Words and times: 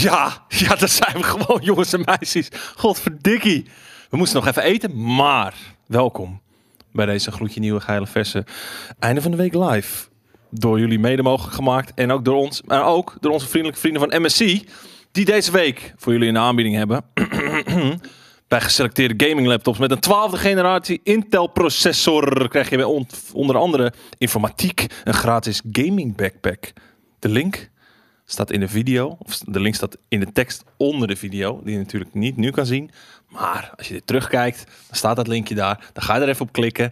Ja, 0.00 0.44
ja, 0.48 0.74
dat 0.74 0.90
zijn 0.90 1.16
we 1.16 1.22
gewoon, 1.22 1.60
jongens 1.62 1.92
en 1.92 2.02
meisjes. 2.04 2.48
Godverdikkie. 2.76 3.66
We 4.10 4.16
moesten 4.16 4.38
nog 4.38 4.48
even 4.48 4.62
eten, 4.62 5.14
maar 5.14 5.54
welkom 5.86 6.40
bij 6.92 7.06
deze 7.06 7.30
gloedje 7.30 7.60
nieuwe 7.60 7.80
geile 7.80 8.06
verse 8.06 8.44
einde 8.98 9.20
van 9.22 9.30
de 9.30 9.36
week 9.36 9.54
live. 9.54 10.08
Door 10.50 10.78
jullie 10.78 10.98
mede 10.98 11.22
mogelijk 11.22 11.54
gemaakt 11.54 11.92
en 11.94 12.10
ook 12.10 12.24
door 12.24 12.36
ons, 12.36 12.62
maar 12.62 12.84
ook 12.84 13.16
door 13.20 13.32
onze 13.32 13.48
vriendelijke 13.48 13.80
vrienden 13.80 14.10
van 14.10 14.22
MSC, 14.22 14.38
die 15.12 15.24
deze 15.24 15.50
week 15.52 15.94
voor 15.96 16.12
jullie 16.12 16.28
een 16.28 16.38
aanbieding 16.38 16.76
hebben. 16.76 17.04
Bij 18.48 18.60
geselecteerde 18.60 19.26
gaming 19.26 19.46
laptops 19.46 19.78
met 19.78 19.90
een 19.90 20.30
12e 20.30 20.38
generatie 20.38 21.00
Intel 21.02 21.46
processor 21.46 22.48
krijg 22.48 22.70
je 22.70 22.76
bij 22.76 22.84
on- 22.84 23.06
onder 23.32 23.56
andere 23.56 23.92
informatiek, 24.18 24.86
een 25.04 25.14
gratis 25.14 25.62
gaming 25.72 26.16
backpack. 26.16 26.72
De 27.18 27.28
link 27.28 27.70
staat 28.32 28.50
in 28.50 28.60
de 28.60 28.68
video, 28.68 29.16
of 29.18 29.38
de 29.38 29.60
link 29.60 29.74
staat 29.74 29.96
in 30.08 30.20
de 30.20 30.32
tekst 30.32 30.64
onder 30.76 31.08
de 31.08 31.16
video, 31.16 31.60
die 31.64 31.72
je 31.72 31.78
natuurlijk 31.78 32.14
niet 32.14 32.36
nu 32.36 32.50
kan 32.50 32.66
zien. 32.66 32.90
Maar 33.28 33.72
als 33.76 33.88
je 33.88 33.94
dit 33.94 34.06
terugkijkt, 34.06 34.64
dan 34.64 34.96
staat 34.96 35.16
dat 35.16 35.26
linkje 35.26 35.54
daar. 35.54 35.90
Dan 35.92 36.02
ga 36.02 36.14
je 36.14 36.22
er 36.22 36.28
even 36.28 36.46
op 36.46 36.52
klikken. 36.52 36.90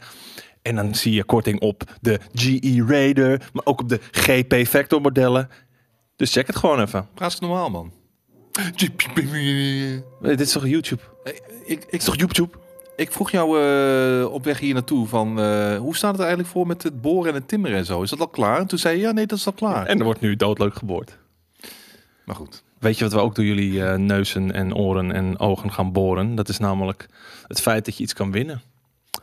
En 0.63 0.77
dan 0.77 0.95
zie 0.95 1.13
je 1.13 1.25
korting 1.25 1.61
op 1.61 1.83
de 2.01 2.21
GE 2.35 2.85
Raider, 2.89 3.51
maar 3.53 3.65
ook 3.65 3.81
op 3.81 3.89
de 3.89 4.01
GP 4.11 4.67
Vector 4.67 5.01
modellen. 5.01 5.49
Dus 6.17 6.33
check 6.33 6.47
het 6.47 6.57
gewoon 6.57 6.81
even. 6.81 7.09
Praat 7.15 7.41
normaal, 7.41 7.71
man. 7.71 7.93
Dit 10.21 10.41
is 10.41 10.53
toch 10.53 10.67
YouTube? 10.67 11.03
Ik, 11.25 11.43
ik, 11.67 11.81
Dit 11.81 12.01
is 12.01 12.05
toch 12.05 12.17
YouTube? 12.17 12.59
ik 12.99 13.13
vroeg 13.13 13.31
jou 13.31 13.63
eh, 13.63 14.33
op 14.33 14.45
weg 14.45 14.59
hier 14.61 14.75
naartoe 14.75 15.07
van 15.07 15.41
eh, 15.41 15.77
hoe 15.77 15.97
staat 15.97 16.11
het 16.11 16.21
er 16.21 16.27
eigenlijk 16.27 16.49
voor 16.49 16.67
met 16.67 16.83
het 16.83 17.01
boren 17.01 17.29
en 17.29 17.35
het 17.35 17.49
timmeren 17.49 17.77
en 17.77 17.85
zo? 17.85 18.03
Is 18.03 18.11
dat 18.11 18.21
al 18.21 18.29
klaar? 18.29 18.59
En 18.59 18.67
toen 18.67 18.79
zei 18.79 18.97
je 18.97 19.03
ja, 19.03 19.13
nee, 19.13 19.27
dat 19.27 19.39
is 19.39 19.47
al 19.47 19.53
klaar. 19.53 19.87
En 19.87 19.99
er 19.99 20.05
wordt 20.05 20.21
nu 20.21 20.37
doodleuk 20.37 20.75
geboord. 20.75 21.19
Maar 22.29 22.37
goed. 22.37 22.63
Weet 22.79 22.99
je 22.99 23.05
wat 23.05 23.13
we 23.13 23.21
ook 23.21 23.35
door 23.35 23.45
jullie 23.45 23.85
eh, 23.85 23.97
neuzen 23.97 24.53
en 24.53 24.75
oren 24.75 25.13
en 25.13 25.39
ogen 25.39 25.73
gaan 25.73 25.93
boren? 25.93 26.35
Dat 26.35 26.49
is 26.49 26.59
namelijk 26.59 27.09
het 27.47 27.61
feit 27.61 27.85
dat 27.85 27.97
je 27.97 28.03
iets 28.03 28.13
kan 28.13 28.31
winnen. 28.31 28.63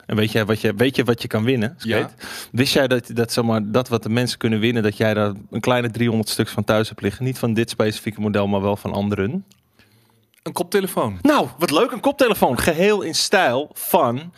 En 0.05 0.15
weet 0.15 0.31
je 0.31 0.45
wat 0.45 0.61
je, 0.61 0.73
weet 0.73 0.95
je, 0.95 1.03
wat 1.03 1.21
je 1.21 1.27
kan 1.27 1.43
winnen? 1.43 1.75
Ja. 1.77 2.09
Wist 2.51 2.73
jij 2.73 2.87
dat, 2.87 3.09
dat, 3.13 3.31
zomaar, 3.31 3.71
dat 3.71 3.87
wat 3.87 4.03
de 4.03 4.09
mensen 4.09 4.37
kunnen 4.37 4.59
winnen, 4.59 4.83
dat 4.83 4.97
jij 4.97 5.13
daar 5.13 5.33
een 5.49 5.59
kleine 5.59 5.91
300 5.91 6.29
stuks 6.29 6.51
van 6.51 6.63
thuis 6.63 6.89
hebt 6.89 7.01
liggen? 7.01 7.25
Niet 7.25 7.37
van 7.37 7.53
dit 7.53 7.69
specifieke 7.69 8.21
model, 8.21 8.47
maar 8.47 8.61
wel 8.61 8.75
van 8.75 8.93
anderen. 8.93 9.45
Een 10.43 10.53
koptelefoon. 10.53 11.19
Nou, 11.21 11.47
wat 11.57 11.71
leuk, 11.71 11.91
een 11.91 11.99
koptelefoon. 11.99 12.59
Geheel 12.59 13.01
in 13.01 13.15
stijl 13.15 13.69
van 13.73 14.33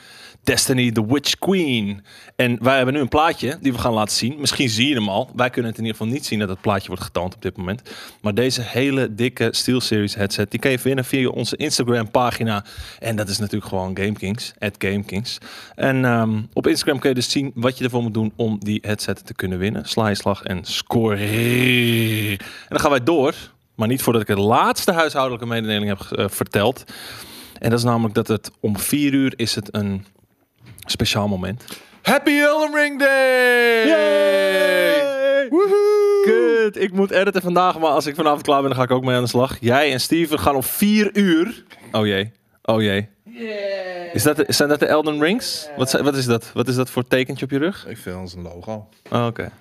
Destiny 0.48 0.92
the 0.92 1.06
Witch 1.06 1.36
Queen. 1.40 2.04
En 2.36 2.58
wij 2.64 2.76
hebben 2.76 2.94
nu 2.94 3.00
een 3.00 3.08
plaatje 3.08 3.58
die 3.62 3.72
we 3.72 3.78
gaan 3.78 3.94
laten 3.94 4.16
zien. 4.16 4.40
Misschien 4.40 4.70
zie 4.70 4.88
je 4.88 4.96
hem 4.96 5.10
al. 5.10 5.30
Wij 5.36 5.50
kunnen 5.50 5.72
het 5.72 5.80
in 5.80 5.86
ieder 5.86 6.00
geval 6.00 6.14
niet 6.14 6.26
zien 6.26 6.40
dat 6.40 6.50
het 6.50 6.62
plaatje 6.62 6.88
wordt 6.88 7.04
getoond 7.04 7.36
op 7.36 7.42
dit 7.42 7.58
moment. 7.58 7.82
Maar 8.22 8.34
deze 8.34 8.62
hele 8.62 9.16
dikke 9.16 9.48
SteelSeries 9.52 10.16
headset, 10.16 10.52
die 10.52 10.60
kan 10.60 10.72
je 10.72 10.78
winnen 10.78 11.06
via 11.06 11.30
onze 11.30 11.56
Instagram 11.56 12.12
pagina. 12.12 12.66
En 13.00 13.16
dat 13.16 13.30
is 13.30 13.38
natuurlijk 13.38 13.70
gewoon 13.70 13.98
GameKings, 13.98 14.54
at 14.60 14.76
GameKings. 14.78 15.38
En 15.76 16.06
ehm, 16.06 16.42
op 16.54 16.68
Instagram 16.68 17.00
kun 17.00 17.10
je 17.10 17.16
dus 17.16 17.32
zien 17.32 17.52
wat 17.56 17.78
je 17.78 17.84
ervoor 17.84 18.02
moet 18.02 18.14
doen 18.14 18.34
om 18.36 18.60
die 18.60 18.80
headset 18.82 19.26
te 19.26 19.34
kunnen 19.34 19.58
winnen. 19.58 19.86
Sla 19.86 20.08
je 20.08 20.16
slag 20.16 20.44
en 20.44 20.66
score. 20.66 21.16
En 21.16 22.38
dan 22.68 22.80
gaan 22.80 22.92
wij 22.92 23.04
door. 23.04 23.34
Maar 23.76 23.88
niet 23.88 24.02
voordat 24.02 24.22
ik 24.22 24.28
de 24.28 24.42
laatste 24.42 24.92
huishoudelijke 24.92 25.48
mededeling 25.48 25.88
heb 25.88 26.20
eh, 26.20 26.26
verteld. 26.30 26.84
En 27.60 27.70
dat 27.70 27.80
is 27.80 27.86
namelijk 27.86 28.14
dat 28.14 28.28
het 28.28 28.52
om 28.60 28.78
vier 28.78 29.14
uur 29.14 29.34
is 29.36 29.56
het 29.56 29.76
een 29.76 30.06
speciaal 30.92 31.28
moment. 31.28 31.64
Happy 32.02 32.32
Elden 32.40 32.76
Ring 32.76 33.00
Day! 33.00 33.86
Woehoe! 35.50 36.22
Kut, 36.26 36.84
ik 36.84 36.92
moet 36.94 37.12
editen 37.12 37.42
vandaag, 37.42 37.80
maar 37.80 37.90
als 37.90 38.06
ik 38.06 38.16
vanavond 38.16 38.42
klaar 38.42 38.60
ben, 38.60 38.70
dan 38.70 38.78
ga 38.78 38.84
ik 38.84 38.92
ook 38.92 39.04
mee 39.04 39.16
aan 39.16 39.24
de 39.24 39.30
slag. 39.30 39.58
Jij 39.60 39.92
en 39.92 40.00
Steven 40.00 40.40
gaan 40.40 40.56
om 40.56 40.64
vier 40.64 41.10
uur. 41.18 41.64
Oh 41.92 42.06
jee, 42.06 42.32
oh 42.64 42.82
jee. 42.82 43.08
Is 44.14 44.24
dat, 44.24 44.36
de- 44.36 44.46
zijn 44.48 44.70
dat 44.70 44.80
de 44.80 44.86
Elden 44.86 45.22
Rings? 45.22 45.68
Wat, 45.78 45.92
wat 45.92 46.16
is 46.16 46.26
dat? 46.26 46.52
Wat 46.54 46.68
is 46.68 46.76
dat 46.76 46.90
voor 46.90 47.08
tekentje 47.08 47.46
op 47.46 47.52
je 47.52 47.58
rug? 47.58 47.86
Ik 47.88 47.98
vind 47.98 48.16
ons 48.18 48.34
een 48.34 48.42
logo. 48.42 48.90
Oh, 49.12 49.26
Oké. 49.26 49.52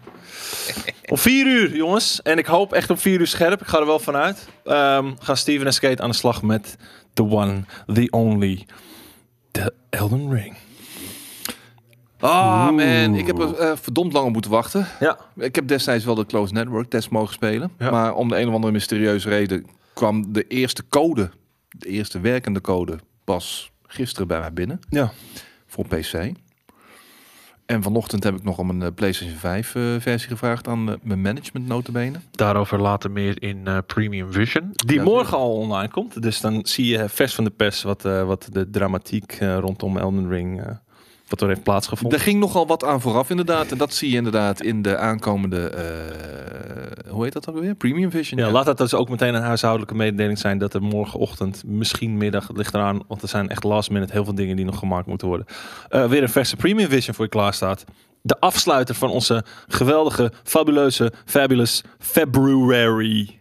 om 1.06 1.18
vier 1.18 1.46
uur, 1.46 1.76
jongens. 1.76 2.22
En 2.22 2.38
ik 2.38 2.46
hoop 2.46 2.72
echt 2.72 2.90
om 2.90 2.98
vier 2.98 3.20
uur 3.20 3.26
scherp. 3.26 3.60
Ik 3.60 3.66
ga 3.66 3.78
er 3.78 3.86
wel 3.86 3.98
vanuit. 3.98 4.48
Ehm 4.64 5.12
gaan 5.18 5.36
Steven 5.36 5.66
en 5.66 5.72
Skate 5.72 6.02
aan 6.02 6.10
de 6.10 6.16
slag 6.16 6.42
met 6.42 6.76
the 7.14 7.22
one, 7.22 7.64
the 7.92 8.06
only, 8.10 8.66
the 9.50 9.72
Elden 9.90 10.30
Ring. 10.32 10.56
Ah 12.20 12.70
man, 12.70 13.14
ik 13.14 13.26
heb 13.26 13.38
er 13.38 13.54
eh, 13.54 13.76
verdomd 13.76 14.12
lang 14.12 14.26
op 14.26 14.32
moeten 14.32 14.50
wachten. 14.50 14.86
Ja, 15.00 15.18
Ik 15.34 15.54
heb 15.54 15.68
destijds 15.68 16.04
wel 16.04 16.14
de 16.14 16.26
Closed 16.26 16.54
Network 16.54 16.90
test 16.90 17.10
mogen 17.10 17.34
spelen. 17.34 17.70
Ja. 17.78 17.90
Maar 17.90 18.14
om 18.14 18.28
de 18.28 18.38
een 18.40 18.48
of 18.48 18.54
andere 18.54 18.72
mysterieuze 18.72 19.28
reden 19.28 19.66
kwam 19.94 20.32
de 20.32 20.46
eerste 20.46 20.88
code, 20.88 21.30
de 21.68 21.88
eerste 21.88 22.20
werkende 22.20 22.60
code, 22.60 22.98
pas 23.24 23.70
gisteren 23.86 24.28
bij 24.28 24.38
mij 24.40 24.52
binnen 24.52 24.80
ja. 24.90 25.12
voor 25.66 25.86
PC. 25.86 26.32
En 27.66 27.82
vanochtend 27.82 28.24
heb 28.24 28.34
ik 28.34 28.42
nog 28.42 28.58
om 28.58 28.70
een 28.70 28.82
eh, 28.82 28.88
PlayStation 28.94 29.36
5 29.36 29.74
eh, 29.74 29.82
versie 29.98 30.28
gevraagd 30.28 30.68
aan 30.68 30.84
mijn 31.02 31.20
management 31.20 31.66
notabene. 31.68 32.18
Daarover 32.30 32.80
later 32.80 33.10
meer 33.10 33.42
in 33.42 33.66
eh, 33.66 33.78
Premium 33.86 34.32
Vision. 34.32 34.70
Die 34.72 34.96
Ja, 34.96 35.02
morgen 35.02 35.36
al 35.36 35.52
online 35.54 35.88
komt. 35.90 36.22
Dus 36.22 36.40
dan 36.40 36.60
zie 36.66 36.86
je 36.86 37.08
vers 37.08 37.34
van 37.34 37.44
de 37.44 37.50
pers 37.50 37.82
wat, 37.82 38.04
eh, 38.04 38.22
wat 38.24 38.48
de 38.52 38.70
dramatiek 38.70 39.32
eh, 39.32 39.58
rondom 39.58 39.96
Elden 39.96 40.28
Ring... 40.28 40.78
wat 41.28 41.40
er 41.40 41.48
heeft 41.48 41.62
plaatsgevonden. 41.62 42.18
Er 42.18 42.24
ging 42.24 42.40
nogal 42.40 42.66
wat 42.66 42.84
aan 42.84 43.00
vooraf 43.00 43.30
inderdaad. 43.30 43.70
En 43.72 43.78
dat 43.78 43.94
zie 43.94 44.10
je 44.10 44.16
inderdaad 44.16 44.62
in 44.62 44.82
de 44.82 44.96
aankomende, 44.96 45.68
eh, 45.68 47.12
hoe 47.12 47.24
heet 47.24 47.32
dat 47.32 47.48
ook 47.48 47.58
weer? 47.60 47.74
Premium 47.74 48.10
Vision. 48.10 48.40
Ja, 48.40 48.50
laat 48.50 48.64
dat 48.64 48.78
dus 48.78 48.94
ook 48.94 49.08
meteen 49.08 49.34
een 49.34 49.42
huishoudelijke 49.42 49.94
mededeling 49.94 50.38
zijn 50.38 50.58
dat 50.58 50.74
er 50.74 50.82
morgenochtend, 50.82 51.62
misschien 51.66 52.16
middag, 52.16 52.48
het 52.48 52.56
ligt 52.56 52.74
eraan, 52.74 53.02
want 53.08 53.22
er 53.22 53.28
zijn 53.28 53.48
echt 53.48 53.64
last 53.64 53.90
minute 53.90 54.12
heel 54.12 54.24
veel 54.24 54.34
dingen 54.34 54.56
die 54.56 54.64
nog 54.64 54.78
gemaakt 54.78 55.06
moeten 55.06 55.28
worden. 55.28 55.46
eh, 55.88 56.08
weer 56.08 56.22
een 56.22 56.28
verse 56.28 56.56
Premium 56.56 56.88
Vision 56.88 57.14
voor 57.14 57.24
je 57.24 57.30
klaar 57.30 57.54
staat. 57.54 57.84
De 58.22 58.40
afsluiter 58.40 58.94
van 58.94 59.10
onze 59.10 59.44
geweldige, 59.68 60.32
fabuleuze, 60.44 61.12
fabulous 61.24 61.82
February. 61.98 63.38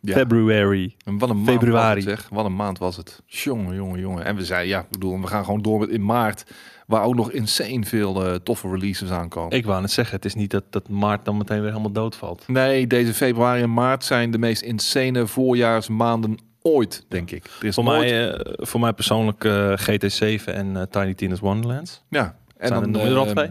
Ja. 0.00 0.14
February. 0.14 0.94
En 1.04 1.18
wat 1.18 1.30
een 1.30 1.36
maand 1.36 1.48
Februari. 1.48 2.04
was 2.04 2.12
het, 2.12 2.20
zeg. 2.20 2.28
Wat 2.28 2.44
een 2.44 2.56
maand 2.56 2.78
was 2.78 2.96
het. 2.96 3.22
Jongen, 3.26 3.74
jongen, 3.74 4.00
jongen. 4.00 4.24
En 4.24 4.36
we 4.36 4.44
zeiden, 4.44 4.68
ja, 4.68 4.80
ik 4.80 4.90
bedoel, 4.90 5.20
we 5.20 5.26
gaan 5.26 5.44
gewoon 5.44 5.62
door 5.62 5.78
met 5.78 5.88
in 5.88 6.04
maart. 6.04 6.44
Waar 6.88 7.02
ook 7.02 7.14
nog 7.14 7.30
insane 7.30 7.84
veel 7.84 8.24
eh, 8.26 8.34
toffe 8.34 8.68
releases 8.68 9.10
aankomen. 9.10 9.56
Ik 9.56 9.64
wou 9.66 9.80
net 9.80 9.90
zeggen, 9.90 10.16
het 10.16 10.24
is 10.24 10.34
niet 10.34 10.50
dat, 10.50 10.64
dat 10.70 10.88
maart 10.88 11.24
dan 11.24 11.36
meteen 11.36 11.60
weer 11.60 11.68
helemaal 11.70 11.92
doodvalt. 11.92 12.44
Nee, 12.46 12.86
deze 12.86 13.14
februari 13.14 13.62
en 13.62 13.72
maart 13.72 14.04
zijn 14.04 14.30
de 14.30 14.38
meest 14.38 14.62
insane 14.62 15.26
voorjaarsmaanden 15.26 16.38
ooit, 16.62 17.04
denk 17.08 17.30
ik. 17.30 17.44
Er 17.60 17.66
is 17.66 17.74
Voor 17.74 17.84
nooit- 17.84 17.98
mij, 18.10 18.30
eh, 18.32 18.52
voor 18.56 18.80
mij 18.80 18.92
persoonlijk 18.92 19.44
eh, 19.44 19.72
GT7 19.76 20.44
en 20.44 20.88
Tiny 20.90 21.14
Tina's 21.14 21.40
Wonderlands. 21.40 22.02
ja. 22.08 22.36
En 22.56 22.68
Zijn 22.68 22.82
er 22.82 22.88
nog 22.88 23.02
eh, 23.02 23.14
dan 23.14 23.26
twee? 23.26 23.50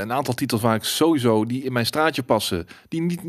een 0.00 0.12
aantal 0.12 0.34
titels 0.34 0.60
waar 0.60 0.74
ik 0.74 0.84
sowieso 0.84 1.44
die 1.44 1.62
in 1.62 1.72
mijn 1.72 1.86
straatje 1.86 2.22
passen. 2.22 2.66
Die 2.88 3.00
niet, 3.02 3.20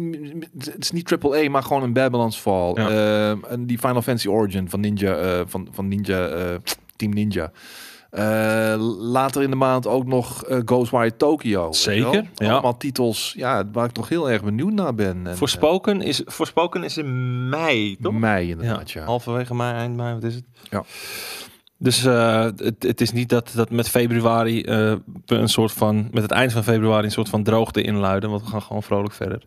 het 0.58 0.76
is 0.84 0.92
niet 0.92 1.06
triple 1.08 1.46
A, 1.46 1.50
maar 1.50 1.64
gewoon 1.64 1.84
een 1.84 1.94
Babylon's 1.94 2.38
Fall. 2.38 2.72
Ja. 2.74 2.90
Eh, 2.90 3.30
en 3.52 3.66
die 3.66 3.78
Final 3.78 4.02
Fantasy 4.02 4.28
Origin 4.28 4.70
van 4.70 4.80
Ninja, 4.80 5.44
van, 5.48 5.68
van 5.72 5.88
Ninja, 5.88 6.30
Team 6.96 7.14
Ninja. 7.14 7.52
Eh, 8.10 8.76
later 9.00 9.42
in 9.42 9.50
de 9.50 9.56
maand 9.56 9.88
ook 9.88 10.06
nog 10.06 10.44
eh, 10.44 10.60
Ghostwire 10.66 11.16
Tokyo. 11.16 11.72
Zeker, 11.72 12.30
ja. 12.36 12.52
Allemaal 12.52 12.78
titels 12.78 13.34
ja, 13.38 13.70
waar 13.72 13.86
ik 13.86 13.92
toch 13.92 14.10
heel 14.10 14.30
erg 14.30 14.44
benieuwd 14.44 14.74
naar 14.74 14.96
ben. 14.96 15.28
En, 15.28 15.38
Voorspoken 15.38 16.02
is, 16.02 16.22
Voorspoken 16.26 16.84
is 16.84 16.98
in 16.98 17.50
mei, 17.50 17.92
eh, 17.94 18.02
toch? 18.02 18.14
mei 18.14 18.50
inderdaad, 18.50 18.92
ja. 18.92 19.04
Halverwege 19.04 19.56
mei, 19.56 19.74
eind 19.74 19.96
mei, 19.96 20.14
wat 20.14 20.24
is 20.24 20.36
het? 20.36 20.44
Ja. 20.70 20.84
Dus 21.78 22.06
eh, 22.06 22.44
het, 22.44 22.84
het 22.84 23.02
is 23.02 23.12
niet 23.12 23.30
dat, 23.30 23.52
dat 23.56 23.70
met 23.70 23.90
februari 23.90 24.62
eh, 24.62 24.94
een 25.26 25.50
soort 25.50 25.72
van, 25.72 26.08
met 26.12 26.24
het 26.24 26.32
eind 26.32 26.52
van 26.52 26.64
februari 26.64 27.06
een 27.06 27.12
soort 27.12 27.30
van 27.30 27.44
droogte 27.44 27.82
inluiden, 27.82 28.30
want 28.30 28.42
we 28.42 28.50
gaan 28.50 28.62
gewoon 28.62 28.84
vrolijk 28.84 29.14
verder. 29.14 29.44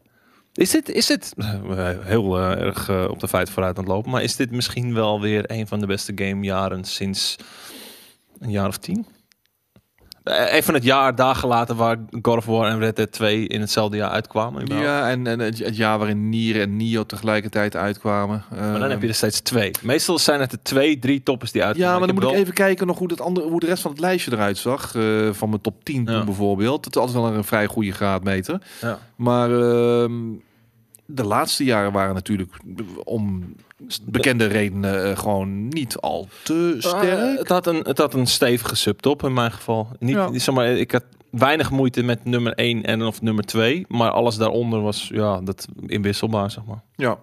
Is 0.54 0.70
dit, 0.70 0.88
is 0.88 1.06
dit 1.06 1.34
eh, 1.36 1.88
heel 2.00 2.38
eh, 2.38 2.60
erg 2.60 2.88
eh, 2.88 3.04
op 3.08 3.20
de 3.20 3.28
feiten 3.28 3.52
vooruit 3.52 3.78
aan 3.78 3.84
het 3.84 3.92
lopen, 3.92 4.10
maar 4.10 4.22
is 4.22 4.36
dit 4.36 4.50
misschien 4.50 4.94
wel 4.94 5.20
weer 5.20 5.50
een 5.50 5.66
van 5.66 5.80
de 5.80 5.86
beste 5.86 6.12
gamejaren 6.14 6.84
sinds 6.84 7.36
een 8.42 8.50
jaar 8.50 8.68
of 8.68 8.76
tien? 8.78 9.06
Eh, 10.22 10.52
Even 10.54 10.74
het 10.74 10.84
jaar 10.84 11.14
dagen 11.14 11.48
later 11.48 11.74
waar 11.76 11.98
God 12.22 12.36
of 12.36 12.44
War 12.46 12.68
en 12.68 12.78
Red 12.78 12.96
Dead 12.96 13.12
2 13.12 13.46
in 13.46 13.60
hetzelfde 13.60 13.96
jaar 13.96 14.10
uitkwamen. 14.10 14.62
überhaupt. 14.62 14.88
Ja, 14.88 15.10
en, 15.10 15.26
en 15.26 15.38
het, 15.38 15.58
het 15.58 15.76
jaar 15.76 15.98
waarin 15.98 16.28
Nier 16.28 16.60
en 16.60 16.76
Nio 16.76 17.06
tegelijkertijd 17.06 17.76
uitkwamen. 17.76 18.44
Maar 18.50 18.78
dan 18.78 18.90
heb 18.90 19.02
je 19.02 19.08
er 19.08 19.14
steeds 19.14 19.40
twee. 19.40 19.70
Meestal 19.82 20.18
zijn 20.18 20.40
het 20.40 20.52
er 20.52 20.62
twee, 20.62 20.98
drie 20.98 21.22
toppers 21.22 21.52
die 21.52 21.62
uitkomen. 21.64 21.88
Ja, 21.90 21.98
maar 21.98 22.06
dan 22.06 22.16
moet 22.16 22.24
ik 22.24 22.30
even 22.38 22.54
kijken 22.54 22.86
nog 22.86 22.98
hoe, 22.98 23.08
dat 23.08 23.20
andere, 23.20 23.48
hoe 23.48 23.60
de 23.60 23.66
rest 23.66 23.82
van 23.82 23.90
het 23.90 24.00
lijstje 24.00 24.32
eruit 24.32 24.58
zag. 24.58 24.94
eh, 24.94 25.32
van 25.32 25.48
mijn 25.48 25.60
top 25.60 25.84
10 25.84 26.04
toen 26.04 26.24
bijvoorbeeld. 26.24 26.84
Het 26.84 26.94
is 26.94 27.00
altijd 27.00 27.18
wel 27.24 27.32
een 27.34 27.44
vrij 27.44 27.66
goede 27.66 27.92
graadmeter. 27.92 28.62
Ja. 28.80 28.98
Maar 29.16 29.50
ehm, 29.50 30.12
de 31.06 31.24
laatste 31.24 31.64
jaren 31.64 31.92
waren 31.92 32.14
natuurlijk 32.14 32.52
om 33.04 33.54
bekende 34.04 34.46
redenen 34.46 35.04
eh, 35.10 35.18
gewoon 35.18 35.68
niet 35.68 35.96
al 35.96 36.28
te 36.44 36.76
sterk. 36.78 37.02
Eh, 37.18 37.38
het, 37.38 37.48
had 37.48 37.66
een, 37.66 37.76
het 37.82 37.98
had 37.98 38.14
een 38.14 38.26
stevige 38.26 38.74
subtop 38.74 39.22
in 39.24 39.32
mijn 39.32 39.52
geval. 39.52 39.88
Niet, 39.98 40.14
Ja. 40.14 40.38
zeg 40.38 40.54
maar, 40.54 40.66
ik 40.66 40.90
had 40.92 41.04
weinig 41.30 41.70
moeite 41.70 42.02
met 42.02 42.24
nummer 42.24 42.52
1 42.52 42.82
en 42.84 43.02
of 43.02 43.22
nummer 43.22 43.44
2. 43.44 43.84
Maar 43.88 44.10
alles 44.10 44.36
daaronder 44.36 44.80
was 44.80 45.08
ja, 45.12 45.40
dat 45.40 45.66
inwisselbaar, 45.86 46.50
zeg 46.50 46.64
maar. 46.64 46.82
ja. 46.96 47.18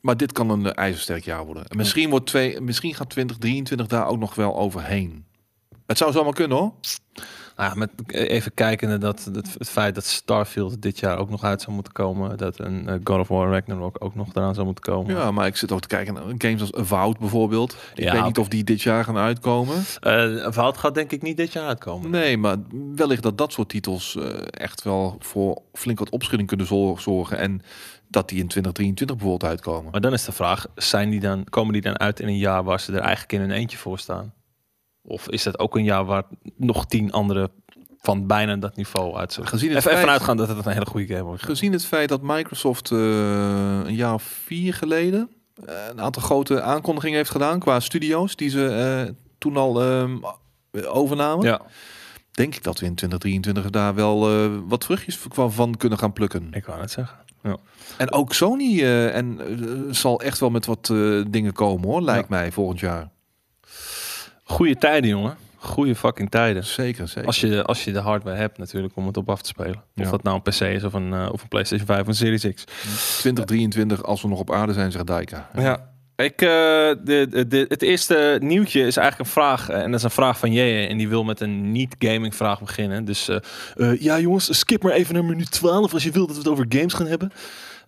Maar 0.00 0.16
dit 0.16 0.32
kan 0.32 0.50
een 0.50 0.66
eh, 0.66 0.84
ijzersterk 0.84 1.24
jaar 1.24 1.44
worden. 1.44 1.66
En 1.66 1.76
misschien, 1.76 2.10
wordt 2.10 2.26
twee, 2.26 2.60
misschien 2.60 2.94
gaat 2.94 3.10
2023 3.10 3.86
daar 3.86 4.06
ook 4.06 4.18
nog 4.18 4.34
wel 4.34 4.56
overheen. 4.56 5.24
Het 5.86 5.98
zou 5.98 6.12
zomaar 6.12 6.32
kunnen 6.32 6.58
hoor. 6.58 6.72
Nou 7.56 7.70
ja, 7.70 7.74
met 7.78 7.90
even 8.12 8.54
kijken 8.54 9.00
dat 9.00 9.24
het, 9.24 9.54
het 9.58 9.68
feit 9.70 9.94
dat 9.94 10.04
Starfield 10.04 10.82
dit 10.82 10.98
jaar 10.98 11.18
ook 11.18 11.30
nog 11.30 11.44
uit 11.44 11.60
zou 11.62 11.74
moeten 11.74 11.92
komen. 11.92 12.36
Dat 12.38 12.58
een 12.58 12.88
eh, 12.88 12.94
God 13.04 13.18
of 13.20 13.28
War 13.28 13.50
Ragnarok 13.50 13.96
ook 13.98 14.14
nog 14.14 14.28
eraan 14.34 14.54
zou 14.54 14.66
moeten 14.66 14.84
komen. 14.92 15.14
Ja, 15.14 15.30
maar 15.30 15.46
ik 15.46 15.56
zit 15.56 15.72
ook 15.72 15.80
te 15.80 15.88
kijken 15.88 16.14
naar 16.14 16.22
games 16.38 16.60
als 16.60 16.74
Avowed 16.74 17.18
bijvoorbeeld. 17.18 17.76
Ik 17.94 18.04
Ja, 18.04 18.12
weet 18.12 18.24
niet 18.24 18.38
of 18.38 18.48
die 18.48 18.64
dit 18.64 18.82
jaar 18.82 19.04
gaan 19.04 19.16
uitkomen. 19.16 19.76
Eh 20.00 20.46
Vault 20.52 20.76
gaat 20.78 20.94
denk 20.94 21.12
ik 21.12 21.22
niet 21.22 21.36
dit 21.36 21.52
jaar 21.52 21.66
uitkomen. 21.66 22.10
Nee, 22.10 22.36
maar 22.38 22.56
wellicht 22.94 23.22
dat 23.22 23.38
dat 23.38 23.52
soort 23.52 23.68
titels 23.68 24.16
eh, 24.16 24.24
echt 24.50 24.82
wel 24.82 25.16
voor 25.18 25.62
flink 25.72 25.98
wat 25.98 26.10
opschudding 26.10 26.48
kunnen 26.48 26.66
zor- 26.66 27.00
zorgen. 27.00 27.38
En 27.38 27.62
dat 28.08 28.28
die 28.28 28.38
in 28.40 28.48
2023 28.48 29.16
bijvoorbeeld 29.16 29.50
uitkomen. 29.50 29.90
Maar 29.90 30.00
dan 30.00 30.12
is 30.12 30.24
de 30.24 30.32
vraag, 30.32 30.66
zijn 30.74 31.10
die 31.10 31.20
dan, 31.20 31.44
komen 31.44 31.72
die 31.72 31.82
dan 31.82 31.98
uit 31.98 32.20
in 32.20 32.28
een 32.28 32.38
jaar 32.38 32.64
waar 32.64 32.80
ze 32.80 32.92
er 32.92 32.98
eigenlijk 33.00 33.32
in 33.32 33.40
een 33.40 33.50
eentje 33.50 33.78
voor 33.78 33.98
staan? 33.98 34.32
Of 35.02 35.28
is 35.28 35.42
dat 35.42 35.58
ook 35.58 35.76
een 35.76 35.84
jaar 35.84 36.04
waar 36.04 36.24
nog 36.56 36.86
tien 36.86 37.12
andere 37.12 37.50
van 38.00 38.26
bijna 38.26 38.56
dat 38.56 38.76
niveau 38.76 39.16
uit 39.16 39.32
zullen? 39.32 39.48
Gezien 39.48 39.68
het 39.68 39.78
Even, 39.78 39.90
even 39.90 40.02
feit- 40.02 40.12
uitgaan 40.18 40.36
dat 40.36 40.48
het 40.48 40.66
een 40.66 40.72
hele 40.72 40.86
goede 40.86 41.06
game 41.06 41.22
wordt. 41.22 41.42
Gezien 41.42 41.72
het 41.72 41.84
feit 41.84 42.08
dat 42.08 42.20
Microsoft 42.22 42.90
eh, 42.90 42.98
een 43.84 43.94
jaar 43.94 44.14
of 44.14 44.22
vier 44.22 44.74
geleden 44.74 45.30
eh, 45.66 45.74
een 45.90 46.00
aantal 46.00 46.22
grote 46.22 46.62
aankondigingen 46.62 47.16
heeft 47.16 47.30
gedaan 47.30 47.58
qua 47.58 47.80
studio's 47.80 48.36
die 48.36 48.48
ze 48.50 48.66
eh, 49.06 49.14
toen 49.38 49.56
al 49.56 49.82
ehm, 49.82 50.16
overnamen, 50.86 51.44
Ja, 51.46 51.60
denk 52.30 52.54
ik 52.54 52.62
dat 52.62 52.78
we 52.78 52.86
in 52.86 52.94
2023 52.94 53.70
daar 53.70 53.94
wel 53.94 54.48
wat 54.66 54.84
vruchtjes 54.84 55.18
van, 55.18 55.52
van 55.52 55.76
kunnen 55.76 55.98
gaan 55.98 56.12
plukken. 56.12 56.48
ik 56.52 56.64
wou 56.64 56.80
het 56.80 56.90
zeggen. 56.90 57.18
En 57.96 58.12
ook 58.12 58.32
Sony 58.34 58.84
en, 59.08 59.38
zal 59.90 60.20
echt 60.20 60.38
wel 60.38 60.50
met 60.50 60.66
wat 60.66 60.86
dingen 61.30 61.52
komen 61.52 61.88
hoor, 61.88 62.02
lijkt 62.02 62.28
mij 62.28 62.52
volgend 62.52 62.80
jaar. 62.80 63.10
Goede 64.52 64.76
tijden, 64.76 65.10
jongen. 65.10 65.36
Goede 65.56 65.94
fucking 65.94 66.30
tijden. 66.30 66.64
Zeker, 66.64 67.08
zeker. 67.08 67.26
Als 67.26 67.40
je, 67.40 67.62
als 67.64 67.84
je 67.84 67.92
de 67.92 67.98
hardware 67.98 68.36
hebt 68.36 68.58
natuurlijk 68.58 68.96
om 68.96 69.06
het 69.06 69.16
op 69.16 69.30
af 69.30 69.42
te 69.42 69.48
spelen. 69.48 69.74
Of 69.96 70.04
Ja. 70.04 70.10
dat 70.10 70.22
nou 70.22 70.36
een 70.36 70.42
PC 70.42 70.60
is 70.60 70.84
of 70.84 70.92
een, 70.92 71.12
eh, 71.12 71.28
of 71.32 71.42
een 71.42 71.48
PlayStation 71.48 71.86
5 71.86 72.00
of 72.00 72.06
een 72.06 72.14
Series 72.14 72.46
X. 72.54 72.64
2023, 73.18 74.02
als 74.04 74.22
we 74.22 74.28
nog 74.28 74.38
op 74.38 74.52
aarde 74.52 74.72
zijn, 74.72 74.92
zegt 74.92 75.06
Daika. 75.06 75.48
Ja. 75.56 75.90
Ik, 76.16 76.42
eh, 76.42 76.48
de, 76.48 77.26
de, 77.30 77.46
de- 77.48 77.64
het 77.68 77.82
eerste 77.82 78.38
nieuwtje 78.42 78.80
is 78.86 78.96
eigenlijk 78.96 79.28
een 79.28 79.34
vraag. 79.34 79.68
eh, 79.68 79.76
En 79.82 79.90
dat 79.90 79.98
is 79.98 80.04
een 80.04 80.10
vraag 80.10 80.38
van 80.38 80.52
Jeje. 80.52 80.86
En 80.86 80.96
die 80.98 81.08
wil 81.08 81.24
met 81.24 81.40
een 81.40 81.72
niet-gaming 81.72 82.34
vraag 82.34 82.60
beginnen. 82.60 83.04
Dus 83.04 83.28
ja 83.98 84.18
jongens, 84.18 84.58
skip 84.58 84.82
maar 84.82 84.92
even 84.92 85.14
naar 85.14 85.24
minuut 85.24 85.50
12 85.50 85.92
als 85.92 86.02
je 86.04 86.10
wilt 86.10 86.26
dat 86.26 86.36
we 86.36 86.42
het 86.42 86.50
over 86.52 86.66
games 86.68 86.92
gaan 86.94 87.06
hebben. 87.06 87.32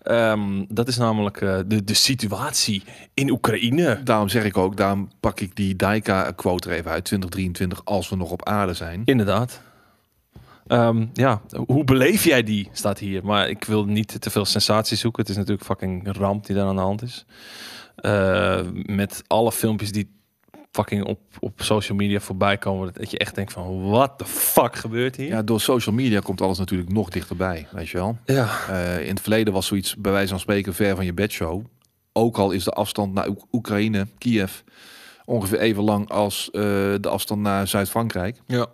Ehm, 0.04 0.64
dat 0.68 0.88
is 0.88 0.96
namelijk 0.96 1.40
eh, 1.40 1.58
de, 1.66 1.84
de 1.84 1.94
situatie 1.94 2.82
in 3.14 3.30
Oekraïne. 3.30 4.00
Daarom 4.02 4.28
zeg 4.28 4.44
ik 4.44 4.56
ook, 4.56 4.76
daarom 4.76 5.08
pak 5.20 5.40
ik 5.40 5.56
die 5.56 5.76
Daika-quote 5.76 6.68
er 6.68 6.76
even 6.76 6.90
uit. 6.90 7.04
2023, 7.04 7.84
als 7.84 8.08
we 8.08 8.16
nog 8.16 8.30
op 8.30 8.44
aarde 8.48 8.74
zijn. 8.74 9.02
Inderdaad. 9.04 9.60
Ehm, 10.66 11.06
ja, 11.12 11.40
hoe 11.66 11.84
beleef 11.84 12.24
jij 12.24 12.42
die? 12.42 12.68
Staat 12.72 12.98
hier. 12.98 13.24
Maar 13.24 13.48
ik 13.48 13.64
wil 13.64 13.84
niet 13.84 14.20
te 14.20 14.30
veel 14.30 14.44
sensatie 14.44 14.96
zoeken. 14.96 15.20
Het 15.20 15.30
is 15.30 15.36
natuurlijk 15.36 15.64
fucking 15.64 16.16
ramp 16.16 16.46
die 16.46 16.56
daar 16.56 16.66
aan 16.66 16.76
de 16.76 16.82
hand 16.82 17.02
is. 17.02 17.26
Eh, 17.96 18.60
met 18.72 19.22
alle 19.26 19.52
filmpjes 19.52 19.92
die 19.92 20.10
fucking 20.74 21.04
op, 21.04 21.20
op 21.40 21.62
social 21.62 21.96
media 21.98 22.20
voorbij 22.20 22.58
komen. 22.58 22.90
Dat 22.94 23.10
je 23.10 23.18
echt 23.18 23.34
denkt 23.34 23.52
van, 23.52 23.90
what 23.90 24.18
the 24.18 24.24
fuck 24.24 24.76
gebeurt 24.76 25.16
hier? 25.16 25.26
Ja, 25.26 25.42
door 25.42 25.60
social 25.60 25.94
media 25.94 26.20
komt 26.20 26.40
alles 26.40 26.58
natuurlijk 26.58 26.92
nog 26.92 27.08
dichterbij, 27.10 27.66
weet 27.72 27.88
je 27.88 27.96
wel. 27.96 28.18
ja. 28.24 28.48
Eh, 28.68 29.00
in 29.02 29.08
het 29.10 29.20
verleden 29.20 29.52
was 29.52 29.66
zoiets 29.66 29.96
bij 29.96 30.12
wijze 30.12 30.28
van 30.28 30.38
spreken 30.40 30.74
ver 30.74 30.96
van 30.96 31.04
je 31.04 31.12
bedshow. 31.14 31.64
Ook 32.12 32.36
al 32.38 32.50
is 32.50 32.64
de 32.64 32.70
afstand 32.70 33.14
naar 33.14 33.28
Oek- 33.28 33.46
Oekraïne, 33.52 34.06
Kiev, 34.18 34.52
ongeveer 35.24 35.58
even 35.58 35.82
lang 35.82 36.10
als 36.10 36.50
eh, 36.50 36.60
de 37.00 37.08
afstand 37.08 37.40
naar 37.40 37.68
Zuid-Frankrijk. 37.68 38.40
Ja. 38.46 38.66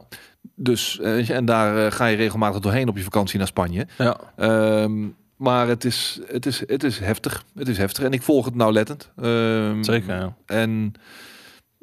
Dus, 0.55 0.99
eh, 1.00 1.31
en 1.31 1.44
daar 1.44 1.93
ga 1.93 2.06
je 2.06 2.17
regelmatig 2.17 2.61
doorheen 2.61 2.88
op 2.88 2.96
je 2.96 3.03
vakantie 3.03 3.38
naar 3.38 3.46
Spanje. 3.46 3.87
ja. 3.99 4.17
Ehm, 4.37 5.08
maar 5.37 5.69
het 5.69 5.85
is, 5.85 6.20
het, 6.26 6.46
is, 6.46 6.62
het 6.67 6.85
is 6.85 6.99
heftig. 6.99 7.44
Het 7.55 7.69
is 7.69 7.79
heftig. 7.79 8.05
En 8.05 8.12
ik 8.12 8.23
volg 8.23 8.44
het 8.44 8.55
nauwlettend. 8.55 9.11
Ehm, 9.23 9.82
Zeker, 9.82 10.14
ja. 10.14 10.35
En 10.46 10.93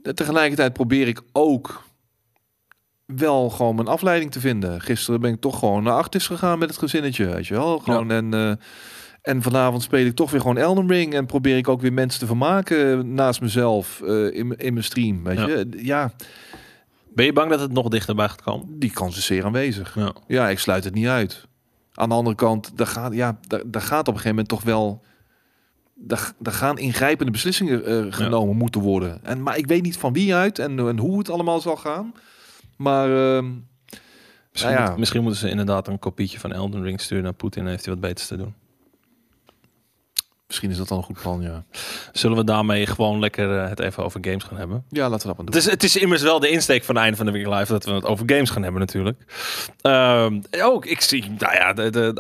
tegelijkertijd 0.02 0.74
probeer 0.74 1.08
ik 1.08 1.22
ook 1.32 1.84
wel 3.06 3.50
gewoon 3.50 3.76
mijn 3.76 3.88
afleiding 3.88 4.32
te 4.32 4.40
vinden. 4.40 4.82
Gisteren 4.82 5.22
ben 5.22 5.34
ik 5.34 5.42
toch 5.42 5.60
gewoon 5.60 5.84
naar 5.84 5.94
Artis 5.94 6.28
gegaan 6.28 6.60
met 6.60 6.70
het 6.70 6.78
gezinnetje, 6.78 7.26
weet 7.26 7.48
je 7.48 7.54
wel. 7.54 7.80
Gewoon 7.80 8.12
en, 8.12 8.34
eh, 8.34 8.52
en 9.22 9.42
vanavond 9.42 9.82
speel 9.84 10.06
ik 10.06 10.16
toch 10.16 10.32
weer 10.32 10.42
gewoon 10.42 10.58
Elden 10.58 10.88
Ring 10.88 11.14
en 11.14 11.26
probeer 11.26 11.58
ik 11.58 11.68
ook 11.68 11.82
weer 11.82 11.94
mensen 11.94 12.20
te 12.20 12.26
vermaken 12.26 13.14
naast 13.14 13.42
mezelf 13.42 14.02
eh, 14.02 14.10
in, 14.26 14.58
in 14.58 14.74
mijn 14.74 14.84
stream, 14.86 15.24
weet 15.24 15.38
Ja. 15.38 15.48
je. 15.48 15.68
Ja, 15.78 16.12
Ben 17.14 17.26
je 17.26 17.34
bang 17.34 17.50
dat 17.50 17.60
het 17.60 17.72
nog 17.72 17.88
dichterbij 17.90 18.28
gaat 18.30 18.42
komen? 18.42 18.80
die 18.80 18.92
kans 18.92 19.18
is 19.18 19.26
zeer 19.26 19.46
aanwezig. 19.46 19.96
Ja. 19.96 20.14
Ja, 20.28 20.50
ik 20.50 20.60
sluit 20.60 20.84
het 20.84 20.94
niet 20.94 21.08
uit. 21.08 21.48
Aan 21.94 22.10
de 22.10 22.16
andere 22.16 22.36
kant, 22.36 22.78
daar 22.78 22.88
gaat, 22.88 23.14
ja, 23.14 23.38
daar, 23.48 23.62
daar 23.66 23.82
gaat 23.82 24.00
op 24.00 24.08
een 24.08 24.20
gegeven 24.20 24.30
moment 24.30 24.48
toch 24.48 24.64
wel... 24.64 25.02
Daar, 26.00 26.34
daar 26.40 26.54
gaan 26.54 26.78
ingrijpende 26.78 27.32
beslissingen 27.32 27.86
eh, 27.86 28.06
genomen 28.10 28.56
moeten 28.56 28.82
worden. 28.82 29.24
En, 29.24 29.44
maar 29.44 29.58
ik 29.58 29.68
weet 29.68 29.84
niet 29.84 29.98
van 29.98 30.14
wie 30.14 30.36
uit 30.36 30.60
en, 30.60 30.80
en 30.80 30.98
hoe 30.98 31.18
het 31.18 31.30
allemaal 31.30 31.60
zal 31.60 31.76
gaan. 31.76 32.14
Maar 32.76 33.36
ehm, 33.36 33.52
Misschien, 34.52 34.76
Nou 34.76 34.92
ja. 34.92 34.98
misschien 34.98 35.22
moeten 35.22 35.40
ze 35.40 35.50
inderdaad 35.50 35.88
een 35.88 36.00
kopietje 36.00 36.40
van 36.40 36.52
Elden 36.52 36.84
Ring 36.84 37.02
sturen 37.02 37.24
naar 37.24 37.34
Poetin. 37.34 37.64
en 37.64 37.70
heeft 37.70 37.86
hij 37.86 37.94
wat 37.94 38.04
beters 38.04 38.28
te 38.28 38.38
doen. 38.38 38.54
Misschien 40.48 40.70
is 40.70 40.78
dat 40.78 40.88
dan 40.88 40.98
een 40.98 41.04
goed 41.04 41.22
plan, 41.22 41.42
ja. 41.42 41.64
Zullen 42.12 42.38
we 42.38 42.44
daarmee 42.44 42.86
gewoon 42.86 43.20
lekker 43.20 43.58
eh, 43.58 43.70
het 43.70 43.80
even 43.80 44.04
over 44.04 44.20
games 44.24 44.44
gaan 44.44 44.58
hebben? 44.58 44.86
Ja, 44.90 45.10
laten 45.10 45.28
we 45.30 45.36
dat 45.36 45.38
maar 45.38 45.46
doen. 45.46 45.56
Het 45.56 45.66
is, 45.66 45.72
het 45.72 45.84
is 45.84 45.96
immers 45.96 46.22
wel 46.22 46.40
de 46.40 46.50
insteek 46.50 46.84
van 46.84 46.96
het 46.96 47.04
einde 47.04 47.18
van 47.18 47.26
de 47.26 47.32
Week 47.32 47.48
Live 47.48 47.72
dat 47.72 47.86
we 47.86 47.92
het 47.92 48.06
over 48.06 48.30
games 48.30 48.50
gaan 48.50 48.64
hebben 48.64 48.82
natuurlijk. 48.82 49.22
Ehm, 49.82 50.42
ook, 50.62 50.86
ik 50.86 51.02
zie, 51.02 51.32
nou 51.38 51.54
ja, 51.54 51.74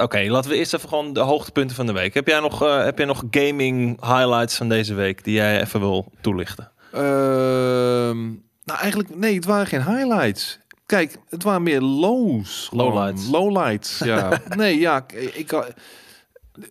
oké, 0.03 0.25
laten 0.29 0.51
we 0.51 0.57
eerst 0.57 0.73
even 0.73 0.89
gewoon 0.89 1.13
de 1.13 1.19
hoogtepunten 1.19 1.75
van 1.75 1.85
de 1.85 1.91
week. 1.91 2.13
Heb 2.13 2.27
jij 2.27 2.39
nog, 2.39 2.63
eh, 2.63 2.83
heb 2.83 2.97
jij 2.97 3.07
nog 3.07 3.23
gaming 3.31 4.01
highlights 4.01 4.55
van 4.55 4.69
deze 4.69 4.93
week 4.93 5.23
die 5.23 5.33
jij 5.33 5.61
even 5.61 5.79
wil 5.79 6.11
toelichten? 6.21 6.71
Ehm, 6.91 8.25
nou, 8.63 8.79
eigenlijk, 8.79 9.15
nee, 9.15 9.35
het 9.35 9.45
waren 9.45 9.67
geen 9.67 9.83
highlights. 9.83 10.59
Kijk, 10.85 11.17
het 11.29 11.43
waren 11.43 11.63
meer 11.63 11.81
lows. 11.81 12.69
Lowlights. 12.71 13.27
Lowlights, 13.29 13.99
ja. 13.99 14.41
nee, 14.55 14.79
ja, 14.79 15.03
ik, 15.07 15.33
ik 15.33 15.51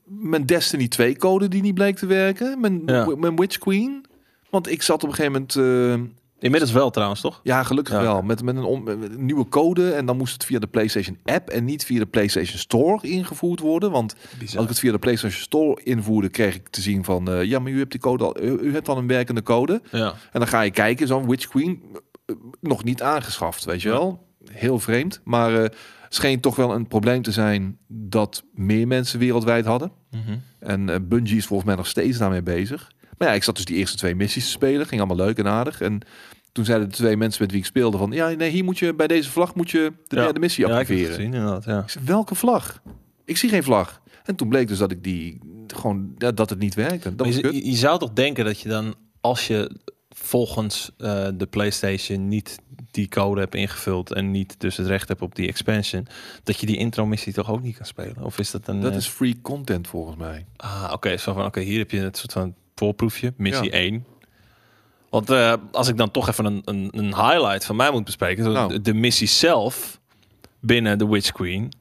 mijn 0.05 0.47
Destiny 0.47 0.89
2 0.89 1.17
code 1.17 1.49
die 1.49 1.63
niet 1.63 1.75
bleek 1.75 1.97
te 1.97 2.07
werken. 2.07 2.61
Mijn, 2.61 2.83
Ja. 2.87 3.07
mijn 3.17 3.37
Witch 3.37 3.59
Queen. 3.59 4.05
Want 4.51 4.71
ik 4.71 4.83
zat 4.83 5.03
op 5.03 5.09
een 5.09 5.15
gegeven 5.15 5.33
moment... 5.33 5.57
eh, 5.57 6.11
Inmiddels 6.39 6.73
wel 6.73 6.91
trouwens, 6.91 7.21
toch? 7.21 7.41
ja, 7.43 7.63
gelukkig 7.63 7.95
Ja. 7.95 8.01
wel. 8.01 8.23
Met, 8.23 8.43
met, 8.43 8.57
een, 8.57 8.63
on- 8.65 8.83
met 8.83 9.03
een 9.03 9.25
nieuwe 9.25 9.49
code. 9.49 9.93
En 9.93 10.07
dan 10.07 10.17
moest 10.17 10.33
het 10.33 10.45
via 10.45 10.59
de 10.59 10.67
PlayStation 10.67 11.19
app 11.25 11.49
en 11.49 11.65
niet 11.65 11.85
via 11.85 11.99
de 11.99 12.07
PlayStation 12.07 12.59
Store 12.59 13.09
ingevoerd 13.09 13.61
worden. 13.61 13.91
Want 13.91 14.15
als 14.41 14.55
ik 14.63 14.69
het 14.69 14.79
via 14.79 14.93
de 14.93 14.99
PlayStation 14.99 15.41
Store 15.43 15.81
invoerde, 15.83 16.29
kreeg 16.29 16.55
ik 16.55 16.69
te 16.69 16.81
zien 16.81 17.05
van... 17.05 17.31
eh, 17.31 17.43
ja, 17.45 17.59
maar 17.59 17.73
u 17.73 17.79
hebt 17.79 17.91
die 17.91 18.01
code 18.01 18.25
al, 18.25 18.43
u, 18.43 18.59
u 18.61 18.73
hebt 18.73 18.89
al 18.89 18.99
een 18.99 19.07
werkende 19.07 19.43
code. 19.43 19.81
Ja. 19.91 20.07
En 20.33 20.41
dan 20.41 20.49
ga 20.49 20.61
je 20.61 20.71
kijken, 20.71 21.07
zo'n 21.07 21.29
Witch 21.29 21.47
Queen, 21.49 21.83
eh, 22.27 22.35
nog 22.61 22.85
niet 22.85 23.03
aangeschaft, 23.03 23.65
weet 23.65 23.83
je 23.83 23.89
wel. 23.89 24.25
Heel 24.53 24.79
vreemd, 24.79 25.21
maar 25.25 25.73
scheen 26.17 26.41
toch 26.41 26.57
wel 26.57 26.75
een 26.75 26.87
probleem 26.89 27.23
te 27.23 27.33
zijn 27.33 27.79
dat 27.89 28.45
meer 28.55 28.87
mensen 28.87 29.19
wereldwijd 29.19 29.65
hadden. 29.65 29.91
Mhm. 30.11 30.37
En 30.59 30.89
eh, 30.89 30.97
Bungie 31.03 31.37
is 31.37 31.47
volgens 31.47 31.69
mij 31.69 31.77
nog 31.79 31.87
steeds 31.87 32.19
daarmee 32.19 32.43
bezig. 32.43 32.91
Maar 33.19 33.29
ja, 33.29 33.35
ik 33.35 33.43
zat 33.43 33.57
dus 33.57 33.65
die 33.65 33.77
eerste 33.77 33.97
twee 33.97 34.15
missies 34.15 34.45
te 34.45 34.51
spelen, 34.51 34.87
ging 34.87 35.01
allemaal 35.01 35.27
leuk 35.27 35.39
en 35.39 35.47
aardig. 35.47 35.81
En 35.81 36.01
toen 36.53 36.65
zeiden 36.65 36.89
de 36.89 36.95
twee 36.95 37.17
mensen 37.17 37.43
met 37.43 37.51
wie 37.51 37.61
ik 37.61 37.67
speelde 37.67 37.99
van, 37.99 38.11
ja, 38.13 38.29
nee, 38.29 38.51
hier 38.51 38.65
moet 38.65 38.79
je 38.79 38.95
bij 38.95 39.07
deze 39.07 39.31
vlag 39.31 39.55
moet 39.55 39.71
je 39.71 39.93
de 40.07 40.17
Ja. 40.17 40.23
derde 40.23 40.41
missie 40.41 40.67
Ja, 40.67 40.73
ik 40.73 40.79
activeren. 40.81 41.15
gezien 41.15 41.35
inderdaad, 41.35 41.65
ja. 41.65 41.79
ik 41.83 41.89
zei, 41.91 42.05
welke 42.05 42.35
vlag? 42.35 42.83
Ik 43.25 43.37
zie 43.37 43.49
geen 43.49 43.63
vlag. 43.63 44.03
En 44.25 44.35
toen 44.37 44.49
bleek 44.49 44.69
dus 44.69 44.79
dat 44.79 44.91
ik 44.91 45.05
die 45.05 45.39
gewoon 45.67 46.15
dat 46.17 46.51
het 46.51 46.59
niet 46.59 46.75
werkte. 46.75 47.15
Dat 47.15 47.35
je- 47.35 47.67
je 47.71 47.77
zou 47.77 47.99
toch 47.99 48.13
denken 48.13 48.45
dat 48.45 48.61
je 48.61 48.69
dan, 48.69 48.95
als 49.21 49.47
je 49.47 49.77
volgens 50.09 50.91
eh, 50.99 51.29
de 51.35 51.47
PlayStation 51.47 52.29
niet 52.29 52.59
die 52.97 53.09
code 53.09 53.41
hebt 53.41 53.55
ingevuld 53.55 54.13
en 54.13 54.31
niet 54.31 54.55
dus 54.59 54.77
het 54.77 54.87
recht 54.87 55.09
hebt 55.09 55.23
op 55.23 55.35
die 55.35 55.49
expansion, 55.49 56.07
dat 56.43 56.61
je 56.61 56.67
die 56.67 56.77
intro-missie 56.77 57.33
toch 57.33 57.51
ook 57.51 57.63
niet 57.63 57.77
kan 57.77 57.87
spelen? 57.87 58.23
Of 58.23 58.39
is 58.39 58.51
dat 58.51 58.69
een... 58.69 58.81
Dat 58.81 58.91
eh, 58.91 58.97
is 58.97 59.07
free 59.07 59.39
content 59.43 59.89
volgens 59.89 60.17
mij. 60.17 60.45
Ah, 60.57 60.91
oké, 60.93 61.17
zo 61.17 61.33
van, 61.33 61.45
oké, 61.45 61.61
hier 61.61 61.79
heb 61.79 61.91
je 61.91 62.01
het 62.01 62.17
soort 62.17 62.33
van 62.33 62.55
voorproefje, 62.75 63.33
missie 63.37 63.71
Ja. 63.71 63.73
1. 63.73 64.05
Want 65.11 65.31
eh, 65.31 65.55
als 65.73 65.89
ik 65.89 65.97
dan 65.97 66.11
toch 66.11 66.29
even 66.29 66.45
een, 66.45 66.63
een, 66.65 66.89
een 66.91 67.15
highlight 67.15 67.65
van 67.65 67.77
mij 67.77 67.91
moet 67.91 68.05
bespreken, 68.05 68.53
Nou. 68.53 68.69
de, 68.73 68.81
de 68.81 68.95
missie 68.95 69.29
zelf 69.29 70.01
binnen 70.61 70.99
de 70.99 71.07
Witch 71.07 71.33
Queen, 71.33 71.73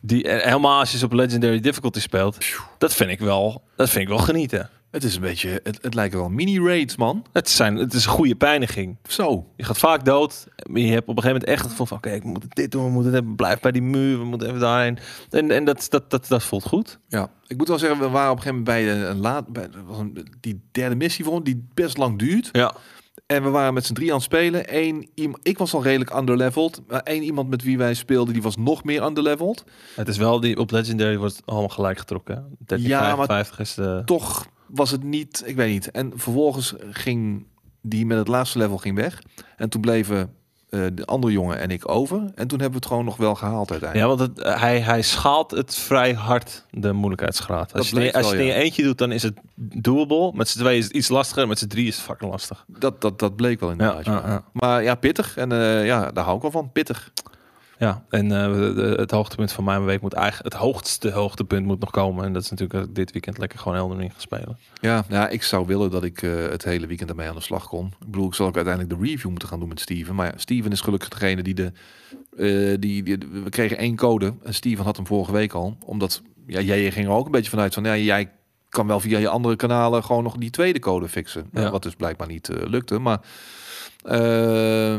die 0.00 0.28
eh, 0.28 0.44
helemaal 0.44 0.78
als 0.78 0.92
je 0.92 0.98
ze 0.98 1.04
op 1.04 1.12
Legendary 1.12 1.60
Difficulty 1.60 2.00
speelt, 2.00 2.38
dat 2.78 2.94
vind 2.94 3.10
ik 3.10 3.18
wel, 3.18 3.62
dat 3.76 3.90
vind 3.90 4.02
ik 4.02 4.08
wel 4.08 4.18
genieten. 4.18 4.70
Het 4.96 5.04
is 5.04 5.14
een 5.14 5.20
beetje, 5.20 5.60
het, 5.62 5.78
het 5.82 5.94
lijken 5.94 6.18
wel 6.18 6.28
mini-raids, 6.28 6.96
man. 6.96 7.24
Het, 7.32 7.48
zijn, 7.48 7.76
het 7.76 7.94
is 7.94 8.04
een 8.04 8.10
goede 8.10 8.34
pijniging. 8.34 8.96
Zo. 9.08 9.46
Je 9.56 9.64
gaat 9.64 9.78
vaak 9.78 10.04
dood. 10.04 10.46
Maar 10.70 10.80
je 10.80 10.92
hebt 10.92 11.08
op 11.08 11.16
een 11.16 11.22
gegeven 11.22 11.32
moment 11.32 11.44
echt 11.44 11.60
het 11.60 11.70
gevoel 11.70 11.86
van... 11.86 11.96
Oké, 11.96 12.10
ik 12.10 12.24
moet 12.24 12.44
dit 12.56 12.70
doen, 12.70 12.84
we 12.84 12.90
moeten 12.90 13.34
blijf 13.34 13.60
bij 13.60 13.72
die 13.72 13.82
muur, 13.82 14.18
we 14.18 14.24
moeten 14.24 14.48
even 14.48 14.60
daarheen. 14.60 14.98
En, 15.30 15.50
en 15.50 15.64
dat, 15.64 15.86
dat, 15.88 16.10
dat, 16.10 16.28
dat 16.28 16.42
voelt 16.42 16.64
goed. 16.64 16.98
Ja, 17.08 17.30
ik 17.46 17.56
moet 17.56 17.68
wel 17.68 17.78
zeggen, 17.78 17.98
we 17.98 18.08
waren 18.08 18.30
op 18.30 18.36
een 18.36 18.42
gegeven 18.42 18.64
moment 18.64 18.86
bij 19.00 19.10
een, 19.10 19.20
laat, 19.20 19.48
bij 19.48 19.68
was 19.86 19.98
een, 19.98 20.26
die 20.40 20.60
derde 20.72 20.94
missie 20.94 21.24
voor 21.24 21.34
ons, 21.34 21.44
die 21.44 21.68
best 21.74 21.96
lang 21.96 22.18
duurt. 22.18 22.48
Ja. 22.52 22.74
En 23.26 23.42
we 23.42 23.48
waren 23.48 23.74
met 23.74 23.86
z'n 23.86 23.92
drie 23.94 24.08
aan 24.08 24.14
het 24.14 24.24
spelen. 24.24 24.76
Eén, 24.76 25.10
ik 25.42 25.58
was 25.58 25.74
al 25.74 25.82
redelijk 25.82 26.14
underleveled. 26.16 26.80
Maar 26.86 27.00
één 27.00 27.22
iemand 27.22 27.48
met 27.48 27.62
wie 27.62 27.78
wij 27.78 27.94
speelden, 27.94 28.32
die 28.34 28.42
was 28.42 28.56
nog 28.56 28.84
meer 28.84 29.04
underleveled. 29.04 29.64
Het 29.94 30.08
is 30.08 30.16
wel 30.16 30.40
die 30.40 30.58
op 30.58 30.70
Legendary 30.70 31.16
wordt 31.16 31.42
allemaal 31.44 31.68
gelijk 31.68 31.98
getrokken. 31.98 32.34
hè? 32.34 32.42
13, 32.66 32.88
Ja, 32.88 33.00
maar 33.16 33.26
55 33.26 33.58
is 33.58 33.74
de... 33.74 34.02
Toch 34.04 34.46
was 34.68 34.90
het 34.90 35.02
niet, 35.02 35.42
ik 35.46 35.56
weet 35.56 35.70
niet. 35.70 35.90
En 35.90 36.12
vervolgens 36.14 36.74
ging 36.90 37.46
die 37.80 38.06
met 38.06 38.18
het 38.18 38.28
laatste 38.28 38.58
level 38.58 38.78
ging 38.78 38.96
weg. 38.96 39.22
En 39.56 39.68
toen 39.68 39.80
bleven 39.80 40.34
eh, 40.68 40.80
de 40.92 41.04
andere 41.04 41.32
jongen 41.32 41.58
en 41.58 41.70
ik 41.70 41.88
over. 41.88 42.16
En 42.16 42.46
toen 42.48 42.60
hebben 42.60 42.70
we 42.70 42.76
het 42.76 42.86
gewoon 42.86 43.04
nog 43.04 43.16
wel 43.16 43.34
gehaald 43.34 43.70
uiteindelijk. 43.70 44.10
Ja, 44.10 44.16
want 44.16 44.36
het, 44.36 44.60
hij, 44.60 44.80
hij 44.80 45.02
schaalt 45.02 45.50
het 45.50 45.74
vrij 45.74 46.12
hard, 46.12 46.64
de 46.70 46.92
moeilijkheidsgraad. 46.92 47.72
Dat 47.72 47.78
Als 47.78 47.90
je, 47.90 48.12
als 48.12 48.30
je 48.30 48.38
in 48.38 48.44
je 48.44 48.52
eentje 48.52 48.82
doet, 48.82 48.98
dan 48.98 49.12
is 49.12 49.22
het 49.22 49.34
doable. 49.54 50.32
Met 50.34 50.48
z'n 50.48 50.58
tweeën 50.58 50.78
is 50.78 50.84
het 50.84 50.92
iets 50.92 51.08
lastiger. 51.08 51.48
Met 51.48 51.58
z'n 51.58 51.66
drie 51.66 51.86
is 51.86 51.96
het 51.96 52.04
fucking 52.04 52.30
lastig. 52.30 52.64
Dat, 52.66 53.00
dat, 53.00 53.18
dat 53.18 53.36
bleek 53.36 53.60
wel 53.60 53.70
inderdaad. 53.70 54.04
Ja, 54.04 54.12
ja, 54.12 54.28
ja. 54.28 54.44
Maar 54.52 54.82
ja, 54.82 54.94
pittig. 54.94 55.36
En 55.36 55.52
eh, 55.52 55.86
ja, 55.86 56.10
daar 56.10 56.24
hou 56.24 56.36
ik 56.36 56.42
wel 56.42 56.50
van. 56.50 56.72
Pittig. 56.72 57.12
Ja, 57.78 58.04
en 58.08 58.32
eh, 58.32 58.52
de- 58.52 58.94
het 58.96 59.10
hoogtepunt 59.10 59.52
van 59.52 59.64
mijn 59.64 59.84
week 59.84 60.00
moet 60.00 60.12
eigenlijk... 60.12 60.52
Het 60.52 60.62
hoogste 60.62 61.10
hoogtepunt 61.10 61.66
moet 61.66 61.80
nog 61.80 61.90
komen. 61.90 62.24
En 62.24 62.32
dat 62.32 62.42
is 62.42 62.50
natuurlijk 62.50 62.88
ik 62.88 62.94
dit 62.94 63.12
weekend 63.12 63.38
lekker 63.38 63.58
gewoon 63.58 63.78
Elden 63.78 63.98
Ring 63.98 64.12
gaan 64.12 64.20
spelen. 64.20 64.58
Ja, 64.80 65.04
ja, 65.08 65.28
ik 65.28 65.42
zou 65.42 65.66
willen 65.66 65.90
dat 65.90 66.04
ik 66.04 66.22
eh, 66.22 66.34
het 66.48 66.64
hele 66.64 66.86
weekend 66.86 67.10
ermee 67.10 67.28
aan 67.28 67.34
de 67.34 67.40
slag 67.40 67.68
kon. 67.68 67.86
Ik 67.86 68.06
bedoel, 68.10 68.26
ik 68.26 68.34
zal 68.34 68.46
ook 68.46 68.56
uiteindelijk 68.56 69.00
de 69.00 69.06
review 69.06 69.30
moeten 69.30 69.48
gaan 69.48 69.58
doen 69.58 69.68
met 69.68 69.80
Steven. 69.80 70.14
Maar 70.14 70.26
ja, 70.26 70.32
Steven 70.36 70.70
is 70.72 70.80
gelukkig 70.80 71.08
degene 71.08 71.42
die 71.42 71.54
de... 71.54 71.72
eh, 72.36 72.76
die, 72.80 73.02
die, 73.02 73.18
we 73.42 73.50
kregen 73.50 73.78
één 73.78 73.96
code 73.96 74.34
en 74.44 74.54
Steven 74.54 74.84
had 74.84 74.96
hem 74.96 75.06
vorige 75.06 75.32
week 75.32 75.52
al. 75.52 75.76
Omdat, 75.84 76.22
ja, 76.46 76.60
jij 76.60 76.90
ging 76.90 77.06
er 77.06 77.12
ook 77.12 77.26
een 77.26 77.32
beetje 77.32 77.50
vanuit 77.50 77.74
van... 77.74 77.84
Ja, 77.84 77.96
jij 77.96 78.30
kan 78.68 78.86
wel 78.86 79.00
via 79.00 79.18
je 79.18 79.28
andere 79.28 79.56
kanalen 79.56 80.04
gewoon 80.04 80.22
nog 80.22 80.36
die 80.36 80.50
tweede 80.50 80.78
code 80.78 81.08
fixen. 81.08 81.48
Ja. 81.52 81.70
Wat 81.70 81.82
dus 81.82 81.94
blijkbaar 81.94 82.28
niet 82.28 82.48
eh, 82.48 82.66
lukte. 82.68 82.98
Maar 82.98 83.20
eh, 84.02 84.96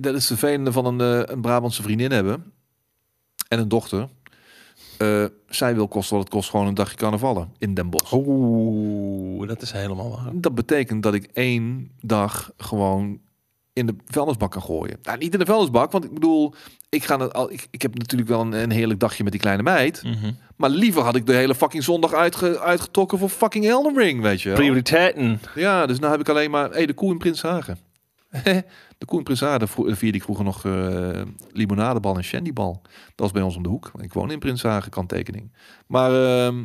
dat 0.00 0.14
is 0.14 0.28
het 0.28 0.38
vervelende 0.38 0.72
van 0.72 0.86
een, 0.86 1.00
eh, 1.00 1.34
een 1.34 1.40
Brabantse 1.40 1.82
vriendin 1.82 2.10
hebben. 2.10 2.52
En 3.48 3.58
een 3.58 3.68
dochter. 3.68 4.08
Eh, 4.98 5.24
zij 5.48 5.74
wil 5.74 5.88
kosten 5.88 6.16
wat 6.16 6.24
het 6.24 6.34
kost 6.34 6.50
gewoon 6.50 6.66
een 6.66 6.74
dagje 6.74 6.96
carnavallen 6.96 7.52
in 7.58 7.74
Den 7.74 7.90
Bosch. 7.90 8.12
Oeh, 8.12 9.48
dat 9.48 9.62
is 9.62 9.72
helemaal 9.72 10.10
waar. 10.10 10.30
Dat 10.34 10.54
betekent 10.54 11.02
dat 11.02 11.14
ik 11.14 11.28
één 11.32 11.90
dag 12.00 12.52
gewoon 12.56 13.20
in 13.72 13.86
de 13.86 13.94
vuilnisbak 14.06 14.50
kan 14.50 14.62
gooien. 14.62 14.98
Nou, 15.02 15.18
niet 15.18 15.32
in 15.32 15.38
de 15.38 15.46
vuilnisbak, 15.46 15.92
want 15.92 16.04
ik 16.04 16.14
bedoel, 16.14 16.54
ik, 16.88 17.04
ga 17.04 17.14
al, 17.14 17.52
ik, 17.52 17.66
ik 17.70 17.82
heb 17.82 17.98
natuurlijk 17.98 18.30
wel 18.30 18.40
een, 18.40 18.52
een 18.52 18.70
heerlijk 18.70 19.00
dagje 19.00 19.22
met 19.22 19.32
die 19.32 19.40
kleine 19.40 19.62
meid. 19.62 20.02
Mhm. 20.02 20.32
Maar 20.56 20.70
liever 20.70 21.02
had 21.02 21.16
ik 21.16 21.26
de 21.26 21.34
hele 21.34 21.54
fucking 21.54 21.82
zondag 21.82 22.12
uitge, 22.12 22.60
uitgetrokken 22.60 23.18
voor 23.18 23.28
fucking 23.28 23.66
Elden 23.66 23.96
Ring, 23.96 24.20
weet 24.20 24.42
je 24.42 24.48
wel. 24.48 24.58
Prioriteiten. 24.58 25.40
Ja, 25.54 25.86
dus 25.86 25.98
nu 25.98 26.06
heb 26.06 26.20
ik 26.20 26.28
alleen 26.28 26.50
maar... 26.50 26.70
hey, 26.70 26.86
de 26.86 26.92
koe 26.92 27.10
in 27.10 27.18
Prinshagen. 27.18 27.78
de 28.98 29.06
koe 29.06 29.18
in 29.18 29.24
Prinshagen 29.24 29.68
vro- 29.68 29.94
vierde 29.94 30.18
ik 30.18 30.22
vroeger 30.22 30.44
nog 30.44 30.64
eh 30.64 31.22
limonadebal 31.50 32.16
en 32.16 32.24
shandybal. 32.24 32.80
Dat 32.82 32.92
was 33.16 33.30
bij 33.30 33.42
ons 33.42 33.56
om 33.56 33.62
de 33.62 33.68
hoek. 33.68 33.90
Ik 34.00 34.12
woon 34.12 34.30
in 34.30 34.38
Prinshagen, 34.38 34.90
kanttekening. 34.90 35.52
Maar 35.86 36.24
ehm, 36.24 36.64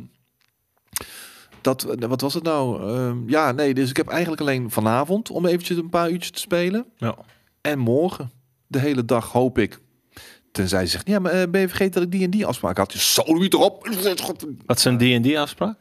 dat, 1.61 1.95
wat 1.99 2.21
was 2.21 2.33
het 2.33 2.43
nou? 2.43 2.81
Ehm, 2.89 3.29
ja, 3.29 3.51
nee, 3.51 3.73
dus 3.73 3.89
ik 3.89 3.97
heb 3.97 4.07
eigenlijk 4.07 4.41
alleen 4.41 4.71
vanavond 4.71 5.29
om 5.29 5.45
eventjes 5.45 5.77
een 5.77 5.89
paar 5.89 6.11
uurtjes 6.11 6.31
te 6.31 6.39
spelen. 6.39 6.85
Ja. 6.97 7.15
En 7.61 7.79
morgen, 7.79 8.31
de 8.67 8.79
hele 8.79 9.05
dag, 9.05 9.31
hoop 9.31 9.57
ik. 9.57 9.79
Tenzij 10.51 10.85
ze 10.85 10.91
zegt, 10.91 11.07
ja, 11.07 11.19
maar 11.19 11.31
eh, 11.31 11.49
ben 11.49 11.61
je 11.61 11.67
vergeten 11.67 11.93
dat 11.93 12.03
ik 12.03 12.11
die 12.11 12.23
en 12.23 12.29
die 12.29 12.45
afspraak 12.45 12.77
had? 12.77 12.93
Je 12.93 12.99
zo 12.99 13.23
niet 13.33 13.53
erop. 13.53 13.87
Wat 14.65 14.77
is 14.77 14.85
een 14.85 14.97
D&D 14.97 15.35
afspraak? 15.35 15.77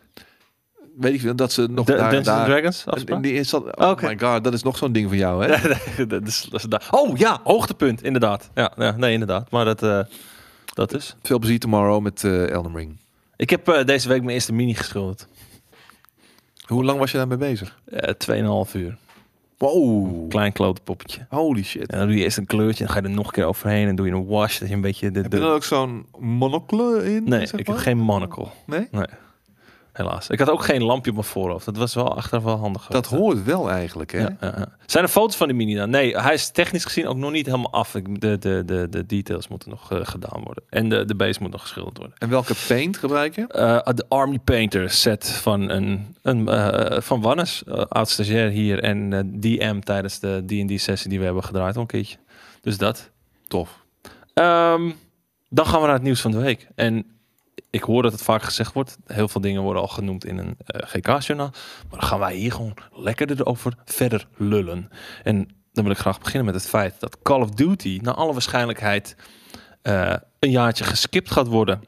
Weet 0.96 1.14
ik 1.14 1.20
veel, 1.20 1.36
dat 1.36 1.52
ze 1.52 1.66
nog 1.70 1.86
De, 1.86 1.92
daar... 1.92 2.02
Dungeons 2.02 2.26
daar 2.26 2.36
and 2.38 2.46
Dragons 2.46 2.86
afspraak? 2.86 3.22
die 3.22 3.32
is 3.32 3.50
dat, 3.50 3.76
oh 3.76 3.90
Oké. 3.90 4.06
my 4.06 4.18
god, 4.18 4.44
dat 4.44 4.52
is 4.52 4.62
nog 4.62 4.76
zo'n 4.76 4.92
ding 4.92 5.08
van 5.08 5.16
jou, 5.16 5.44
hè? 5.44 5.76
dat 6.06 6.26
is, 6.26 6.46
dat 6.50 6.60
is 6.60 6.66
daar. 6.66 6.88
Oh 6.90 7.16
ja, 7.16 7.40
hoogtepunt, 7.44 8.02
inderdaad. 8.02 8.50
Ja, 8.54 8.72
ja 8.76 8.90
nee, 8.96 9.12
inderdaad. 9.12 9.50
Maar 9.50 9.64
dat, 9.64 9.82
eh, 9.82 10.00
dat 10.74 10.94
is. 10.94 11.16
Veel 11.22 11.38
plezier 11.38 11.58
tomorrow 11.58 12.02
met 12.02 12.24
eh 12.24 12.50
Elden 12.50 12.76
Ring. 12.76 12.96
Ik 13.36 13.50
heb 13.50 13.68
eh, 13.68 13.84
deze 13.84 14.08
week 14.08 14.20
mijn 14.20 14.34
eerste 14.34 14.52
mini 14.52 14.74
geschilderd. 14.74 15.28
Hoe 16.66 16.84
lang 16.84 16.98
was 16.98 17.10
je 17.10 17.16
daarmee 17.16 17.38
bezig? 17.38 17.78
Eh 17.84 18.12
2,5 18.66 18.72
uur. 18.74 18.96
Wow. 19.58 20.28
Klein 20.28 20.52
klote 20.52 20.80
poppetje. 20.80 21.26
Holy 21.28 21.62
shit. 21.62 21.90
En 21.90 21.98
dan 21.98 22.06
doe 22.06 22.16
je 22.16 22.22
eerst 22.22 22.36
een 22.36 22.46
kleurtje 22.46 22.80
en 22.80 22.86
dan 22.86 22.96
ga 22.96 23.02
je 23.02 23.08
er 23.08 23.14
nog 23.14 23.26
een 23.26 23.32
keer 23.32 23.44
overheen 23.44 23.88
en 23.88 23.96
doe 23.96 24.06
je 24.06 24.12
een 24.12 24.26
wash. 24.26 24.58
Dat 24.58 24.68
je 24.68 24.74
een 24.74 24.80
beetje 24.80 25.10
de... 25.10 25.20
Heb 25.20 25.32
je 25.32 25.38
er 25.38 25.52
ook 25.52 25.64
zo'n 25.64 26.06
monocle 26.18 27.14
in? 27.14 27.24
Nee, 27.24 27.46
zeg 27.46 27.60
ik 27.60 27.66
heb 27.66 27.76
geen 27.76 27.98
monocle. 27.98 28.46
Nee? 28.66 28.88
Helaas. 29.96 30.28
Ik 30.28 30.38
had 30.38 30.50
ook 30.50 30.64
geen 30.64 30.82
lampje 30.82 31.10
op 31.10 31.16
mijn 31.16 31.28
voorhoofd. 31.28 31.64
Dat 31.64 31.76
was 31.76 31.94
wel 31.94 32.16
achteraf 32.16 32.42
wel 32.42 32.56
handig. 32.56 32.86
Dat 32.86 33.06
hoort 33.06 33.44
wel 33.44 33.70
eigenlijk, 33.70 34.12
hè? 34.12 34.18
Ja, 34.18 34.36
ja, 34.40 34.54
ja. 34.56 34.68
Zijn 34.86 35.04
er 35.04 35.10
foto's 35.10 35.36
van 35.36 35.46
die 35.46 35.56
mini 35.56 35.74
dan? 35.74 35.90
Nee, 35.90 36.16
hij 36.18 36.34
is 36.34 36.50
technisch 36.50 36.84
gezien 36.84 37.06
ook 37.06 37.16
nog 37.16 37.30
niet 37.30 37.46
helemaal 37.46 37.72
af. 37.72 37.90
De, 37.90 38.38
de, 38.38 38.62
de, 38.66 38.86
de 38.90 39.06
details 39.06 39.48
moeten 39.48 39.70
nog 39.70 39.92
eh, 39.92 39.98
gedaan 40.02 40.42
worden. 40.44 40.64
En 40.68 40.88
de, 40.88 41.04
de 41.04 41.14
base 41.14 41.42
moet 41.42 41.50
nog 41.50 41.60
geschilderd 41.60 41.98
worden. 41.98 42.16
En 42.18 42.28
welke 42.28 42.54
paint 42.68 42.96
gebruik 42.96 43.34
je? 43.34 43.46
Eh, 43.46 43.94
de 43.94 44.04
Army 44.08 44.38
Painter 44.38 44.90
set 44.90 45.30
van, 45.30 45.70
een, 45.70 46.16
een, 46.22 46.48
eh, 46.48 47.00
van 47.00 47.20
Wannes, 47.20 47.62
oud 47.88 48.08
stagiair 48.08 48.50
hier. 48.50 48.82
En 48.82 49.10
DM 49.40 49.80
tijdens 49.80 50.18
de 50.18 50.42
D&D 50.46 50.80
sessie 50.80 51.10
die 51.10 51.18
we 51.18 51.24
hebben 51.24 51.44
gedraaid 51.44 51.74
al 51.74 51.80
een 51.80 51.86
keertje. 51.86 52.16
Dus 52.60 52.78
dat. 52.78 53.10
Tof. 53.48 53.84
Ehm, 54.34 54.90
dan 55.48 55.66
gaan 55.66 55.80
we 55.80 55.86
naar 55.86 55.94
het 55.94 56.04
nieuws 56.04 56.20
van 56.20 56.30
de 56.30 56.38
week. 56.38 56.68
En 56.74 57.15
ik 57.70 57.82
hoor 57.82 58.02
dat 58.02 58.12
het 58.12 58.22
vaak 58.22 58.42
gezegd 58.42 58.72
wordt. 58.72 58.98
Heel 59.06 59.28
veel 59.28 59.40
dingen 59.40 59.62
worden 59.62 59.82
al 59.82 59.88
genoemd 59.88 60.24
in 60.24 60.38
een 60.38 60.56
eh, 60.66 60.88
GK-journaal. 60.88 61.50
Maar 61.90 62.00
dan 62.00 62.08
gaan 62.08 62.18
wij 62.18 62.34
hier 62.34 62.52
gewoon 62.52 62.74
lekker 62.92 63.30
erover 63.30 63.72
verder 63.84 64.26
lullen. 64.36 64.90
En 65.22 65.48
dan 65.72 65.84
wil 65.84 65.92
ik 65.92 65.98
graag 65.98 66.18
beginnen 66.18 66.44
met 66.44 66.54
het 66.54 66.68
feit 66.68 67.00
dat 67.00 67.22
Call 67.22 67.40
of 67.40 67.50
Duty... 67.50 67.98
naar 68.02 68.14
alle 68.14 68.32
waarschijnlijkheid 68.32 69.16
eh, 69.82 70.14
een 70.38 70.50
jaartje 70.50 70.84
geskipt 70.84 71.30
gaat 71.30 71.46
worden. 71.46 71.80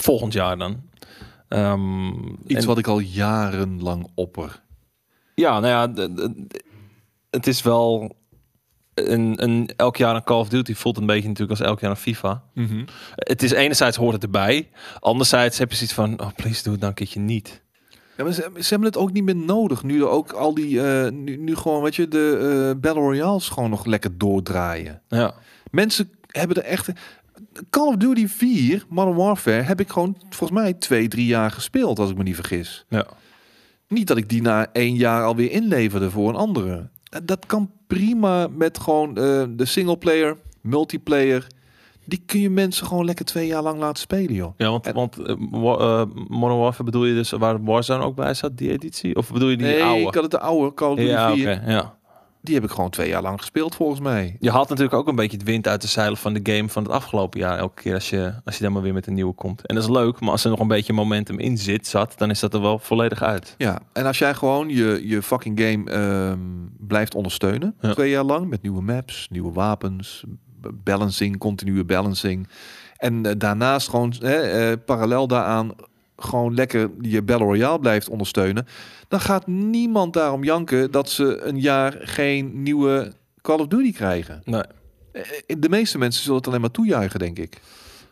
Volgend 0.00 0.32
jaar 0.32 0.58
dan. 0.58 0.82
Ehm, 1.48 2.08
Iets 2.46 2.60
en- 2.60 2.66
wat 2.66 2.78
ik 2.78 2.86
al 2.86 2.98
jarenlang 2.98 4.10
opper. 4.14 4.62
Ja, 5.34 5.60
nou 5.60 5.94
ja, 5.94 6.08
het 7.30 7.46
is 7.46 7.62
wel... 7.62 8.18
Een, 8.94 9.42
een, 9.42 9.70
elk 9.76 9.96
jaar 9.96 10.14
een 10.14 10.24
Call 10.24 10.38
of 10.38 10.48
Duty 10.48 10.74
voelt 10.74 10.96
een 10.96 11.06
beetje 11.06 11.28
natuurlijk 11.28 11.58
als 11.58 11.68
elk 11.68 11.80
jaar 11.80 11.90
een 11.90 11.96
FIFA. 11.96 12.42
Het 13.14 13.42
is 13.42 13.50
enerzijds 13.52 13.96
hoort 13.96 14.12
het 14.14 14.22
erbij. 14.22 14.68
Anderzijds 15.00 15.58
heb 15.58 15.70
je 15.70 15.76
zoiets 15.76 15.94
van, 15.94 16.20
oh 16.20 16.28
please 16.36 16.62
doe 16.62 16.72
het 16.72 16.80
dan 16.80 16.90
een 16.90 16.96
keertje 16.96 17.20
niet. 17.20 17.62
Ja, 18.16 18.24
maar 18.24 18.32
ze, 18.32 18.50
ze 18.54 18.68
hebben 18.68 18.88
het 18.88 18.96
ook 18.96 19.12
niet 19.12 19.24
meer 19.24 19.36
nodig. 19.36 19.82
Nu 19.82 20.00
er 20.00 20.08
ook 20.08 20.32
al 20.32 20.54
die, 20.54 20.82
eh, 20.82 21.10
nu, 21.10 21.36
nu 21.36 21.56
gewoon, 21.56 21.82
weet 21.82 21.94
je, 21.96 22.08
de 22.08 22.36
eh, 22.74 22.80
Battle 22.80 23.02
Royales 23.02 23.48
gewoon 23.48 23.70
nog 23.70 23.84
lekker 23.84 24.18
doordraaien. 24.18 25.02
Ja, 25.08 25.34
Mensen 25.70 26.10
hebben 26.26 26.56
er 26.56 26.62
echt... 26.62 26.90
Call 27.70 27.86
of 27.86 27.96
Duty 27.96 28.26
4, 28.28 28.84
Modern 28.88 29.16
Warfare, 29.16 29.62
heb 29.62 29.80
ik 29.80 29.88
gewoon 29.90 30.16
volgens 30.30 30.60
mij 30.60 30.72
twee, 30.72 31.08
drie 31.08 31.26
jaar 31.26 31.50
gespeeld, 31.50 31.98
als 31.98 32.10
ik 32.10 32.16
me 32.16 32.22
niet 32.22 32.34
vergis. 32.34 32.84
ja. 32.88 33.06
Niet 33.88 34.06
dat 34.06 34.16
ik 34.16 34.28
die 34.28 34.42
na 34.42 34.72
één 34.72 34.94
jaar 34.94 35.24
alweer 35.24 35.50
inleverde 35.50 36.10
voor 36.10 36.28
een 36.28 36.34
andere. 36.34 36.88
Dat, 37.10 37.26
dat 37.26 37.46
kan 37.46 37.70
prima 37.86 38.46
met 38.56 38.78
gewoon 38.80 39.08
eh, 39.08 39.42
de 39.50 39.64
singleplayer, 39.64 40.36
multiplayer. 40.60 41.46
Die 42.04 42.22
kun 42.26 42.40
je 42.40 42.50
mensen 42.50 42.86
gewoon 42.86 43.04
lekker 43.04 43.24
twee 43.24 43.46
jaar 43.46 43.62
lang 43.62 43.78
laten 43.78 44.02
spelen, 44.02 44.34
joh. 44.34 44.52
ja 44.56 44.70
want, 44.70 44.86
En- 44.86 44.94
want 44.94 45.18
eh, 45.18 45.30
eh, 45.30 46.06
Modern 46.28 46.58
Warfare 46.58 46.84
bedoel 46.84 47.04
je 47.04 47.14
dus 47.14 47.30
waar 47.30 47.64
Warzone 47.64 48.04
ook 48.04 48.14
bij 48.14 48.34
zat, 48.34 48.56
die 48.58 48.70
editie? 48.70 49.16
Of 49.16 49.32
bedoel 49.32 49.48
je 49.48 49.56
die 49.56 49.66
nee, 49.66 49.82
oude? 49.82 50.06
ik 50.06 50.14
had 50.14 50.22
het 50.22 50.30
de 50.30 50.40
oude 50.40 50.74
Call 50.74 50.90
of 50.90 50.96
Duty 50.96 51.10
ja, 51.10 51.34
4. 51.34 51.50
oké, 51.56 51.70
ja. 51.70 51.98
Die 52.42 52.54
heb 52.54 52.64
ik 52.64 52.70
gewoon 52.70 52.90
twee 52.90 53.08
jaar 53.08 53.22
lang 53.22 53.38
gespeeld, 53.38 53.74
volgens 53.74 54.00
mij. 54.00 54.36
Je 54.40 54.50
haalt 54.50 54.68
natuurlijk 54.68 54.96
ook 54.96 55.08
een 55.08 55.14
beetje 55.14 55.36
het 55.36 55.46
wind 55.46 55.68
uit 55.68 55.80
de 55.80 55.88
zeilen 55.88 56.16
van 56.18 56.32
de 56.32 56.52
game 56.52 56.68
van 56.68 56.82
het 56.82 56.92
afgelopen 56.92 57.40
jaar. 57.40 57.58
Elke 57.58 57.82
keer 57.82 57.94
als 57.94 58.10
je, 58.10 58.34
als 58.44 58.56
je 58.56 58.62
dan 58.62 58.72
maar 58.72 58.82
weer 58.82 58.92
met 58.92 59.06
een 59.06 59.14
nieuwe 59.14 59.32
komt. 59.32 59.66
En 59.66 59.74
dat 59.74 59.84
is 59.84 59.90
leuk, 59.90 60.20
maar 60.20 60.30
als 60.30 60.44
er 60.44 60.50
nog 60.50 60.60
een 60.60 60.68
beetje 60.68 60.92
momentum 60.92 61.38
in 61.38 61.58
zit, 61.58 61.86
zat, 61.86 62.14
dan 62.16 62.30
is 62.30 62.40
dat 62.40 62.54
er 62.54 62.60
wel 62.60 62.78
volledig 62.78 63.22
uit. 63.22 63.54
Ja, 63.58 63.78
en 63.92 64.06
als 64.06 64.18
jij 64.18 64.34
gewoon 64.34 64.68
je, 64.68 65.00
je 65.04 65.22
fucking 65.22 65.60
game 65.60 65.90
ehm, 65.90 66.38
blijft 66.78 67.14
ondersteunen, 67.14 67.74
Ja. 67.80 67.92
twee 67.92 68.10
jaar 68.10 68.24
lang, 68.24 68.48
met 68.48 68.62
nieuwe 68.62 68.82
maps, 68.82 69.26
nieuwe 69.30 69.52
wapens, 69.52 70.24
balancing, 70.74 71.38
continue 71.38 71.84
balancing. 71.84 72.48
En 72.96 73.26
eh, 73.26 73.32
daarnaast 73.38 73.88
gewoon 73.88 74.14
hè, 74.18 74.34
eh, 74.36 74.76
parallel 74.86 75.26
daaraan 75.26 75.70
gewoon 76.20 76.54
lekker 76.54 76.90
je 77.00 77.22
Battle 77.22 77.46
Royale 77.46 77.78
blijft 77.78 78.08
ondersteunen, 78.08 78.66
dan 79.08 79.20
gaat 79.20 79.46
niemand 79.46 80.12
daarom 80.12 80.44
janken 80.44 80.90
dat 80.90 81.10
ze 81.10 81.40
een 81.40 81.60
jaar 81.60 81.96
geen 82.00 82.62
nieuwe 82.62 83.12
Call 83.42 83.58
of 83.58 83.66
Duty 83.66 83.92
krijgen. 83.92 84.42
Nee. 84.44 84.62
Eh, 85.12 85.22
De 85.58 85.68
meeste 85.68 85.98
mensen 85.98 86.22
zullen 86.22 86.36
het 86.38 86.46
alleen 86.46 86.60
maar 86.60 86.70
toejuichen, 86.70 87.18
denk 87.18 87.38
ik. 87.38 87.60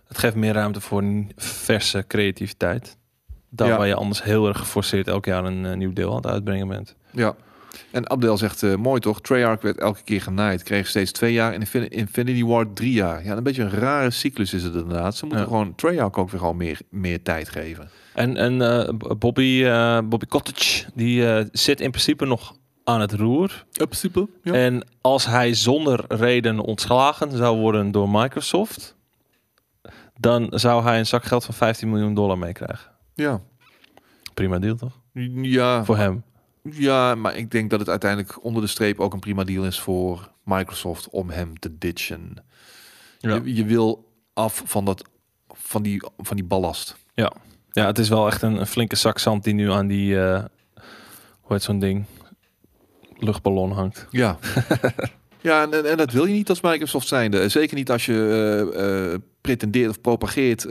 Het 0.06 0.18
geeft 0.18 0.34
meer 0.34 0.52
ruimte 0.52 0.80
voor 0.80 1.04
verse 1.36 2.04
creativiteit. 2.08 2.96
Ja. 3.56 3.76
waar 3.76 3.86
je 3.86 3.94
anders 3.94 4.22
heel 4.22 4.48
erg 4.48 4.58
geforceerd 4.58 5.08
elk 5.08 5.24
jaar 5.24 5.44
een 5.44 5.66
eh, 5.66 5.76
nieuw 5.76 5.92
deel 5.92 6.10
aan 6.10 6.16
het 6.16 6.26
uitbrengen 6.26 6.68
bent. 6.68 6.94
Ja. 7.12 7.34
En 7.90 8.10
Abdel 8.10 8.36
zegt, 8.36 8.62
eh, 8.62 8.74
mooi 8.74 9.00
toch, 9.00 9.20
Treyarch 9.20 9.60
werd 9.60 9.78
elke 9.78 10.02
keer 10.04 10.20
genaaid. 10.22 10.62
Kreeg 10.62 10.86
steeds 10.86 11.12
twee 11.12 11.32
jaar 11.32 11.52
en 11.52 11.60
Infin- 11.60 11.88
Infinity 11.90 12.44
Ward 12.44 12.76
drie 12.76 12.92
jaar. 12.92 13.24
Ja, 13.24 13.36
een 13.36 13.42
beetje 13.42 13.62
een 13.62 13.70
rare 13.70 14.10
cyclus 14.10 14.52
is 14.54 14.62
het 14.62 14.74
inderdaad. 14.74 15.16
Ze 15.16 15.24
moeten 15.24 15.44
Ja. 15.44 15.50
gewoon 15.50 15.74
Treyarch 15.74 16.14
ook 16.16 16.30
weer 16.30 16.40
gewoon 16.40 16.56
meer, 16.56 16.80
meer 16.90 17.22
tijd 17.22 17.48
geven. 17.48 17.90
En, 18.14 18.36
en 18.36 18.62
eh, 18.62 18.88
Bobby, 19.18 19.62
eh, 19.64 19.98
Bobby 20.04 20.26
Cottage, 20.26 20.84
die 20.94 21.28
eh, 21.32 21.44
zit 21.52 21.80
in 21.80 21.90
principe 21.90 22.24
nog 22.26 22.56
aan 22.84 23.00
het 23.00 23.12
roer. 23.12 23.64
Up, 23.80 23.94
super. 23.94 24.26
Ja. 24.42 24.52
En 24.52 24.86
als 25.00 25.26
hij 25.26 25.54
zonder 25.54 26.04
reden 26.08 26.58
ontslagen 26.60 27.36
zou 27.36 27.58
worden 27.58 27.90
door 27.90 28.08
Microsoft, 28.10 28.96
dan 30.20 30.46
zou 30.50 30.82
hij 30.82 30.98
een 30.98 31.06
zak 31.06 31.24
geld 31.24 31.44
van 31.44 31.54
15 31.54 31.88
miljoen 31.90 32.14
dollar 32.14 32.38
meekrijgen. 32.38 32.90
ja. 33.14 33.40
Prima 34.34 34.58
deal 34.58 34.74
toch? 34.76 35.00
Ja, 35.42 35.84
Voor 35.84 35.96
hem. 35.96 36.22
Ja, 36.74 37.14
maar 37.14 37.36
ik 37.36 37.50
denk 37.50 37.70
dat 37.70 37.80
het 37.80 37.88
uiteindelijk 37.88 38.44
onder 38.44 38.62
de 38.62 38.68
streep 38.68 39.00
ook 39.00 39.12
een 39.12 39.20
prima 39.20 39.44
deal 39.44 39.64
is 39.64 39.80
voor 39.80 40.30
Microsoft 40.44 41.08
om 41.08 41.30
hem 41.30 41.58
te 41.58 41.78
ditchen. 41.78 42.36
Ja. 43.18 43.34
Je, 43.34 43.54
je 43.54 43.64
wil 43.64 44.12
af 44.32 44.62
van, 44.64 44.84
dat, 44.84 45.04
van, 45.48 45.82
die, 45.82 46.02
van 46.18 46.36
die 46.36 46.44
ballast. 46.44 46.96
Ja, 47.72 47.86
het 47.86 47.98
is 47.98 48.08
wel 48.08 48.26
echt 48.26 48.42
een, 48.42 48.56
een 48.60 48.66
flinke 48.66 48.96
zak 48.96 49.18
zand 49.18 49.44
die 49.44 49.54
nu 49.54 49.70
aan 49.70 49.86
die, 49.86 50.20
eh, 50.20 50.44
hoe 51.40 51.52
heet 51.52 51.62
zo'n 51.62 51.78
ding, 51.78 52.04
luchtballon 53.18 53.72
hangt. 53.72 54.06
Ja. 54.10 54.38
ja, 55.40 55.62
en, 55.62 55.86
en, 55.90 55.96
dat 55.96 56.12
wil 56.12 56.24
je 56.24 56.32
niet 56.32 56.48
als 56.48 56.60
Microsoft 56.60 57.08
zijnde. 57.08 57.48
Zeker 57.48 57.76
niet 57.76 57.90
als 57.90 58.06
je 58.06 58.14
eh, 58.74 59.12
eh, 59.12 59.20
pretendeert 59.40 59.90
of 59.90 60.00
propageert 60.00 60.66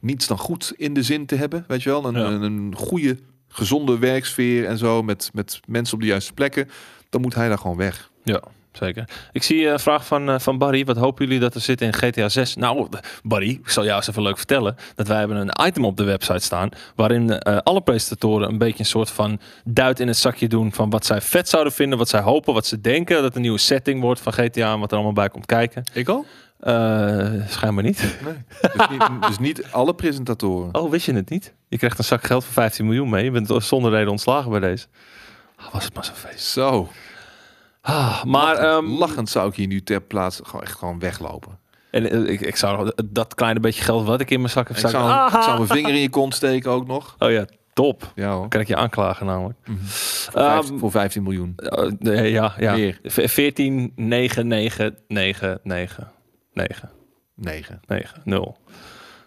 niets 0.00 0.26
dan 0.26 0.38
goed 0.38 0.72
in 0.76 0.94
de 0.94 1.02
zin 1.02 1.26
te 1.26 1.34
hebben. 1.34 1.64
Weet 1.68 1.82
je 1.82 1.90
wel, 1.90 2.04
een, 2.04 2.14
Ja. 2.14 2.26
een, 2.26 2.42
een 2.42 2.74
goede, 2.76 3.18
gezonde 3.54 3.98
werksfeer 3.98 4.66
en 4.66 4.78
zo 4.78 5.02
met, 5.02 5.30
met 5.32 5.60
mensen 5.66 5.94
op 5.94 6.00
de 6.00 6.06
juiste 6.06 6.32
plekken. 6.32 6.70
Dan 7.10 7.20
moet 7.20 7.34
hij 7.34 7.48
daar 7.48 7.58
gewoon 7.58 7.76
weg. 7.76 8.10
Ja, 8.24 8.40
zeker. 8.72 9.08
Ik 9.32 9.42
zie 9.42 9.66
een 9.66 9.78
vraag 9.78 10.06
van, 10.06 10.30
eh, 10.30 10.38
van 10.38 10.58
Barry. 10.58 10.84
Wat 10.84 10.96
hopen 10.96 11.24
jullie 11.24 11.40
dat 11.40 11.54
er 11.54 11.60
zit 11.60 11.80
in 11.80 11.92
GTA 11.92 12.28
6? 12.28 12.56
Nou, 12.56 12.88
Barry, 13.22 13.50
ik 13.50 13.68
zal 13.68 13.84
jou 13.84 13.96
eens 13.96 14.08
even 14.08 14.22
leuk 14.22 14.36
vertellen. 14.36 14.76
Dat 14.94 15.08
wij 15.08 15.18
hebben 15.18 15.36
een 15.36 15.66
item 15.66 15.84
op 15.84 15.96
de 15.96 16.04
website 16.04 16.38
staan. 16.38 16.68
Waarin 16.94 17.38
eh, 17.38 17.56
alle 17.56 17.80
presentatoren 17.80 18.48
een 18.48 18.58
beetje 18.58 18.78
een 18.78 18.84
soort 18.84 19.10
van 19.10 19.40
duit 19.64 20.00
in 20.00 20.06
het 20.06 20.16
zakje 20.16 20.48
doen. 20.48 20.72
Van 20.72 20.90
wat 20.90 21.06
zij 21.06 21.20
vet 21.20 21.48
zouden 21.48 21.72
vinden. 21.72 21.98
Wat 21.98 22.08
zij 22.08 22.20
hopen. 22.20 22.54
Wat 22.54 22.66
ze 22.66 22.80
denken. 22.80 23.22
Dat 23.22 23.34
een 23.34 23.42
nieuwe 23.42 23.58
setting 23.58 24.00
wordt 24.00 24.20
van 24.20 24.32
GTA. 24.32 24.72
En 24.72 24.78
wat 24.80 24.90
er 24.90 24.96
allemaal 24.96 25.14
bij 25.14 25.28
komt 25.28 25.46
kijken. 25.46 25.84
Ik 25.92 26.08
al? 26.08 26.26
Eh, 26.64 27.32
schijnbaar 27.48 27.84
niet. 27.84 28.18
Nee. 28.24 28.34
dus, 28.76 28.88
niet, 28.88 29.22
dus 29.26 29.38
niet 29.38 29.66
alle 29.70 29.94
presentatoren. 29.94 30.74
Oh, 30.74 30.90
wist 30.90 31.06
je 31.06 31.14
het 31.14 31.30
niet? 31.30 31.54
Je 31.74 31.80
krijgt 31.80 31.98
een 31.98 32.04
zak 32.04 32.24
geld 32.26 32.44
van 32.44 32.52
15 32.52 32.84
miljoen 32.84 33.08
mee. 33.08 33.24
Je 33.24 33.30
bent 33.30 33.50
zonder 33.64 33.90
reden 33.90 34.08
ontslagen 34.10 34.50
bij 34.50 34.60
deze. 34.60 34.86
Ah, 35.56 35.72
was 35.72 35.84
het 35.84 35.94
maar 35.94 36.04
zo'n 36.04 36.14
feest. 36.14 36.44
Zo. 36.46 36.88
Ah, 37.80 38.24
maar... 38.24 38.42
lachend, 38.54 38.64
ehm, 38.66 38.86
lachend 38.86 39.28
zou 39.28 39.48
ik 39.48 39.54
hier 39.54 39.66
nu 39.66 39.82
ter 39.82 40.00
plaatse 40.00 40.44
gewoon 40.44 40.62
echt 40.62 40.78
gewoon 40.78 40.98
weglopen. 40.98 41.58
En 41.90 42.10
eh, 42.10 42.32
ik, 42.32 42.40
ik 42.40 42.56
zou 42.56 42.92
dat 43.04 43.34
kleine 43.34 43.60
beetje 43.60 43.82
geld 43.82 44.06
wat 44.06 44.20
ik 44.20 44.30
in 44.30 44.38
mijn 44.40 44.50
zak 44.52 44.68
heb, 44.68 44.76
zou 44.76 44.92
ik- 44.92 44.98
zou, 44.98 45.26
ik 45.26 45.42
zou 45.42 45.56
mijn 45.56 45.68
vinger 45.68 45.90
in 45.94 46.00
je 46.00 46.10
kont 46.10 46.34
steken 46.34 46.70
ook 46.70 46.86
nog. 46.86 47.16
Oh 47.18 47.30
ja, 47.30 47.44
top. 47.72 48.12
Ja 48.14 48.32
hoor. 48.32 48.48
Kan 48.48 48.60
ik 48.60 48.66
je 48.68 48.76
aanklagen 48.76 49.26
namelijk. 49.26 49.58
Voor, 49.84 50.40
Ehm, 50.40 50.78
voor 50.78 50.90
15 50.90 51.22
miljoen. 51.22 51.54
Uh, 51.56 51.90
nee, 51.98 52.30
ja, 52.30 52.54
ja. 52.58 52.74
Meer. 52.74 52.98
V- 53.04 53.30
14, 53.32 53.92
9, 53.96 54.46
9, 54.46 54.96
9, 55.08 55.58
9, 55.62 56.10
9, 56.52 56.90
9. 57.34 57.80
9, 57.86 58.20
0. 58.24 58.56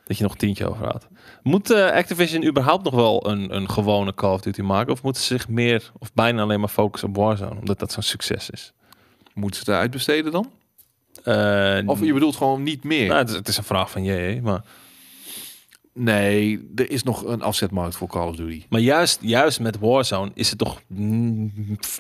Dat 0.06 0.18
je 0.18 0.24
nog 0.24 0.32
een 0.32 0.38
tientje 0.38 0.70
over 0.70 0.86
had. 0.86 1.08
Moet 1.48 1.72
eh, 1.72 1.92
Activision 1.92 2.46
überhaupt 2.46 2.84
nog 2.84 2.94
wel 2.94 3.27
een, 3.30 3.56
een 3.56 3.70
gewone 3.70 4.13
Call 4.13 4.34
of 4.34 4.42
Duty 4.42 4.62
maken? 4.62 4.92
Of 4.94 5.04
moeten 5.04 5.22
ze 5.22 5.27
zich 5.27 5.48
meer 5.48 5.92
of 6.00 6.13
bijna 6.13 6.42
alleen 6.42 6.60
maar 6.60 6.70
focussen 6.70 7.10
op 7.10 7.16
Warzone? 7.16 7.60
Omdat 7.60 7.80
dat 7.80 7.92
zo'n 7.92 8.04
succes 8.04 8.50
is. 8.50 8.74
Moeten 9.34 9.63
ze 9.63 9.72
het 9.72 9.80
uitbesteden 9.80 10.32
dan? 10.32 10.51
Eh, 11.24 11.80
Of 11.86 12.00
je 12.04 12.13
bedoelt 12.13 12.36
gewoon 12.36 12.63
niet 12.63 12.84
meer? 12.84 13.08
nou, 13.08 13.20
het, 13.20 13.30
is, 13.30 13.36
het 13.36 13.48
is 13.48 13.58
een 13.58 13.63
vraag 13.63 13.92
van 13.92 14.04
je, 14.04 14.39
maar, 14.44 14.62
Nee, 15.94 16.70
er 16.75 16.89
is 16.92 17.04
nog 17.04 17.25
een 17.25 17.42
afzetmarkt 17.42 17.96
voor 17.96 18.08
Call 18.08 18.27
of 18.27 18.36
Duty. 18.36 18.66
maar 18.70 18.80
juist, 18.80 19.20
juist 19.22 19.60
met 19.60 19.80
Warzone 19.80 20.32
is 20.34 20.50
het 20.50 20.60
toch 20.60 20.82
mm, 20.88 21.51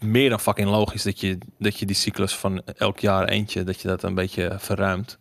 meer 0.03 0.29
dan 0.29 0.39
fucking 0.39 0.69
logisch 0.69 1.03
dat 1.03 1.19
je, 1.19 1.37
dat 1.59 1.79
je 1.79 1.85
die 1.85 1.95
cyclus 1.95 2.35
van 2.35 2.61
elk 2.65 2.99
jaar 2.99 3.27
eentje, 3.27 3.63
dat 3.63 3.81
je 3.81 3.87
dat 3.87 4.03
een 4.03 4.15
beetje 4.15 4.55
verruimt. 4.57 5.17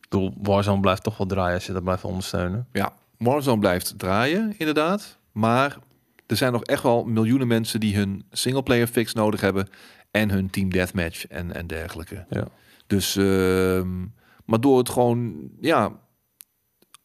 Ik 0.00 0.08
bedoel, 0.08 0.34
Warzone 0.42 0.80
blijft 0.80 1.02
toch 1.02 1.16
wel 1.16 1.26
draaien 1.26 1.54
als 1.54 1.66
je 1.66 1.72
dat 1.72 1.84
blijft 1.84 2.04
ondersteunen. 2.04 2.66
Ja, 2.72 2.92
Warzone 3.18 3.58
blijft 3.58 3.98
draaien, 3.98 4.54
inderdaad. 4.58 5.18
Maar 5.32 5.78
er 6.26 6.36
zijn 6.36 6.52
nog 6.52 6.64
echt 6.64 6.82
wel 6.82 7.04
miljoenen 7.04 7.46
mensen 7.46 7.80
die 7.80 7.96
hun 7.96 8.24
singleplayer 8.30 8.86
fix 8.86 9.12
nodig 9.14 9.40
hebben. 9.40 9.68
En 10.10 10.30
hun 10.30 10.50
team 10.50 10.70
deathmatch 10.70 11.26
en, 11.26 11.54
en 11.54 11.66
dergelijke. 11.66 12.26
Ja. 12.30 12.44
Dus, 12.86 13.16
ehm, 13.16 14.00
maar 14.44 14.60
door 14.60 14.78
het 14.78 14.88
gewoon, 14.88 15.48
ja, 15.60 15.92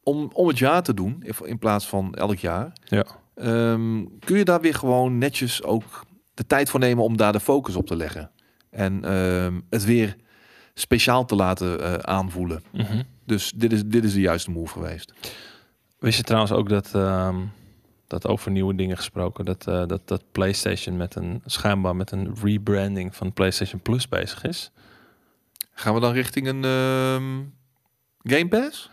om, 0.04 0.30
om 0.34 0.48
het 0.48 0.58
jaar 0.58 0.84
te 0.84 0.94
doen, 0.94 1.24
in- 1.44 1.60
plaats 1.60 1.88
van 1.88 2.14
elk 2.14 2.38
jaar, 2.38 2.74
Ja. 2.84 3.06
ehm, 3.36 4.06
kun 4.20 4.38
je 4.38 4.44
daar 4.46 4.62
weer 4.62 4.76
gewoon 4.76 5.18
netjes 5.18 5.64
ook 5.64 6.06
de 6.34 6.46
tijd 6.48 6.70
voor 6.70 6.80
nemen 6.80 7.04
om 7.04 7.18
daar 7.18 7.32
de 7.32 7.40
focus 7.40 7.76
op 7.76 7.88
te 7.88 7.96
leggen. 7.96 8.32
En 8.70 9.04
ehm, 9.04 9.60
het 9.70 9.84
weer 9.86 10.16
speciaal 10.74 11.26
te 11.26 11.36
laten 11.36 11.82
eh, 11.82 11.94
aanvoelen. 11.94 12.64
Dus 13.26 13.52
dit 13.56 13.72
is, 13.74 13.86
dit 13.86 14.04
is 14.04 14.14
de 14.14 14.22
juiste 14.22 14.52
move 14.52 14.74
geweest. 14.74 15.14
Wist 16.04 16.18
je 16.18 16.24
trouwens 16.24 16.52
ook 16.52 16.70
dat, 16.70 16.92
ehm, 16.94 17.36
dat 18.08 18.28
over 18.28 18.52
nieuwe 18.52 18.76
dingen 18.76 18.98
gesproken, 18.98 19.46
dat, 19.46 19.68
eh, 19.68 19.86
dat, 19.86 20.02
dat 20.06 20.24
PlayStation 20.32 20.98
met 20.98 21.16
een 21.16 21.42
schijnbaar 21.46 21.96
met 21.96 22.12
een 22.12 22.36
rebranding 22.42 23.16
van 23.16 23.34
PlayStation 23.34 23.82
Plus 23.82 24.08
bezig 24.10 24.44
is? 24.44 24.72
Gaan 25.74 25.94
we 25.94 26.00
dan 26.00 26.14
richting 26.14 26.48
een 26.48 26.64
ehm, 26.64 27.42
Game 28.20 28.48
Pass? 28.48 28.90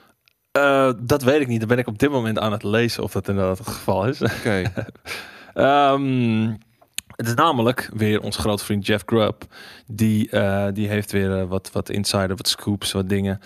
Eh, 0.52 0.92
dat 0.98 1.22
weet 1.22 1.40
ik 1.40 1.46
niet. 1.46 1.58
Daar 1.58 1.68
ben 1.68 1.78
ik 1.78 1.86
op 1.86 1.98
dit 1.98 2.10
moment 2.10 2.38
aan 2.38 2.52
het 2.52 2.62
lezen 2.62 3.02
of 3.02 3.12
dat 3.12 3.28
inderdaad 3.28 3.58
het 3.58 3.68
geval 3.68 4.06
is. 4.06 4.22
Oké. 4.22 4.62
Ehm, 5.54 6.54
het 7.16 7.26
is 7.26 7.34
namelijk 7.34 7.90
weer 7.94 8.20
onze 8.20 8.40
grote 8.40 8.64
vriend 8.64 8.86
Jeff 8.86 9.02
Grubb. 9.06 9.42
Die, 9.86 10.30
eh, 10.30 10.66
die 10.72 10.88
heeft 10.88 11.12
weer 11.12 11.46
wat, 11.46 11.70
wat 11.72 11.88
insider, 11.88 12.36
wat 12.36 12.48
scoops, 12.48 12.92
wat 12.92 13.08
dingen. 13.08 13.40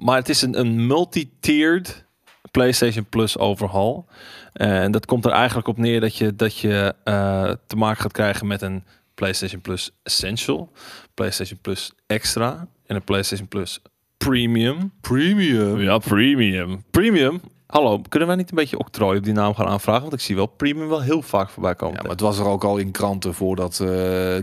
Maar 0.00 0.16
het 0.16 0.28
is 0.28 0.42
een, 0.42 0.58
een 0.58 0.86
multi-tiered 0.86 2.10
PlayStation 2.52 3.06
Plus 3.08 3.38
overhaul. 3.38 4.06
En 4.52 4.90
dat 4.90 5.06
komt 5.06 5.24
er 5.24 5.30
eigenlijk 5.30 5.68
op 5.68 5.78
neer 5.78 6.00
dat 6.00 6.16
je, 6.16 6.36
dat 6.36 6.58
je 6.58 6.94
eh, 7.04 7.52
te 7.66 7.76
maken 7.76 8.02
gaat 8.02 8.12
krijgen 8.12 8.46
met 8.46 8.62
een 8.62 8.84
PlayStation 9.14 9.60
Plus 9.60 9.90
Essential, 10.02 10.72
PlayStation 11.14 11.58
Plus 11.60 11.92
Extra 12.06 12.66
en 12.86 12.96
een 12.96 13.04
PlayStation 13.04 13.48
Plus 13.48 13.80
Premium. 14.16 14.92
Premium. 15.00 15.80
Ja, 15.80 15.98
premium. 15.98 16.84
Premium. 16.90 17.40
Hallo, 17.72 18.00
kunnen 18.08 18.28
wij 18.28 18.36
niet 18.36 18.50
een 18.50 18.56
beetje 18.56 18.78
octrooi 18.78 19.18
op 19.18 19.24
die 19.24 19.32
naam 19.32 19.54
gaan 19.54 19.66
aanvragen? 19.66 20.00
Want 20.02 20.12
ik 20.12 20.20
zie 20.20 20.36
wel 20.36 20.46
premium 20.46 20.88
wel 20.88 21.00
heel 21.02 21.22
vaak 21.22 21.50
voorbij 21.50 21.74
komen. 21.74 21.94
Ja, 21.96 22.02
maar 22.02 22.10
het 22.10 22.20
was 22.20 22.38
er 22.38 22.46
ook 22.46 22.64
al 22.64 22.76
in 22.76 22.90
kranten 22.90 23.34
voordat 23.34 23.80
eh 23.80 23.88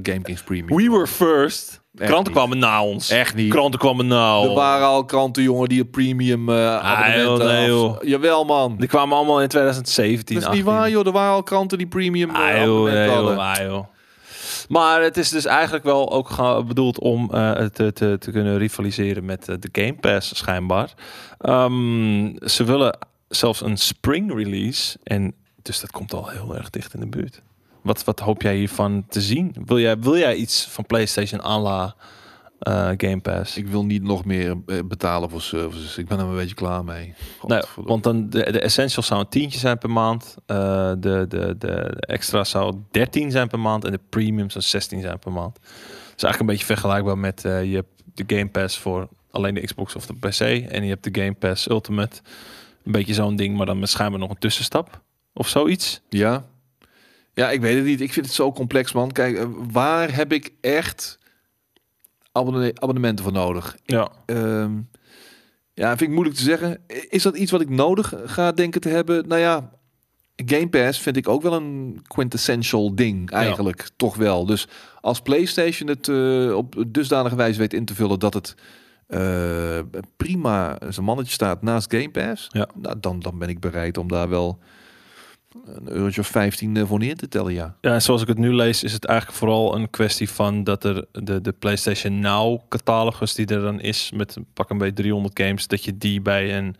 GameKings 0.04 0.44
Premium. 0.44 0.78
We 0.78 0.89
were 0.89 1.08
first. 1.08 1.82
Echt 1.96 2.10
Kranten 2.10 2.34
niet. 2.34 2.42
kwamen 2.42 2.58
na 2.60 2.84
ons. 2.84 3.10
Echt 3.10 3.36
niet. 3.36 3.50
Kranten 3.52 3.80
kwamen 3.80 4.08
na 4.08 4.32
Er 4.34 4.38
ons. 4.48 4.54
waren 4.54 4.88
al 4.88 5.06
kranten, 5.06 5.44
jongen, 5.44 5.70
die 5.70 5.80
een 5.80 5.89
premium 5.89 6.50
eh 6.50 6.76
abonnementen 6.78 7.32
joh, 7.32 7.38
nee, 7.48 7.72
af- 7.96 7.98
Jawel, 8.06 8.46
man. 8.46 8.76
Die 8.78 8.88
kwamen 8.88 9.18
allemaal 9.18 9.42
in 9.42 9.48
2017. 9.48 10.36
Dat 10.39 10.44
is 10.44 10.50
niet 10.58 10.65
18. 10.65 10.80
waar, 10.80 10.89
joh. 10.89 11.06
Er 11.06 11.12
waren 11.12 11.34
al 11.34 11.44
kranten 11.44 11.78
die 11.78 11.88
premium 11.88 12.30
eh, 12.30 12.36
Ah, 12.36 12.48
joh, 12.52 12.60
abonnementen 12.62 13.00
nee, 13.08 13.10
hadden. 13.10 13.38
ah, 13.38 13.72
joh. 13.72 13.86
Maar 14.68 15.02
het 15.02 15.18
is 15.18 15.30
dus 15.30 15.46
eigenlijk 15.46 15.84
wel 15.84 16.12
ook 16.12 16.30
bedoeld 16.68 17.00
om 17.00 17.30
eh, 17.34 17.52
te, 17.52 17.94
te, 17.94 18.15
te 18.20 18.32
kunnen 18.32 18.58
rivaliseren 18.58 19.26
met 19.26 19.48
eh, 19.50 19.56
de 19.60 19.70
Game 19.82 19.94
Pass 20.00 20.38
schijnbaar. 20.38 20.94
Ehm, 21.39 22.32
ze 22.48 22.63
willen 22.63 22.98
zelfs 23.30 23.62
een 23.62 23.78
spring 23.78 24.34
release. 24.34 24.98
En 25.04 25.34
dus 25.62 25.80
dat 25.80 25.92
komt 25.92 26.13
al 26.13 26.30
heel 26.30 26.56
erg 26.56 26.70
dicht 26.70 26.94
in 26.94 27.00
de 27.00 27.08
buurt. 27.08 27.42
Wat, 27.82 28.04
wat 28.04 28.20
hoop 28.20 28.42
jij 28.42 28.56
hiervan 28.56 29.06
te 29.10 29.22
zien? 29.22 29.56
Wil 29.65 29.80
jij, 29.80 30.00
wil 30.00 30.18
jij 30.18 30.36
iets 30.36 30.68
van 30.68 30.86
PlayStation 30.86 31.42
à 31.42 31.60
la 31.60 31.96
eh, 32.60 32.89
Game 32.98 33.20
Pass? 33.20 33.58
Ik 33.58 33.68
wil 33.68 33.86
niet 33.86 34.04
nog 34.04 34.26
meer 34.26 34.58
eh, 34.65 34.80
betalen 34.86 35.30
voor 35.30 35.42
services. 35.42 35.98
Ik 35.98 36.08
ben 36.08 36.20
er 36.20 36.26
een 36.26 36.36
beetje 36.36 36.56
klaar 36.56 36.84
mee. 36.84 37.06
Nee, 37.06 37.13
Godverdomme. 37.39 37.89
want 37.89 38.04
dan 38.04 38.30
de, 38.30 38.52
de 38.52 38.60
Essentials 38.60 39.08
zou 39.08 39.20
een 39.20 39.30
tientje 39.30 39.60
zijn 39.60 39.78
per 39.78 39.89
maand. 39.89 40.36
Eh, 40.46 40.92
de, 40.98 41.26
de, 41.28 41.56
de, 41.58 41.72
extra 42.00 42.44
zou 42.44 42.76
13 42.92 43.32
zijn 43.32 43.48
per 43.48 43.60
maand. 43.60 43.86
En 43.86 43.92
de 43.92 44.00
premium 44.10 44.50
zou 44.50 44.63
16 44.63 45.02
zijn 45.02 45.20
per 45.20 45.32
maand. 45.32 45.54
Dat 45.56 45.63
is 46.15 46.24
eigenlijk 46.24 46.39
een 46.39 46.46
beetje 46.46 46.65
vergelijkbaar 46.65 47.18
met 47.18 47.42
je 47.42 47.76
hebt 47.76 48.04
de 48.13 48.36
Game 48.36 48.50
Pass 48.50 48.78
voor 48.78 49.08
alleen 49.32 49.54
de 49.54 49.62
Xbox 49.62 49.96
of 49.96 50.06
de 50.06 50.13
PC. 50.13 50.39
En 50.72 50.84
je 50.84 50.89
hebt 50.89 51.13
de 51.13 51.22
Game 51.22 51.34
Pass 51.34 51.70
Ultimate. 51.70 52.22
Een 52.84 52.92
beetje 52.92 53.13
zo'n 53.13 53.36
ding, 53.36 53.58
maar 53.58 53.65
dan 53.65 53.80
met 53.80 53.89
schijnbaar 53.89 54.20
nog 54.20 54.30
een 54.30 54.38
tussenstap. 54.39 55.02
Of 55.34 55.48
zoiets. 55.48 56.02
Ja. 56.10 56.46
Ja, 57.34 57.52
ik 57.52 57.62
weet 57.62 57.76
het 57.76 57.86
niet. 57.86 58.02
Ik 58.02 58.13
vind 58.13 58.26
het 58.26 58.36
zo 58.36 58.52
complex, 58.52 58.92
man. 58.94 59.12
Kijk, 59.12 59.38
eh, 59.38 59.46
waar 59.72 60.15
heb 60.15 60.34
ik 60.34 60.54
echt 60.62 61.20
abonne- 62.32 62.72
abonnementen 62.76 63.24
voor 63.24 63.34
nodig? 63.34 63.78
Ja. 63.86 64.12
Ehm, 64.26 64.72
Ja, 65.74 65.88
vind 65.89 66.02
ik 66.02 66.10
moeilijk 66.10 66.36
te 66.38 66.44
zeggen. 66.44 66.82
Is 67.10 67.24
dat 67.24 67.38
iets 67.38 67.52
wat 67.52 67.62
ik 67.62 67.70
nodig 67.70 68.13
ga 68.26 68.52
denken 68.52 68.82
te 68.82 68.89
hebben? 68.89 69.28
Nou 69.28 69.42
ja, 69.42 69.70
Game 70.36 70.70
Pass 70.70 71.00
vind 71.00 71.18
ik 71.18 71.28
ook 71.28 71.42
wel 71.42 71.54
een 71.54 72.02
quintessential 72.08 72.96
ding 72.96 73.32
eigenlijk. 73.32 73.89
Toch 73.96 74.15
wel. 74.15 74.46
Dus 74.46 74.68
als 75.02 75.22
PlayStation 75.22 75.89
het 75.89 76.08
uh, 76.08 76.56
op 76.56 76.84
dusdanige 76.88 77.36
wijze 77.36 77.60
weet 77.60 77.74
in 77.74 77.86
te 77.86 77.96
vullen 77.96 78.20
dat 78.20 78.34
het 78.34 78.56
uh, 79.10 79.80
prima 80.17 80.78
zijn 80.89 81.06
mannetje 81.06 81.34
staat 81.34 81.62
naast 81.62 81.93
Game 81.93 82.10
Pass, 82.10 82.48
ja. 82.50 82.67
nou, 82.76 83.00
dan, 83.00 83.19
dan 83.19 83.38
ben 83.38 83.50
ik 83.50 83.60
bereid 83.60 83.98
om 83.98 84.08
daar 84.08 84.30
wel 84.30 84.60
een 85.65 85.89
eurotje 85.89 86.22
of 86.22 86.28
15 86.28 86.78
eh, 86.78 86.86
voor 86.86 87.00
neer 87.00 87.15
te 87.15 87.28
tellen, 87.28 87.54
ja. 87.54 87.76
Ja, 87.82 88.00
zoals 88.00 88.22
ik 88.22 88.28
het 88.28 88.38
nu 88.38 88.54
lees, 88.54 88.84
is 88.84 88.93
het 88.93 89.06
eigenlijk 89.06 89.39
vooral 89.39 89.76
een 89.76 89.89
kwestie 89.89 90.30
van 90.30 90.63
dat 90.63 90.84
er 90.84 91.06
de, 91.12 91.41
de 91.41 91.52
PlayStation 91.52 92.19
Now 92.19 92.62
catalogus 92.69 93.34
die 93.34 93.45
er 93.45 93.62
dan 93.62 93.80
is 93.80 94.12
met 94.15 94.38
pak 94.54 94.69
een 94.69 94.78
beetje 94.78 94.93
300 94.93 95.39
games, 95.39 95.67
dat 95.67 95.84
je 95.84 95.98
die 95.98 96.22
bij 96.22 96.58
een 96.58 96.76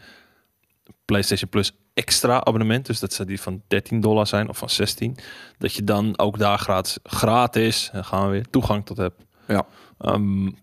PlayStation 1.06 1.50
Plus 1.50 1.72
extra 1.94 2.44
abonnement, 2.44 2.86
dus 2.86 3.00
dat 3.00 3.13
ze 3.13 3.26
die 3.26 3.42
van 3.42 3.62
13 3.68 4.02
dollar 4.02 4.28
zijn 4.28 4.50
of 4.50 4.58
van 4.58 4.70
16, 4.70 5.18
dat 5.58 5.74
je 5.74 5.84
dan 5.84 6.20
ook 6.20 6.38
daar 6.38 6.60
gratis, 6.60 6.98
gratis 7.04 7.89
en 7.94 8.06
gaan 8.06 8.26
we 8.26 8.32
weer 8.32 8.50
toegang 8.50 8.86
tot 8.86 8.98
hebt. 8.98 9.26
Ja. 9.48 9.65
Um, 10.00 10.56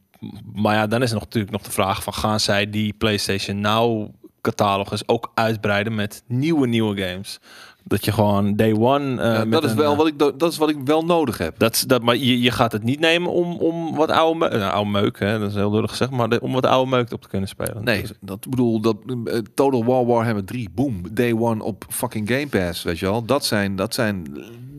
maar 0.55 0.75
ja, 0.75 0.87
dan 0.87 1.03
is 1.03 1.09
er 1.09 1.15
nog, 1.15 1.25
natuurlijk 1.25 1.53
nog 1.53 1.63
de 1.63 1.71
vraag 1.71 2.03
van 2.03 2.15
gaan 2.15 2.41
zij 2.41 2.71
die 2.71 2.93
PlayStation 2.93 3.61
Now 3.61 4.09
catalogus 4.47 5.09
ook 5.09 5.31
uitbreiden 5.35 5.95
met 5.95 6.23
nieuwe 6.27 6.67
nieuwe 6.67 7.03
games. 7.03 7.41
Dat 7.89 8.05
je 8.05 8.13
gewoon 8.13 8.57
day 8.57 8.73
one. 8.73 9.45
Uh, 9.45 9.51
dat 9.51 9.65
is 9.65 9.75
wel 9.75 9.97
wat 9.97 10.07
ik 10.07 10.19
dat 10.19 10.43
is 10.43 10.57
wat 10.57 10.69
ik 10.69 10.77
wel 10.85 11.03
nodig 11.03 11.39
heb. 11.39 11.59
Dat, 11.59 11.85
dat, 11.87 12.03
maar 12.03 12.17
je, 12.17 12.41
je 12.41 12.51
gaat 12.51 12.73
het 12.73 12.83
niet 12.83 13.01
nemen 13.01 13.33
om, 13.33 13.57
om 13.57 13.95
wat 13.95 14.11
oude, 14.11 14.39
meuk, 14.39 14.53
nou, 14.53 14.73
oude 14.73 14.91
meuk, 14.91 15.19
hè, 15.19 15.39
dat 15.39 15.49
is 15.49 15.55
heel 15.55 15.71
lullig 15.71 15.91
gezegd, 15.91 16.11
maar 16.11 16.29
de, 16.29 16.41
om 16.41 16.53
wat 16.53 16.67
oude 16.67 16.91
meuk 16.91 17.13
op 17.13 17.23
te 17.23 17.29
kunnen 17.29 17.49
spelen. 17.49 17.85
Nee, 17.85 18.01
dus, 18.01 18.13
dat 18.21 18.47
bedoel 18.51 18.81
dat 18.81 18.97
uh, 19.07 19.39
Total 19.55 19.85
War 19.85 20.07
Warhammer 20.07 20.45
3, 20.45 20.69
boom, 20.75 21.03
day 21.13 21.33
one 21.33 21.65
op 21.65 21.85
fucking 21.89 22.29
Game 22.29 22.47
Pass, 22.47 22.83
weet 22.83 22.99
je 22.99 23.07
wel. 23.07 23.25
Dat 23.25 23.45
zijn, 23.45 23.77
dat 23.77 23.95
zijn, 23.95 24.27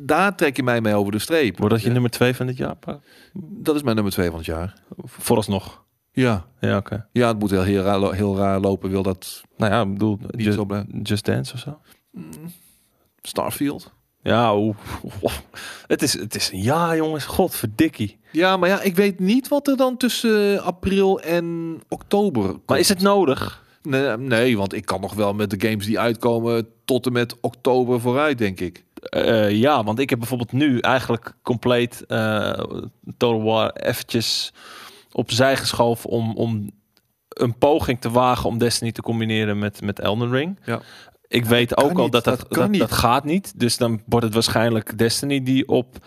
daar 0.08 0.36
trek 0.36 0.56
je 0.56 0.64
mij 0.64 0.82
mee 0.82 0.96
over 0.96 1.12
de 1.12 1.20
streep. 1.20 1.58
Wordt 1.58 1.74
dat 1.74 1.84
je 1.84 1.90
nummer 1.90 2.10
2 2.12 2.36
van 2.36 2.46
dit 2.46 2.58
jaar? 2.58 2.76
Dat 3.34 3.76
is 3.76 3.84
mijn 3.84 3.96
nummer 3.96 4.14
2 4.14 4.28
van 4.30 4.38
het 4.38 4.46
jaar. 4.46 4.74
Vooralsnog. 4.98 5.86
Ja. 6.12 6.46
Ja, 6.60 6.78
oké. 6.78 6.94
Okay. 6.94 7.06
Ja, 7.12 7.28
het 7.28 7.40
moet 7.40 7.50
heel, 7.50 7.62
heel, 7.62 7.84
raar, 7.84 8.14
heel 8.14 8.38
raar 8.38 8.60
lopen, 8.60 8.90
wil 8.90 9.04
dat. 9.04 9.44
Nou 9.58 9.72
ja, 9.72 9.82
ik 9.82 9.94
bedoel, 9.94 10.20
just, 10.30 10.60
just 11.04 11.26
Dance 11.26 11.54
of 11.54 11.60
zo. 11.60 11.80
Mm. 12.12 12.54
Starfield. 13.22 13.96
Ja, 14.22 14.56
oe, 14.56 14.76
oe, 15.04 15.32
het 15.88 16.02
is, 16.02 16.20
het 16.20 16.36
is 16.36 16.52
een 16.52 16.62
ja, 16.62 16.96
jongens. 16.96 17.26
Godverdikkie. 17.26 18.20
Ja, 18.32 18.58
maar 18.58 18.70
ja, 18.70 18.82
ik 18.82 18.96
weet 18.96 19.20
niet 19.20 19.48
wat 19.48 19.68
er 19.68 19.78
dan 19.78 19.98
tussen 19.98 20.64
april 20.64 21.22
en 21.22 21.78
oktober 21.90 22.50
komt. 22.50 22.68
Maar 22.68 22.80
is 22.80 22.90
het 22.90 23.02
nodig? 23.02 23.66
Nee, 23.82 24.18
nee, 24.18 24.58
want 24.58 24.74
ik 24.74 24.86
kan 24.86 25.02
nog 25.02 25.14
wel 25.14 25.34
met 25.34 25.50
de 25.50 25.68
games 25.68 25.86
die 25.86 26.00
uitkomen 26.00 26.68
tot 26.86 27.06
en 27.06 27.12
met 27.12 27.40
oktober 27.40 28.00
vooruit, 28.00 28.38
denk 28.38 28.60
ik. 28.60 28.86
Uh, 29.16 29.52
ja, 29.52 29.84
want 29.84 30.00
ik 30.00 30.10
heb 30.10 30.20
bijvoorbeeld 30.20 30.52
nu 30.52 30.80
eigenlijk 30.80 31.34
compleet 31.42 32.04
uh, 32.08 32.52
Total 33.18 33.44
War 33.44 33.72
eventjes 33.72 34.54
opzij 35.12 35.58
geschoven 35.58 36.10
om, 36.10 36.36
om 36.36 36.72
een 37.30 37.58
poging 37.58 38.02
te 38.02 38.12
wagen 38.12 38.50
om 38.50 38.58
Destiny 38.58 38.92
te 38.92 39.02
combineren 39.02 39.60
met, 39.60 39.82
met 39.82 40.00
Elden 40.00 40.32
Ring. 40.32 40.60
Ja. 40.66 40.82
Ik 41.28 41.44
ja, 41.44 41.50
weet 41.50 41.78
ook 41.78 41.98
al 41.98 42.04
niet. 42.04 42.12
dat 42.12 42.24
dat, 42.24 42.40
dat, 42.40 42.54
dat, 42.54 42.74
dat, 42.74 42.92
gaat 42.92 43.24
niet. 43.24 43.60
Dus 43.60 43.78
dan 43.78 44.02
wordt 44.06 44.26
het 44.26 44.34
waarschijnlijk 44.34 44.98
Destiny 44.98 45.44
die 45.44 45.68
op 45.68 45.98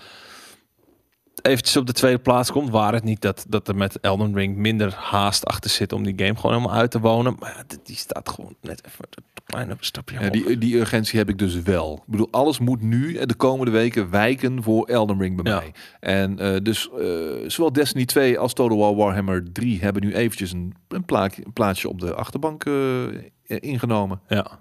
eventjes 1.42 1.76
op 1.76 1.86
de 1.86 1.92
tweede 1.92 2.18
plaats 2.18 2.50
komt. 2.50 2.70
Waar 2.70 2.92
het 2.92 3.04
niet 3.04 3.20
dat, 3.20 3.44
dat 3.48 3.68
er 3.68 3.76
met 3.76 4.00
Elden 4.00 4.34
Ring 4.34 4.56
minder 4.56 4.94
haast 4.94 5.44
achter 5.44 5.70
zit 5.70 5.92
om 5.92 6.04
die 6.04 6.14
game 6.16 6.36
gewoon 6.36 6.56
helemaal 6.56 6.76
uit 6.76 6.90
te 6.90 7.00
wonen. 7.00 7.36
Maar 7.38 7.54
ja, 7.56 7.76
die 7.82 7.96
staat 7.96 8.28
gewoon 8.28 8.54
net 8.60 8.86
even 8.86 9.04
een 9.10 9.24
kleine 9.44 9.76
stapje 9.80 10.20
ja, 10.20 10.30
die, 10.30 10.58
die 10.58 10.76
urgentie 10.76 11.18
heb 11.18 11.28
ik 11.28 11.38
dus 11.38 11.62
wel. 11.62 11.94
Ik 11.94 12.10
bedoel, 12.10 12.28
alles 12.30 12.58
moet 12.58 12.82
nu 12.82 13.16
en 13.16 13.28
de 13.28 13.34
komende 13.34 13.70
weken 13.70 14.10
wijken 14.10 14.62
voor 14.62 14.86
Elden 14.86 15.18
Ring 15.18 15.42
bij 15.42 15.52
ja. 15.52 15.58
mij. 15.58 15.72
En 16.00 16.42
uh, 16.42 16.56
dus 16.62 16.88
uh, 16.98 17.48
zowel 17.48 17.72
Destiny 17.72 18.04
2 18.04 18.38
als 18.38 18.52
Total 18.52 18.78
War 18.78 18.94
Warhammer 18.94 19.52
3 19.52 19.80
hebben 19.80 20.02
nu 20.02 20.14
eventjes 20.14 20.52
een, 20.52 20.74
een, 20.88 21.04
plaatje, 21.04 21.44
een 21.44 21.52
plaatsje 21.52 21.88
op 21.88 22.00
de 22.00 22.14
achterbank 22.14 22.64
uh, 22.64 23.06
ingenomen. 23.46 24.20
Ja. 24.28 24.58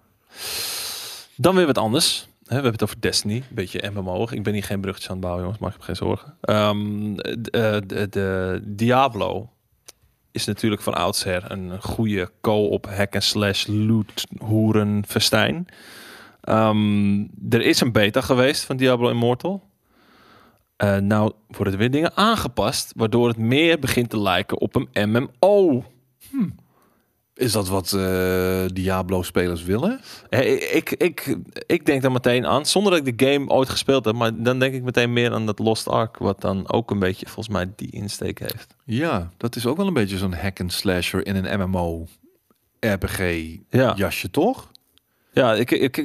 Dan 1.36 1.56
weer 1.56 1.66
wat 1.66 1.78
anders. 1.78 2.29
We 2.50 2.56
hebben 2.56 2.72
het 2.72 2.84
over 2.84 3.02
Destiny, 3.02 3.36
een 3.36 3.44
beetje 3.50 3.92
MMO. 3.94 4.28
Ik 4.30 4.44
ben 4.44 4.54
hier 4.54 4.64
geen 4.64 4.82
bruggetjes 4.82 5.10
aan 5.10 5.16
het 5.16 5.26
bouwen, 5.26 5.44
jongens, 5.44 5.62
maak 5.62 5.76
je 5.76 5.82
geen 5.82 5.96
zorgen. 5.96 6.38
Um, 6.42 7.16
de, 7.16 7.84
de, 7.86 8.08
de, 8.10 8.62
Diablo 8.64 9.50
is 10.32 10.46
natuurlijk 10.46 10.82
van 10.82 10.94
oudsher 10.94 11.52
een 11.52 11.82
goede 11.82 12.32
co-op 12.42 12.88
hack 12.90 13.14
and 13.14 13.24
slash 13.24 13.66
loot 13.68 14.28
hoeren 14.38 15.04
festijn. 15.08 15.68
Um, 16.44 17.30
er 17.50 17.62
is 17.62 17.82
een 17.82 17.92
beta 17.92 18.22
geweest 18.22 18.64
van 18.64 18.78
Diablo 18.78 19.10
Immortal. 19.10 19.64
Uh, 20.84 20.98
nou 20.98 21.32
worden 21.48 21.74
er 21.74 21.80
weer 21.80 21.92
dingen 21.92 22.18
aangepast, 22.18 22.94
waardoor 22.96 23.28
het 23.28 23.38
meer 23.38 23.80
begint 23.80 24.10
te 24.10 24.20
lijken 24.20 24.60
op 24.60 24.76
een 24.76 25.10
MMO. 25.10 25.84
Hm. 26.30 26.50
Is 27.40 27.52
dat 27.52 27.68
wat 27.68 27.94
uh, 27.96 28.66
Diablo-spelers 28.74 29.64
willen? 29.64 30.00
Ik, 30.30 30.64
ik, 30.64 30.92
ik, 30.92 31.38
ik 31.66 31.86
denk 31.86 32.02
dan 32.02 32.12
meteen 32.12 32.46
aan, 32.46 32.66
zonder 32.66 32.92
dat 32.92 33.08
ik 33.08 33.18
de 33.18 33.26
game 33.26 33.50
ooit 33.50 33.70
gespeeld 33.70 34.06
heb, 34.06 34.16
maar 34.16 34.44
dan 34.44 34.60
denk 34.60 34.74
ik 34.74 34.84
meteen 34.84 35.14
meer 35.14 35.34
aan 35.34 35.46
dat 35.46 35.60
Lost 35.60 35.88
Ark, 35.88 36.18
wat 36.18 36.42
dan 36.42 36.72
ook 36.72 36.92
een 36.92 37.00
beetje 37.00 37.26
volgens 37.26 37.56
mij 37.56 37.70
die 37.76 37.92
insteek 37.92 38.40
heeft. 38.40 38.76
Ja, 38.86 39.30
dat 39.38 39.56
is 39.56 39.66
ook 39.66 39.78
wel 39.78 39.88
een 39.88 39.94
beetje 39.94 40.18
zo'n 40.18 40.34
hack 40.34 40.60
and 40.62 40.74
slasher 40.74 41.26
in 41.26 41.36
een 41.36 41.60
MMO 41.60 42.08
RPG 42.80 43.58
ja. 43.70 43.94
jasje, 43.96 44.30
toch? 44.30 44.72
Ja, 45.32 45.54
ik, 45.54 45.72
ik, 45.72 45.98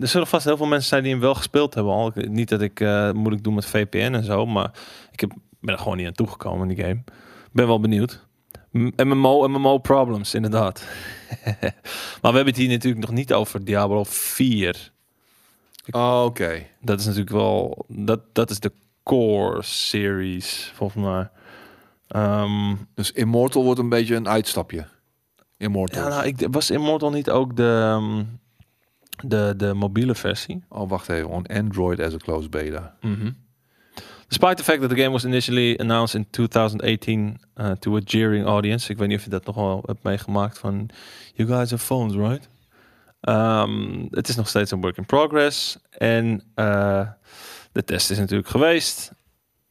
er 0.00 0.08
zullen 0.08 0.26
vast 0.26 0.44
heel 0.44 0.56
veel 0.56 0.66
mensen 0.66 0.88
zijn 0.88 1.02
die 1.02 1.12
hem 1.12 1.20
wel 1.20 1.34
gespeeld 1.34 1.74
hebben 1.74 1.92
al. 1.92 2.12
Niet 2.14 2.48
dat 2.48 2.60
ik 2.60 2.80
uh, 2.80 3.12
moeilijk 3.12 3.44
doe 3.44 3.54
met 3.54 3.66
VPN 3.66 4.12
en 4.12 4.24
zo, 4.24 4.46
maar 4.46 4.70
ik 5.12 5.20
heb, 5.20 5.32
ben 5.60 5.74
er 5.74 5.80
gewoon 5.80 5.96
niet 5.96 6.06
aan 6.06 6.12
toegekomen 6.12 6.68
in 6.68 6.74
die 6.76 6.84
game. 6.84 7.04
Ben 7.52 7.66
wel 7.66 7.80
benieuwd. 7.80 8.26
MMO, 8.72 9.48
MMO 9.48 9.78
problems, 9.78 10.34
inderdaad. 10.34 10.84
maar 12.20 12.30
we 12.30 12.36
hebben 12.36 12.46
het 12.46 12.56
hier 12.56 12.68
natuurlijk 12.68 13.06
nog 13.06 13.14
niet 13.14 13.32
over 13.32 13.64
Diablo 13.64 14.04
4. 14.04 14.92
Oh, 15.90 16.22
Oké. 16.24 16.42
Okay. 16.42 16.70
Dat 16.80 17.00
is 17.00 17.04
natuurlijk 17.04 17.32
wel... 17.32 17.84
Dat, 17.88 18.20
dat 18.32 18.50
is 18.50 18.60
de 18.60 18.72
core 19.02 19.62
series, 19.62 20.72
volgens 20.74 21.04
mij. 21.04 21.30
Um, 22.16 22.88
dus 22.94 23.12
Immortal 23.12 23.64
wordt 23.64 23.80
een 23.80 23.88
beetje 23.88 24.14
een 24.14 24.28
uitstapje. 24.28 24.86
Immortal. 25.56 26.02
Ja, 26.02 26.08
nou, 26.08 26.26
ik, 26.26 26.46
was 26.50 26.70
Immortal 26.70 27.10
niet 27.10 27.30
ook 27.30 27.56
de, 27.56 27.98
um, 28.00 28.40
de, 29.24 29.54
de 29.56 29.74
mobiele 29.74 30.14
versie? 30.14 30.64
Oh, 30.68 30.88
wacht 30.88 31.08
even. 31.08 31.28
On 31.28 31.46
Android 31.46 32.00
as 32.00 32.14
a 32.14 32.16
closed 32.16 32.50
beta. 32.50 32.96
Mm 33.00 33.14
-hmm. 33.14 33.36
Despite 34.32 34.56
the 34.56 34.64
fact 34.64 34.80
that 34.80 34.88
the 34.88 34.96
game 34.96 35.12
was 35.12 35.24
initially 35.24 35.76
announced 35.78 36.14
in 36.14 36.26
2018 36.30 37.38
uh, 37.56 37.72
to 37.72 37.96
a 37.96 38.00
jeering 38.00 38.46
audience. 38.46 38.90
Ik 38.90 38.98
weet 38.98 39.08
niet 39.08 39.18
of 39.18 39.24
je 39.24 39.30
dat 39.30 39.46
nog 39.46 39.54
wel 39.54 39.82
hebt 39.86 40.02
meegemaakt 40.02 40.58
van... 40.58 40.88
You 41.34 41.48
guys 41.48 41.70
have 41.70 41.84
phones, 41.84 42.14
right? 42.14 42.48
Um, 43.20 44.08
het 44.10 44.28
is 44.28 44.36
nog 44.36 44.48
steeds 44.48 44.70
een 44.70 44.80
work 44.80 44.96
in 44.96 45.06
progress. 45.06 45.78
En 45.90 46.42
uh, 46.54 47.08
de 47.72 47.84
test 47.84 48.10
is 48.10 48.18
natuurlijk 48.18 48.48
geweest. 48.48 49.12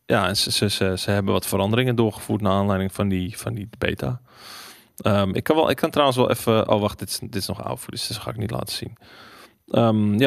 Ja, 0.05 0.27
en 0.27 0.37
ze, 0.37 0.51
ze, 0.51 0.97
ze, 0.97 1.11
hebben 1.11 1.33
wat 1.33 1.47
veranderingen 1.47 1.95
doorgevoerd... 1.95 2.41
naar 2.41 2.53
aanleiding 2.53 2.93
van 2.93 3.07
die, 3.07 3.37
van 3.37 3.53
die 3.53 3.69
beta. 3.77 4.21
Um, 5.05 5.35
ik, 5.35 5.43
kan 5.43 5.55
wel, 5.55 5.69
ik 5.69 5.75
kan 5.75 5.89
trouwens 5.89 6.17
wel 6.17 6.29
even... 6.29 6.69
Oh, 6.69 6.81
wacht, 6.81 6.99
dit 6.99 7.09
is, 7.09 7.19
dit 7.19 7.35
is 7.35 7.47
nog 7.47 7.63
oud 7.63 7.89
dus 7.89 8.07
dat 8.07 8.17
ga 8.17 8.29
ik 8.29 8.37
niet 8.37 8.51
laten 8.51 8.75
zien. 8.75 8.97
Um, 9.73 10.17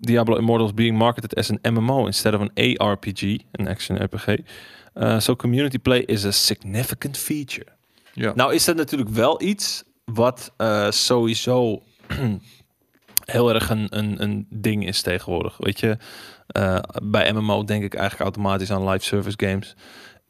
Diablo 0.00 0.36
Immortals 0.36 0.74
being 0.74 0.96
marketed 0.96 1.34
as 1.34 1.50
an 1.50 1.58
MMO 1.74 2.06
instead 2.06 2.34
of 2.34 2.40
an 2.40 2.50
ARPG, 2.54 3.22
een 3.52 3.68
action 3.68 3.96
RPG. 3.96 4.38
Uh, 4.94 5.18
so 5.18 5.36
community 5.36 5.78
play 5.78 6.00
is 6.00 6.24
a 6.24 6.30
significant 6.30 7.16
feature. 7.16 7.66
Ja. 8.12 8.32
Nou 8.34 8.54
is 8.54 8.64
dat 8.64 8.76
natuurlijk 8.76 9.10
wel 9.10 9.42
iets 9.42 9.84
wat 10.04 10.52
uh, 10.58 10.90
sowieso 10.90 11.82
heel 13.24 13.54
erg 13.54 13.70
een, 13.70 13.86
een, 13.90 14.22
een 14.22 14.46
ding 14.50 14.86
is 14.86 15.02
tegenwoordig. 15.02 15.56
Weet 15.58 15.80
je, 15.80 15.96
uh, 16.56 16.78
bij 17.02 17.32
MMO 17.32 17.64
denk 17.64 17.84
ik 17.84 17.94
eigenlijk 17.94 18.22
automatisch 18.22 18.70
aan 18.70 18.88
live 18.88 19.04
service 19.04 19.36
games. 19.46 19.76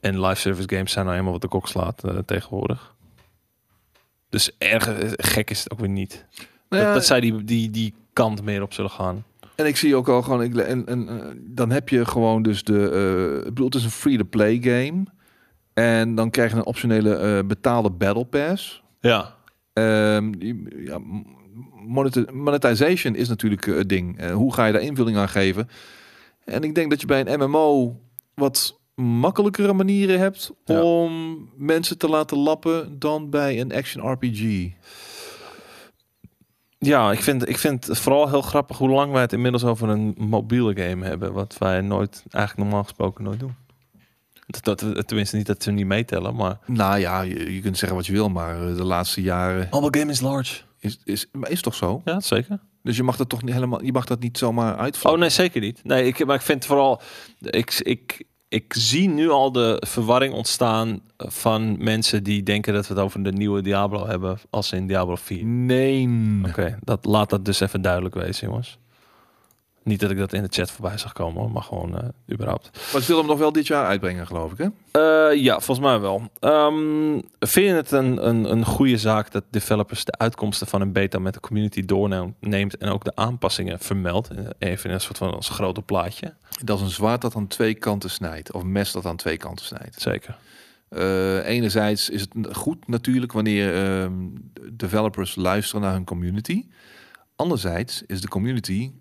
En 0.01 0.21
live 0.21 0.41
service 0.41 0.69
games 0.69 0.93
zijn 0.93 1.05
nou 1.05 1.17
helemaal 1.17 1.41
wat 1.41 1.51
de 1.51 1.57
kok 1.57 1.69
slaat 1.69 2.03
tegenwoordig. 2.27 2.95
Dus 4.29 4.51
erg 4.59 4.89
gek 5.17 5.51
is 5.51 5.59
het 5.59 5.73
ook 5.73 5.79
weer 5.79 5.89
niet. 5.89 6.27
Nou 6.69 6.83
ja, 6.83 6.89
dat, 6.89 6.95
dat 6.95 7.07
zij 7.07 7.21
die, 7.21 7.45
die, 7.45 7.71
die 7.71 7.95
kant 8.13 8.43
meer 8.43 8.63
op 8.63 8.73
zullen 8.73 8.91
gaan. 8.91 9.25
En 9.55 9.67
ik 9.67 9.77
zie 9.77 9.97
ook 9.97 10.09
al 10.09 10.23
gewoon, 10.23 10.43
ik, 10.43 10.57
en, 10.57 10.87
en, 10.87 11.09
dan 11.41 11.71
heb 11.71 11.89
je 11.89 12.05
gewoon 12.05 12.43
dus 12.43 12.65
de, 12.65 12.91
uh, 13.33 13.37
ik 13.39 13.45
bedoel, 13.45 13.67
het 13.67 13.75
is 13.75 13.85
een 13.85 13.91
free-to-play 13.91 14.59
game. 14.61 15.05
En 15.75 16.15
dan 16.15 16.31
krijg 16.31 16.51
je 16.51 16.57
een 16.57 16.67
optionele 16.67 17.21
uh, 17.21 17.47
betaalde 17.47 17.91
battle 17.91 18.25
pass. 18.25 18.83
Ja. 19.01 19.35
Um, 19.73 20.33
ja 20.85 20.99
monetization 22.33 23.15
is 23.15 23.29
natuurlijk 23.29 23.65
het 23.65 23.89
ding. 23.89 24.23
Uh, 24.23 24.33
hoe 24.33 24.55
ga 24.55 24.67
je 24.67 24.73
daar 24.73 24.83
invulling 24.83 25.17
aan 25.17 25.29
geven? 25.29 25.69
En 26.45 26.63
ik 26.63 26.75
denk 26.75 26.91
dat 26.91 27.01
je 27.01 27.07
bij 27.07 27.27
een 27.27 27.41
MMO 27.41 28.01
wat 28.35 28.81
makkelijkere 28.95 29.73
manieren 29.73 30.19
hebt 30.19 30.53
ja. 30.65 30.83
om 30.83 31.39
mensen 31.57 31.99
te 31.99 32.09
laten 32.09 32.39
lappen 32.39 32.99
dan 32.99 33.31
bij 33.31 33.61
een 33.61 33.73
action 33.73 34.13
RPG. 34.13 34.69
Ja, 36.87 37.13
ik 37.13 37.23
vind, 37.23 37.49
ik 37.49 37.59
vind 37.59 37.87
het 37.87 37.99
vooral 37.99 38.29
heel 38.29 38.43
grappig 38.43 38.79
hoe 38.79 38.89
lang 38.89 39.13
wij 39.13 39.21
het 39.21 39.33
inmiddels 39.33 39.65
over 39.65 39.89
een 39.89 40.15
mobiele 40.19 40.83
game 40.83 41.07
hebben. 41.07 41.33
Wat 41.33 41.57
wij 41.59 41.81
nooit, 41.81 42.25
eigenlijk 42.31 42.57
normaal 42.69 42.83
gesproken 42.83 43.25
nooit 43.25 43.41
doen. 43.41 43.55
Dat, 44.47 44.65
dat, 44.65 45.07
tenminste 45.07 45.37
niet 45.37 45.47
dat 45.47 45.63
ze 45.63 45.71
niet 45.71 45.87
meetellen, 45.87 46.35
maar... 46.35 46.59
Nou 46.67 46.99
ja, 46.99 47.21
je, 47.21 47.55
je 47.55 47.61
kunt 47.61 47.79
zeggen 47.79 47.97
wat 47.97 48.07
je 48.07 48.13
wil, 48.13 48.29
maar 48.29 48.69
eh, 48.69 48.77
de 48.77 48.85
laatste 48.85 49.23
jaren 49.23 49.69
Mobile 49.71 50.01
game 50.01 50.13
is 50.13 50.21
large. 50.21 50.63
is, 50.79 51.01
is, 51.05 51.27
maar 51.33 51.51
is 51.51 51.61
toch 51.61 51.75
zo? 51.75 52.03
Ja, 52.05 52.21
zeker. 52.21 52.59
Dus 52.83 52.97
je 52.97 53.03
mag 53.03 53.17
dat 53.17 53.29
toch 53.29 53.43
niet 53.43 53.55
helemaal, 53.55 53.83
je 53.83 53.93
mag 53.93 54.05
dat 54.05 54.21
niet 54.21 54.39
zomaar 54.39 54.77
uitvallen. 54.77 55.17
Oh 55.17 55.23
nee, 55.23 55.31
zeker 55.31 55.61
niet. 55.61 55.81
Nee, 55.85 56.07
ik, 56.07 56.27
maar 56.27 56.37
ik 56.37 56.43
vind 56.43 56.67
vooral... 56.67 57.01
Ik, 57.41 57.75
ik, 57.75 58.25
ik 58.49 58.73
zie 58.77 59.09
nu 59.09 59.31
al 59.31 59.53
de 59.53 59.83
verwarring 59.87 60.35
ontstaan 60.35 61.01
van 61.17 61.85
mensen 61.85 62.25
die 62.25 62.43
denken 62.43 62.75
dat 62.75 62.87
we 62.87 62.95
het 62.95 63.03
over 63.03 63.23
de 63.23 63.33
nieuwe 63.33 63.63
Diablo 63.63 64.07
hebben 64.07 64.39
als 64.51 64.73
in 64.73 64.87
Diablo 64.87 65.17
4. 65.17 65.45
Nee. 65.45 66.09
Oké, 66.47 66.79
dat, 66.81 67.05
laat 67.05 67.31
dat 67.31 67.45
dus 67.45 67.61
even 67.61 67.83
duidelijk 67.83 68.15
wezen, 68.15 68.49
jongens. 68.49 68.79
Niet 69.87 70.01
dat 70.01 70.11
ik 70.11 70.19
dat 70.19 70.33
in 70.33 70.43
de 70.43 70.49
chat 70.51 70.71
voorbij 70.71 70.99
zag 70.99 71.13
komen, 71.13 71.41
hoor, 71.41 71.51
maar 71.51 71.63
gewoon 71.63 71.99
eh, 71.99 72.09
überhaupt. 72.33 72.71
Maar 72.93 73.01
ze 73.01 73.07
willen 73.07 73.23
hem 73.23 73.31
nog 73.31 73.39
wel 73.39 73.53
dit 73.53 73.67
jaar 73.67 73.87
uitbrengen, 73.87 74.27
geloof 74.27 74.53
ik, 74.53 74.59
hè? 74.59 74.67
Eh, 74.91 75.43
ja, 75.43 75.61
volgens 75.61 75.87
mij 75.87 76.01
wel. 76.01 76.31
Ehm, 76.41 77.21
vind 77.39 77.67
je 77.67 77.73
het 77.73 77.91
een, 77.91 78.29
een, 78.29 78.51
een 78.51 78.65
goede 78.65 78.99
zaak 78.99 79.31
dat 79.31 79.45
developers 79.51 80.05
de 80.05 80.13
uitkomsten 80.13 80.67
van 80.67 80.81
een 80.81 80.93
beta 80.93 81.19
met 81.19 81.35
de 81.35 81.41
community 81.41 81.85
doorneemt 81.85 82.77
en 82.77 82.89
ook 82.89 83.05
de 83.05 83.15
aanpassingen 83.15 83.79
vermeldt? 83.79 84.31
Even 84.59 84.89
in 84.89 84.95
een 84.95 85.01
soort 85.01 85.19
van 85.19 85.35
als 85.35 85.49
grote 85.49 85.83
plaatje. 85.83 86.35
Dat 86.65 86.79
is 86.79 86.85
een 86.85 86.91
zwaard 86.91 87.21
dat 87.21 87.37
aan 87.37 87.47
twee 87.47 87.75
kanten 87.75 88.11
snijdt. 88.11 88.53
Of 88.53 88.63
een 88.63 88.73
mes 88.73 88.93
dat 88.93 89.07
aan 89.07 89.17
twee 89.17 89.37
kanten 89.37 89.67
snijdt. 89.67 90.01
Zeker. 90.01 90.37
Eh, 90.89 91.47
enerzijds 91.47 92.11
is 92.11 92.21
het 92.21 92.31
goed 92.53 92.89
natuurlijk 92.89 93.33
wanneer 93.33 93.75
ehm, 93.75 94.13
developers 94.73 95.35
luisteren 95.35 95.83
naar 95.83 95.93
hun 95.93 96.05
community. 96.05 96.67
Anderzijds 97.37 98.03
is 98.07 98.21
de 98.21 98.29
community 98.29 98.93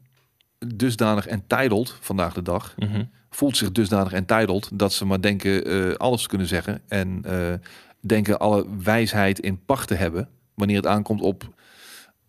dusdanig 0.76 1.28
entitled 1.28 1.98
vandaag 2.02 2.34
de 2.34 2.42
dag. 2.42 2.74
Mhm. 2.78 3.04
Voelt 3.30 3.58
zich 3.58 3.72
dusdanig 3.72 4.14
entitled 4.14 4.70
dat 4.74 4.94
ze 4.94 5.06
maar 5.06 5.22
denken 5.22 5.66
eh, 5.66 5.94
alles 5.96 6.22
te 6.22 6.28
kunnen 6.28 6.48
zeggen. 6.48 6.82
En 6.88 7.20
eh, 7.24 7.54
denken 8.00 8.40
alle 8.40 8.66
wijsheid 8.84 9.40
in 9.40 9.66
pacht 9.66 9.88
te 9.88 9.96
hebben. 9.96 10.30
Wanneer 10.54 10.76
het 10.76 10.88
aankomt 10.88 11.22
op 11.22 11.50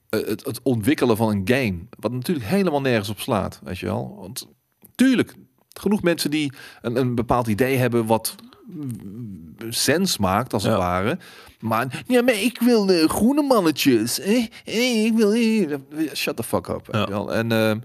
eh, 0.08 0.26
het, 0.26 0.44
het 0.44 0.60
ontwikkelen 0.62 1.16
van 1.16 1.28
een 1.30 1.42
game. 1.44 1.78
Wat 2.00 2.12
natuurlijk 2.12 2.46
helemaal 2.46 2.80
nergens 2.80 3.08
op 3.08 3.20
slaat. 3.20 3.60
Weet 3.64 3.78
je 3.78 3.86
wel. 3.86 4.16
Want 4.20 4.48
tuurlijk, 4.94 5.34
genoeg 5.80 6.02
mensen 6.02 6.30
die 6.30 6.52
een, 6.82 6.96
een 6.96 7.14
bepaald 7.14 7.46
idee 7.46 7.76
hebben 7.76 8.06
wat 8.06 8.34
sens 9.68 10.18
maakt 10.18 10.52
als 10.52 10.62
het 10.62 10.72
Ja. 10.72 10.78
ware. 10.78 11.18
Maar 11.60 12.02
ja, 12.06 12.22
maar 12.22 12.34
ik 12.42 12.60
wil 12.60 12.88
eh, 12.90 13.08
groene 13.08 13.42
mannetjes. 13.42 14.20
Eh, 14.20 14.46
eh, 14.64 15.04
ik 15.04 15.12
wil 15.14 15.32
eh. 15.32 15.78
shut 16.14 16.36
the 16.36 16.42
fuck 16.42 16.68
up. 16.68 16.88
Ja. 16.92 17.24
En 17.26 17.48
d- 17.48 17.84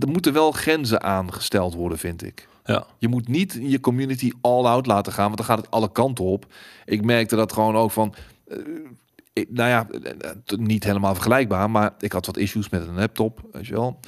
er 0.00 0.08
moeten 0.08 0.32
wel 0.32 0.52
grenzen 0.52 1.02
aangesteld 1.02 1.74
worden, 1.74 1.98
vind 1.98 2.22
ik. 2.24 2.48
Ja. 2.64 2.86
Je 2.98 3.08
moet 3.08 3.28
niet 3.28 3.58
je 3.62 3.80
community 3.80 4.32
all 4.40 4.64
out 4.64 4.86
laten 4.86 5.12
gaan, 5.12 5.24
want 5.24 5.36
dan 5.36 5.46
gaat 5.46 5.58
het 5.58 5.70
alle 5.70 5.92
kanten 5.92 6.24
op. 6.24 6.46
Ik 6.84 7.04
merkte 7.04 7.36
dat 7.36 7.52
gewoon 7.52 7.76
ook 7.76 7.90
van. 7.90 8.14
eh, 8.46 9.44
nou 9.48 9.68
ja, 9.68 9.86
eh, 10.02 10.10
eh, 10.10 10.58
niet 10.58 10.84
helemaal 10.84 11.14
vergelijkbaar, 11.14 11.70
maar 11.70 11.94
ik 11.98 12.12
had 12.12 12.26
wat 12.26 12.36
issues 12.36 12.68
met 12.68 12.86
een 12.86 12.94
laptop. 12.94 13.40
Weet 13.52 13.66
je 13.66 13.72
wel. 13.72 14.00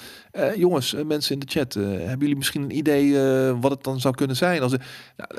Jongens, 0.57 0.95
mensen 1.07 1.33
in 1.33 1.39
de 1.39 1.47
chat, 1.49 1.75
hebben 1.75 2.19
jullie 2.19 2.37
misschien 2.37 2.63
een 2.63 2.77
idee 2.77 3.17
wat 3.53 3.71
het 3.71 3.85
dan 3.85 4.01
zou 4.01 4.15
kunnen 4.15 4.37
zijn? 4.37 4.63
Als 4.63 4.73
nou, 5.17 5.31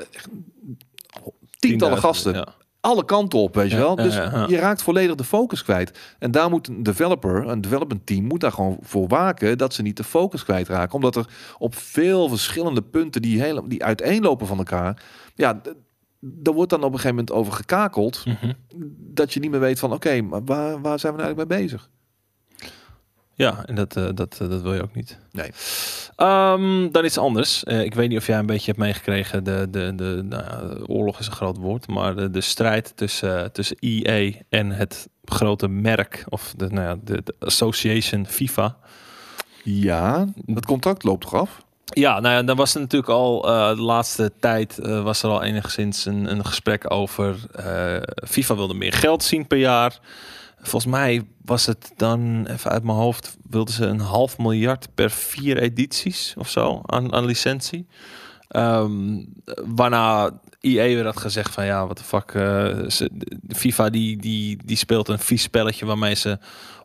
tientallen 1.58 1.96
10.000, 1.96 2.00
gasten, 2.00 2.34
Ja. 2.34 2.54
Alle 2.84 3.04
kanten 3.04 3.38
op, 3.38 3.54
weet 3.54 3.70
je 3.70 3.76
wel. 3.76 3.94
Dus 3.96 4.14
je 4.48 4.56
raakt 4.56 4.82
volledig 4.82 5.14
de 5.14 5.24
focus 5.24 5.62
kwijt. 5.62 5.98
En 6.18 6.30
daar 6.30 6.50
moet 6.50 6.68
een 6.68 6.82
developer, 6.82 7.48
een 7.48 7.60
development 7.60 8.06
team, 8.06 8.24
moet 8.24 8.40
daar 8.40 8.52
gewoon 8.52 8.78
voor 8.80 9.08
waken 9.08 9.58
dat 9.58 9.74
ze 9.74 9.82
niet 9.82 9.96
de 9.96 10.04
focus 10.04 10.44
kwijtraken. 10.44 10.94
Omdat 10.94 11.16
er 11.16 11.26
op 11.58 11.74
veel 11.74 12.28
verschillende 12.28 12.82
punten 12.82 13.22
die, 13.22 13.40
hele, 13.40 13.62
die 13.68 13.84
uiteenlopen 13.84 14.46
van 14.46 14.58
elkaar, 14.58 15.02
ja, 15.34 15.60
d- 15.60 15.74
er 16.42 16.52
wordt 16.52 16.70
dan 16.70 16.78
op 16.78 16.84
een 16.92 16.98
gegeven 16.98 17.16
moment 17.16 17.32
over 17.32 17.52
gekakeld 17.52 18.24
Mhm. 18.26 18.52
dat 18.98 19.32
je 19.32 19.40
niet 19.40 19.50
meer 19.50 19.60
weet 19.60 19.78
van 19.78 19.92
oké, 19.92 20.20
maar 20.20 20.44
waar, 20.44 20.80
waar 20.80 20.98
zijn 20.98 21.12
we 21.12 21.18
nou 21.18 21.34
eigenlijk 21.34 21.48
mee 21.48 21.58
bezig? 21.58 21.90
Ja, 23.36 23.64
en 23.66 23.74
dat, 23.74 23.96
eh, 23.96 24.08
dat, 24.14 24.38
eh, 24.40 24.48
dat 24.48 24.62
wil 24.62 24.74
je 24.74 24.82
ook 24.82 24.94
niet. 24.94 25.18
Nee. 25.32 25.50
Ehm, 26.16 26.90
dan 26.90 27.04
iets 27.04 27.18
anders. 27.18 27.64
Eh, 27.64 27.80
ik 27.80 27.94
weet 27.94 28.08
niet 28.08 28.18
of 28.18 28.26
jij 28.26 28.38
een 28.38 28.46
beetje 28.46 28.66
hebt 28.66 28.78
meegekregen. 28.78 29.44
De, 29.44 29.66
de, 29.70 29.94
de, 29.94 30.20
nou 30.28 30.68
de 30.78 30.86
oorlog 30.86 31.18
is 31.18 31.26
een 31.26 31.32
groot 31.32 31.56
woord. 31.56 31.88
Maar 31.88 32.16
de, 32.16 32.30
de 32.30 32.40
strijd 32.40 32.92
tussen, 32.96 33.52
tussen 33.52 33.76
EA 33.80 34.32
en 34.48 34.70
het 34.70 35.08
grote 35.24 35.68
merk. 35.68 36.24
Of 36.28 36.54
de, 36.56 36.68
nou 36.70 36.86
ja, 36.86 36.96
de, 37.04 37.22
de 37.24 37.34
Association 37.38 38.26
FIFA. 38.26 38.76
Ja, 39.64 40.26
het 40.46 40.66
contract 40.66 41.02
loopt 41.02 41.20
toch 41.20 41.34
af? 41.34 41.62
Ja, 41.84 42.20
nou 42.20 42.34
ja, 42.34 42.42
dan 42.42 42.56
was 42.56 42.74
er 42.74 42.80
natuurlijk 42.80 43.12
al 43.12 43.40
de 43.74 43.82
laatste 43.82 44.32
tijd 44.40 44.78
was 44.80 45.22
er 45.22 45.30
al 45.30 45.42
enigszins 45.42 46.04
een, 46.04 46.30
een 46.30 46.46
gesprek 46.46 46.90
over. 46.92 47.36
FIFA 48.26 48.54
wilde 48.54 48.74
meer 48.74 48.92
geld 48.92 49.22
zien 49.22 49.46
per 49.46 49.58
jaar. 49.58 50.00
Volgens 50.68 50.92
mij 50.92 51.26
was 51.44 51.66
het 51.66 51.92
dan, 51.96 52.46
even 52.46 52.70
uit 52.70 52.82
mijn 52.84 52.96
hoofd, 52.96 53.36
wilden 53.50 53.74
ze 53.74 53.86
een 53.86 54.00
half 54.00 54.38
miljard 54.38 54.88
per 54.94 55.10
vier 55.10 55.58
edities 55.58 56.34
of 56.38 56.48
zo 56.48 56.80
aan, 56.86 57.12
aan 57.12 57.24
licentie. 57.24 57.86
Ehm, 58.48 59.24
waarna 59.64 60.30
EA 60.60 60.84
weer 60.84 61.04
had 61.04 61.20
gezegd 61.20 61.54
van 61.54 61.64
ja, 61.64 61.86
wat 61.86 61.98
de 61.98 62.04
fuck. 62.04 62.30
eh, 62.30 62.88
de 63.42 63.54
FIFA 63.54 63.90
die, 63.90 64.16
die, 64.16 64.58
die 64.64 64.76
speelt 64.76 65.08
een 65.08 65.18
vies 65.18 65.42
spelletje 65.42 65.86
waarmee 65.86 66.14
ze 66.14 66.38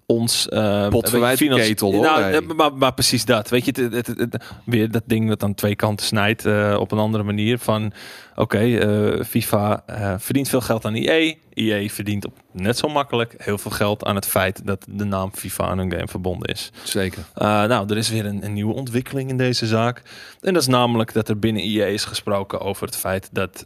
ons 0.10 0.48
financi- 0.50 1.48
ketel, 1.48 1.94
hoor, 1.94 2.02
Nou, 2.02 2.32
eh, 2.32 2.42
maar, 2.56 2.74
maar 2.74 2.94
precies 2.94 3.26
dat. 3.26 3.50
Weet 3.50 3.66
je, 3.66 3.90
het, 3.92 4.08
het, 4.08 4.44
weer 4.64 4.92
dat 4.92 5.04
ding 5.06 5.28
dat 5.28 5.44
aan 5.44 5.54
twee 5.54 5.76
kanten 5.76 6.06
snijdt 6.06 6.46
eh, 6.46 6.78
op 6.80 6.92
een 6.92 6.98
andere 6.98 7.24
manier. 7.24 7.60
Van 7.60 7.94
oké, 8.36 9.24
FIFA 9.26 9.84
verdient 10.20 10.50
veel 10.50 10.62
geld 10.62 10.86
aan 10.86 10.94
EA. 10.94 11.34
EA 11.54 11.88
verdient 11.90 12.26
op 12.26 12.34
net 12.52 12.78
zo 12.78 12.88
makkelijk 12.88 13.36
heel 13.38 13.58
veel 13.58 13.72
geld 13.72 14.06
aan 14.06 14.16
het 14.16 14.26
feit 14.26 14.66
dat 14.66 14.86
de 14.90 15.04
naam 15.04 15.32
FIFA 15.34 15.64
aan 15.64 15.78
hun 15.78 15.92
game 15.92 16.08
verbonden 16.08 16.50
is. 16.50 16.72
Zeker. 16.84 17.24
Uh, 17.38 17.64
nou, 17.64 17.90
er 17.90 17.98
is 17.98 18.10
weer 18.10 18.26
een, 18.26 18.46
een 18.46 18.54
nieuwe 18.54 18.74
ontwikkeling 18.74 19.30
in 19.30 19.38
deze 19.38 19.66
zaak. 19.66 20.02
En 20.42 20.54
dat 20.54 20.62
is 20.62 20.68
namelijk 20.68 21.14
dat 21.14 21.30
er 21.30 21.40
binnen 21.40 21.64
EA 21.64 21.86
is 21.86 22.06
gesproken 22.06 22.60
over 22.60 22.86
het 22.86 22.96
feit 22.96 23.30
dat 23.32 23.66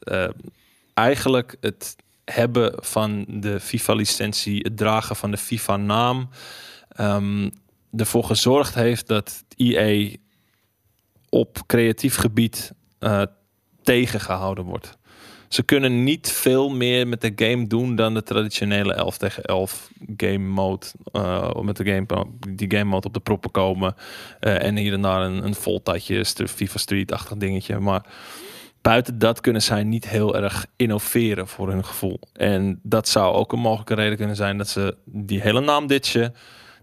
eigenlijk 0.94 1.56
het 1.62 1.96
hebben 2.26 2.74
van 2.84 3.26
de 3.28 3.60
FIFA-licentie, 3.60 4.60
het 4.62 4.78
dragen 4.78 5.16
van 5.16 5.32
de 5.32 5.38
FIFA-naam, 5.38 6.30
ehm, 6.90 7.50
ervoor 7.96 8.24
gezorgd 8.24 8.76
heeft 8.76 9.08
dat 9.08 9.44
EA 9.56 10.16
op 11.30 11.64
creatief 11.66 12.16
gebied 12.16 12.74
eh, 13.00 13.22
tegengehouden 13.82 14.64
wordt. 14.64 14.98
Ze 15.54 15.64
kunnen 15.64 16.04
niet 16.04 16.32
veel 16.32 16.70
meer 16.70 17.08
met 17.08 17.22
de 17.22 17.32
game 17.36 17.68
doen 17.68 17.96
dan 17.96 18.14
de 18.14 18.24
traditionele 18.24 18.94
11 18.94 19.18
tegen 19.18 19.44
11 19.44 19.90
game 20.18 20.38
mode. 20.38 20.86
eh, 21.12 21.56
met 21.62 21.78
de 21.78 21.86
game, 21.86 22.06
die 22.50 22.72
game 22.72 22.90
mode 22.90 23.08
op 23.08 23.14
de 23.14 23.20
proppen 23.20 23.52
komen. 23.52 23.96
eh, 24.40 24.64
en 24.64 24.78
hier 24.78 24.94
en 24.94 25.02
daar 25.02 25.22
een, 25.22 25.46
een 25.46 25.56
voltatje, 25.56 26.26
FIFA 26.26 26.78
Street-achtig 26.78 27.38
dingetje. 27.38 27.80
Maar 27.80 28.06
buiten 28.84 29.19
dat 29.19 29.41
kunnen 29.41 29.62
zij 29.62 29.84
niet 29.84 30.10
heel 30.10 30.36
erg 30.36 30.65
innoveren 30.76 31.48
voor 31.48 31.69
hun 31.69 31.86
gevoel. 31.86 32.19
En 32.34 32.80
dat 32.84 33.08
zou 33.08 33.36
ook 33.36 33.52
een 33.52 33.60
mogelijke 33.60 33.93
reden 33.93 34.17
kunnen 34.17 34.36
zijn 34.36 34.58
dat 34.58 34.67
ze 34.67 34.98
die 35.06 35.41
hele 35.41 35.62
naam 35.62 35.88
ditchen, 35.88 36.36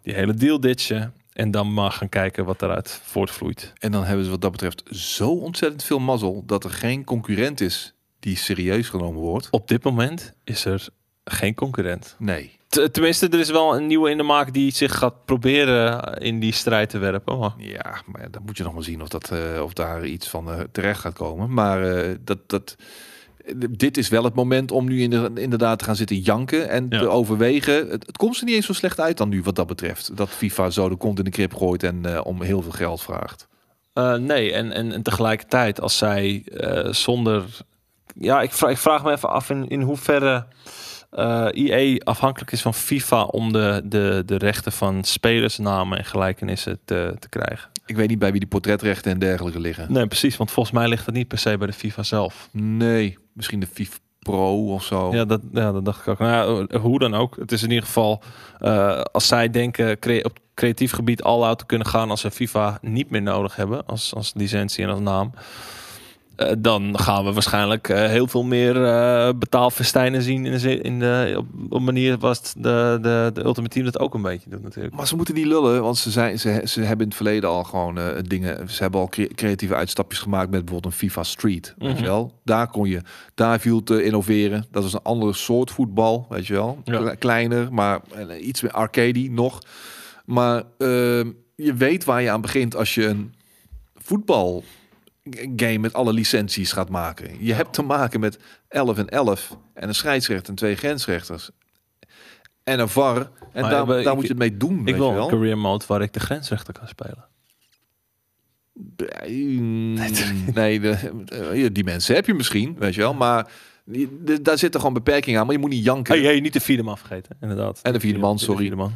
die 0.03 0.15
hele 0.15 0.35
deal 0.35 0.61
ditchen. 0.61 1.15
En 1.33 1.51
dan 1.51 1.75
maar 1.75 1.91
gaan 1.91 2.09
kijken 2.09 2.45
wat 2.45 2.63
eruit 2.63 3.01
voortvloeit. 3.05 3.73
En 3.79 3.93
dan 3.93 4.05
hebben 4.05 4.25
ze 4.25 4.31
wat 4.31 4.41
dat 4.41 4.51
betreft 4.51 4.83
zo 4.91 5.31
ontzettend 5.31 5.83
veel 5.83 5.99
mazzel 5.99 6.43
dat 6.47 6.65
er 6.65 6.71
geen 6.71 7.05
concurrent 7.05 7.61
is 7.61 7.95
die 8.21 8.37
serieus 8.37 8.89
genomen 8.89 9.21
wordt. 9.21 9.49
Op 9.51 9.69
dit 9.69 9.85
moment 9.85 10.35
is 10.45 10.65
er 10.65 10.89
geen 11.25 11.55
concurrent. 11.55 12.17
Nee. 12.19 12.59
Tenminste, 12.71 13.29
er 13.29 13.39
is 13.39 13.51
wel 13.51 13.77
een 13.77 13.87
nieuwe 13.87 14.11
in 14.11 14.17
de 14.17 14.23
maak 14.23 14.53
die 14.53 14.73
zich 14.73 14.99
gaat 14.99 15.25
proberen 15.25 16.15
in 16.19 16.41
die 16.41 16.53
strijd 16.53 16.91
te 16.91 16.99
werpen. 16.99 17.39
Maar 17.39 17.53
Ja, 17.57 18.03
maar 18.07 18.31
dan 18.31 18.43
moet 18.47 18.57
je 18.57 18.63
nog 18.63 18.75
maar 18.75 18.83
zien 18.83 19.03
of, 19.03 19.09
dat, 19.09 19.31
eh, 19.31 19.63
of 19.63 19.73
daar 19.73 20.05
iets 20.07 20.29
van 20.29 20.51
eh, 20.51 20.61
terecht 20.73 21.01
gaat 21.01 21.15
komen. 21.15 21.53
Maar 21.53 21.93
eh, 21.95 22.15
dat, 22.25 22.39
dat, 22.47 22.77
dit 23.71 23.97
is 23.97 24.09
wel 24.09 24.25
het 24.25 24.35
moment 24.35 24.71
om 24.71 24.89
nu 24.89 25.03
in 25.03 25.37
inderdaad 25.37 25.79
te 25.79 25.85
gaan 25.85 25.97
zitten 25.97 26.17
janken 26.19 26.69
en 26.69 26.87
Ja. 26.89 26.99
te 26.99 27.09
overwegen. 27.09 27.75
Het, 27.75 28.07
het 28.07 28.17
komt 28.17 28.39
er 28.39 28.45
niet 28.45 28.55
eens 28.55 28.67
zo 28.67 28.73
slecht 28.73 29.01
uit 29.01 29.17
dan 29.17 29.29
nu 29.29 29.43
wat 29.43 29.57
dat 29.57 29.67
betreft. 29.67 30.17
Dat 30.17 30.29
FIFA 30.29 30.71
zo 30.71 30.89
de 30.89 30.97
kont 30.97 31.19
in 31.19 31.25
de 31.25 31.31
krip 31.31 31.55
gooit 31.55 31.83
en 31.83 32.25
om 32.25 32.43
heel 32.43 32.63
veel 32.63 32.73
geld 32.73 33.03
vraagt. 33.03 33.49
Nee, 34.19 34.53
en, 34.53 34.73
en, 34.73 34.93
en 34.93 35.03
tegelijkertijd 35.03 35.81
als 35.81 35.99
zij 35.99 36.45
zonder... 36.91 37.45
Ja, 38.15 38.43
ik 38.43 38.53
vraag, 38.53 38.71
ik 38.71 38.77
vraag 38.79 39.05
me 39.05 39.13
even 39.13 39.31
af 39.31 39.51
in, 39.51 39.69
in 39.69 39.81
hoeverre 39.83 40.47
EA 41.11 41.99
afhankelijk 42.05 42.53
is 42.53 42.63
van 42.63 42.75
FIFA 42.75 43.23
om 43.23 43.53
de, 43.53 43.83
de, 43.85 44.23
de 44.27 44.37
rechten 44.37 44.73
van 44.73 45.05
spelersnamen 45.05 45.99
en 45.99 46.05
gelijkenissen 46.05 46.79
te, 46.85 47.17
te 47.19 47.29
krijgen. 47.29 47.71
Ik 47.87 47.97
weet 47.97 48.09
niet 48.09 48.19
bij 48.19 48.31
wie 48.31 48.41
die 48.41 48.49
portretrechten 48.49 49.13
en 49.13 49.19
dergelijke 49.19 49.61
liggen. 49.61 49.93
Nee, 49.93 50.07
precies, 50.07 50.37
want 50.37 50.51
volgens 50.51 50.75
mij 50.75 50.89
ligt 50.89 51.05
dat 51.05 51.15
niet 51.15 51.29
per 51.29 51.39
se 51.39 51.59
bij 51.59 51.67
de 51.67 51.73
FIFA 51.73 52.03
zelf. 52.03 52.49
Nee, 52.53 53.19
misschien 53.33 53.61
de 53.61 53.67
FIFA 53.73 53.97
Pro 54.21 54.73
of 54.73 54.85
zo. 54.85 55.13
Ja, 55.13 55.25
dat, 55.25 55.41
ja, 55.53 55.73
dat 55.73 55.85
dacht 55.85 56.01
ik 56.01 56.09
ook. 56.09 56.19
Nou 56.19 56.67
ja, 56.69 56.79
hoe 56.79 56.99
dan 56.99 57.15
ook. 57.15 57.37
Het 57.37 57.53
is 57.53 57.63
in 57.63 57.69
ieder 57.69 57.85
geval, 57.85 58.23
eh, 58.59 59.01
als 59.01 59.27
zij 59.27 59.51
denken 59.51 59.97
op 60.23 60.39
creatief 60.55 60.93
gebied 60.93 61.23
all 61.23 61.43
out 61.43 61.59
te 61.59 61.67
kunnen 61.67 61.87
gaan 61.87 62.11
als 62.11 62.21
ze 62.21 62.31
FIFA 62.31 62.79
niet 62.83 63.11
meer 63.11 63.23
nodig 63.23 63.57
hebben 63.57 63.87
als, 63.87 64.15
als 64.15 64.33
licentie 64.35 64.85
en 64.85 64.91
als 64.91 65.01
naam. 65.01 65.33
Eh, 66.41 66.53
dan 66.59 66.99
gaan 66.99 67.25
we 67.25 67.33
waarschijnlijk 67.33 67.89
eh, 67.89 68.07
heel 68.07 68.27
veel 68.27 68.43
meer 68.43 68.85
eh 68.85 69.29
betaalfestijnen 69.39 70.23
zien 70.23 70.47
in 70.47 70.59
de, 70.59 70.81
in 70.81 70.99
de 70.99 71.43
op, 71.69 71.81
manier 71.81 72.19
was 72.19 72.53
de, 72.57 72.99
de, 73.03 73.31
de 73.35 73.45
Ultimate 73.45 73.73
Team 73.75 73.85
dat 73.85 73.99
ook 73.99 74.15
een 74.15 74.23
beetje 74.23 74.51
doet 74.51 74.63
natuurlijk. 74.63 74.95
Maar 74.95 75.07
ze 75.07 75.17
moeten 75.17 75.35
niet 75.35 75.47
lullen, 75.47 75.83
want 75.83 75.99
ze, 75.99 76.11
zijn, 76.11 76.39
ze, 76.39 76.63
ze 76.65 76.81
hebben 76.81 76.99
in 77.01 77.07
het 77.07 77.15
verleden 77.17 77.51
al 77.51 77.65
gewoon 77.65 77.99
dingen. 78.27 78.71
Ze 78.71 78.83
hebben 78.83 79.01
al 79.01 79.09
cre- 79.09 79.27
creatieve 79.35 79.75
uitstapjes 79.75 80.19
gemaakt 80.21 80.51
met 80.51 80.65
bijvoorbeeld 80.65 80.93
een 80.93 80.99
FIFA 80.99 81.23
Street. 81.23 81.75
Weet 81.79 81.89
Mhm. 81.93 81.99
je 81.99 82.05
wel? 82.05 82.33
Daar 82.45 82.69
kon 82.71 82.89
je, 82.89 83.01
daar 83.35 83.61
viel 83.61 83.83
te 83.83 84.03
innoveren. 84.05 84.67
Dat 84.71 84.85
is 84.85 84.93
een 84.93 85.03
andere 85.03 85.33
soort 85.33 85.71
voetbal, 85.71 86.27
weet 86.29 86.47
je 86.47 86.53
wel? 86.53 86.79
Ja. 86.85 87.15
Kleiner, 87.15 87.73
maar 87.73 88.01
iets 88.41 88.61
meer 88.63 88.73
arcade 88.73 89.29
nog. 89.31 89.59
Maar 90.25 90.63
ehm, 90.79 91.31
je 91.57 91.75
weet 91.75 92.05
waar 92.05 92.23
je 92.23 92.31
aan 92.31 92.41
begint 92.41 92.77
als 92.77 92.95
je 92.95 93.07
een 93.07 93.35
voetbal 94.03 94.65
game 95.57 95.79
met 95.79 95.93
alle 95.93 96.13
licenties 96.13 96.73
gaat 96.73 96.89
maken. 96.89 97.45
Je 97.45 97.53
hebt 97.55 97.73
te 97.73 97.83
maken 97.83 98.21
met 98.21 98.39
11 98.69 98.99
en 98.99 99.09
11 99.09 99.57
en 99.75 99.89
een 99.89 99.95
scheidsrechter 99.95 100.49
en 100.49 100.55
twee 100.55 100.77
grensrechters. 100.77 101.51
En 102.65 102.79
een 102.81 102.89
VAR. 102.89 103.17
En 103.53 103.63
Maar, 103.63 103.71
daar, 103.71 103.87
daar 103.87 104.01
ik- 104.01 104.15
moet 104.15 104.23
je 104.23 104.29
het 104.29 104.39
mee 104.39 104.57
doen, 104.57 104.79
Ik 104.79 104.85
weet 104.85 104.95
wil 104.95 105.05
je 105.05 105.11
een 105.11 105.17
wel. 105.17 105.29
career 105.29 105.59
mode 105.59 105.85
waar 105.89 106.03
ik 106.03 106.13
de 106.13 106.21
grensrechter 106.21 106.73
kan 106.75 106.89
spelen. 106.89 107.29
Nee, 110.55 110.81
de, 110.81 111.69
die 111.73 111.85
mensen 111.85 112.15
heb 112.15 112.27
je 112.27 112.35
misschien, 112.35 112.77
weet 112.79 112.95
je 112.95 113.01
wel. 113.01 113.15
Maar 113.15 113.51
de- 113.85 114.43
daar 114.43 114.59
zitten 114.59 114.81
gewoon 114.81 114.95
beperkingen 114.95 115.41
aan. 115.41 115.47
Maar 115.47 115.55
je 115.55 115.61
moet 115.61 115.71
niet 115.71 115.85
janken. 115.85 116.23
Hey, 116.23 116.41
niet 116.41 116.53
de 116.53 116.61
vierde 116.61 116.83
man 116.83 116.99
vergeten, 116.99 117.37
inderdaad. 117.41 117.81
En 117.83 117.93
de 117.93 118.01
vierde 118.01 118.19
man, 118.19 118.37
De 118.37 118.43
sorry. 118.43 118.61
vierde 118.61 118.77
man. 118.77 118.93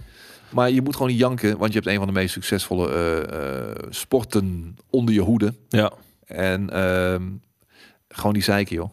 Maar 0.50 0.70
je 0.70 0.82
moet 0.82 0.92
gewoon 0.96 1.08
niet 1.10 1.18
janken. 1.20 1.58
Want 1.58 1.72
je 1.72 1.78
hebt 1.78 1.90
een 1.90 1.98
van 1.98 2.06
de 2.06 2.12
meest 2.12 2.32
succesvolle 2.32 2.90
eh, 2.92 3.68
eh, 3.70 3.76
sporten 3.90 4.76
onder 4.90 5.14
je 5.14 5.20
hoede. 5.20 5.54
Ja. 5.68 5.92
En 6.26 6.70
ehm, 6.70 7.22
gewoon 8.08 8.32
die 8.32 8.42
zeiken, 8.42 8.76
joh. 8.76 8.90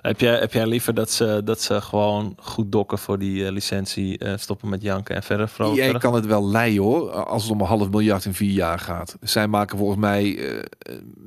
Heb 0.00 0.20
jij, 0.20 0.38
heb 0.38 0.52
jij 0.52 0.66
liever 0.66 0.94
dat 0.94 1.10
ze, 1.10 1.40
dat 1.44 1.60
ze 1.60 1.80
gewoon 1.80 2.36
goed 2.40 2.72
dokken 2.72 2.98
voor 2.98 3.18
die 3.18 3.44
eh, 3.46 3.52
licentie, 3.52 4.18
eh, 4.18 4.32
stoppen 4.36 4.68
met 4.68 4.82
janken 4.82 5.14
en 5.16 5.22
verder? 5.22 5.50
EA 5.58 5.74
verder? 5.74 6.00
kan 6.00 6.14
het 6.14 6.26
wel 6.26 6.46
leiden 6.48 6.82
hoor, 6.82 7.10
als 7.10 7.42
het 7.42 7.52
om 7.52 7.60
een 7.60 7.66
half 7.66 7.90
miljard 7.90 8.24
in 8.24 8.34
vier 8.34 8.50
jaar 8.52 8.78
gaat. 8.78 9.16
Zij 9.20 9.46
maken 9.46 9.78
volgens 9.78 9.98
mij 10.00 10.38
eh, 10.38 10.62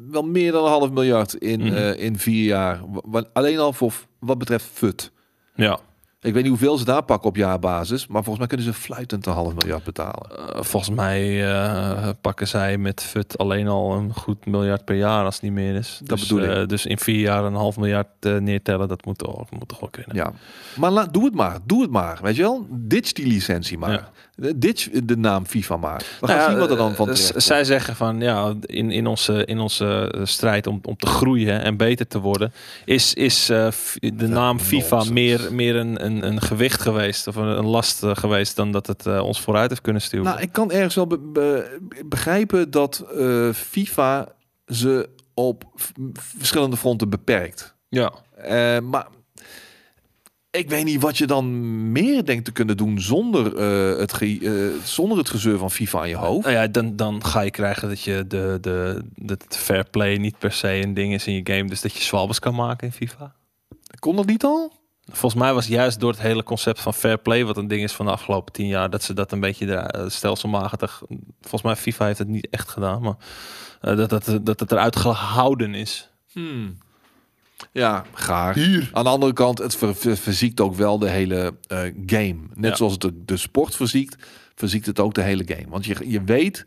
wel 0.10 0.24
meer 0.24 0.52
dan 0.52 0.64
een 0.64 0.70
half 0.70 0.92
miljard 0.92 1.34
in, 1.34 1.60
Mhm. 1.62 1.76
in 1.98 2.18
vier 2.18 2.46
jaar. 2.46 2.82
Alleen 3.34 3.60
al 3.60 3.74
voor 3.74 3.94
wat 4.20 4.38
betreft 4.38 4.66
FUT. 4.74 5.12
Ja, 5.56 5.80
Ik 6.26 6.34
weet 6.34 6.42
niet 6.42 6.52
hoeveel 6.52 6.78
ze 6.78 6.86
daar 6.86 7.04
pakken 7.04 7.30
op 7.30 7.36
jaarbasis, 7.36 8.08
maar 8.08 8.24
volgens 8.24 8.38
mij 8.38 8.48
kunnen 8.48 8.66
ze 8.74 8.82
fluitend 8.82 9.26
een 9.26 9.34
half 9.34 9.54
miljard 9.56 9.84
betalen. 9.84 10.56
eh, 10.56 10.62
volgens 10.62 10.96
mij 10.96 11.52
eh, 11.54 12.10
pakken 12.22 12.48
zij 12.48 12.78
met 12.78 13.02
FUT 13.04 13.38
alleen 13.38 13.68
al 13.68 13.94
een 13.94 14.14
goed 14.14 14.46
miljard 14.46 14.86
per 14.86 14.96
jaar 14.96 15.26
als 15.26 15.34
het 15.34 15.44
niet 15.44 15.52
meer 15.52 15.76
is. 15.76 16.00
Dat 16.04 16.18
dus, 16.18 16.28
bedoel 16.28 16.44
ik. 16.44 16.58
eh, 16.58 16.68
dus 16.68 16.86
in 16.86 16.98
vier 16.98 17.20
jaar 17.20 17.44
een 17.44 17.54
half 17.56 17.78
miljard 17.78 18.08
neertellen, 18.20 18.88
dat 18.88 19.06
moet 19.06 19.18
toch, 19.18 19.52
moet 19.52 19.68
toch 19.68 19.80
wel 19.80 19.90
kunnen. 19.90 20.16
Ja, 20.16 20.32
maar 20.76 21.12
doe 21.12 21.26
het 21.26 21.34
maar, 21.34 21.60
doe 21.64 21.82
het 21.82 21.92
maar, 21.92 22.20
weet 22.22 22.36
je 22.36 22.42
wel? 22.42 22.66
Ditch 22.70 23.12
die 23.12 23.28
licentie 23.28 23.78
maar. 23.78 23.92
Ja. 23.92 24.10
Ditch 24.56 24.90
de 25.04 25.18
naam 25.18 25.46
FIFA 25.46 25.78
maar. 25.78 25.98
We 26.22 26.28
gaan 26.28 26.36
Nou 26.38 26.40
ja, 26.40 26.50
zien 26.50 26.60
wat 26.60 26.70
er 26.72 26.78
dan 26.78 26.96
van 26.96 27.08
eh, 27.10 27.14
terecht 27.14 27.28
z- 27.28 27.32
komt. 27.32 27.44
Zij 27.44 27.64
zeggen 27.64 27.96
van 27.96 28.22
ja, 28.22 28.54
in, 28.62 28.92
in 28.92 29.08
onze, 29.08 29.46
in 29.46 29.60
onze 29.60 30.12
eh, 30.16 30.26
strijd 30.26 30.68
om, 30.68 30.80
om 30.84 30.96
te 30.98 31.06
groeien 31.08 31.62
en 31.62 31.78
beter 31.78 32.08
te 32.08 32.20
worden, 32.20 32.54
is, 32.86 33.14
is 33.14 33.50
eh, 33.50 33.68
de 34.00 34.28
naam 34.28 34.60
FIFA 34.60 35.04
meer, 35.04 35.48
meer 35.52 35.76
een, 35.76 36.06
een, 36.06 36.26
een 36.28 36.42
gewicht 36.42 36.82
geweest 36.82 37.28
of 37.28 37.36
een, 37.36 37.46
een 37.58 37.66
last 37.66 38.04
eh, 38.04 38.12
geweest 38.16 38.56
dan 38.56 38.72
dat 38.72 38.88
het 38.88 39.06
eh, 39.06 39.20
ons 39.24 39.42
vooruit 39.42 39.70
heeft 39.70 39.82
kunnen 39.82 40.02
sturen. 40.02 40.26
Nou, 40.26 40.42
ik 40.42 40.52
kan 40.52 40.72
ergens 40.72 40.96
wel 40.96 41.08
be- 41.08 41.18
be- 41.20 41.78
begrijpen 42.06 42.72
dat 42.72 43.06
eh, 43.18 43.50
FIFA 43.54 44.28
ze 44.68 45.10
op 45.34 45.64
verschillende 46.38 46.78
fronten 46.78 47.10
beperkt. 47.10 47.76
ja. 47.90 48.14
Eh, 48.36 48.80
maar 48.80 49.08
ik 50.56 50.70
weet 50.70 50.84
niet 50.86 51.02
wat 51.02 51.18
je 51.18 51.28
dan 51.28 51.92
meer 51.92 52.26
denkt 52.26 52.46
te 52.46 52.52
kunnen 52.52 52.78
doen 52.78 53.00
zonder, 53.02 53.56
eh, 53.58 54.00
het, 54.00 54.14
ge- 54.14 54.40
eh, 54.78 54.86
zonder 54.86 55.18
het 55.18 55.30
gezeur 55.30 55.58
van 55.58 55.72
FIFA 55.72 56.00
aan 56.00 56.10
je 56.10 56.16
hoofd. 56.16 56.46
Nou 56.46 56.58
ja, 56.58 56.68
dan, 56.68 56.96
dan 56.96 57.26
ga 57.26 57.42
je 57.42 57.52
krijgen 57.52 57.88
dat 57.90 58.02
je 58.02 58.26
de, 58.28 58.58
de, 58.62 59.02
de 59.16 59.38
fair 59.50 59.86
play 59.90 60.18
niet 60.18 60.38
per 60.38 60.52
se 60.52 60.72
een 60.82 60.94
ding 60.94 61.14
is 61.14 61.28
in 61.28 61.34
je 61.34 61.42
game. 61.54 61.70
Dus 61.70 61.82
dat 61.82 61.94
je 61.94 62.04
zwalbes 62.04 62.40
kan 62.40 62.56
maken 62.56 62.88
in 62.88 62.94
FIFA. 62.94 63.36
Kon 64.00 64.16
dat 64.16 64.26
niet 64.26 64.44
al? 64.44 64.72
Volgens 65.12 65.42
mij 65.42 65.54
was 65.54 65.68
juist 65.68 66.00
door 66.00 66.12
het 66.12 66.22
hele 66.22 66.44
concept 66.44 66.82
van 66.82 66.94
fair 66.94 67.18
play, 67.18 67.46
wat 67.46 67.58
een 67.58 67.68
ding 67.68 67.84
is 67.84 67.92
van 67.94 68.06
de 68.06 68.12
afgelopen 68.12 68.54
tien 68.54 68.68
jaar, 68.68 68.90
dat 68.90 69.04
ze 69.04 69.14
dat 69.14 69.32
een 69.32 69.40
beetje 69.40 69.76
eh, 69.76 70.10
stelselmatig. 70.10 71.02
Volgens 71.42 71.62
mij 71.62 71.76
FIFA 71.76 72.06
heeft 72.06 72.20
het 72.20 72.28
niet 72.28 72.48
echt 72.50 72.70
gedaan, 72.70 73.02
maar 73.02 73.16
eh, 73.82 73.96
dat, 73.98 74.10
dat, 74.10 74.40
dat 74.42 74.60
het 74.60 74.72
eruit 74.72 74.96
gehouden 74.96 75.74
is. 75.74 76.10
Hmm. 76.32 76.78
Ja, 77.72 78.06
gaar. 78.14 78.58
Aan 78.92 79.04
de 79.04 79.10
andere 79.10 79.34
kant, 79.34 79.58
het 79.58 79.76
ver, 79.76 79.96
ver- 79.96 80.18
verziekt 80.18 80.60
ook 80.62 80.76
wel 80.76 81.00
de 81.00 81.10
hele 81.10 81.54
eh, 81.68 81.80
game. 82.06 82.36
Net 82.54 82.70
Ja. 82.70 82.76
zoals 82.76 82.92
het 82.94 83.02
de, 83.02 83.14
de 83.26 83.38
sport 83.38 83.76
verziekt, 83.76 84.16
verziekt 84.56 84.86
het 84.86 85.00
ook 85.00 85.14
de 85.14 85.22
hele 85.22 85.44
game. 85.48 85.66
Want 85.70 85.86
je, 85.86 85.96
je 86.10 86.24
weet, 86.24 86.66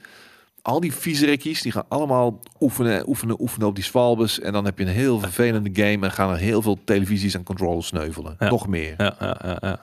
al 0.63 0.81
die 0.81 0.93
viezerekjes, 0.95 1.63
die 1.63 1.73
gaan 1.73 1.85
allemaal 1.89 2.41
oefenen, 2.61 3.09
oefenen, 3.09 3.41
oefenen 3.41 3.67
op 3.69 3.75
die 3.75 3.85
zwalbes. 3.85 4.41
En 4.41 4.53
dan 4.53 4.65
heb 4.65 4.79
je 4.79 4.85
een 4.85 4.91
heel 4.91 5.19
vervelende 5.21 5.71
game 5.83 6.07
en 6.07 6.13
gaan 6.13 6.31
er 6.31 6.37
heel 6.39 6.63
veel 6.63 6.79
televisies 6.85 7.35
en 7.35 7.43
controllers 7.43 7.87
sneuvelen. 7.87 8.37
Ja. 8.39 8.49
Nog 8.49 8.67
meer. 8.67 8.95
Ja, 8.99 9.15
ja, 9.21 9.37
ja, 9.45 9.57
ja. 9.61 9.81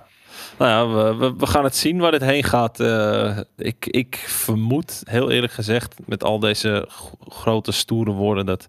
Nou 0.58 0.72
ja, 0.72 0.96
we, 1.04 1.16
we, 1.16 1.34
we 1.38 1.48
gaan 1.48 1.64
het 1.64 1.76
zien 1.76 1.98
waar 1.98 2.12
dit 2.12 2.22
heen 2.22 2.44
gaat. 2.44 2.80
Eh, 2.80 3.38
ik, 3.58 3.86
ik 3.86 4.16
vermoed, 4.28 5.02
heel 5.04 5.32
eerlijk 5.32 5.54
gezegd, 5.54 5.96
met 6.06 6.24
al 6.24 6.40
deze 6.40 6.88
grote 7.28 7.72
stoere 7.72 8.12
woorden, 8.12 8.46
dat, 8.46 8.66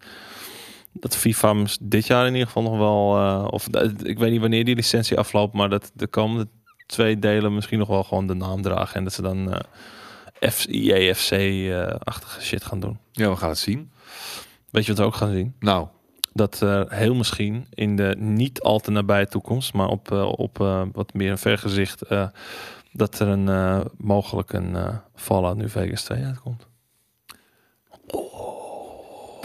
dat 1.01 1.17
FIFA 1.17 1.65
dit 1.81 2.07
jaar 2.07 2.27
in 2.27 2.33
ieder 2.33 2.47
geval 2.47 2.63
nog 2.63 2.79
wel, 2.79 3.17
eh, 3.17 3.49
of 3.51 3.69
ik 4.03 4.19
weet 4.19 4.31
niet 4.31 4.41
wanneer 4.41 4.65
die 4.65 4.75
licentie 4.75 5.19
afloopt, 5.19 5.55
maar 5.55 5.69
dat 5.69 5.91
de 5.95 6.07
komende 6.07 6.49
twee 6.87 7.19
delen 7.19 7.55
misschien 7.55 7.79
nog 7.79 7.89
wel 7.89 8.05
gewoon 8.05 8.27
de 8.27 8.35
naam 8.35 8.63
dragen 8.63 8.97
en 8.97 9.05
dat 9.05 9.13
ze 9.13 9.23
dan 9.23 9.53
eh 9.53 9.61
F, 10.51 10.67
EAFC-achtige 10.67 12.43
shit 12.43 12.65
gaan 12.65 12.81
doen. 12.81 12.99
Ja, 13.13 13.31
we 13.31 13.37
gaan 13.37 13.49
het 13.49 13.59
zien. 13.59 13.91
Weet 14.71 14.85
je 14.85 14.91
wat 14.91 15.01
we 15.01 15.07
ook 15.07 15.15
gaan 15.15 15.33
zien? 15.33 15.55
Nou, 15.59 15.87
dat 16.33 16.61
er 16.61 16.93
heel 16.95 17.15
misschien 17.15 17.67
in 17.71 17.97
de 17.97 18.15
niet 18.19 18.61
al 18.61 18.79
te 18.79 18.91
nabije 18.91 19.27
toekomst, 19.27 19.73
maar 19.73 19.89
op, 19.89 20.13
eh, 20.13 20.33
op 20.37 20.61
eh, 20.61 20.83
wat 20.93 21.15
meer 21.15 21.31
een 21.31 21.39
vergezicht, 21.39 22.03
eh 22.03 22.29
dat 22.93 23.19
er 23.19 23.29
een 23.29 23.49
eh, 23.49 23.81
mogelijk 23.97 24.53
een 24.53 24.77
eh 24.77 24.97
Fallout 25.15 25.57
New 25.57 25.69
Vegas 25.69 26.03
2 26.03 26.25
uitkomt. 26.25 26.67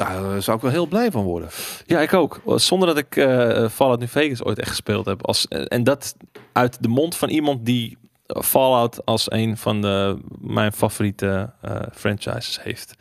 Daar 0.06 0.36
eh, 0.36 0.42
zou 0.42 0.58
ik 0.58 0.64
wel 0.64 0.72
heel 0.72 0.88
blij 0.88 1.12
van 1.12 1.24
worden. 1.24 1.50
Ja, 1.86 2.00
ik 2.00 2.14
ook. 2.14 2.42
Zonder 2.46 2.88
dat 2.88 2.98
ik 2.98 3.16
eh 3.16 3.70
Fallout 3.70 4.00
New 4.00 4.08
Vegas 4.08 4.44
ooit 4.44 4.60
echt 4.60 4.70
gespeeld 4.70 5.06
heb. 5.06 5.26
Als, 5.26 5.48
en 5.48 5.84
dat 5.84 6.16
uit 6.52 6.78
de 6.84 6.88
mond 6.88 7.16
van 7.16 7.30
iemand 7.30 7.66
die 7.66 7.98
Fallout 8.26 9.06
als 9.06 9.32
een 9.32 9.58
van 9.58 9.82
de, 9.82 10.20
mijn 10.40 10.74
favoriete 10.74 11.54
eh, 11.62 11.76
franchises 11.94 12.64
heeft. 12.64 12.88
Dat 12.88 12.98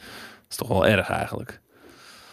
is 0.49 0.57
toch 0.57 0.69
wel 0.69 0.87
erg 0.87 1.09
eigenlijk. 1.09 1.61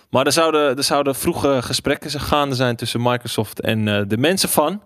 Maar 0.09 0.25
er 0.25 0.31
zouden, 0.31 0.77
er 0.77 0.83
zouden 0.83 1.15
vroege 1.15 1.59
gesprekken 1.61 2.19
gaande 2.19 2.55
zijn 2.55 2.75
tussen 2.75 3.01
Microsoft 3.01 3.61
en 3.61 4.07
de 4.07 4.17
mensen 4.17 4.49
van 4.49 4.81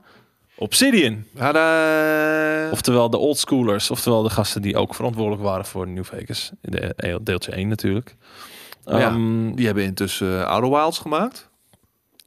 Obsidian. 0.56 1.24
Tada! 1.36 2.70
Oftewel 2.72 3.10
de 3.10 3.17
oldschoolers, 3.17 3.91
oftewel 3.91 4.24
de 4.24 4.30
gasten 4.30 4.62
die 4.62 4.78
ook 4.78 4.96
verantwoordelijk 4.96 5.44
waren 5.44 5.65
voor 5.65 5.88
New 5.88 6.04
Vegas. 6.04 6.52
De, 6.62 7.20
deeltje 7.22 7.52
1 7.52 7.67
natuurlijk. 7.67 8.15
Oh 8.86 9.00
ja. 9.00 9.08
Ehm, 9.08 9.56
Die 9.56 9.65
hebben 9.65 9.84
intussen 9.84 10.28
uh, 10.28 10.44
Outer 10.44 10.70
Wilds 10.70 11.00
gemaakt. 11.00 11.50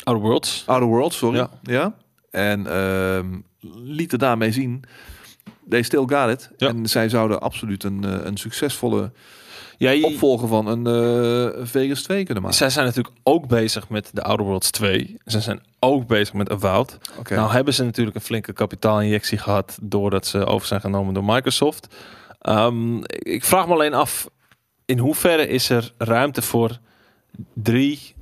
Outer 0.03 0.25
Worlds. 0.25 0.63
Outer 0.67 0.89
Worlds, 0.89 1.17
sorry. 1.17 1.37
Ja. 1.37 1.51
Ja. 1.63 1.95
En 2.31 2.67
ehm 2.67 3.27
lieten 3.85 4.19
daarmee 4.19 4.53
zien, 4.53 4.83
they 5.69 5.83
still 5.83 6.05
got 6.07 6.29
it. 6.29 6.51
Ja. 6.57 6.69
En 6.69 6.87
zij 6.89 7.09
zouden 7.09 7.41
absoluut 7.41 7.85
een, 7.85 8.05
eh, 8.05 8.25
een 8.25 8.37
succesvolle 8.37 9.13
Ja, 9.79 10.01
opvolger 10.03 10.49
van 10.49 10.67
een 10.67 10.87
eh, 10.87 11.61
Vegas 11.67 12.03
2 12.03 12.25
kunnen 12.25 12.43
maken. 12.43 12.59
Zij 12.59 12.71
zijn 12.71 12.87
natuurlijk 12.87 13.15
ook 13.23 13.47
bezig 13.47 13.89
met 13.89 14.11
de 14.13 14.23
Outer 14.23 14.47
Worlds 14.47 14.71
2. 14.71 15.17
Ze 15.27 15.41
zijn 15.41 15.61
ook 15.81 16.07
bezig 16.07 16.35
met 16.35 16.51
Avowed. 16.51 16.99
Nou 17.29 17.53
hebben 17.53 17.75
ze 17.75 17.85
natuurlijk 17.85 18.17
een 18.17 18.23
flinke 18.23 18.53
kapitaalinjectie 18.53 19.39
gehad 19.39 19.79
doordat 19.83 20.27
ze 20.27 20.47
over 20.47 20.67
zijn 20.67 20.81
genomen 20.81 21.15
door 21.15 21.25
Microsoft. 21.25 21.95
Ehm, 22.41 22.97
ik 23.07 23.45
vraag 23.45 23.67
me 23.67 23.73
alleen 23.73 23.95
af, 23.95 24.29
in 24.85 24.99
hoeverre 24.99 25.49
is 25.49 25.69
er 25.71 25.93
ruimte 25.99 26.43
voor 26.43 26.79
drie 27.53 28.15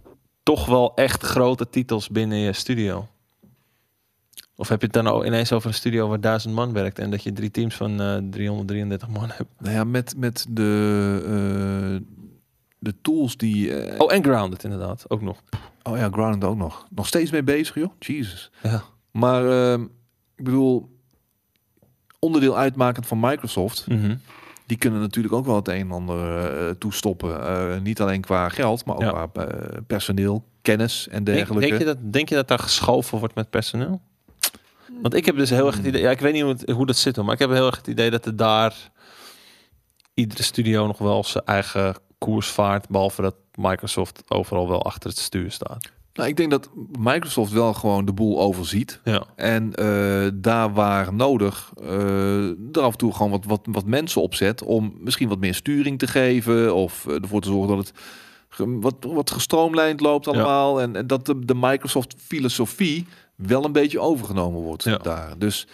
toch 0.42 0.66
wel 0.66 0.94
echt 0.94 1.22
grote 1.22 1.68
titels 1.68 2.08
binnen 2.08 2.38
je 2.38 2.52
studio? 2.52 3.06
Of 4.56 4.68
heb 4.68 4.80
je 4.80 4.86
het 4.86 4.94
dan 4.94 5.06
ook 5.08 5.24
ineens 5.24 5.52
over 5.52 5.68
een 5.68 5.74
studio 5.74 6.08
waar 6.08 6.20
duizend 6.20 6.54
man 6.54 6.72
werkt 6.72 6.98
en 6.98 7.10
dat 7.10 7.22
je 7.22 7.32
drie 7.32 7.50
teams 7.50 7.74
van 7.74 8.00
eh 8.00 8.16
333 8.30 9.08
man 9.08 9.30
hebt? 9.30 9.50
Nou 9.58 9.74
ja, 9.74 9.84
met, 9.84 10.14
met 10.16 10.46
de, 10.48 11.20
eh, 11.24 12.16
de 12.78 12.94
tools 13.02 13.36
die... 13.36 13.74
eh, 13.82 14.00
Oh, 14.00 14.12
en 14.12 14.24
Grounded 14.24 14.64
inderdaad, 14.64 15.04
ook 15.08 15.20
nog. 15.22 15.42
oh 15.82 15.96
ja, 15.96 16.08
Grounded 16.10 16.44
ook 16.44 16.56
nog. 16.56 16.86
Nog 16.90 17.06
steeds 17.06 17.30
mee 17.30 17.42
bezig, 17.42 17.74
joh. 17.74 17.92
Jesus. 17.98 18.50
Ja. 18.62 18.82
Maar 19.10 19.48
ehm, 19.72 19.82
ik 20.36 20.44
bedoel, 20.44 20.96
onderdeel 22.18 22.56
uitmakend 22.56 23.06
van 23.06 23.20
Microsoft, 23.20 23.86
Mhm. 23.88 24.16
Die 24.72 24.80
kunnen 24.80 25.00
natuurlijk 25.00 25.34
ook 25.34 25.44
wel 25.44 25.56
het 25.56 25.68
een 25.68 25.80
en 25.80 25.90
ander 25.90 26.46
eh, 26.46 26.70
toestoppen. 26.70 27.46
Eh, 27.46 27.80
niet 27.80 28.00
alleen 28.00 28.20
qua 28.20 28.48
geld, 28.48 28.84
maar 28.84 28.94
ook 28.96 29.02
Ja. 29.02 29.26
qua 29.26 29.46
eh, 29.46 29.76
personeel, 29.86 30.44
kennis 30.62 31.08
en 31.08 31.24
dergelijke. 31.24 31.66
denk, 31.68 31.78
je 31.78 31.84
dat, 31.84 32.12
denk 32.12 32.28
je 32.28 32.34
dat 32.34 32.48
daar 32.48 32.58
geschoven 32.58 33.18
wordt 33.18 33.34
met 33.34 33.50
personeel? 33.50 34.00
Want 35.02 35.14
ik 35.14 35.26
heb 35.26 35.36
dus 35.36 35.50
heel 35.50 35.66
erg 35.66 35.76
het 35.76 35.86
idee, 35.86 36.02
ja, 36.02 36.10
ik 36.10 36.20
weet 36.20 36.32
niet 36.32 36.42
hoe, 36.42 36.52
het, 36.52 36.70
hoe 36.70 36.86
dat 36.86 36.96
zit, 36.96 37.16
hoor, 37.16 37.24
maar 37.24 37.34
ik 37.34 37.40
heb 37.40 37.50
heel 37.50 37.66
erg 37.66 37.76
het 37.76 37.86
idee 37.86 38.10
dat 38.10 38.26
er 38.26 38.36
daar 38.36 38.90
iedere 40.14 40.42
studio 40.42 40.86
nog 40.86 40.98
wel 40.98 41.24
zijn 41.24 41.44
eigen 41.44 41.96
koers 42.18 42.48
vaart, 42.48 42.88
behalve 42.88 43.22
dat 43.22 43.36
Microsoft 43.54 44.22
overal 44.28 44.68
wel 44.68 44.84
achter 44.84 45.10
het 45.10 45.18
stuur 45.18 45.50
staat. 45.50 45.90
Nou, 46.14 46.28
ik 46.28 46.36
denk 46.36 46.50
dat 46.50 46.68
Microsoft 46.98 47.52
wel 47.52 47.74
gewoon 47.74 48.04
de 48.04 48.12
boel 48.12 48.40
overziet. 48.40 49.00
Ja, 49.04 49.24
En 49.36 49.74
eh, 49.74 50.28
daar 50.34 50.72
waar 50.72 51.14
nodig, 51.14 51.72
er 52.72 52.80
af 52.80 52.92
en 52.92 52.98
toe 52.98 53.12
gewoon 53.12 53.30
wat, 53.30 53.44
wat, 53.44 53.60
wat 53.70 53.86
mensen 53.86 54.22
opzet 54.22 54.62
om 54.62 54.94
misschien 54.98 55.28
wat 55.28 55.38
meer 55.38 55.54
sturing 55.54 55.98
te 55.98 56.06
geven. 56.06 56.74
Of 56.74 57.06
eh, 57.06 57.14
ervoor 57.14 57.40
te 57.40 57.48
zorgen 57.48 57.76
dat 57.76 57.86
het 57.86 57.92
wat, 58.80 58.94
wat 59.00 59.30
gestroomlijnd 59.30 60.00
loopt 60.00 60.28
allemaal. 60.28 60.80
En, 60.80 60.96
en 60.96 61.06
dat 61.06 61.26
de, 61.26 61.44
de 61.44 61.54
Microsoft 61.54 62.14
filosofie 62.18 63.06
wel 63.36 63.64
een 63.64 63.72
beetje 63.72 64.00
overgenomen 64.00 64.60
wordt 64.60 64.84
Ja. 64.84 64.96
daar. 64.96 65.38
Dus 65.38 65.66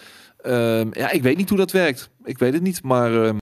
ehm, 0.43 0.89
ja, 0.93 1.11
ik 1.11 1.23
weet 1.23 1.37
niet 1.37 1.49
hoe 1.49 1.59
dat 1.59 1.73
werkt. 1.73 2.11
Ik 2.25 2.39
weet 2.39 2.53
het 2.53 2.63
niet, 2.63 2.83
maar 2.83 3.25
ehm, 3.25 3.37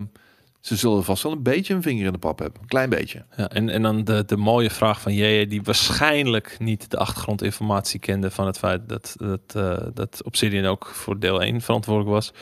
ze 0.66 0.76
zullen 0.76 1.04
vast 1.04 1.22
wel 1.22 1.32
een 1.32 1.42
beetje 1.42 1.74
een 1.74 1.82
vinger 1.82 2.06
in 2.06 2.12
de 2.12 2.18
pap 2.18 2.38
hebben. 2.38 2.60
Een 2.60 2.68
klein 2.68 2.88
beetje. 2.88 3.24
ja 3.36 3.48
en, 3.48 3.68
en 3.68 3.82
dan 3.82 4.04
de, 4.04 4.24
de 4.24 4.36
mooie 4.36 4.70
vraag 4.70 5.00
van 5.00 5.14
Jeje, 5.14 5.46
die 5.46 5.62
waarschijnlijk 5.62 6.56
niet 6.58 6.90
de 6.90 6.96
achtergrondinformatie 6.96 8.00
kende 8.00 8.30
van 8.30 8.46
het 8.46 8.58
feit 8.58 8.88
dat, 8.88 9.14
dat, 9.16 9.40
eh, 9.54 9.86
dat 9.94 10.22
Obsidian 10.24 10.64
ook 10.64 10.86
voor 10.86 11.18
deel 11.18 11.42
1 11.42 11.60
verantwoordelijk 11.60 12.14
was. 12.14 12.32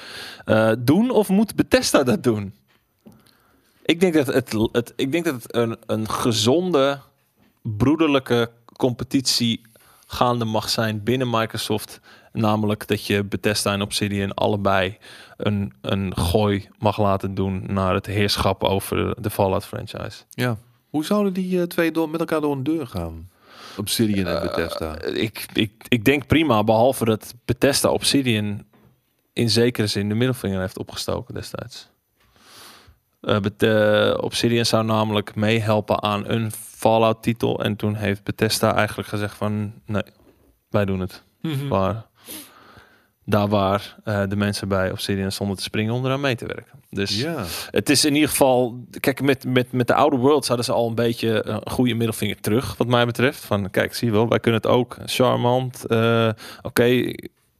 Eh, 0.44 0.72
doen 0.78 1.10
of 1.10 1.28
moet 1.28 1.54
Bethesda 1.54 2.02
dat 2.02 2.22
doen? 2.22 2.54
Ik 3.82 4.00
denk 4.00 4.14
dat 4.14 4.26
het, 4.26 4.52
het, 4.72 4.92
ik 4.96 5.12
denk 5.12 5.24
dat 5.24 5.34
het 5.34 5.54
een, 5.54 5.76
een 5.86 6.10
gezonde, 6.10 7.00
broederlijke 7.62 8.50
competitie 8.76 9.60
gaande 10.06 10.44
mag 10.44 10.68
zijn 10.68 11.02
binnen 11.02 11.30
Microsoft. 11.30 12.00
Namelijk 12.38 12.86
dat 12.86 13.06
je 13.06 13.24
Bethesda 13.24 13.72
en 13.72 13.82
Obsidian 13.82 14.34
allebei 14.34 14.96
een, 15.36 15.72
een 15.80 16.16
gooi 16.16 16.68
mag 16.78 16.98
laten 16.98 17.34
doen 17.34 17.64
naar 17.68 17.94
het 17.94 18.06
heerschap 18.06 18.64
over 18.64 19.22
de 19.22 19.30
Fallout 19.30 19.66
franchise. 19.66 20.22
Ja. 20.30 20.56
Hoe 20.90 21.04
zouden 21.04 21.32
die 21.32 21.60
eh, 21.60 21.66
twee 21.66 21.90
door, 21.92 22.08
met 22.10 22.20
elkaar 22.20 22.40
door 22.40 22.52
een 22.52 22.62
deur 22.62 22.86
gaan? 22.86 23.30
Obsidian 23.76 24.26
en 24.26 24.42
Bethesda. 24.42 24.96
Eh, 24.96 25.22
Ik, 25.22 25.46
ik, 25.52 25.72
ik 25.88 26.04
denk 26.04 26.26
prima, 26.26 26.64
behalve 26.64 27.04
dat 27.04 27.34
Bethesda 27.44 27.88
Obsidian 27.90 28.64
in 29.32 29.50
zekere 29.50 29.86
zin 29.86 30.08
de 30.08 30.14
middelvinger 30.14 30.60
heeft 30.60 30.78
opgestoken 30.78 31.34
destijds. 31.34 31.88
Eh, 33.20 33.40
Bet- 33.40 33.62
eh, 33.62 34.14
Obsidian 34.20 34.64
zou 34.66 34.84
namelijk 34.84 35.34
meehelpen 35.34 36.02
aan 36.02 36.28
een 36.28 36.52
Fallout-titel. 36.52 37.62
En 37.64 37.76
toen 37.76 37.94
heeft 37.94 38.22
Bethesda 38.24 38.74
eigenlijk 38.74 39.08
gezegd 39.08 39.36
van... 39.36 39.72
Nee, 39.86 40.02
wij 40.70 40.84
doen 40.84 41.00
het. 41.00 41.22
Maar 41.68 42.06
daar 43.24 43.48
waar 43.48 43.96
eh, 44.04 44.22
de 44.28 44.36
mensen 44.36 44.68
bij 44.68 44.90
Obsidian 44.90 45.32
stonden 45.32 45.56
te 45.56 45.62
springen 45.62 45.94
om 45.94 46.04
eraan 46.04 46.20
mee 46.20 46.36
te 46.36 46.46
werken. 46.46 46.72
Dus 46.90 47.20
Ja. 47.20 47.44
het 47.70 47.90
is 47.90 48.04
in 48.04 48.14
ieder 48.14 48.28
geval... 48.28 48.84
Kijk, 49.00 49.20
met, 49.22 49.44
met, 49.44 49.72
met 49.72 49.86
de 49.86 49.94
Outer 49.94 50.18
Worlds 50.18 50.48
hadden 50.48 50.64
ze 50.66 50.72
al 50.72 50.88
een 50.88 50.94
beetje 50.94 51.46
een 51.46 51.70
goede 51.70 51.94
middelvinger 51.94 52.40
terug, 52.40 52.76
wat 52.76 52.86
mij 52.86 53.06
betreft. 53.06 53.44
Van, 53.44 53.70
kijk, 53.70 53.94
zie 53.94 54.06
je 54.08 54.12
wel, 54.14 54.28
wij 54.28 54.40
kunnen 54.40 54.60
het 54.60 54.70
ook. 54.70 54.96
Charmant. 55.04 55.86
eh, 55.86 56.28
Oké, 56.62 57.12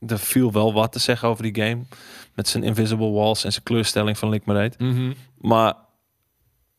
er 0.06 0.18
viel 0.18 0.52
wel 0.52 0.72
wat 0.72 0.92
te 0.92 0.98
zeggen 0.98 1.28
over 1.28 1.52
die 1.52 1.64
game. 1.64 1.82
Met 2.34 2.48
zijn 2.48 2.62
invisible 2.62 3.10
walls 3.10 3.44
en 3.44 3.52
zijn 3.52 3.64
kleurstelling 3.64 4.18
van 4.18 4.28
Lick 4.28 4.44
Mareet. 4.44 4.78
Mhm. 4.78 5.12
Maar 5.40 5.74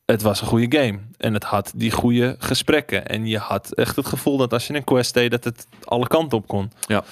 het 0.04 0.22
was 0.22 0.40
een 0.40 0.46
goede 0.46 0.78
game. 0.78 0.98
En 1.16 1.34
het 1.34 1.44
had 1.44 1.72
die 1.76 1.90
goede 1.90 2.36
gesprekken. 2.38 3.06
En 3.06 3.26
je 3.26 3.38
had 3.38 3.72
echt 3.74 3.96
het 3.96 4.06
gevoel 4.06 4.36
dat 4.36 4.52
als 4.52 4.66
je 4.66 4.74
een 4.74 4.84
quest 4.84 5.14
deed, 5.14 5.30
dat 5.30 5.44
het 5.44 5.66
alle 5.84 6.06
kanten 6.06 6.38
op 6.38 6.46
kon. 6.46 6.70
Ja. 6.86 7.04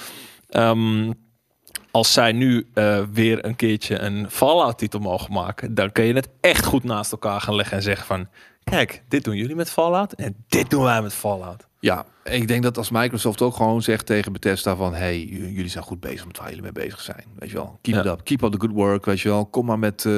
Ehm, 0.51 1.13
als 1.95 2.13
zij 2.13 2.33
nu 2.33 2.67
eh, 2.75 3.03
weer 3.13 3.45
een 3.45 3.57
keertje 3.57 3.99
een 3.99 4.31
Fallout-titel 4.31 5.01
mogen 5.01 5.33
maken, 5.33 5.75
dan 5.75 5.93
kun 5.93 6.05
je 6.05 6.15
het 6.15 6.29
echt 6.41 6.65
goed 6.65 6.85
naast 6.85 7.13
elkaar 7.13 7.41
gaan 7.41 7.55
leggen 7.55 7.77
en 7.77 7.83
zeggen 7.83 8.07
van, 8.07 8.29
kijk, 8.65 9.03
dit 9.09 9.25
doen 9.25 9.37
jullie 9.37 9.57
met 9.57 9.71
Fallout 9.71 10.13
en 10.13 10.35
dit 10.49 10.71
doen 10.71 10.83
wij 10.83 11.03
met 11.03 11.15
Fallout. 11.15 11.67
Ja, 11.81 12.05
ik 12.25 12.49
denk 12.49 12.63
dat 12.63 12.77
als 12.79 12.91
Microsoft 12.91 13.43
ook 13.43 13.55
gewoon 13.57 13.83
zegt 13.83 14.07
tegen 14.07 14.33
Bethesda 14.33 14.77
van... 14.77 14.95
hey, 14.95 15.25
jullie 15.25 15.69
zijn 15.69 15.85
goed 15.85 16.01
bezig 16.01 16.27
met 16.27 16.39
waar 16.39 16.49
jullie 16.49 16.63
mee 16.63 16.73
bezig 16.73 17.01
zijn. 17.01 17.25
Weet 17.39 17.51
je 17.51 17.57
wel, 17.57 17.79
keep 17.83 17.95
Ja. 17.95 18.01
it 18.01 18.07
up. 18.07 18.25
Keep 18.25 18.43
up 18.43 18.53
the 18.53 18.61
good 18.61 18.73
work, 18.73 19.05
weet 19.05 19.21
je 19.21 19.29
wel. 19.29 19.47
Kom 19.47 19.67
maar 19.67 19.79
met 19.79 20.05
eh, 20.05 20.13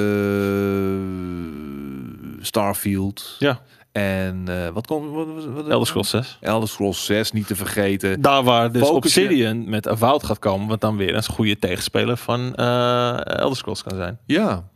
Starfield. 2.39 3.35
Ja. 3.39 3.61
En 3.97 4.43
eh, 4.47 4.67
wat 4.73 4.87
komt... 4.87 5.11
Wat, 5.13 5.27
wat, 5.35 5.45
wat, 5.45 5.67
Elder 5.67 5.87
Scrolls 5.87 6.09
6. 6.09 6.37
Elder 6.41 6.69
Scrolls 6.69 7.05
6, 7.05 7.31
niet 7.31 7.47
te 7.47 7.55
vergeten. 7.55 8.21
Daar 8.21 8.43
waar 8.43 8.71
dus 8.71 8.81
Focus 8.81 9.13
je- 9.13 9.21
Obsidian 9.21 9.69
met 9.69 9.87
Avowed 9.87 10.23
gaat 10.23 10.39
komen, 10.39 10.67
wat 10.67 10.81
dan 10.81 10.97
weer 10.97 11.15
een 11.15 11.25
goede 11.25 11.59
tegenspeler 11.59 12.17
van 12.17 12.55
eh 12.55 13.25
Elder 13.39 13.57
Scrolls 13.57 13.83
kan 13.83 13.95
zijn. 13.97 14.17
Ja. 14.25 14.69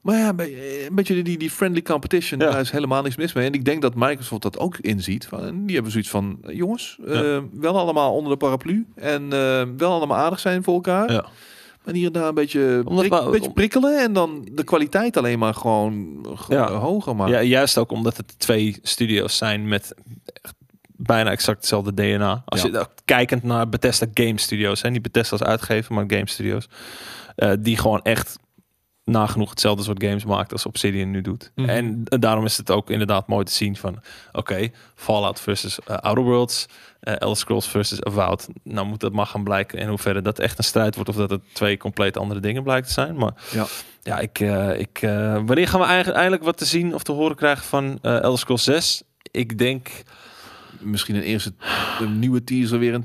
Maar 0.00 0.16
ja, 0.18 0.28
een 0.28 0.36
be- 0.36 0.86
een 0.88 0.94
beetje 0.94 1.22
die, 1.22 1.38
die 1.38 1.50
friendly 1.50 1.82
competition, 1.82 2.40
Ja. 2.40 2.50
daar 2.50 2.60
is 2.60 2.70
helemaal 2.70 3.02
niks 3.02 3.16
mis 3.16 3.32
mee. 3.32 3.46
En 3.46 3.52
ik 3.52 3.64
denk 3.64 3.82
dat 3.82 3.94
Microsoft 3.94 4.42
dat 4.42 4.58
ook 4.58 4.76
inziet. 4.78 5.26
Van, 5.26 5.64
die 5.66 5.74
hebben 5.74 5.92
zoiets 5.92 6.10
van, 6.10 6.38
eh, 6.44 6.56
jongens, 6.56 6.98
eh, 7.06 7.38
wel 7.52 7.78
allemaal 7.78 8.14
onder 8.14 8.32
de 8.32 8.38
paraplu. 8.38 8.86
En 8.94 9.22
eh, 9.32 9.62
wel 9.76 9.92
allemaal 9.92 10.16
aardig 10.18 10.40
zijn 10.40 10.62
voor 10.62 10.74
elkaar. 10.74 11.12
Ja. 11.12 11.24
Maar 11.86 11.94
hier 11.94 12.06
en 12.06 12.12
daar 12.12 12.28
een 12.28 12.34
beetje, 12.34 12.82
Omdat 12.84 13.08
prik- 13.08 13.20
we- 13.20 13.24
een 13.26 13.30
beetje 13.30 13.52
prikkelen. 13.52 13.98
En 14.02 14.12
dan 14.12 14.48
de 14.52 14.64
kwaliteit 14.64 15.16
alleen 15.16 15.38
maar 15.38 15.54
gewoon, 15.54 16.20
gewoon 16.34 16.60
Ja. 16.72 16.72
hoger 16.78 17.16
maken. 17.16 17.34
Ja, 17.34 17.42
juist 17.42 17.78
ook 17.78 17.90
omdat 17.90 18.16
het 18.16 18.38
twee 18.38 18.78
studio's 18.82 19.36
zijn 19.36 19.68
met 19.68 19.94
bijna 20.96 21.30
exact 21.30 21.56
hetzelfde 21.58 21.94
DNA. 21.94 22.42
Als 22.44 22.62
Ja. 22.62 22.68
je 22.68 22.86
kijkend 23.04 23.42
naar 23.42 23.68
Bethesda 23.68 24.06
Game 24.14 24.38
Studios, 24.40 24.80
zijn 24.80 24.92
niet 24.92 25.02
Bethesda 25.02 25.36
als 25.36 25.46
uitgever, 25.46 25.94
maar 25.94 26.04
Game 26.06 26.28
Studios, 26.28 26.68
eh, 27.36 27.52
die 27.58 27.76
gewoon 27.78 28.02
echt 28.02 28.38
nagenoeg 29.04 29.50
hetzelfde 29.50 29.82
soort 29.84 30.02
games 30.02 30.24
maakt 30.24 30.52
als 30.52 30.66
Obsidian 30.66 31.10
nu 31.10 31.20
doet. 31.20 31.52
Mhm. 31.54 31.68
En 31.68 32.02
daarom 32.04 32.44
is 32.44 32.56
het 32.56 32.70
ook 32.70 32.90
inderdaad 32.90 33.28
mooi 33.28 33.44
te 33.44 33.52
zien 33.52 33.76
van, 33.76 34.00
oké, 34.32 34.68
Fallout 34.94 35.40
versus 35.40 35.78
eh, 35.80 35.96
Outer 35.96 36.24
Worlds, 36.24 36.66
Elder 37.14 37.36
Scrolls 37.36 37.68
versus 37.68 38.02
Avowed. 38.02 38.48
Nou 38.62 38.86
moet 38.86 39.00
dat 39.00 39.12
maar 39.12 39.26
gaan 39.26 39.44
blijken 39.44 39.78
in 39.78 39.88
hoeverre 39.88 40.22
dat 40.22 40.38
echt 40.38 40.58
een 40.58 40.64
strijd 40.64 40.94
wordt 40.94 41.10
of 41.10 41.16
dat 41.16 41.30
het 41.30 41.40
twee 41.52 41.76
compleet 41.76 42.16
andere 42.16 42.40
dingen 42.40 42.62
blijkt 42.62 42.86
te 42.86 42.92
zijn. 42.92 43.16
Maar 43.16 43.32
Ja. 43.52 43.66
ja, 44.02 44.18
ik, 44.18 44.40
eh, 44.40 44.78
ik, 44.78 44.98
eh, 45.02 45.40
wanneer 45.46 45.68
gaan 45.68 45.80
we 45.80 45.86
eigenlijk, 45.86 46.16
eindelijk 46.16 46.44
wat 46.44 46.56
te 46.56 46.64
zien 46.64 46.94
of 46.94 47.02
te 47.02 47.12
horen 47.12 47.36
krijgen 47.36 47.64
van 47.64 47.98
eh 48.02 48.22
Elder 48.22 48.38
Scrolls 48.38 48.64
6? 48.64 49.02
Ik 49.30 49.58
denk, 49.58 49.88
Misschien 50.80 51.14
een 51.14 51.22
eerste 51.22 51.52
een 52.00 52.18
nieuwe 52.18 52.44
teaser 52.44 52.78
weer 52.78 52.92
in 52.92 53.04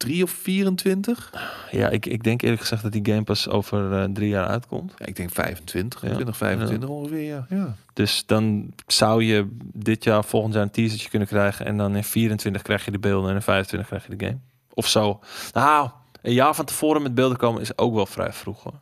23 0.00 0.22
of 0.22 0.30
24. 0.30 1.32
ja, 1.70 1.88
ik, 1.88 2.06
ik 2.06 2.22
denk 2.22 2.42
eerlijk 2.42 2.60
gezegd 2.60 2.82
dat 2.82 2.92
die 2.92 3.04
game 3.04 3.22
pas 3.22 3.48
over 3.48 3.92
eh, 3.92 4.04
drie 4.04 4.28
jaar 4.28 4.46
uitkomt. 4.46 4.92
Ja, 4.96 5.06
ik 5.06 5.16
denk 5.16 5.30
25, 5.30 6.00
Ja. 6.00 6.06
2025 6.06 6.88
ongeveer, 6.88 7.22
ja. 7.22 7.46
ja. 7.48 7.74
Dus 7.92 8.26
dan 8.26 8.72
zou 8.86 9.24
je 9.24 9.48
dit 9.60 10.04
jaar, 10.04 10.24
volgend 10.24 10.54
jaar 10.54 10.62
een 10.62 10.70
teasertje 10.70 11.08
kunnen 11.08 11.28
krijgen. 11.28 11.66
En 11.66 11.76
dan 11.76 11.96
in 11.96 12.04
24 12.04 12.62
krijg 12.62 12.84
je 12.84 12.90
de 12.90 12.98
beelden 12.98 13.30
en 13.30 13.36
in 13.36 13.42
25 13.42 13.88
krijg 13.88 14.06
je 14.06 14.16
de 14.16 14.24
game. 14.24 14.38
Of 14.74 14.86
zo. 14.88 15.20
Nou, 15.52 15.90
een 16.22 16.32
jaar 16.32 16.54
van 16.54 16.64
tevoren 16.64 17.02
met 17.02 17.14
beelden 17.14 17.36
komen 17.36 17.60
is 17.60 17.78
ook 17.78 17.94
wel 17.94 18.06
vrij 18.06 18.32
vroeg 18.32 18.62
hoor. 18.62 18.80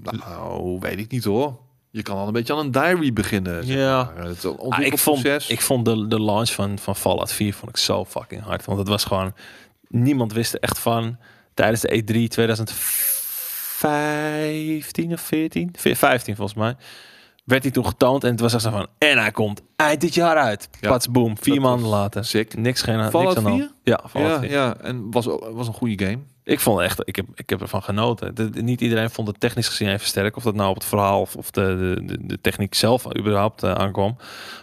Nou, 0.00 0.78
weet 0.80 0.98
ik 0.98 1.10
niet 1.10 1.24
hoor. 1.24 1.58
Je 1.98 2.04
kan 2.04 2.16
al 2.16 2.26
een 2.26 2.32
beetje 2.32 2.52
aan 2.52 2.58
een 2.58 2.70
diary 2.70 3.12
beginnen. 3.12 3.64
zeg 3.64 3.76
Ja. 3.76 4.12
maar. 4.16 4.24
Het 4.24 4.44
Ah, 4.68 4.80
ik, 4.80 4.98
vond, 4.98 5.24
ik 5.50 5.60
vond 5.60 5.84
de, 5.84 6.06
de 6.08 6.20
launch 6.20 6.50
van, 6.50 6.78
van 6.78 6.96
Fallout 6.96 7.32
4 7.32 7.54
vond 7.54 7.70
ik 7.70 7.76
zo 7.76 8.04
fucking 8.04 8.42
hard. 8.42 8.64
Want 8.64 8.78
het 8.78 8.88
was 8.88 9.04
gewoon... 9.04 9.32
Niemand 9.88 10.32
wist 10.32 10.54
er 10.54 10.60
echt 10.60 10.78
van. 10.78 11.16
Tijdens 11.54 11.80
de 11.80 11.94
E 11.96 12.00
E3 12.00 12.28
2015 12.28 15.12
of 15.12 15.20
14? 15.20 15.68
Ve- 15.76 15.96
15 15.96 16.36
volgens 16.36 16.58
mij. 16.58 16.76
Werd 17.44 17.62
hij 17.62 17.72
toen 17.72 17.86
getoond 17.86 18.24
en 18.24 18.30
het 18.30 18.40
was 18.40 18.52
echt 18.52 18.62
zo 18.62 18.70
van... 18.70 18.86
En 18.98 19.18
hij 19.18 19.30
komt 19.30 19.62
eind 19.76 20.00
dit 20.00 20.14
jaar 20.14 20.36
uit. 20.36 20.68
Ja, 20.80 20.88
Pats, 20.88 21.10
boom. 21.10 21.36
Vier 21.40 21.60
maanden 21.60 21.88
later. 21.88 22.24
sick. 22.24 22.56
Niks, 22.56 22.82
geen, 22.82 22.96
niks 22.96 23.10
Fallout 23.10 23.36
aan 23.36 23.42
de 23.44 23.48
hand. 23.48 23.60
4? 23.60 23.70
Ja, 23.82 24.00
Fallout 24.08 24.30
ja, 24.32 24.38
4. 24.40 24.50
ja, 24.50 24.76
en 24.80 25.10
was, 25.10 25.24
was 25.52 25.66
een 25.66 25.72
goede 25.74 26.04
game. 26.06 26.18
Ik 26.48 26.60
vond 26.60 26.80
echt, 26.80 27.00
ik 27.04 27.16
heb, 27.16 27.26
ik 27.34 27.50
heb 27.50 27.60
ervan 27.60 27.82
genoten. 27.82 28.34
De- 28.34 28.62
niet 28.62 28.80
iedereen 28.80 29.10
vond 29.10 29.28
het 29.28 29.40
technisch 29.40 29.68
gezien 29.68 29.88
even 29.88 30.06
sterk. 30.06 30.36
Of 30.36 30.42
dat 30.42 30.54
nou 30.54 30.68
op 30.68 30.74
het 30.74 30.84
verhaal 30.84 31.20
of, 31.20 31.36
of 31.36 31.50
de, 31.50 31.94
de, 31.96 32.04
de, 32.06 32.26
de 32.26 32.40
techniek 32.40 32.74
zelf 32.74 33.16
überhaupt 33.18 33.62
eh, 33.62 33.72
aankwam. 33.72 34.16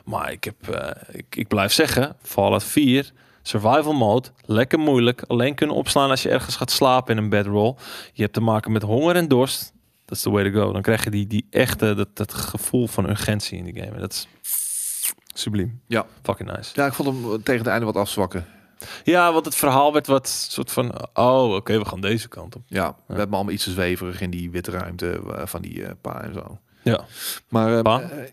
Maar 0.06 0.32
ik, 0.32 0.44
heb, 0.44 0.70
eh, 0.70 0.92
ik, 1.12 1.36
ik 1.36 1.48
blijf 1.48 1.74
zeggen, 1.74 2.16
Fallout 2.22 2.64
4, 2.64 3.12
survival 3.42 3.94
mode, 3.94 4.28
lekker 4.46 4.80
moeilijk. 4.80 5.24
Alleen 5.28 5.56
kunnen 5.56 5.76
opslaan 5.76 6.10
als 6.10 6.24
je 6.24 6.30
ergens 6.30 6.56
gaat 6.56 6.72
slapen 6.72 7.18
in 7.18 7.24
een 7.24 7.30
bedroll. 7.30 7.76
Je 8.14 8.22
hebt 8.22 8.34
te 8.34 8.42
maken 8.42 8.72
met 8.72 8.82
honger 8.82 9.16
en 9.16 9.28
dorst. 9.28 9.74
Dat 10.06 10.18
is 10.18 10.24
the 10.24 10.30
way 10.30 10.52
to 10.52 10.62
go. 10.62 10.72
Dan 10.72 10.82
krijg 10.82 11.04
je 11.04 11.10
die, 11.10 11.28
die 11.28 11.48
echte, 11.50 11.94
dat, 11.94 12.08
dat 12.14 12.34
gevoel 12.34 12.88
van 12.88 13.10
urgentie 13.10 13.58
in 13.58 13.64
die 13.64 13.76
game. 13.76 13.96
En 13.96 14.00
dat 14.00 14.12
is 14.14 14.28
subliem. 15.34 15.82
Ja. 15.88 16.06
Fucking 16.24 16.52
nice. 16.56 16.72
Ja, 16.74 16.86
ik 16.86 16.94
vond 16.94 17.10
hem 17.10 17.44
tegen 17.44 17.62
het 17.62 17.70
einde 17.70 17.86
wat 17.86 17.96
afzwakken. 17.96 18.46
Ja, 19.04 19.34
want 19.34 19.46
het 19.46 19.56
verhaal 19.56 19.94
werd 19.94 20.08
wat 20.08 20.28
soort 20.30 20.72
van... 20.72 21.08
Oh, 21.14 21.54
oké, 21.56 21.78
we 21.78 21.86
gaan 21.86 22.02
deze 22.02 22.28
kant 22.28 22.56
op. 22.56 22.62
Ja, 22.68 22.96
we 23.08 23.16
hebben 23.16 23.36
allemaal 23.36 23.54
iets 23.54 23.64
te 23.64 23.72
zweverig 23.72 24.22
in 24.22 24.30
die 24.30 24.52
witte 24.52 24.72
ruimte 24.72 25.22
eh, 25.36 25.46
van 25.46 25.62
die 25.62 25.86
eh, 25.86 25.92
pa 26.02 26.22
en 26.22 26.34
zo. 26.34 26.60
Ja, 26.84 27.06
Maar 27.50 27.76
eh, 27.78 27.82
Pa? 27.82 28.02
eh, 28.02 28.32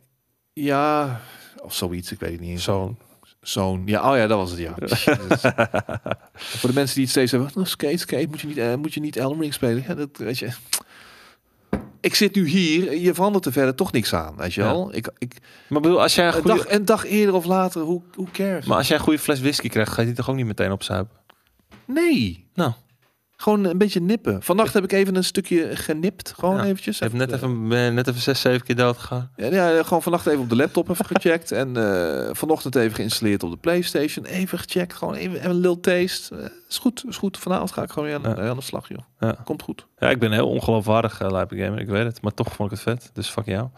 ja, 0.52 1.20
of 1.62 1.74
zoiets, 1.74 2.12
ik 2.12 2.20
weet 2.20 2.30
het 2.32 2.40
niet 2.40 2.50
eens. 2.50 2.64
zo. 2.64 2.96
Zo'n, 3.40 3.82
ja, 3.86 4.10
oh 4.10 4.16
ja, 4.16 4.26
dat 4.26 4.38
was 4.38 4.50
het, 4.50 4.58
ja. 4.60 4.74
Voor 6.34 6.68
de 6.68 6.74
mensen 6.74 6.94
die 6.94 7.02
het 7.02 7.10
steeds 7.10 7.30
hebben, 7.32 7.50
oh, 7.56 7.64
skate, 7.64 7.96
skate, 7.96 8.26
moet 8.28 8.40
je 8.40 8.46
niet, 8.46 8.56
eh, 8.58 8.74
moet 8.74 8.94
je 8.94 9.00
niet 9.00 9.16
Elden 9.16 9.40
Ring 9.40 9.54
spelen? 9.54 9.84
Ja, 9.86 9.94
dat 9.94 10.08
weet 10.12 10.38
je. 10.38 10.48
Ik 12.02 12.14
zit 12.14 12.34
nu 12.34 12.46
hier, 12.48 12.96
je 12.98 13.14
verandert 13.14 13.46
er 13.46 13.52
verder 13.52 13.74
toch 13.74 13.92
niks 13.92 14.14
aan, 14.14 14.36
weet 14.36 14.54
je 14.54 14.60
Ja. 14.60 14.66
wel? 14.66 14.94
Ik, 14.94 15.10
ik, 15.18 15.34
Maar 15.68 15.80
bedoel, 15.80 16.00
als 16.02 16.14
jij 16.14 16.26
een 16.28 16.34
een, 16.36 16.40
goede... 16.42 16.56
dag, 16.56 16.70
een 16.70 16.84
dag 16.84 17.04
eerder 17.06 17.34
of 17.34 17.44
later, 17.44 17.82
hoe, 17.82 18.02
hoe 18.14 18.30
cares? 18.32 18.66
Maar 18.66 18.76
als 18.76 18.88
jij 18.88 18.96
een 18.96 19.02
goede 19.02 19.18
fles 19.18 19.40
whisky 19.40 19.68
krijgt, 19.68 19.92
ga 19.92 20.00
je 20.00 20.06
die 20.06 20.16
toch 20.16 20.30
ook 20.30 20.36
niet 20.36 20.46
meteen 20.46 20.72
opzuipen? 20.72 21.16
nee, 21.84 22.46
Nou, 22.54 22.72
gewoon 23.42 23.64
een 23.64 23.78
beetje 23.78 24.00
nippen. 24.00 24.42
Vannacht 24.42 24.74
heb 24.74 24.84
ik 24.84 24.92
even 24.92 25.14
een 25.16 25.24
stukje 25.24 25.76
genipt, 25.76 26.32
gewoon 26.38 26.56
Ja, 26.56 26.64
eventjes. 26.64 26.98
je 26.98 27.04
hebt 27.04 27.16
net 27.16 27.32
even, 27.32 27.68
ben 27.68 27.80
je 27.80 27.90
net 27.90 28.08
even 28.08 28.20
zes, 28.20 28.40
zeven 28.40 28.62
keer 28.66 28.76
dood 28.76 28.98
gegaan. 28.98 29.30
Ja, 29.36 29.46
ja, 29.46 29.82
gewoon 29.82 30.02
vannacht 30.02 30.26
even 30.26 30.40
op 30.40 30.48
de 30.48 30.56
laptop 30.56 30.88
even 30.90 31.04
gecheckt. 31.04 31.52
En 31.52 31.76
eh, 31.76 32.28
vanochtend 32.34 32.74
even 32.74 32.94
geïnstalleerd 32.94 33.42
op 33.42 33.50
de 33.50 33.56
Playstation. 33.56 34.24
Even 34.24 34.58
gecheckt, 34.58 34.92
gewoon 34.94 35.14
even, 35.14 35.36
even 35.38 35.50
een 35.50 35.56
little 35.56 35.80
taste. 35.80 36.36
Eh, 36.36 36.44
is 36.68 36.78
goed, 36.78 37.04
is 37.08 37.16
goed. 37.16 37.38
Vanavond 37.38 37.72
ga 37.72 37.82
ik 37.82 37.90
gewoon 37.90 38.08
weer 38.08 38.18
aan, 38.24 38.44
Ja. 38.44 38.48
aan 38.50 38.56
de 38.56 38.62
slag, 38.62 38.88
joh. 38.88 39.32
Komt 39.44 39.62
goed. 39.62 39.86
Ja, 39.98 40.10
ik 40.10 40.18
ben 40.18 40.32
heel 40.32 40.48
ongeloofwaardig 40.48 41.22
uh, 41.22 41.28
gamer, 41.30 41.78
ik 41.78 41.88
weet 41.88 42.04
het. 42.04 42.22
Maar 42.22 42.34
toch 42.34 42.52
vond 42.52 42.70
ik 42.72 42.74
het 42.78 42.84
vet, 42.84 43.10
dus 43.12 43.28
fuck 43.28 43.46
jou. 43.46 43.68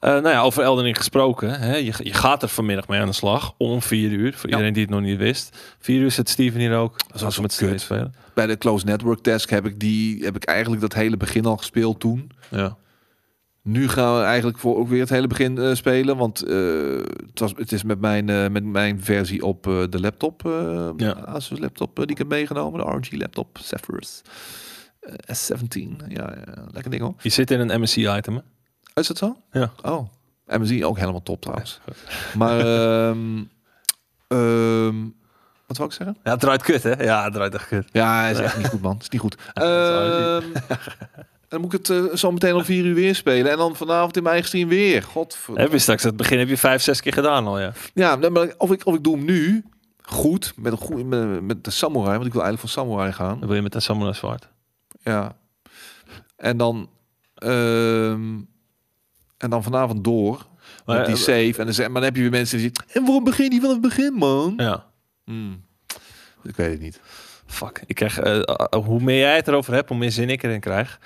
Eh, 0.00 0.10
nou 0.10 0.28
ja, 0.28 0.40
over 0.40 0.62
Elden 0.62 0.84
Ring 0.84 0.96
gesproken. 0.96 1.60
Hè, 1.60 1.76
je, 1.76 1.92
je 2.02 2.12
gaat 2.12 2.42
er 2.42 2.48
vanmiddag 2.48 2.88
mee 2.88 3.00
aan 3.00 3.06
de 3.06 3.12
slag. 3.12 3.54
Om 3.58 3.82
vier 3.82 4.10
uur. 4.10 4.32
Voor 4.32 4.48
Ja. 4.48 4.50
iedereen 4.50 4.72
die 4.72 4.82
het 4.82 4.90
nog 4.90 5.00
niet 5.00 5.18
wist. 5.18 5.56
Vier 5.78 6.00
uur 6.00 6.10
zit 6.10 6.28
Steven 6.28 6.60
hier 6.60 6.76
ook. 6.76 6.96
is 7.14 7.22
Als 7.22 7.34
zo 7.34 7.40
we 7.40 7.46
met. 7.46 7.52
Steven 7.52 7.80
spelen. 7.80 8.14
Bij 8.34 8.46
de 8.46 8.58
Close 8.58 8.84
Network 8.84 9.20
Task 9.20 9.50
heb 9.50 9.66
ik, 9.66 9.78
die, 9.80 10.24
heb 10.24 10.36
ik 10.36 10.44
eigenlijk 10.44 10.80
dat 10.80 10.94
hele 10.94 11.16
begin 11.16 11.44
al 11.46 11.56
gespeeld 11.56 12.00
toen. 12.00 12.30
Ja. 12.50 12.76
Nu 13.62 13.88
gaan 13.88 14.16
we 14.16 14.22
eigenlijk 14.22 14.58
voor 14.58 14.76
ook 14.76 14.88
weer 14.88 15.00
het 15.00 15.08
hele 15.08 15.26
begin 15.26 15.58
eh, 15.58 15.74
spelen. 15.74 16.16
Want 16.16 16.42
eh, 16.42 16.56
het, 17.26 17.38
was, 17.40 17.52
het 17.56 17.72
is 17.72 17.82
met 17.82 18.00
mijn, 18.00 18.52
met 18.52 18.64
mijn 18.64 19.02
versie 19.04 19.44
op 19.44 19.62
de 19.62 20.00
laptop. 20.00 20.42
Ja. 20.96 21.10
Asus 21.12 21.58
laptop 21.58 21.96
die 21.96 22.06
ik 22.06 22.18
heb 22.18 22.28
meegenomen. 22.28 22.84
De 22.84 22.96
RG 22.96 23.12
laptop 23.12 23.58
Zephyrus. 23.62 24.22
eh, 25.00 25.12
S17. 25.36 25.96
Ja, 26.08 26.34
ja, 26.46 26.64
lekker 26.72 26.90
ding 26.90 27.02
hoor. 27.02 27.14
Je 27.22 27.28
zit 27.28 27.50
in 27.50 27.60
een 27.60 27.80
MSC-item, 27.80 28.34
hè? 28.34 28.40
Is 29.00 29.06
dat 29.06 29.18
zo? 29.18 29.36
Ja. 29.52 29.72
Oh. 29.82 30.08
MSI 30.46 30.84
ook 30.84 30.98
helemaal 30.98 31.22
top 31.22 31.40
trouwens. 31.40 31.80
Maar 32.34 32.60
ehm, 32.60 33.42
ehm, 34.28 34.96
wat 35.66 35.76
wou 35.76 35.88
ik 35.88 35.94
zeggen? 35.94 36.16
Ja, 36.24 36.30
het 36.30 36.40
draait 36.40 36.62
kut, 36.62 36.82
hè? 36.82 37.02
Ja, 37.02 37.24
het 37.24 37.32
draait 37.32 37.54
echt 37.54 37.68
kut. 37.68 37.88
Ja, 37.92 38.26
is 38.26 38.38
echt 38.38 38.56
niet 38.56 38.66
goed 38.66 38.80
man. 38.80 38.98
Is 39.00 39.08
niet 39.08 39.20
goed. 39.20 39.36
Ehm, 39.54 40.44
dan 41.48 41.60
moet 41.60 41.72
ik 41.72 41.78
het 41.78 41.90
eh, 41.90 42.16
zo 42.16 42.32
meteen 42.32 42.54
om 42.54 42.64
vier 42.64 42.84
uur 42.84 42.94
weer 42.94 43.14
spelen. 43.14 43.50
En 43.52 43.56
dan 43.56 43.76
vanavond 43.76 44.16
in 44.16 44.22
mijn 44.22 44.34
eigen 44.34 44.52
stream 44.52 44.68
weer. 44.68 45.02
God. 45.02 45.38
Heb 45.54 45.72
je 45.72 45.78
straks 45.78 46.02
het 46.02 46.16
begin 46.16 46.38
heb 46.38 46.48
je 46.48 46.56
vijf, 46.56 46.82
zes 46.82 47.00
keer 47.00 47.12
gedaan 47.12 47.46
al, 47.46 47.60
ja. 47.60 47.72
Ja, 47.94 48.16
maar 48.16 48.54
of 48.58 48.72
ik, 48.72 48.86
of 48.86 48.94
ik 48.94 49.04
doe 49.04 49.16
hem 49.16 49.24
nu 49.24 49.64
goed. 50.02 50.52
Met, 50.56 50.72
een 50.72 50.78
goede, 50.78 51.04
met, 51.04 51.42
met 51.42 51.64
de 51.64 51.70
samurai. 51.70 52.12
Want 52.14 52.26
ik 52.26 52.32
wil 52.32 52.42
eigenlijk 52.42 52.72
van 52.72 52.82
samurai 52.84 53.12
gaan. 53.12 53.38
Dan 53.38 53.48
wil 53.48 53.56
je 53.56 53.62
met 53.62 53.74
een 53.74 53.82
samurai 53.82 54.14
zwaard. 54.14 54.48
Ja. 55.02 55.36
En 56.36 56.56
dan... 56.56 56.88
ehm, 57.34 58.38
en 59.38 59.50
dan 59.50 59.62
vanavond 59.62 60.04
door. 60.04 60.46
Maar, 60.84 60.96
met 60.96 61.06
die 61.06 61.14
eh, 61.14 61.20
save. 61.20 61.54
En 61.58 61.64
dan, 61.64 61.74
zeg- 61.74 61.86
maar 61.86 61.94
dan 61.94 62.04
heb 62.04 62.16
je 62.16 62.20
weer 62.22 62.30
mensen 62.30 62.58
die 62.58 62.70
zeggen... 62.74 62.94
En 62.94 63.04
waarom 63.04 63.24
begin 63.24 63.50
je 63.52 63.60
van 63.60 63.70
het 63.70 63.80
begin, 63.80 64.12
man? 64.12 64.54
Ja. 64.56 64.84
Hmm. 65.24 65.64
Ik 66.42 66.56
weet 66.56 66.70
het 66.70 66.80
niet. 66.80 67.00
Fuck. 67.46 67.82
Ik 67.86 67.94
krijg, 67.94 68.18
eh, 68.18 68.36
eh, 68.38 68.84
hoe 68.84 69.00
meer 69.00 69.18
jij 69.18 69.36
het 69.36 69.48
erover 69.48 69.74
hebt, 69.74 69.88
hoe 69.88 69.98
meer 69.98 70.10
zin 70.12 70.30
ik 70.30 70.42
erin 70.42 70.60
krijg. 70.60 70.98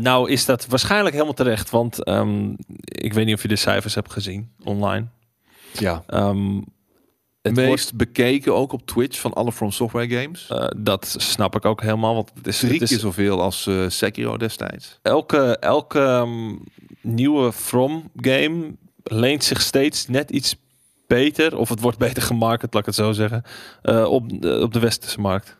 Nou 0.00 0.30
is 0.30 0.44
dat 0.44 0.66
waarschijnlijk 0.66 1.12
helemaal 1.14 1.34
terecht. 1.34 1.70
Want 1.70 2.04
ehm, 2.04 2.50
ik 2.82 3.12
weet 3.12 3.26
niet 3.26 3.34
of 3.34 3.42
je 3.42 3.48
de 3.48 3.56
cijfers 3.56 3.94
hebt 3.94 4.12
gezien 4.12 4.52
online. 4.64 5.06
Ja. 5.72 6.02
Ehm, 6.06 6.56
het 7.42 7.54
wordt- 7.54 7.68
meest 7.70 7.94
bekeken 7.94 8.54
ook 8.54 8.72
op 8.72 8.86
Twitch 8.86 9.20
van 9.20 9.32
alle 9.32 9.52
From 9.52 9.70
Software 9.70 10.08
games. 10.20 10.50
dat 10.76 11.14
snap 11.18 11.56
ik 11.56 11.64
ook 11.64 11.80
helemaal. 11.80 12.14
Want 12.14 12.30
het 12.34 12.46
is, 12.46 12.58
Drie 12.58 12.70
het 12.78 12.88
keer 12.88 12.96
is 12.96 13.02
zoveel 13.02 13.42
als 13.42 13.70
Sekiro 13.88 14.36
destijds. 14.36 14.98
elke, 15.02 15.56
elke 15.58 16.00
ehm, 16.00 16.56
nieuwe 17.14 17.52
From 17.52 18.10
game 18.16 18.76
leent 19.02 19.44
zich 19.44 19.60
steeds 19.60 20.06
net 20.06 20.30
iets 20.30 20.56
beter. 21.06 21.56
Of 21.56 21.68
het 21.68 21.80
wordt 21.80 21.98
beter 21.98 22.22
gemaakt, 22.22 22.62
laat 22.62 22.74
ik 22.74 22.86
het 22.86 22.94
zo 22.94 23.12
zeggen. 23.12 23.42
eh, 23.82 24.04
op, 24.04 24.42
de, 24.42 24.60
op 24.62 24.72
de 24.72 24.78
westerse 24.78 25.20
markt. 25.20 25.56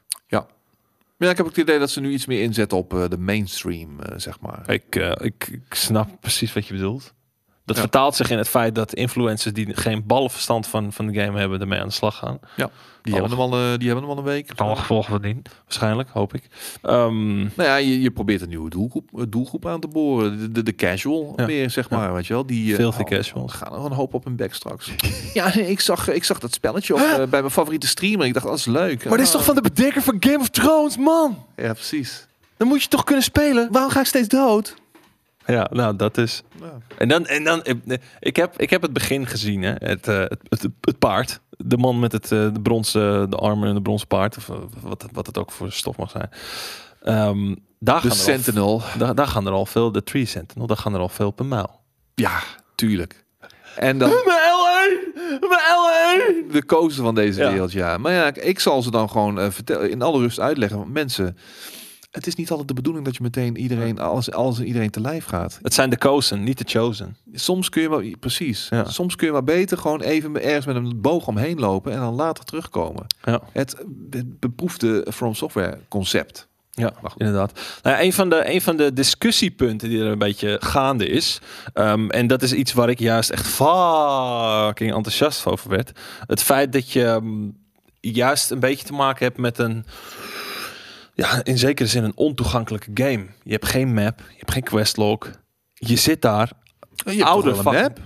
Maar 1.19 1.27
ja, 1.27 1.33
ik 1.33 1.37
heb 1.37 1.47
ook 1.47 1.57
het 1.57 1.67
idee 1.69 1.79
dat 1.79 1.91
ze 1.91 2.01
nu 2.01 2.11
iets 2.13 2.27
meer 2.27 2.43
inzetten 2.43 2.79
op 2.79 2.95
eh, 2.95 3.09
de 3.09 3.19
mainstream, 3.19 4.01
eh, 4.01 4.19
zeg 4.19 4.41
maar. 4.41 4.71
Ik, 4.71 4.97
eh, 4.97 5.13
ik, 5.21 5.47
ik 5.47 5.75
snap 5.75 6.21
precies 6.21 6.53
wat 6.53 6.67
je 6.67 6.75
bedoelt. 6.75 7.15
Dat 7.69 7.77
Ja. 7.77 7.83
vertaalt 7.83 8.15
zich 8.17 8.31
in 8.31 8.39
het 8.39 8.49
feit 8.49 8.75
dat 8.75 8.95
influencers 8.95 9.55
die 9.55 9.77
geen 9.77 10.07
ballenverstand 10.07 10.67
van, 10.67 10.93
van 10.93 11.07
de 11.07 11.21
game 11.21 11.39
hebben, 11.39 11.61
ermee 11.61 11.81
aan 11.81 11.87
de 11.89 11.93
slag 11.93 12.17
gaan. 12.17 12.39
Die 13.03 13.13
hebben, 13.17 13.31
hem 13.39 13.41
al, 13.41 13.53
eh, 13.53 13.79
die 13.79 13.87
hebben 13.89 14.05
hem 14.09 14.13
al 14.13 14.19
een 14.19 14.25
week. 14.25 14.53
Kan 14.57 14.67
wel 14.67 14.77
gevolgen 14.77 15.11
van 15.11 15.23
dien, 15.23 15.43
waarschijnlijk, 15.65 16.09
hoop 16.13 16.35
ik. 16.35 16.49
Ehm, 16.83 17.37
Nou 17.39 17.51
ja, 17.57 17.77
je, 17.77 18.01
je 18.01 18.11
probeert 18.11 18.41
een 18.41 18.49
nieuwe 18.49 18.71
doelgroep, 18.71 19.09
eh, 19.19 19.23
doelgroep 19.29 19.67
aan 19.67 19.81
te 19.81 19.89
boren. 19.89 20.39
De, 20.39 20.53
de, 20.53 20.63
de 20.63 20.75
casual 20.75 21.33
Ja. 21.37 21.47
meer, 21.47 21.71
zeg 21.71 21.91
Ja. 21.91 21.97
maar. 21.97 22.15
Weet 22.15 22.27
je 22.27 22.33
wel? 22.33 22.47
Die, 22.47 22.71
eh, 22.71 22.77
Filthy 22.77 23.01
oh, 23.03 23.07
casuals. 23.09 23.53
Gaan 23.53 23.73
er 23.73 23.85
een 23.85 23.93
hoop 23.93 24.15
op 24.15 24.25
hun 24.25 24.37
bek 24.37 24.55
straks. 24.55 24.91
ja, 25.35 25.55
ik 25.55 25.81
zag, 25.81 26.09
ik 26.11 26.25
zag 26.25 26.39
dat 26.39 26.55
spelletje 26.55 26.95
op, 26.95 27.01
bij 27.01 27.41
mijn 27.41 27.51
favoriete 27.51 27.87
streamer. 27.87 28.27
Ik 28.27 28.35
dacht, 28.35 28.47
dat 28.47 28.59
is 28.59 28.65
leuk. 28.65 29.05
maar 29.05 29.17
dit 29.17 29.27
is 29.27 29.33
toch 29.33 29.45
van 29.45 29.55
de 29.55 29.61
bedenker 29.61 30.03
van 30.03 30.17
Game 30.21 30.39
of 30.39 30.49
Thrones, 30.49 30.97
man? 30.97 31.45
Ja, 31.57 31.73
precies. 31.73 32.27
Dan 32.57 32.69
moet 32.69 32.83
je 32.83 32.89
toch 32.89 33.05
kunnen 33.05 33.25
spelen? 33.25 33.69
Waarom 33.73 33.91
ga 33.91 34.01
ik 34.01 34.07
steeds 34.07 34.29
dood? 34.29 34.75
Ja, 35.53 35.67
nou, 35.73 35.97
dat 35.97 36.19
is... 36.19 36.43
Ja. 36.61 36.79
En 36.99 37.09
dan, 37.09 37.27
en 37.27 37.45
dan 37.45 37.61
ik- 37.65 38.01
ik, 38.21 38.37
heb, 38.37 38.61
ik 38.61 38.71
heb 38.71 38.83
het 38.83 38.93
begin 38.93 39.27
gezien, 39.27 39.63
hè? 39.63 39.73
Het, 39.79 40.09
eh, 40.09 40.19
het, 40.19 40.39
het, 40.49 40.67
het 40.81 40.99
paard. 40.99 41.41
De 41.51 41.77
man 41.77 41.99
met 41.99 42.13
het 42.13 42.25
eh, 42.33 42.53
de 42.53 42.61
bronzen, 42.63 43.31
de 43.31 43.37
armen 43.37 43.69
en 43.69 43.75
de 43.75 43.83
bronzen 43.83 44.07
paard. 44.09 44.37
Of 44.37 44.49
eh, 44.49 44.57
wat, 44.81 45.07
wat 45.13 45.27
het 45.27 45.39
ook 45.39 45.53
voor 45.53 45.73
stof 45.73 45.97
mag 45.97 46.11
zijn. 46.11 46.31
Ehm, 47.03 47.55
daar, 47.79 48.01
De 48.03 48.09
gaan 48.09 48.11
al, 48.11 48.25
Sentinel. 48.25 48.83
daar, 48.99 49.15
daar 49.15 49.27
gaan 49.27 49.47
er 49.47 49.53
al 49.53 49.67
veel, 49.67 49.93
de 49.93 50.03
Tree 50.03 50.25
Sentinel, 50.25 50.67
daar 50.67 50.77
gaan 50.77 50.95
er 50.95 51.01
al 51.01 51.09
veel 51.09 51.31
per 51.31 51.47
mijl. 51.47 51.81
Ja, 52.15 52.41
tuurlijk. 52.75 53.25
En 53.77 53.99
dan 53.99 54.09
Mijn 54.09 54.39
L1! 54.39 55.15
Mijn 55.41 55.61
L1! 56.49 56.53
de 56.53 56.65
kozen 56.67 57.03
van 57.05 57.15
deze 57.15 57.41
Ja. 57.41 57.51
wereld, 57.51 57.73
ja. 57.73 57.99
Maar 57.99 58.13
ja, 58.13 58.35
ik 58.35 58.61
zal 58.61 58.83
ze 58.83 58.91
dan 58.91 59.11
gewoon 59.11 59.41
eh, 59.41 59.51
vertellen, 59.51 59.91
in 59.91 60.03
alle 60.03 60.19
rust 60.21 60.41
uitleggen. 60.41 60.79
Want 60.79 60.93
mensen, 60.93 61.39
het 62.11 62.27
is 62.27 62.35
niet 62.35 62.51
altijd 62.51 62.69
de 62.69 62.75
bedoeling 62.75 63.05
dat 63.05 63.17
je 63.17 63.23
meteen 63.23 63.57
iedereen, 63.57 63.99
alles, 63.99 64.31
alles 64.31 64.59
en 64.59 64.67
iedereen 64.67 64.91
te 64.91 65.01
lijf 65.01 65.25
gaat. 65.25 65.59
Het 65.63 65.75
zijn 65.75 65.91
de 65.91 65.99
kozen, 65.99 66.45
niet 66.45 66.59
de 66.59 66.65
chosen. 66.67 67.17
Soms 67.33 67.69
kun 67.69 67.83
je 67.83 67.89
maar, 67.89 68.05
precies, 68.21 68.67
Ja. 68.71 68.85
soms 68.85 69.17
kun 69.17 69.27
je 69.27 69.33
maar 69.33 69.45
beter 69.45 69.79
gewoon 69.79 70.01
even 70.01 70.43
ergens 70.43 70.67
met 70.67 70.77
een 70.77 71.01
boog 71.01 71.27
omheen 71.27 71.59
lopen 71.59 71.93
en 71.93 71.99
dan 71.99 72.15
later 72.15 72.45
terugkomen. 72.45 73.07
Ja. 73.25 73.41
Het, 73.53 73.77
het 74.11 74.41
beproefde 74.41 75.07
From 75.13 75.35
Software 75.35 75.79
concept. 75.89 76.47
Ja, 76.71 76.93
inderdaad. 77.17 77.61
Nou, 77.83 77.97
ja, 77.97 78.03
een, 78.03 78.13
van 78.13 78.29
de, 78.29 78.53
een 78.53 78.61
van 78.63 78.77
de 78.77 78.93
discussiepunten 78.93 79.89
die 79.89 80.01
er 80.01 80.07
een 80.07 80.19
beetje 80.19 80.57
gaande 80.61 81.07
is, 81.09 81.41
ehm, 81.73 82.11
en 82.11 82.27
dat 82.27 82.43
is 82.43 82.53
iets 82.53 82.73
waar 82.73 82.89
ik 82.89 82.99
juist 82.99 83.31
echt 83.31 83.47
fucking 83.47 84.95
enthousiast 84.95 85.47
over 85.47 85.71
werd. 85.71 85.93
Het 86.27 86.43
feit 86.43 86.73
dat 86.73 86.91
je 86.93 87.05
ehm, 87.05 87.49
juist 88.01 88.51
een 88.51 88.61
beetje 88.61 88.87
te 88.87 88.93
maken 88.93 89.25
hebt 89.27 89.39
met 89.39 89.59
een, 89.59 89.85
ja, 91.27 91.41
in 91.45 91.59
zekere 91.59 91.89
zin 91.89 92.05
een 92.05 92.17
ontoegankelijke 92.17 92.91
game. 92.95 93.27
Je 93.43 93.53
hebt 93.53 93.67
geen 93.67 93.95
map, 93.95 94.19
je 94.29 94.37
hebt 94.39 94.53
geen 94.53 94.63
questlog. 94.63 95.19
Je 95.75 95.97
zit 95.97 96.23
daar. 96.23 96.51
Je 97.05 97.11
hebt 97.11 97.23
Oude 97.23 97.51
een 97.51 97.65
map? 97.65 97.99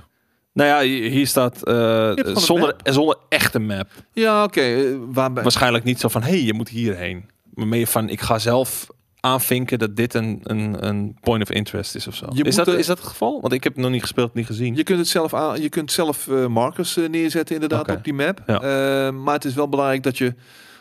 Nou 0.52 0.68
ja, 0.68 0.94
hier 1.10 1.26
staat 1.26 1.62
eh, 1.62 2.10
een 2.14 2.36
zonder, 2.36 2.74
zonder 2.84 3.16
echte 3.28 3.58
map. 3.58 3.88
Ja, 4.12 4.42
oké. 4.44 4.60
eh, 4.60 4.84
waarbij- 5.06 5.42
Waarschijnlijk 5.42 5.84
niet 5.84 6.00
zo 6.00 6.08
van, 6.08 6.22
hé, 6.22 6.28
hey, 6.28 6.42
je 6.42 6.54
moet 6.54 6.68
hierheen. 6.68 7.30
Maar 7.54 7.66
meer 7.66 7.86
van, 7.86 8.08
ik 8.08 8.20
ga 8.20 8.38
zelf 8.38 8.86
aanvinken 9.20 9.78
dat 9.78 9.96
dit 9.96 10.14
een, 10.14 10.40
een, 10.42 10.86
een 10.86 11.16
point 11.20 11.42
of 11.42 11.50
interest 11.50 11.94
is 11.94 12.06
of 12.06 12.14
zo. 12.14 12.26
Je 12.32 12.42
Is 12.44 12.54
dat, 12.54 12.68
er- 12.68 12.78
is 12.78 12.86
dat 12.86 12.98
het 12.98 13.06
geval? 13.06 13.40
Want 13.40 13.52
ik 13.52 13.64
heb 13.64 13.72
het 13.72 13.82
nog 13.82 13.90
niet 13.92 14.00
gespeeld, 14.00 14.34
niet 14.34 14.46
gezien. 14.46 14.74
Je 14.76 14.82
kunt 14.82 14.98
het 14.98 15.08
zelf 15.08 15.34
aan, 15.34 15.60
je 15.62 15.68
kunt 15.68 15.92
zelf 15.92 16.28
eh, 16.28 16.46
markers 16.46 16.96
eh, 16.96 17.08
neerzetten 17.08 17.54
inderdaad 17.54 17.90
op 17.90 18.04
die 18.04 18.14
map. 18.14 18.42
Ja. 18.46 18.60
Eh, 18.60 19.12
maar 19.12 19.34
het 19.34 19.44
is 19.44 19.54
wel 19.54 19.68
belangrijk 19.68 20.02
dat 20.02 20.18
je, 20.18 20.34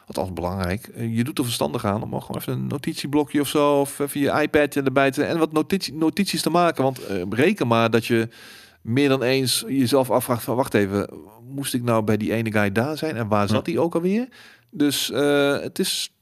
althans 0.06 0.34
belangrijk, 0.34 0.88
eh, 0.88 1.16
je 1.18 1.24
doet 1.24 1.38
er 1.38 1.44
verstandig 1.44 1.86
aan 1.86 2.04
om 2.04 2.22
gewoon 2.22 2.42
even 2.42 2.54
een 2.54 2.68
notitieblokje 2.68 3.42
of 3.42 3.48
zo, 3.48 3.80
of 3.80 4.00
even 4.00 4.20
je 4.20 4.42
iPad 4.42 4.76
erbij 4.76 5.12
te 5.12 5.24
en 5.24 5.38
wat 5.38 5.52
notitie, 5.52 5.94
notities 5.94 6.42
te 6.42 6.50
maken. 6.50 6.84
Want 6.84 7.06
eh, 7.06 7.22
reken 7.30 7.68
maar 7.68 7.90
dat 7.90 8.06
je 8.06 8.28
meer 8.82 9.10
dan 9.10 9.24
eens 9.24 9.64
jezelf 9.68 10.12
afvraagt 10.12 10.44
van, 10.44 10.56
wacht 10.56 10.74
even, 10.74 11.10
moest 11.50 11.74
ik 11.74 11.84
nou 11.84 12.04
bij 12.04 12.18
die 12.18 12.34
ene 12.34 12.52
guy 12.52 12.72
daar 12.72 12.98
zijn 12.98 13.16
en 13.16 13.28
waar 13.28 13.48
zat 13.48 13.66
hij 13.66 13.78
ook 13.78 13.96
alweer? 13.96 14.28
Dus 14.70 15.12
eh, 15.12 15.60
het 15.60 15.80
is, 15.80 16.14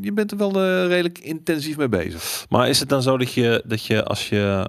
je, 0.00 0.12
bent 0.14 0.30
er 0.30 0.36
wel 0.36 0.86
redelijk 0.86 1.18
intensief 1.18 1.76
mee 1.76 1.88
bezig. 1.88 2.46
Maar 2.48 2.68
is 2.68 2.80
het 2.80 2.88
dan 2.88 3.02
zo 3.02 3.18
dat 3.18 3.32
je, 3.32 3.62
dat 3.66 3.84
je 3.84 4.04
als 4.04 4.28
je... 4.28 4.68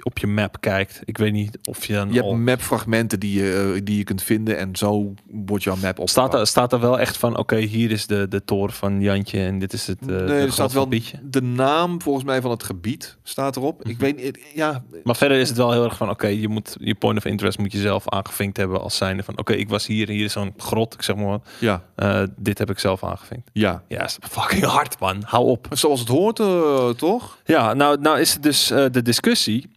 eh, 0.00 0.06
op 0.06 0.18
je 0.18 0.26
map 0.26 0.60
kijkt. 0.60 1.00
Ik 1.04 1.18
weet 1.18 1.32
niet 1.32 1.58
of 1.64 1.84
je 1.84 1.92
dan 1.92 2.12
Je 2.12 2.22
hebt 2.22 2.36
mapfragmenten 2.36 3.20
die 3.20 3.42
je, 3.42 3.72
eh, 3.74 3.80
die 3.84 3.96
je 3.96 4.04
kunt 4.04 4.22
vinden 4.22 4.58
en 4.58 4.76
zo 4.76 5.14
wordt 5.30 5.64
jouw 5.64 5.76
map 5.76 5.98
op. 5.98 6.08
staat, 6.08 6.34
er, 6.34 6.46
staat 6.46 6.72
er 6.72 6.80
wel 6.80 6.98
echt 7.00 7.16
van, 7.16 7.36
oké, 7.36 7.56
hier 7.56 7.90
is 7.90 8.06
de, 8.06 8.28
de 8.28 8.44
toren 8.44 8.74
van 8.74 9.00
Jantje 9.00 9.38
en 9.44 9.58
dit 9.58 9.72
is 9.72 9.86
het 9.86 9.98
uh, 10.02 10.06
nee, 10.08 10.26
de 10.26 10.32
er 10.32 10.52
staat 10.52 10.72
wel 10.72 10.86
Pietje. 10.86 11.18
de 11.22 11.42
naam 11.42 12.02
volgens 12.02 12.24
mij 12.24 12.40
van 12.40 12.50
het 12.50 12.62
gebied 12.62 13.16
staat 13.22 13.56
erop. 13.56 13.80
Ik 13.88 13.92
Mhm. 13.92 14.00
weet 14.00 14.16
niet, 14.16 14.38
ja, 14.54 14.84
Maar 15.04 15.16
verder 15.16 15.38
is 15.38 15.48
het 15.48 15.56
wel 15.56 15.72
heel 15.72 15.84
erg 15.84 15.96
van, 15.96 16.10
oké, 16.10 16.26
je 16.26 16.48
moet 16.48 16.76
je 16.80 16.94
point 16.94 17.18
of 17.18 17.24
interest 17.24 17.58
moet 17.58 17.72
je 17.72 17.78
zelf 17.80 18.08
aangevinkt 18.08 18.56
hebben 18.56 18.80
als 18.80 18.96
zijnde 18.96 19.22
van, 19.22 19.38
oké, 19.38 19.52
ik 19.52 19.68
was 19.68 19.86
hier, 19.86 20.08
hier 20.08 20.24
is 20.24 20.32
zo'n 20.32 20.54
grot, 20.56 20.94
ik 20.94 21.02
zeg 21.02 21.16
maar 21.16 21.26
wat. 21.26 21.48
ja, 21.58 21.82
Eh, 21.96 22.22
dit 22.36 22.58
heb 22.58 22.70
ik 22.70 22.78
zelf 22.78 23.04
aangevinkt. 23.04 23.50
ja. 23.52 23.82
Ja, 23.88 24.04
is 24.04 24.18
fucking 24.20 24.64
hard, 24.64 24.98
man. 24.98 25.22
Hou 25.26 25.46
op. 25.46 25.66
Zoals 25.70 26.00
het 26.00 26.08
hoort, 26.08 26.40
eh, 26.40 26.88
toch? 26.88 27.38
Ja, 27.44 27.74
nou, 27.74 28.00
nou 28.00 28.20
is 28.20 28.32
het 28.32 28.42
dus 28.42 28.70
eh, 28.70 28.84
de 28.90 29.02
discussie. 29.02 29.70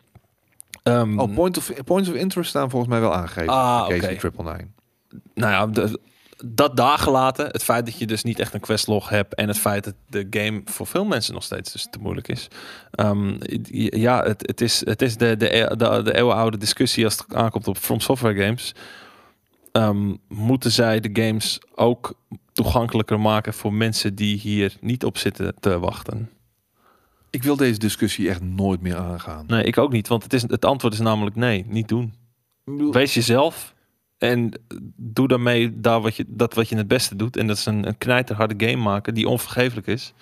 Ehm, 0.84 1.20
Oh, 1.20 1.34
point 1.34 1.58
of, 1.58 1.72
points 1.86 2.10
of 2.10 2.16
interest 2.16 2.50
staan 2.50 2.70
volgens 2.70 2.92
mij 2.92 3.02
wel 3.02 3.14
aangegeven. 3.14 3.54
Ah, 3.54 3.86
oké. 3.86 4.16
Triple 4.16 4.44
Nine. 4.44 4.68
nou 5.34 5.52
ja, 5.52 5.68
de- 5.68 6.00
dat 6.46 6.78
daar 6.78 6.98
gelaten. 6.98 7.46
Het 7.48 7.64
feit 7.64 7.86
dat 7.86 7.98
je 7.98 8.06
dus 8.08 8.24
niet 8.24 8.40
echt 8.40 8.54
een 8.54 8.60
questlog 8.60 9.10
hebt. 9.10 9.36
En 9.36 9.48
het 9.48 9.58
feit 9.60 9.84
dat 9.84 9.94
de 10.10 10.28
game 10.30 10.62
voor 10.66 10.88
veel 10.88 11.06
mensen 11.06 11.34
nog 11.34 11.44
steeds 11.44 11.72
dus 11.72 11.88
te 11.90 12.00
moeilijk 12.00 12.28
is. 12.28 12.48
Ehm, 12.92 13.36
ja, 14.00 14.24
het, 14.24 14.48
het 14.48 14.62
is, 14.62 14.86
het 14.86 15.02
is 15.02 15.18
de, 15.18 15.38
de, 15.38 15.74
de, 15.78 16.02
de 16.04 16.16
eeuwenoude 16.16 16.58
discussie 16.58 17.06
als 17.06 17.18
het 17.18 17.36
aankomt 17.36 17.68
op 17.68 17.78
From 17.78 18.00
Software 18.00 18.44
games. 18.44 18.74
Ehm, 19.72 20.14
moeten 20.28 20.72
zij 20.72 21.00
de 21.00 21.22
games 21.24 21.60
ook 21.76 22.14
toegankelijker 22.54 23.20
maken 23.20 23.54
voor 23.54 23.74
mensen 23.74 24.16
die 24.16 24.38
hier 24.38 24.76
niet 24.82 25.06
op 25.06 25.18
zitten 25.18 25.54
te 25.60 25.80
wachten? 25.80 26.30
Ik 27.34 27.44
wil 27.44 27.56
deze 27.56 27.80
discussie 27.80 28.30
echt 28.30 28.42
nooit 28.42 28.82
meer 28.82 28.98
aangaan. 28.98 29.46
Nee, 29.48 29.64
ik 29.64 29.78
ook 29.78 29.92
niet. 29.92 30.08
Want 30.08 30.24
het, 30.24 30.34
is, 30.34 30.42
het 30.42 30.66
antwoord 30.66 30.94
is 30.94 31.00
namelijk 31.00 31.36
nee, 31.36 31.66
niet 31.68 31.88
doen. 31.88 32.14
Bedoel, 32.64 32.92
Wees 32.92 33.14
jezelf 33.14 33.74
en 34.18 34.62
doe 34.96 35.28
daarmee 35.28 35.80
daar 35.80 36.02
wat 36.02 36.16
je, 36.16 36.26
dat 36.28 36.54
wat 36.54 36.70
je 36.70 36.76
het 36.76 36.88
beste 36.88 37.16
doet. 37.16 37.38
En 37.38 37.48
dat 37.48 37.58
is 37.58 37.66
een, 37.66 37.88
een 37.88 37.98
knijterharde 37.98 38.68
game 38.68 38.84
maken 38.84 39.14
die 39.14 39.28
onvergeeflijk 39.28 39.88
is. 39.88 40.14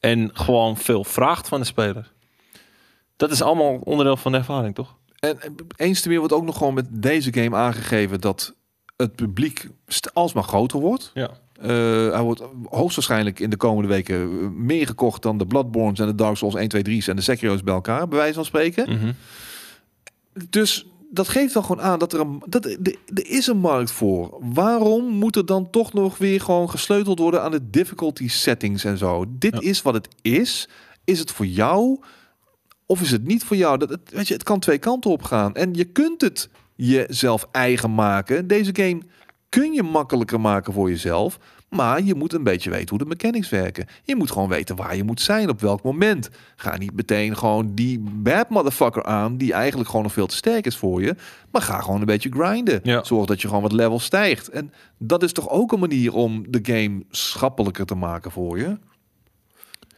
En 0.00 0.30
gewoon 0.32 0.76
veel 0.76 1.04
vraagt 1.04 1.48
van 1.48 1.60
de 1.60 1.66
speler. 1.66 2.12
Dat 3.16 3.30
is 3.30 3.42
allemaal 3.42 3.74
onderdeel 3.74 4.16
van 4.16 4.32
de 4.32 4.38
ervaring, 4.38 4.74
toch? 4.74 4.96
En 5.18 5.40
en 5.40 5.54
eens 5.76 6.00
te 6.00 6.08
meer 6.08 6.18
wordt 6.18 6.34
ook 6.34 6.44
nog 6.44 6.56
gewoon 6.56 6.74
met 6.74 6.86
deze 6.90 7.32
game 7.32 7.56
aangegeven 7.56 8.20
dat 8.20 8.54
het 8.96 9.16
publiek 9.16 9.68
alsmaar 10.12 10.44
groter 10.44 10.80
wordt. 10.80 11.10
Ja. 11.14 11.30
Eh, 11.62 11.68
hij 12.12 12.22
wordt 12.22 12.42
hoogstwaarschijnlijk 12.70 13.40
in 13.40 13.50
de 13.50 13.56
komende 13.56 13.88
weken 13.88 14.16
eh, 14.22 14.48
meer 14.48 14.86
gekocht 14.86 15.22
dan 15.22 15.38
de 15.38 15.46
Bloodborns 15.46 16.00
en 16.00 16.06
de 16.06 16.14
Dark 16.14 16.36
Souls 16.36 16.54
1, 16.54 16.68
2, 16.68 16.82
3's 16.82 17.06
en 17.08 17.16
de 17.16 17.22
Sekiro's 17.22 17.62
bij 17.62 17.74
elkaar, 17.74 18.08
bij 18.08 18.18
wijze 18.18 18.34
van 18.34 18.44
spreken. 18.44 18.90
Mhm. 18.90 19.12
Dus 20.50 20.86
dat 21.10 21.28
geeft 21.28 21.54
wel 21.54 21.62
gewoon 21.62 21.82
aan 21.84 21.98
dat 21.98 22.12
er 22.12 22.20
een 22.20 22.42
dat 22.46 22.64
er, 22.64 22.78
er 23.14 23.26
is 23.30 23.46
een 23.46 23.58
markt 23.58 23.90
voor. 23.90 24.38
Waarom 24.40 25.04
moet 25.04 25.36
er 25.36 25.46
dan 25.46 25.70
toch 25.70 25.92
nog 25.92 26.18
weer 26.18 26.40
gewoon 26.40 26.70
gesleuteld 26.70 27.18
worden 27.18 27.42
aan 27.42 27.50
de 27.50 27.70
difficulty 27.70 28.28
settings 28.28 28.84
en 28.84 28.98
zo? 28.98 29.24
Dit 29.28 29.52
Ja. 29.54 29.68
is 29.68 29.82
wat 29.82 29.94
het 29.94 30.08
is. 30.22 30.68
Is 31.04 31.18
het 31.18 31.30
voor 31.30 31.46
jou 31.46 31.98
of 32.86 33.00
is 33.00 33.10
het 33.10 33.26
niet 33.26 33.44
voor 33.44 33.56
jou? 33.56 33.78
Dat 33.78 33.88
het, 33.88 34.00
weet 34.12 34.28
je, 34.28 34.34
het 34.34 34.42
kan 34.42 34.58
twee 34.60 34.78
kanten 34.78 35.10
op 35.10 35.22
gaan 35.22 35.54
en 35.54 35.74
je 35.74 35.84
kunt 35.84 36.20
het 36.20 36.48
jezelf 36.76 37.48
eigen 37.50 37.94
maken. 37.94 38.46
Deze 38.46 38.70
game 38.74 39.00
kun 39.52 39.72
je 39.72 39.82
makkelijker 39.82 40.40
maken 40.40 40.72
voor 40.72 40.88
jezelf. 40.90 41.38
Maar 41.68 42.02
je 42.02 42.14
moet 42.14 42.32
een 42.32 42.42
beetje 42.42 42.70
weten 42.70 42.88
hoe 42.88 42.98
de 42.98 43.14
mechanics 43.16 43.48
werken. 43.48 43.86
Je 44.04 44.16
moet 44.16 44.30
gewoon 44.30 44.48
weten 44.48 44.76
waar 44.76 44.96
je 44.96 45.04
moet 45.04 45.20
zijn, 45.20 45.48
op 45.48 45.60
welk 45.60 45.82
moment. 45.82 46.30
Ga 46.56 46.76
niet 46.76 46.94
meteen 46.94 47.36
gewoon 47.36 47.74
die 47.74 47.98
bad 48.00 48.48
motherfucker 48.48 49.04
aan... 49.04 49.36
die 49.36 49.52
eigenlijk 49.52 49.88
gewoon 49.88 50.04
nog 50.04 50.12
veel 50.12 50.26
te 50.26 50.36
sterk 50.36 50.66
is 50.66 50.76
voor 50.76 51.02
je. 51.02 51.16
Maar 51.50 51.62
ga 51.62 51.80
gewoon 51.80 52.00
een 52.00 52.06
beetje 52.06 52.30
grinden. 52.32 52.80
Ja. 52.82 53.04
Zorg 53.04 53.26
dat 53.26 53.40
je 53.40 53.48
gewoon 53.48 53.62
wat 53.62 53.72
level 53.72 53.98
stijgt. 53.98 54.48
En 54.48 54.72
dat 54.98 55.22
is 55.22 55.32
toch 55.32 55.48
ook 55.48 55.72
een 55.72 55.80
manier 55.80 56.14
om 56.14 56.44
de 56.48 56.60
game 56.62 57.02
schappelijker 57.10 57.86
te 57.86 57.94
maken 57.94 58.30
voor 58.30 58.58
je? 58.58 58.78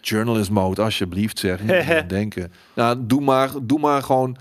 Journalist 0.01 0.51
mode, 0.51 0.83
alsjeblieft 0.83 1.39
zeg. 1.39 1.61
Denken. 2.07 2.53
Nou, 2.75 2.99
doe 3.01 3.21
maar, 3.21 3.51
doe 3.63 3.79
maar 3.79 4.03
gewoon... 4.03 4.37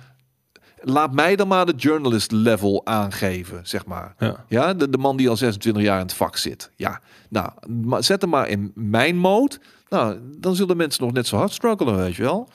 Laat 0.85 1.13
mij 1.13 1.35
dan 1.35 1.47
maar 1.47 1.65
de 1.65 1.75
journalist 1.75 2.31
level 2.31 2.81
aangeven, 2.85 3.67
zeg 3.67 3.85
maar. 3.85 4.15
Ja. 4.17 4.45
Ja, 4.47 4.73
de, 4.73 4.89
de 4.89 4.97
man 4.97 5.17
die 5.17 5.29
al 5.29 5.37
26 5.37 5.83
jaar 5.83 5.99
in 5.99 6.05
het 6.05 6.13
vak 6.13 6.37
zit. 6.37 6.69
Ja, 6.75 7.01
nou, 7.29 7.49
maar 7.69 8.03
zet 8.03 8.21
hem 8.21 8.29
maar 8.29 8.47
in 8.47 8.71
mijn 8.75 9.17
mode. 9.17 9.57
Nou, 9.89 10.19
dan 10.37 10.55
zullen 10.55 10.77
mensen 10.77 11.03
nog 11.03 11.13
net 11.13 11.27
zo 11.27 11.37
hard 11.37 11.51
struggelen, 11.51 11.97
weet 11.97 12.15
je 12.15 12.23
wel. 12.23 12.49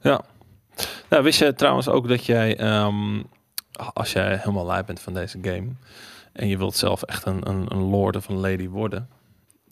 ja. 0.00 0.20
Nou, 1.08 1.22
wist 1.22 1.38
je 1.38 1.54
trouwens 1.54 1.88
ook 1.88 2.08
dat 2.08 2.24
jij, 2.24 2.56
ehm, 2.56 3.22
als 3.92 4.12
jij 4.12 4.36
helemaal 4.36 4.66
lijp 4.66 4.86
bent 4.86 5.00
van 5.00 5.14
deze 5.14 5.38
game 5.42 5.68
en 6.32 6.48
je 6.48 6.58
wilt 6.58 6.76
zelf 6.76 7.02
echt 7.02 7.26
een, 7.26 7.48
een, 7.48 7.66
een 7.68 7.82
lord 7.82 8.16
of 8.16 8.28
een 8.28 8.40
lady 8.40 8.68
worden, 8.68 9.08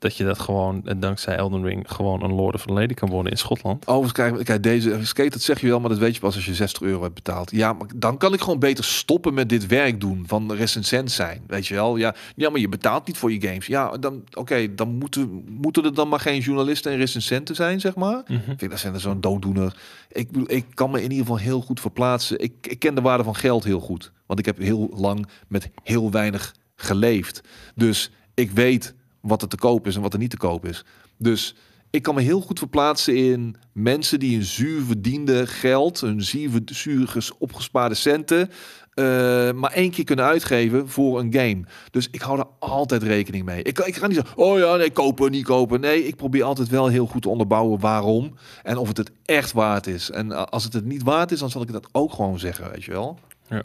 dat 0.03 0.17
je 0.17 0.25
dat 0.25 0.39
gewoon, 0.39 0.83
eh, 0.85 0.95
dankzij 0.99 1.37
Elden 1.37 1.65
Ring, 1.65 1.85
gewoon 1.91 2.23
een 2.23 2.33
lord 2.33 2.55
of 2.55 2.67
een 2.67 2.73
lady 2.73 2.95
kan 2.95 3.09
worden 3.09 3.33
in 3.33 3.39
Schotland. 3.39 3.87
Overigens, 3.87 4.13
kijk, 4.13 4.45
kijk, 4.45 4.63
deze 4.63 4.99
skate, 5.03 5.29
dat 5.29 5.43
zeg 5.43 5.61
je 5.61 5.67
wel, 5.67 5.81
maar 5.81 5.89
dat 5.89 5.99
weet 5.99 6.15
je 6.15 6.21
pas 6.21 6.35
als 6.35 6.47
je 6.47 6.55
60 6.55 6.83
euro 6.83 7.03
hebt 7.03 7.15
betaald. 7.15 7.51
Ja, 7.51 7.73
maar 7.73 7.87
dan 7.97 8.17
kan 8.17 8.33
ik 8.33 8.41
gewoon 8.41 8.59
beter 8.59 8.85
stoppen 8.85 9.35
met 9.35 9.49
dit 9.49 9.67
werk 9.67 10.01
doen 10.01 10.25
van 10.27 10.53
recensent 10.53 11.11
zijn, 11.11 11.43
weet 11.47 11.67
je 11.67 11.75
wel. 11.75 11.97
Ja, 11.97 12.15
ja 12.37 12.51
maar 12.51 12.61
je 12.61 12.69
betaalt 12.69 13.07
niet 13.07 13.17
voor 13.17 13.33
je 13.33 13.41
games. 13.41 13.67
Ja, 13.67 13.91
dan, 13.91 14.25
oké, 14.33 14.75
dan 14.75 14.89
moeten, 14.89 15.45
moeten 15.49 15.85
er 15.85 15.95
dan 15.95 16.09
maar 16.09 16.21
geen 16.21 16.41
journalisten 16.41 16.93
en 16.93 16.99
recensenten 16.99 17.55
zijn, 17.55 17.81
zeg 17.81 17.95
maar. 17.95 18.23
Mhm. 18.27 18.51
Ik 18.51 18.59
vind 18.59 18.71
dat 18.71 18.81
zijn 18.81 18.95
er 18.95 19.01
zo'n 19.01 19.21
dooddoener. 19.21 19.77
Ik, 20.09 20.29
ik 20.47 20.65
kan 20.75 20.91
me 20.91 20.97
in 20.97 21.11
ieder 21.11 21.27
geval 21.27 21.39
heel 21.39 21.61
goed 21.61 21.81
verplaatsen. 21.81 22.39
Ik, 22.39 22.53
ik 22.61 22.79
ken 22.79 22.95
de 22.95 23.01
waarde 23.01 23.25
van 23.25 23.37
geld 23.37 23.65
heel 23.65 23.81
goed. 23.81 24.13
Want 24.27 24.39
ik 24.39 24.47
heb 24.47 24.59
heel 24.59 24.91
lang 24.95 25.27
met 25.49 25.71
heel 25.83 26.11
weinig 26.11 26.55
geleefd. 26.75 27.41
Dus 27.75 28.11
ik 28.35 28.51
weet 28.51 28.95
wat 29.23 29.43
er 29.43 29.49
te 29.49 29.57
koop 29.57 29.87
is 29.87 29.97
en 29.97 30.03
wat 30.03 30.13
er 30.13 30.19
niet 30.19 30.31
te 30.31 30.37
koop 30.37 30.67
is. 30.67 30.85
Dus 31.19 31.55
ik 31.91 32.03
kan 32.03 32.15
me 32.15 32.21
heel 32.23 32.41
goed 32.41 32.59
verplaatsen 32.59 33.17
in 33.17 33.57
mensen 33.73 34.19
die 34.19 34.37
een 34.37 34.45
zuur 34.45 34.83
verdiende 34.83 35.47
geld, 35.47 36.01
een 36.01 36.23
zuur, 36.23 36.51
zuur 36.65 37.09
ges- 37.09 37.39
opgespaarde 37.39 37.95
centen, 37.95 38.51
eh, 38.95 39.05
maar 39.53 39.73
één 39.73 39.91
keer 39.91 40.05
kunnen 40.05 40.25
uitgeven 40.25 40.89
voor 40.89 41.21
een 41.21 41.33
game. 41.35 41.65
Dus 41.91 42.09
ik 42.11 42.21
hou 42.21 42.39
er 42.39 42.47
altijd 42.59 43.03
rekening 43.03 43.45
mee. 43.45 43.63
Ik, 43.63 43.79
ik 43.79 43.97
ga 43.97 44.07
niet 44.07 44.17
zeggen, 44.17 44.37
oh 44.37 44.59
ja, 44.59 44.77
nee, 44.77 44.91
kopen, 44.91 45.31
niet 45.31 45.45
kopen. 45.45 45.81
Nee, 45.81 46.07
ik 46.07 46.17
probeer 46.17 46.43
altijd 46.43 46.69
wel 46.69 46.89
heel 46.89 47.07
goed 47.07 47.23
te 47.23 47.29
onderbouwen 47.29 47.81
waarom 47.81 48.35
en 48.63 48.77
of 48.77 48.89
het 48.89 48.97
het 48.97 49.11
echt 49.25 49.53
waard 49.53 49.87
is. 49.87 50.11
En 50.11 50.33
a- 50.33 50.37
als 50.45 50.65
het 50.65 50.73
het 50.73 50.85
niet 50.85 51.03
waard 51.03 51.33
is, 51.33 51.39
dan 51.39 51.51
zal 51.51 51.63
ik 51.63 51.73
dat 51.73 51.89
ook 51.93 52.13
gewoon 52.13 52.39
zeggen, 52.39 52.71
weet 52.71 52.85
je 52.85 52.91
wel. 52.91 53.19
Ja. 53.53 53.63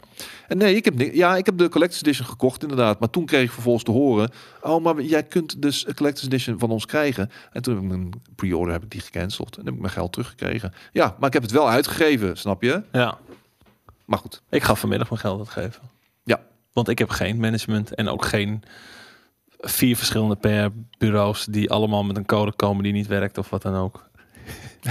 En 0.48 0.58
nee, 0.58 0.74
ik 0.74 0.84
heb, 0.84 1.00
ja, 1.00 1.36
ik 1.36 1.46
heb 1.46 1.58
de 1.58 1.68
Collector's 1.68 2.02
Edition 2.02 2.26
gekocht 2.26 2.62
inderdaad. 2.62 3.00
Maar 3.00 3.10
toen 3.10 3.26
kreeg 3.26 3.42
ik 3.44 3.50
vervolgens 3.50 3.84
te 3.84 3.90
horen... 3.90 4.30
oh, 4.62 4.82
maar 4.84 5.00
jij 5.00 5.22
kunt 5.22 5.62
dus 5.62 5.86
een 5.86 5.94
Collector's 5.94 6.26
Edition 6.26 6.58
van 6.58 6.70
ons 6.70 6.86
krijgen. 6.86 7.30
En 7.52 7.62
toen 7.62 7.74
heb 7.74 7.82
ik 7.82 7.88
mijn 7.88 8.10
pre-order 8.34 8.72
heb 8.72 8.82
ik 8.82 8.90
die 8.90 9.00
gecanceld. 9.00 9.56
En 9.56 9.64
heb 9.64 9.74
ik 9.74 9.80
mijn 9.80 9.92
geld 9.92 10.12
teruggekregen. 10.12 10.72
Ja, 10.92 11.16
maar 11.18 11.26
ik 11.28 11.32
heb 11.34 11.42
het 11.42 11.52
wel 11.52 11.68
uitgegeven, 11.70 12.36
snap 12.36 12.62
je? 12.62 12.82
Ja, 12.92 13.18
Maar 14.04 14.18
goed. 14.18 14.42
ik 14.50 14.62
ga 14.62 14.74
vanmiddag 14.74 15.08
mijn 15.08 15.20
geld 15.20 15.38
uitgeven. 15.38 15.82
Ja. 16.24 16.40
Want 16.72 16.88
ik 16.88 16.98
heb 16.98 17.10
geen 17.10 17.40
management 17.40 17.94
en 17.94 18.08
ook 18.08 18.24
geen 18.24 18.62
vier 19.60 19.96
verschillende 19.96 20.36
PR-bureaus 20.36 21.44
die 21.44 21.70
allemaal 21.70 22.04
met 22.04 22.16
een 22.16 22.26
code 22.26 22.52
komen 22.52 22.82
die 22.82 22.92
niet 22.92 23.06
werkt 23.06 23.38
of 23.38 23.50
wat 23.50 23.62
dan 23.62 23.74
ook. 23.74 24.06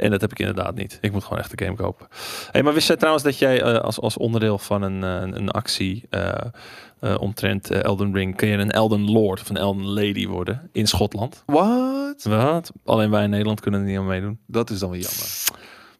en 0.00 0.10
dat 0.10 0.20
heb 0.20 0.30
ik 0.30 0.38
inderdaad 0.38 0.74
niet. 0.74 0.98
Ik 1.00 1.12
moet 1.12 1.24
gewoon 1.24 1.38
echt 1.38 1.58
de 1.58 1.64
game 1.64 1.76
kopen. 1.76 2.06
Hey, 2.50 2.62
maar 2.62 2.74
wist 2.74 2.86
jij 2.86 2.96
trouwens 2.96 3.24
dat 3.24 3.38
jij 3.38 3.62
eh, 3.62 3.80
als, 3.80 4.00
als 4.00 4.16
onderdeel 4.16 4.58
van 4.58 4.82
een, 4.82 5.04
eh, 5.04 5.38
een 5.38 5.50
actie 5.50 6.06
eh, 6.10 7.14
omtrent 7.18 7.70
Elden 7.70 8.14
Ring... 8.14 8.36
kun 8.36 8.48
je 8.48 8.56
een 8.56 8.70
Elden 8.70 9.10
Lord 9.10 9.40
of 9.40 9.48
een 9.48 9.56
Elden 9.56 9.86
Lady 9.86 10.26
worden 10.26 10.68
in 10.72 10.86
Schotland? 10.86 11.42
Wat? 11.46 12.22
Wat? 12.22 12.72
Alleen 12.84 13.10
wij 13.10 13.24
in 13.24 13.30
Nederland 13.30 13.60
kunnen 13.60 13.80
er 13.80 13.86
niet 13.86 13.98
aan 13.98 14.06
meedoen. 14.06 14.38
Dat 14.46 14.70
is 14.70 14.78
dan 14.78 14.90
weer 14.90 15.00
jammer. 15.00 15.26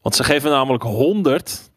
Want 0.03 0.15
ze 0.15 0.25
geven 0.25 0.51
namelijk 0.51 0.83
100 0.83 1.71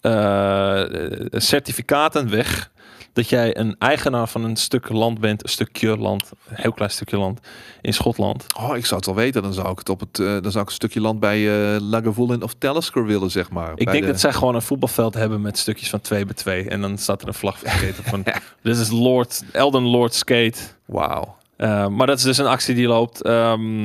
eh, 0.00 0.84
certificaten 1.30 2.30
weg. 2.30 2.70
Dat 3.16 3.28
jij 3.28 3.56
een 3.58 3.76
eigenaar 3.78 4.28
van 4.28 4.44
een 4.44 4.56
stuk 4.56 4.88
land 4.88 5.20
bent. 5.20 5.42
Een 5.42 5.48
stukje 5.48 5.96
land. 5.98 6.30
Een 6.48 6.56
heel 6.56 6.72
klein 6.72 6.90
stukje 6.90 7.16
land. 7.18 7.40
In 7.80 7.92
Schotland. 7.94 8.46
Oh, 8.60 8.76
ik 8.76 8.84
zou 8.86 8.96
het 8.96 9.06
wel 9.06 9.14
weten. 9.14 9.42
Dan 9.42 9.52
zou 9.52 9.70
ik 9.70 9.78
het 9.78 9.88
op 9.88 10.00
het, 10.00 10.18
eh, 10.18 10.26
dan 10.26 10.50
zou 10.50 10.62
ik 10.64 10.68
een 10.68 10.74
stukje 10.74 11.00
land 11.00 11.20
bij 11.20 11.74
eh 11.74 11.80
Lagavulin 11.80 12.42
of 12.42 12.54
Talisker 12.58 13.04
willen, 13.06 13.30
zeg 13.30 13.50
maar. 13.50 13.72
Ik 13.74 13.90
denk 13.90 14.04
de- 14.04 14.10
dat 14.10 14.20
zij 14.20 14.32
gewoon 14.32 14.54
een 14.54 14.62
voetbalveld 14.62 15.14
hebben 15.14 15.40
met 15.40 15.58
stukjes 15.58 15.88
van 15.90 16.00
2 16.00 16.24
bij 16.24 16.34
2. 16.34 16.68
En 16.68 16.80
dan 16.80 16.98
staat 16.98 17.22
er 17.22 17.28
een 17.28 17.34
vlag 17.34 17.62
op 17.62 17.68
van. 18.04 18.22
Dit 18.62 18.76
is 18.76 18.90
Lord, 18.90 19.42
Elden 19.52 19.82
Lord 19.82 20.14
Skate. 20.14 20.58
Wauw. 20.84 21.36
Eh, 21.56 21.88
maar 21.88 22.06
dat 22.06 22.18
is 22.18 22.24
dus 22.24 22.38
een 22.38 22.46
actie 22.46 22.74
die 22.74 22.86
loopt. 22.86 23.22
Ehm, 23.22 23.84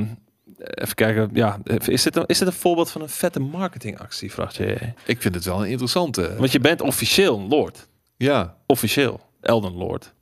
even 0.57 0.95
kijken. 0.95 1.29
Ja, 1.33 1.59
is 1.85 2.03
dit, 2.03 2.15
een, 2.15 2.25
is 2.25 2.37
dit 2.37 2.47
een 2.47 2.53
voorbeeld 2.53 2.91
van 2.91 3.01
een 3.01 3.09
vette 3.09 3.39
marketingactie? 3.39 4.31
Vraagt 4.31 4.55
je. 4.55 4.77
Ik 5.05 5.21
vind 5.21 5.35
het 5.35 5.45
wel 5.45 5.63
een 5.63 5.69
interessante. 5.69 6.35
Want 6.37 6.51
je 6.51 6.59
bent 6.59 6.81
officieel 6.81 7.37
een 7.39 7.47
Lord. 7.47 7.89
Ja. 8.21 8.55
Officieel. 8.65 9.19
Elden 9.41 9.73
Lord. 9.73 10.13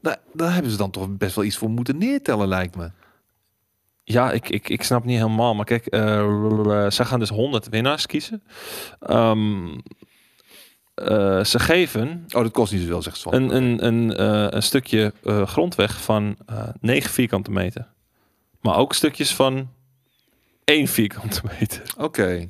Nou, 0.00 0.16
daar 0.32 0.52
hebben 0.52 0.70
ze 0.70 0.76
dan 0.76 0.90
toch 0.90 1.16
best 1.16 1.34
wel 1.34 1.44
iets 1.44 1.56
voor 1.56 1.70
moeten 1.70 1.98
neertellen, 1.98 2.48
lijkt 2.48 2.76
me. 2.76 2.90
Ja, 4.04 4.32
ik, 4.32 4.48
ik, 4.48 4.68
ik 4.68 4.82
snap 4.82 5.04
niet 5.04 5.16
helemaal. 5.16 5.54
Maar 5.54 5.64
kijk, 5.64 5.86
eh, 5.86 6.90
ze 6.90 7.04
gaan 7.04 7.18
dus 7.18 7.28
100 7.28 7.68
winnaars 7.68 8.06
kiezen. 8.06 8.42
Ehm, 9.00 9.78
eh, 10.94 11.44
ze 11.44 11.58
geven 11.58 12.24
Oh, 12.28 12.42
dat 12.42 12.52
kost 12.52 12.72
niet 12.72 12.80
zoveel, 12.80 13.02
zegt 13.02 13.16
Swan. 13.16 13.34
een, 13.34 13.56
een, 13.56 13.86
een, 13.86 14.16
eh, 14.16 14.46
een 14.50 14.62
stukje 14.62 15.12
grondweg 15.24 16.02
van 16.02 16.36
eh 16.46 16.68
9 16.80 17.10
vierkante 17.10 17.50
meter. 17.50 17.88
Maar 18.60 18.76
ook 18.76 18.94
stukjes 18.94 19.34
van 19.34 19.70
1 20.64 20.88
vierkante 20.88 21.42
meter. 21.58 21.82
Oké. 21.98 22.48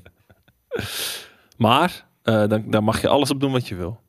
Maar 1.57 2.07
dan, 2.23 2.71
daar 2.71 2.85
mag 2.85 3.01
je 3.01 3.09
alles 3.09 3.31
op 3.31 3.41
doen 3.41 3.53
wat 3.53 3.69
je 3.69 3.75
wil. 3.75 4.02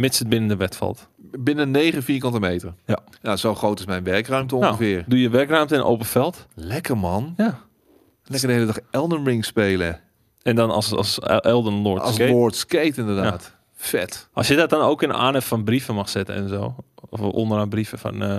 Mits 0.00 0.18
het 0.18 0.28
binnen 0.28 0.48
de 0.48 0.56
wet 0.56 0.76
valt. 0.76 1.08
Binnen 1.16 1.70
9 1.70 2.02
vierkante 2.02 2.40
meter. 2.40 2.74
Ja. 2.86 2.98
Ja, 3.22 3.36
zo 3.36 3.54
groot 3.54 3.78
is 3.78 3.86
mijn 3.86 4.04
werkruimte 4.04 4.54
Nou, 4.54 4.66
ongeveer. 4.66 5.04
Doe 5.06 5.20
je 5.20 5.28
werkruimte 5.30 5.74
in 5.74 5.82
open 5.82 6.06
veld. 6.06 6.46
Lekker 6.54 6.98
man. 6.98 7.34
Ja. 7.36 7.60
Lekker 8.24 8.48
de 8.48 8.54
hele 8.54 8.66
dag 8.66 8.78
Elden 8.90 9.24
Ring 9.24 9.44
spelen. 9.44 10.00
En 10.42 10.56
dan 10.56 10.70
als, 10.70 10.92
als 10.92 11.18
Elden 11.18 11.72
Lord. 11.82 12.02
Als 12.02 12.14
Skate. 12.14 12.32
Lord 12.32 12.54
Skate 12.56 13.00
inderdaad. 13.00 13.56
Vet. 13.74 14.28
Als 14.32 14.48
je 14.48 14.56
dat 14.56 14.70
dan 14.70 14.80
ook 14.80 15.02
in 15.02 15.12
aanhef 15.12 15.46
van 15.46 15.64
brieven 15.64 15.94
mag 15.94 16.08
zetten 16.08 16.34
en 16.34 16.48
zo. 16.48 16.74
Of 17.08 17.20
onderaan 17.20 17.68
brieven 17.68 17.98
van 17.98 18.22
eh 18.22 18.38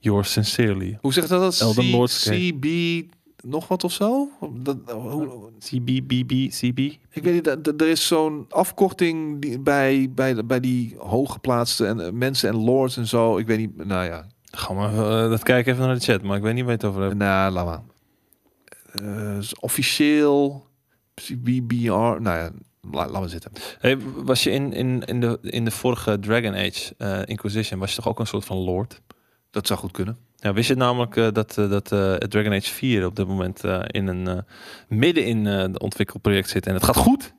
yours 0.00 0.32
sincerely. 0.32 0.98
Hoe 1.00 1.12
zegt 1.12 1.28
dat? 1.28 1.40
dat? 1.40 1.60
Elden 1.60 1.84
C- 1.84 1.92
Lord 1.92 2.10
Skate. 2.10 2.36
CB 2.60 2.64
nog 3.46 3.68
wat 3.68 3.84
of 3.84 3.92
zo? 3.92 4.28
Dat, 4.50 4.76
hoe, 4.90 5.50
CBBB, 5.58 6.48
CB. 6.48 6.78
ik 7.10 7.22
weet 7.22 7.34
niet, 7.34 7.80
er 7.80 7.88
is 7.88 8.06
zo'n 8.06 8.46
afkorting 8.48 9.40
die, 9.40 9.58
bij, 9.58 10.10
bij, 10.14 10.34
de- 10.34 10.44
bij 10.44 10.60
die 10.60 10.94
hooggeplaatste 10.98 11.86
en, 11.86 12.00
eh, 12.00 12.12
mensen 12.12 12.48
en 12.48 12.56
lords 12.56 12.96
en 12.96 13.06
zo. 13.06 13.38
Ik 13.38 13.46
weet 13.46 13.58
niet, 13.58 13.86
nou 13.86 14.04
ja. 14.04 14.26
Ga 14.50 14.72
maar 14.72 14.92
eh, 14.92 15.30
dat 15.30 15.42
kijken 15.42 15.72
even 15.72 15.86
naar 15.86 15.94
de 15.94 16.00
chat, 16.04 16.22
maar 16.22 16.36
ik 16.36 16.42
weet 16.42 16.54
niet 16.54 16.62
waar 16.64 16.72
je 16.72 16.78
het 16.78 16.86
over 16.88 17.02
hebt. 17.02 17.14
Nou, 17.14 17.52
laat 17.52 17.64
maar. 17.66 17.82
Eh, 18.92 19.36
is 19.38 19.58
officieel 19.58 20.66
CBBR, 21.14 21.90
nou 21.90 22.22
ja, 22.22 22.50
la, 22.80 23.08
laat 23.08 23.20
maar 23.20 23.28
zitten. 23.28 23.52
Hey, 23.78 23.98
was 24.16 24.42
je 24.42 24.50
in, 24.50 24.72
in, 24.72 25.02
in, 25.04 25.20
de, 25.20 25.38
in 25.42 25.64
de 25.64 25.70
vorige 25.70 26.18
Dragon 26.18 26.54
Age 26.54 26.94
eh, 26.98 27.20
Inquisition, 27.24 27.78
was 27.80 27.90
je 27.90 27.96
toch 27.96 28.08
ook 28.08 28.18
een 28.18 28.26
soort 28.26 28.44
van 28.44 28.56
lord? 28.56 29.00
Dat 29.50 29.66
zou 29.66 29.78
goed 29.78 29.90
kunnen. 29.90 30.18
Ja, 30.46 30.52
wist 30.52 30.68
je 30.68 30.74
namelijk 30.74 31.16
eh, 31.16 31.28
dat, 31.32 31.58
eh, 31.58 31.70
dat 31.70 31.92
eh, 31.92 32.14
Dragon 32.14 32.52
Age 32.52 32.72
4 32.72 33.06
op 33.06 33.16
dit 33.16 33.26
moment 33.26 33.62
in 33.86 34.06
een 34.06 34.44
midden 34.88 35.24
in 35.24 35.44
de 35.44 35.78
ontwikkelproject 35.78 36.48
zit 36.48 36.66
en 36.66 36.74
het 36.74 36.84
gaat 36.84 36.96
goed? 36.96 37.34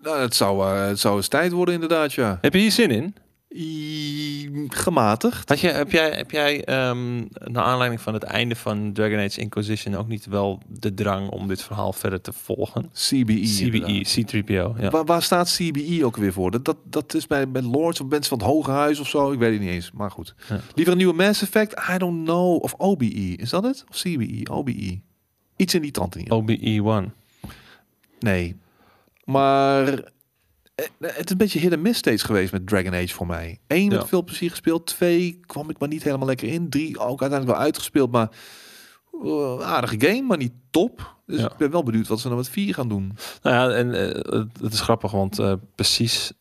Nou, 0.00 0.20
het 0.20 0.34
zou, 0.34 0.66
het 0.66 1.00
zou 1.00 1.16
eens 1.16 1.28
tijd 1.28 1.52
worden 1.52 1.74
inderdaad, 1.74 2.12
ja. 2.12 2.38
Heb 2.40 2.52
je 2.52 2.58
hier 2.58 2.72
zin 2.72 2.90
in? 2.90 3.14
I- 3.56 4.66
gematigd. 4.68 5.48
Had 5.48 5.60
je, 5.60 5.68
heb 5.68 5.90
jij, 5.90 6.10
heb 6.10 6.30
jij 6.30 6.64
ehm, 6.64 7.16
naar 7.28 7.64
aanleiding 7.64 8.00
van 8.00 8.14
het 8.14 8.22
einde 8.22 8.56
van 8.56 8.92
Dragon 8.92 9.18
Age 9.18 9.40
Inquisition 9.40 9.94
ook 9.94 10.08
niet 10.08 10.26
wel 10.26 10.60
de 10.68 10.94
drang 10.94 11.28
om 11.28 11.48
dit 11.48 11.62
verhaal 11.62 11.92
verder 11.92 12.20
te 12.20 12.32
volgen? 12.32 12.90
CBE. 12.92 13.22
CBE, 13.22 13.64
inderdaad. 13.64 14.34
C3PO. 14.34 14.80
Ja. 14.80 14.90
Waar, 14.90 15.04
waar 15.04 15.22
staat 15.22 15.52
CBE 15.56 16.04
ook 16.04 16.16
weer 16.16 16.32
voor? 16.32 16.50
Dat, 16.50 16.64
dat, 16.64 16.76
dat 16.84 17.14
is 17.14 17.26
bij, 17.26 17.50
bij 17.50 17.62
Lords 17.62 18.00
of 18.00 18.08
mensen 18.08 18.28
van 18.28 18.38
het 18.38 18.46
Hoge 18.46 18.70
Huis 18.70 19.00
of 19.00 19.08
zo. 19.08 19.32
Ik 19.32 19.38
weet 19.38 19.52
het 19.52 19.60
niet 19.60 19.70
eens, 19.70 19.90
maar 19.92 20.10
goed. 20.10 20.34
Ja. 20.48 20.60
Liever 20.74 20.92
een 20.92 20.98
nieuwe 20.98 21.14
Mass 21.14 21.42
Effect? 21.42 21.88
I 21.94 21.98
don't 21.98 22.24
know. 22.24 22.62
Of 22.62 22.74
OBE. 22.76 23.36
Is 23.36 23.50
dat 23.50 23.62
het? 23.62 23.84
Of 23.90 23.96
CBE? 23.96 24.50
OBE. 24.50 25.00
Iets 25.56 25.74
in 25.74 25.82
die 25.82 25.90
trant 25.90 26.16
in. 26.16 26.30
OBE 26.30 26.58
1. 26.58 27.12
Nee. 28.20 28.56
Maar 29.24 30.12
het 31.00 31.24
is 31.24 31.30
een 31.30 31.36
beetje 31.36 31.58
hit 31.58 31.72
en 31.72 31.82
miss 31.82 31.98
steeds 31.98 32.22
geweest 32.22 32.52
met 32.52 32.66
Dragon 32.66 32.94
Age 32.94 33.08
voor 33.14 33.26
mij. 33.26 33.58
Eén 33.66 33.90
Ja. 33.90 33.96
met 33.96 34.08
veel 34.08 34.24
plezier 34.24 34.50
gespeeld. 34.50 34.86
Twee 34.86 35.40
kwam 35.46 35.70
ik 35.70 35.78
maar 35.78 35.88
niet 35.88 36.02
helemaal 36.02 36.26
lekker 36.26 36.48
in. 36.48 36.68
Drie 36.70 36.98
ook 36.98 37.20
uiteindelijk 37.20 37.50
wel 37.58 37.66
uitgespeeld. 37.66 38.10
Maar 38.10 38.28
eh, 39.24 39.60
aardige 39.60 40.00
game, 40.06 40.22
maar 40.22 40.36
niet 40.38 40.52
top. 40.70 41.14
Dus 41.26 41.40
Ja. 41.40 41.46
ik 41.50 41.56
ben 41.56 41.70
wel 41.70 41.82
benieuwd 41.82 42.08
wat 42.08 42.20
ze 42.20 42.28
dan 42.28 42.36
met 42.36 42.48
vier 42.48 42.74
gaan 42.74 42.88
doen. 42.88 43.16
Nou 43.42 43.70
ja, 43.70 43.76
en 43.76 43.94
eh, 43.94 44.42
het, 44.62 44.72
is 44.72 44.80
grappig, 44.80 45.10
want 45.10 45.38
eh, 45.38 45.52
precies 45.74 46.32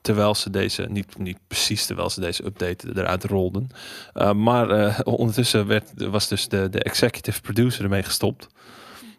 terwijl 0.00 0.34
ze 0.34 0.50
deze, 0.50 0.82
niet, 0.90 1.18
niet 1.18 1.38
precies 1.48 1.86
terwijl 1.86 2.10
ze 2.10 2.20
deze 2.20 2.44
update 2.44 2.88
eruit 2.94 3.24
rolden, 3.24 3.68
eh, 4.12 4.32
maar 4.32 4.70
eh, 4.70 4.98
ondertussen 5.18 5.66
werd, 5.66 5.92
was 5.96 6.28
dus 6.28 6.48
de, 6.48 6.68
de 6.70 6.82
executive 6.82 7.40
producer 7.40 7.82
ermee 7.84 8.02
gestopt. 8.02 8.46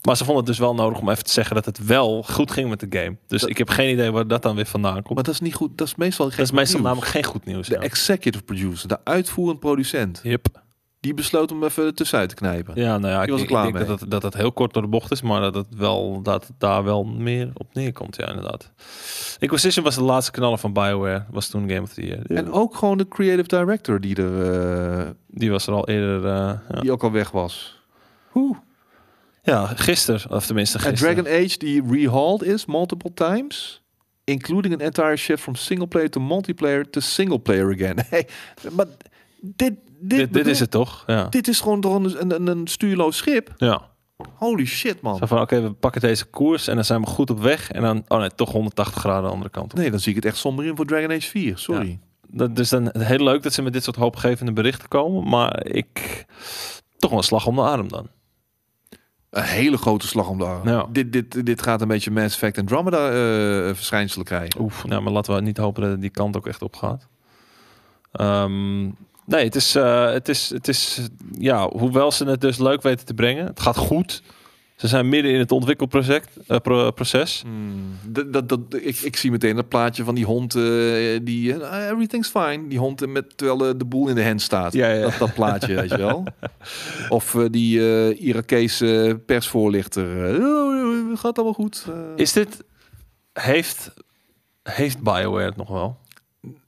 Maar 0.08 0.18
ze 0.18 0.24
vonden 0.24 0.44
het 0.44 0.52
dus 0.52 0.60
wel 0.60 0.74
nodig 0.76 1.00
om 1.00 1.10
even 1.10 1.24
te 1.24 1.32
zeggen 1.32 1.56
dat 1.56 1.66
het 1.66 1.86
wel 1.86 2.24
goed 2.24 2.52
ging 2.52 2.70
met 2.70 2.80
de 2.80 3.00
game. 3.00 3.18
Dus 3.28 3.42
Dat- 3.42 3.50
ik 3.50 3.58
heb 3.58 3.70
geen 3.70 3.90
idee 3.94 4.12
waar 4.12 4.28
dat 4.28 4.42
dan 4.42 4.56
weer 4.56 4.66
vandaan 4.66 5.02
komt. 5.02 5.14
Maar 5.16 5.24
dat 5.24 5.34
is 5.34 5.40
niet 5.40 5.54
goed. 5.56 5.78
Dat 5.78 5.88
is 5.88 5.96
meestal 5.96 6.26
geen 6.28 6.38
dat 6.38 6.46
is 6.46 6.52
meestal 6.52 6.80
nieuws. 6.80 6.90
namelijk 6.90 7.12
geen 7.12 7.24
goed 7.24 7.46
nieuws. 7.46 7.68
De 7.68 7.74
ja. 7.76 7.80
executive 7.82 8.44
producer, 8.44 8.88
de 8.88 8.98
uitvoerend 9.04 9.60
producent, 9.60 10.20
Yep. 10.24 10.48
die 11.00 11.14
besloot 11.14 11.52
om 11.52 11.64
even 11.64 11.96
tussenuit 11.96 12.30
te 12.30 12.36
knijpen. 12.36 12.74
Ja, 12.82 12.98
nou 12.98 13.14
ja, 13.14 13.24
ik, 13.24 13.30
was 13.30 13.38
er 13.38 13.44
ik 13.44 13.50
klaar 13.50 13.64
denk 13.64 13.76
mee. 13.76 13.86
dat 13.86 14.06
dat 14.08 14.24
het 14.24 14.34
heel 14.34 14.52
kort 14.52 14.74
door 14.74 14.82
de 14.82 14.88
bocht 14.88 15.12
is, 15.12 15.22
maar 15.22 15.42
dat 15.42 15.56
het, 15.56 15.68
wel, 15.78 16.22
dat 16.22 16.48
het 16.48 16.56
daar 16.60 16.84
wel 16.84 17.04
meer 17.04 17.52
op 17.54 17.68
neerkomt. 17.74 18.16
Ja, 18.16 18.28
inderdaad. 18.28 18.72
Inquisition 19.40 19.84
was 19.84 19.96
de 19.96 20.04
laatste 20.04 20.32
knaller 20.32 20.58
van 20.58 20.74
BioWare. 20.74 21.26
Was 21.32 21.48
toen 21.48 21.70
Game 21.70 21.82
of 21.82 21.94
the 21.94 22.06
Year. 22.06 22.26
En 22.26 22.52
ook 22.52 22.76
gewoon 22.76 22.98
de 22.98 23.08
creative 23.08 23.48
director 23.48 24.00
die 24.02 24.16
er 24.16 24.52
eh, 25.02 25.10
Die 25.28 25.52
was 25.52 25.68
er 25.68 25.74
al 25.74 25.88
eerder. 25.88 26.26
eh, 26.26 26.54
ja. 26.70 26.80
die 26.80 26.92
ook 26.92 27.04
al 27.04 27.12
weg 27.12 27.32
was. 27.32 27.82
Ja, 29.44 29.66
gisteren. 29.66 30.32
Of 30.32 30.46
tenminste 30.46 30.78
En 30.78 30.84
gisteren. 30.84 31.16
Dragon 31.16 31.44
Age 31.44 31.58
die 31.58 31.84
rehauled 31.90 32.44
is 32.44 32.66
multiple 32.66 33.14
times. 33.14 33.82
Including 34.24 34.74
an 34.74 34.80
entire 34.80 35.18
shift 35.18 35.42
from 35.42 35.56
single 35.56 35.88
player 35.88 36.10
to 36.10 36.22
multiplayer 36.22 36.90
to 36.90 37.00
single 37.02 37.40
player 37.40 37.74
again. 37.74 37.98
Hey, 38.10 38.28
maar 38.72 38.86
dit, 39.42 39.56
dit, 39.56 39.76
dit, 40.00 40.34
dit 40.34 40.48
is 40.48 40.60
het 40.60 40.72
toch? 40.72 41.04
Ja. 41.08 41.28
Dit 41.30 41.48
is 41.48 41.60
gewoon 41.60 41.82
toch 41.82 41.96
een, 41.96 42.34
een, 42.36 42.48
een 42.48 42.68
stuurloos 42.68 43.18
schip. 43.18 43.54
ja. 43.58 43.92
Holy 44.34 44.66
shit, 44.66 45.02
man. 45.02 45.18
Zo 45.18 45.26
van, 45.26 45.42
oké, 45.42 45.62
we 45.62 45.72
pakken 45.72 46.02
deze 46.02 46.26
koers 46.26 46.68
en 46.68 46.76
dan 46.76 46.86
zijn 46.86 47.02
we 47.02 47.08
goed 47.08 47.30
op 47.30 47.40
weg. 47.42 47.72
En 47.72 47.82
dan, 47.82 48.04
oh 48.08 48.20
nee, 48.20 48.30
toch 48.36 48.52
180 48.52 49.02
graden 49.02 49.24
de 49.24 49.30
andere 49.30 49.50
kant 49.50 49.72
op. 49.72 49.78
Nee, 49.78 49.92
dan 49.92 50.00
zie 50.00 50.10
ik 50.10 50.16
het 50.16 50.26
echt 50.26 50.38
somber 50.38 50.66
in 50.66 50.76
voor 50.76 50.86
Dragon 50.86 51.12
Age 51.12 51.30
4. 51.30 51.58
Sorry. 51.58 52.00
Dat 52.30 52.60
is 52.60 52.70
dan 52.70 52.90
heel 53.00 53.24
leuk 53.24 53.44
dat 53.44 53.54
ze 53.54 53.62
met 53.62 53.74
dit 53.74 53.84
soort 53.84 53.96
hoopgevende 53.96 54.54
berichten 54.54 54.88
komen. 54.88 55.30
Maar 55.30 55.66
ik... 55.66 56.26
Toch 56.98 57.10
wel 57.10 57.20
een 57.20 57.26
slag 57.26 57.48
om 57.48 57.56
de 57.56 57.62
arm 57.62 57.88
dan. 57.88 58.08
Een 59.34 59.44
hele 59.44 59.78
grote 59.78 60.08
slag 60.08 60.30
om 60.30 60.38
de 60.38 60.46
arm. 60.46 60.68
Ja. 60.68 60.86
Dit, 60.90 61.14
dit, 61.14 61.46
dit 61.46 61.62
gaat 61.62 61.82
een 61.82 61.88
beetje 61.88 62.12
Mass 62.12 62.34
Effect 62.34 62.58
en 62.58 62.62
Andromeda 62.62 63.10
eh 63.10 63.76
verschijnselen 63.76 64.26
krijgen. 64.26 64.62
Oef. 64.62 64.84
Ja, 64.88 65.00
maar 65.00 65.14
laten 65.14 65.36
we 65.36 65.42
niet 65.42 65.58
hopen 65.58 65.82
dat 65.82 65.92
het 65.92 66.02
die 66.02 66.10
kant 66.10 66.38
ook 66.38 66.48
echt 66.48 66.62
op 66.62 66.76
gaat. 66.76 67.08
Ehm, 68.12 68.82
nee, 69.26 69.44
het 69.44 69.56
is, 69.56 69.76
eh, 69.76 70.12
het, 70.12 70.30
is, 70.30 70.50
het 70.50 70.68
is... 70.68 71.10
Ja, 71.32 71.70
hoewel 71.70 72.12
ze 72.12 72.26
het 72.26 72.42
dus 72.42 72.58
leuk 72.58 72.82
weten 72.82 73.06
te 73.06 73.14
brengen. 73.14 73.46
Het 73.46 73.60
gaat 73.60 73.78
goed. 73.78 74.24
Ze 74.76 74.88
zijn 74.88 75.10
midden 75.10 75.32
in 75.32 75.40
het 75.40 75.52
ontwikkelproces. 75.52 76.22
eh, 76.48 76.58
pro- 76.58 76.92
proces. 76.92 77.42
Hmm, 77.46 77.98
dat, 78.08 78.34
dat, 78.34 78.50
dat, 78.50 78.60
ik, 78.72 79.00
ik 79.00 79.16
zie 79.16 79.32
meteen 79.32 79.56
dat 79.56 79.68
plaatje 79.68 80.04
van 80.04 80.16
die 80.16 80.26
hond 80.26 80.56
eh, 80.56 80.62
die 81.22 81.60
eh, 81.64 81.90
everything's 81.90 82.30
fine. 82.30 82.68
Die 82.68 82.80
hond 82.80 83.08
met 83.08 83.38
terwijl 83.38 83.68
eh, 83.68 83.74
de 83.78 83.86
boel 83.86 84.08
in 84.08 84.16
de 84.16 84.24
hand 84.26 84.42
staat. 84.42 84.74
Ja, 84.74 84.90
ja. 84.90 85.02
Dat, 85.02 85.16
dat 85.20 85.34
plaatje, 85.34 85.76
weet 85.76 85.90
je 85.90 85.98
wel. 85.98 86.24
Of 87.10 87.36
eh, 87.36 87.46
die 87.50 87.80
eh 88.10 88.22
Irakese 88.26 89.20
persvoorlichter. 89.26 90.36
eh, 90.36 90.46
oh, 90.46 91.12
eh, 91.12 91.18
gaat 91.18 91.36
allemaal 91.36 91.54
goed. 91.54 91.86
Eh, 91.90 91.96
Is 92.16 92.34
dit... 92.34 92.64
Heeft, 93.34 93.94
heeft 94.64 95.00
BioWare 95.02 95.46
het 95.46 95.56
nog 95.58 95.70
wel? 95.70 95.98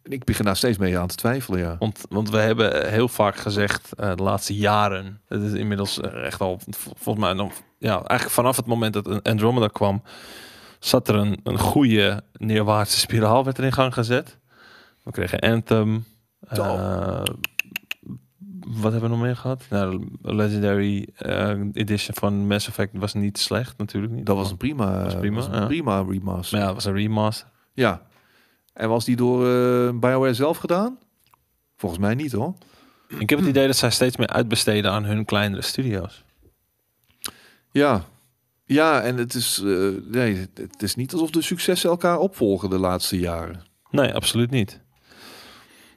Ik 0.08 0.24
begin 0.24 0.45
daar 0.45 0.56
steeds 0.56 0.78
meer 0.78 0.97
aan 0.97 1.08
te 1.08 1.16
twijfelen, 1.16 1.60
ja. 1.60 1.76
Want, 1.80 2.06
want 2.10 2.30
we 2.30 2.38
hebben 2.38 2.89
heel 2.89 3.08
vaak 3.08 3.36
gezegd 3.36 3.93
eh, 3.93 4.16
de 4.16 4.24
laatste 4.24 4.56
jaren, 4.56 5.22
het 5.28 5.41
is 5.41 5.53
inmiddels 5.53 5.99
eh, 6.01 6.26
echt 6.26 6.41
al, 6.41 6.60
volgens 6.70 7.26
mij 7.26 7.34
nog, 7.34 7.51
ja, 7.78 7.93
eigenlijk 7.93 8.30
vanaf 8.30 8.56
het 8.56 8.66
moment 8.66 8.93
dat 8.93 9.24
Andromeda 9.24 9.68
kwam, 9.68 10.03
zat 10.80 11.08
er 11.08 11.16
een, 11.16 11.39
een 11.43 11.60
goede 11.60 12.24
neerwaartse 12.34 12.99
spiraal 12.99 13.43
werd 13.43 13.58
er 13.58 13.64
in 13.64 13.72
gang 13.72 13.93
gezet. 13.93 14.39
We 15.03 15.12
kregen 15.12 15.39
Anthem. 15.39 16.06
eh, 16.49 17.24
wat 18.68 18.91
hebben 18.91 19.10
we 19.10 19.16
nog 19.16 19.26
meer 19.26 19.36
gehad? 19.36 19.66
Nou, 19.70 20.08
Legendary 20.22 21.08
Edition 21.74 22.16
van 22.16 22.47
Mass 22.47 22.68
Effect 22.68 22.97
was 22.97 23.14
niet 23.14 23.38
slecht, 23.38 23.78
natuurlijk 23.78 24.14
niet. 24.14 24.26
Dat 24.26 24.36
was 24.36 24.51
een 24.51 24.58
prima, 24.58 25.03
was 25.03 25.16
prima, 25.16 25.36
was 25.36 25.47
een 25.47 25.53
ja. 25.53 25.66
prima 25.66 26.01
remaster. 26.01 26.58
Maar 26.58 26.68
ja, 26.68 26.74
het 26.74 26.84
was 26.84 26.86
een 26.86 26.93
remaster. 26.93 27.47
Ja. 27.74 28.01
En 28.76 28.89
was 28.89 29.05
die 29.05 29.15
door 29.15 29.47
eh 29.47 29.89
BioWare 29.99 30.34
zelf 30.34 30.57
gedaan? 30.57 30.97
Volgens 31.78 32.01
mij 32.01 32.15
niet, 32.15 32.32
hoor. 32.32 32.53
Ik 33.19 33.30
heb 33.30 33.39
het 33.39 33.47
idee 33.47 33.67
dat 33.67 33.76
zij 33.78 33.89
steeds 33.91 34.17
meer 34.17 34.28
uitbesteden 34.28 34.91
aan 34.91 35.03
hun 35.03 35.26
kleinere 35.26 35.61
studio's. 35.61 36.23
Ja. 37.71 38.03
Ja, 38.65 39.01
en 39.01 39.17
het 39.17 39.34
is, 39.34 39.61
eh, 39.65 39.88
nee, 40.05 40.47
het- 40.53 40.82
is 40.84 40.95
niet 40.95 41.13
alsof 41.13 41.30
de 41.30 41.41
successen 41.41 41.89
elkaar 41.89 42.17
opvolgen 42.19 42.69
de 42.69 42.78
laatste 42.78 43.19
jaren. 43.19 43.63
Nee, 43.91 44.13
absoluut 44.13 44.49
niet. 44.51 44.80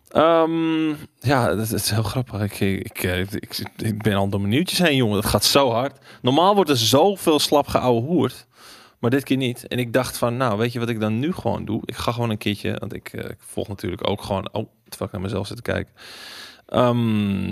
Ehm, 0.09 0.89
ja, 1.18 1.47
dat, 1.49 1.57
dat 1.68 1.72
is 1.72 1.91
heel 1.91 2.03
grappig. 2.03 2.41
Ik, 2.43 2.61
ik, 2.61 3.03
ik, 3.03 3.33
ik, 3.33 3.59
ik 3.76 4.03
ben 4.03 4.14
al 4.14 4.29
door 4.29 4.41
mijn 4.41 4.53
nieuwtjes 4.53 4.79
heen, 4.79 4.97
jongen. 4.97 5.14
Dat 5.14 5.31
gaat 5.31 5.45
zo 5.45 5.70
hard. 5.70 5.99
Normaal 6.22 6.55
wordt 6.55 6.70
er 6.70 6.76
zoveel 6.76 7.39
slap 7.39 7.66
geouwe 7.66 8.01
hoerd. 8.01 8.47
Maar 8.99 9.11
dit 9.11 9.25
keer 9.25 9.37
niet. 9.37 9.67
En 9.67 9.79
ik 9.79 9.93
dacht 9.93 10.19
van, 10.19 10.37
nou, 10.37 10.59
weet 10.59 10.73
je 10.73 10.79
wat 10.79 10.89
ik 10.89 11.01
dan 11.01 11.19
nu 11.19 11.33
gewoon 11.33 11.65
doe? 11.65 11.83
Ik 11.85 11.97
ga 11.97 12.13
gewoon 12.13 12.31
een 12.31 12.39
keertje, 12.39 12.77
want 12.79 12.95
ik, 12.95 13.13
eh, 13.13 13.31
ik 13.31 13.39
volg 13.39 13.69
natuurlijk 13.69 14.09
ook 14.09 14.23
gewoon... 14.23 14.49
Oh, 14.53 14.69
terwijl 14.89 15.11
ik 15.11 15.13
naar 15.13 15.21
mezelf 15.21 15.47
zit 15.47 15.57
te 15.57 15.63
kijken. 15.63 15.95
Ehm, 16.67 17.49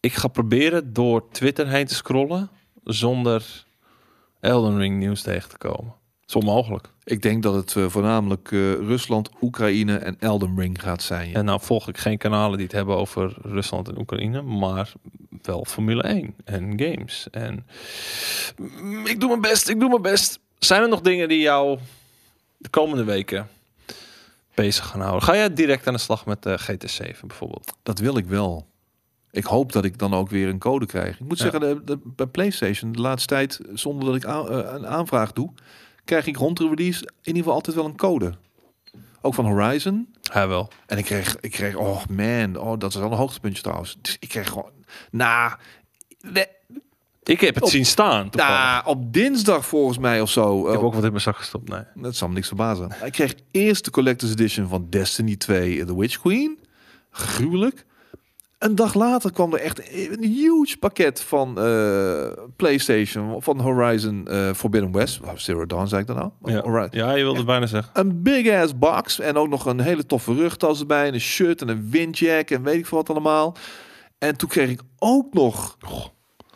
ik 0.00 0.12
ga 0.12 0.28
proberen 0.28 0.92
door 0.92 1.28
Twitter 1.30 1.68
heen 1.68 1.86
te 1.86 1.94
scrollen. 1.94 2.50
zonder 2.84 3.64
Elden 4.40 4.78
Ring 4.78 4.98
nieuws 4.98 5.22
tegen 5.22 5.50
te 5.50 5.58
komen. 5.58 5.94
Het 6.20 6.28
is 6.28 6.34
onmogelijk. 6.34 6.88
Ik 7.04 7.22
denk 7.22 7.42
dat 7.42 7.54
het 7.54 7.76
eh, 7.76 7.88
voornamelijk 7.88 8.52
eh, 8.52 8.72
Rusland, 8.72 9.30
Oekraïne 9.40 9.96
en 9.96 10.16
Elden 10.18 10.58
Ring 10.58 10.82
gaat 10.82 11.02
zijn. 11.02 11.34
En 11.34 11.44
nou 11.44 11.60
volg 11.60 11.88
ik 11.88 11.98
geen 11.98 12.18
kanalen 12.18 12.56
die 12.56 12.66
het 12.66 12.76
hebben 12.76 12.96
over 12.96 13.36
Rusland 13.42 13.88
en 13.88 13.98
Oekraïne, 13.98 14.42
maar 14.42 14.92
wel 15.42 15.64
Formule 15.64 16.02
1 16.02 16.34
en 16.44 16.72
games. 16.80 17.26
En 17.30 17.66
mm, 18.56 19.06
ik 19.06 19.20
doe 19.20 19.28
mijn 19.28 19.40
best, 19.40 19.68
ik 19.68 19.80
doe 19.80 19.88
mijn 19.88 20.02
best. 20.02 20.40
Zijn 20.60 20.82
er 20.82 20.88
nog 20.88 21.00
dingen 21.00 21.28
die 21.28 21.40
jou 21.40 21.78
de 22.56 22.68
komende 22.68 23.04
weken 23.04 23.48
bezig 24.54 24.86
gaan 24.86 25.00
houden? 25.00 25.22
Ga 25.22 25.34
jij 25.34 25.52
direct 25.54 25.86
aan 25.86 25.92
de 25.94 26.00
slag 26.00 26.26
met 26.26 26.46
uh, 26.46 26.54
GT7 26.58 27.20
bijvoorbeeld? 27.26 27.72
Dat 27.82 27.98
wil 27.98 28.16
ik 28.16 28.26
wel. 28.26 28.66
Ik 29.30 29.44
hoop 29.44 29.72
dat 29.72 29.84
ik 29.84 29.98
dan 29.98 30.14
ook 30.14 30.28
weer 30.30 30.48
een 30.48 30.58
code 30.58 30.86
krijg. 30.86 31.14
Ik 31.20 31.26
moet 31.28 31.38
Ja. 31.38 31.42
zeggen, 31.50 31.60
de, 31.60 31.84
de, 31.84 31.98
bij 32.04 32.26
PlayStation 32.26 32.92
de 32.92 33.00
laatste 33.00 33.28
tijd, 33.28 33.60
zonder 33.74 34.06
dat 34.06 34.16
ik 34.16 34.24
aan- 34.24 34.48
eh, 34.50 34.72
een 34.72 34.86
aanvraag 34.86 35.32
doe, 35.32 35.52
krijg 36.04 36.26
ik 36.26 36.36
rond 36.36 36.56
de 36.56 36.68
release 36.68 37.00
in 37.02 37.10
ieder 37.22 37.36
geval 37.42 37.54
altijd 37.54 37.76
wel 37.76 37.84
een 37.84 37.96
code. 37.96 38.34
Ook 39.20 39.34
van 39.34 39.44
Horizon. 39.46 40.14
Ja, 40.22 40.48
wel. 40.48 40.70
En 40.86 40.98
ik 40.98 41.04
kreeg, 41.04 41.36
ik 41.40 41.50
kreeg, 41.50 41.74
oh 41.76 42.04
man, 42.06 42.56
oh, 42.56 42.78
dat 42.78 42.90
is 42.90 42.96
wel 42.96 43.10
een 43.10 43.16
hoogtepuntje 43.16 43.62
trouwens. 43.62 43.96
Dus 44.02 44.16
ik 44.20 44.28
kreeg 44.28 44.48
gewoon, 44.48 44.70
na, 45.10 45.58
nou, 46.20 46.46
Ik 47.22 47.40
heb 47.40 47.54
het 47.54 47.64
Op- 47.64 47.70
zien 47.70 47.86
staan. 47.86 48.30
toevallig. 48.30 48.56
na, 48.56 48.82
op 48.86 49.12
dinsdag 49.12 49.66
volgens 49.66 49.98
mij 49.98 50.20
of 50.20 50.30
zo. 50.30 50.60
ik 50.60 50.70
heb 50.70 50.80
oh, 50.80 50.84
ook 50.84 50.94
wat 50.94 51.04
in 51.04 51.10
mijn 51.10 51.22
zak 51.22 51.36
gestopt. 51.36 51.68
Nee. 51.68 51.82
Dat 51.94 52.16
zal 52.16 52.28
me 52.28 52.34
niks 52.34 52.46
verbazen. 52.46 52.90
Ik 53.04 53.12
kreeg 53.12 53.34
eerst 53.50 53.84
de 53.84 53.90
Collector's 53.90 54.32
Edition 54.32 54.68
van 54.68 54.86
Destiny 54.90 55.36
2 55.36 55.84
The 55.84 55.98
Witch 55.98 56.20
Queen. 56.20 56.58
Gruwelijk. 57.10 57.84
Een 58.58 58.74
dag 58.74 58.94
later 58.94 59.32
kwam 59.32 59.52
er 59.54 59.60
echt 59.60 59.78
een 59.92 60.22
huge 60.22 60.76
pakket 60.78 61.20
van 61.20 61.58
eh, 61.60 62.32
PlayStation, 62.56 63.42
van 63.42 63.60
Horizon 63.60 64.26
eh, 64.28 64.52
Forbidden 64.52 64.92
West. 64.92 65.20
Oh, 65.20 65.36
Zero 65.36 65.66
Dawn 65.66 65.86
zei 65.86 66.00
ik 66.00 66.06
dan 66.06 66.16
nou. 66.16 66.30
Ja. 66.72 66.88
Ja, 66.90 67.12
je 67.14 67.22
wilde 67.22 67.36
het 67.36 67.46
bijna 67.46 67.66
zeggen. 67.66 67.90
Een 67.94 68.22
big 68.22 68.50
ass 68.62 68.78
box 68.78 69.20
en 69.20 69.36
ook 69.36 69.48
nog 69.48 69.66
een 69.66 69.80
hele 69.80 70.06
toffe 70.06 70.34
rugtas 70.34 70.80
erbij. 70.80 71.06
En 71.06 71.14
een 71.14 71.20
shirt 71.20 71.60
en 71.60 71.68
een 71.68 71.90
windjack 71.90 72.50
en 72.50 72.62
weet 72.62 72.78
ik 72.78 72.86
veel 72.86 72.98
wat 72.98 73.10
allemaal. 73.10 73.56
En 74.18 74.36
toen 74.36 74.48
kreeg 74.48 74.70
ik 74.70 74.80
ook 74.98 75.34
nog, 75.34 75.76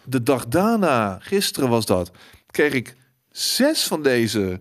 de 0.07 0.23
dag 0.23 0.47
daarna, 0.47 1.19
gisteren 1.21 1.69
was 1.69 1.87
dat, 1.87 2.11
kreeg 2.51 2.73
ik 2.73 2.97
zes 3.31 3.83
van 3.87 4.03
deze 4.03 4.61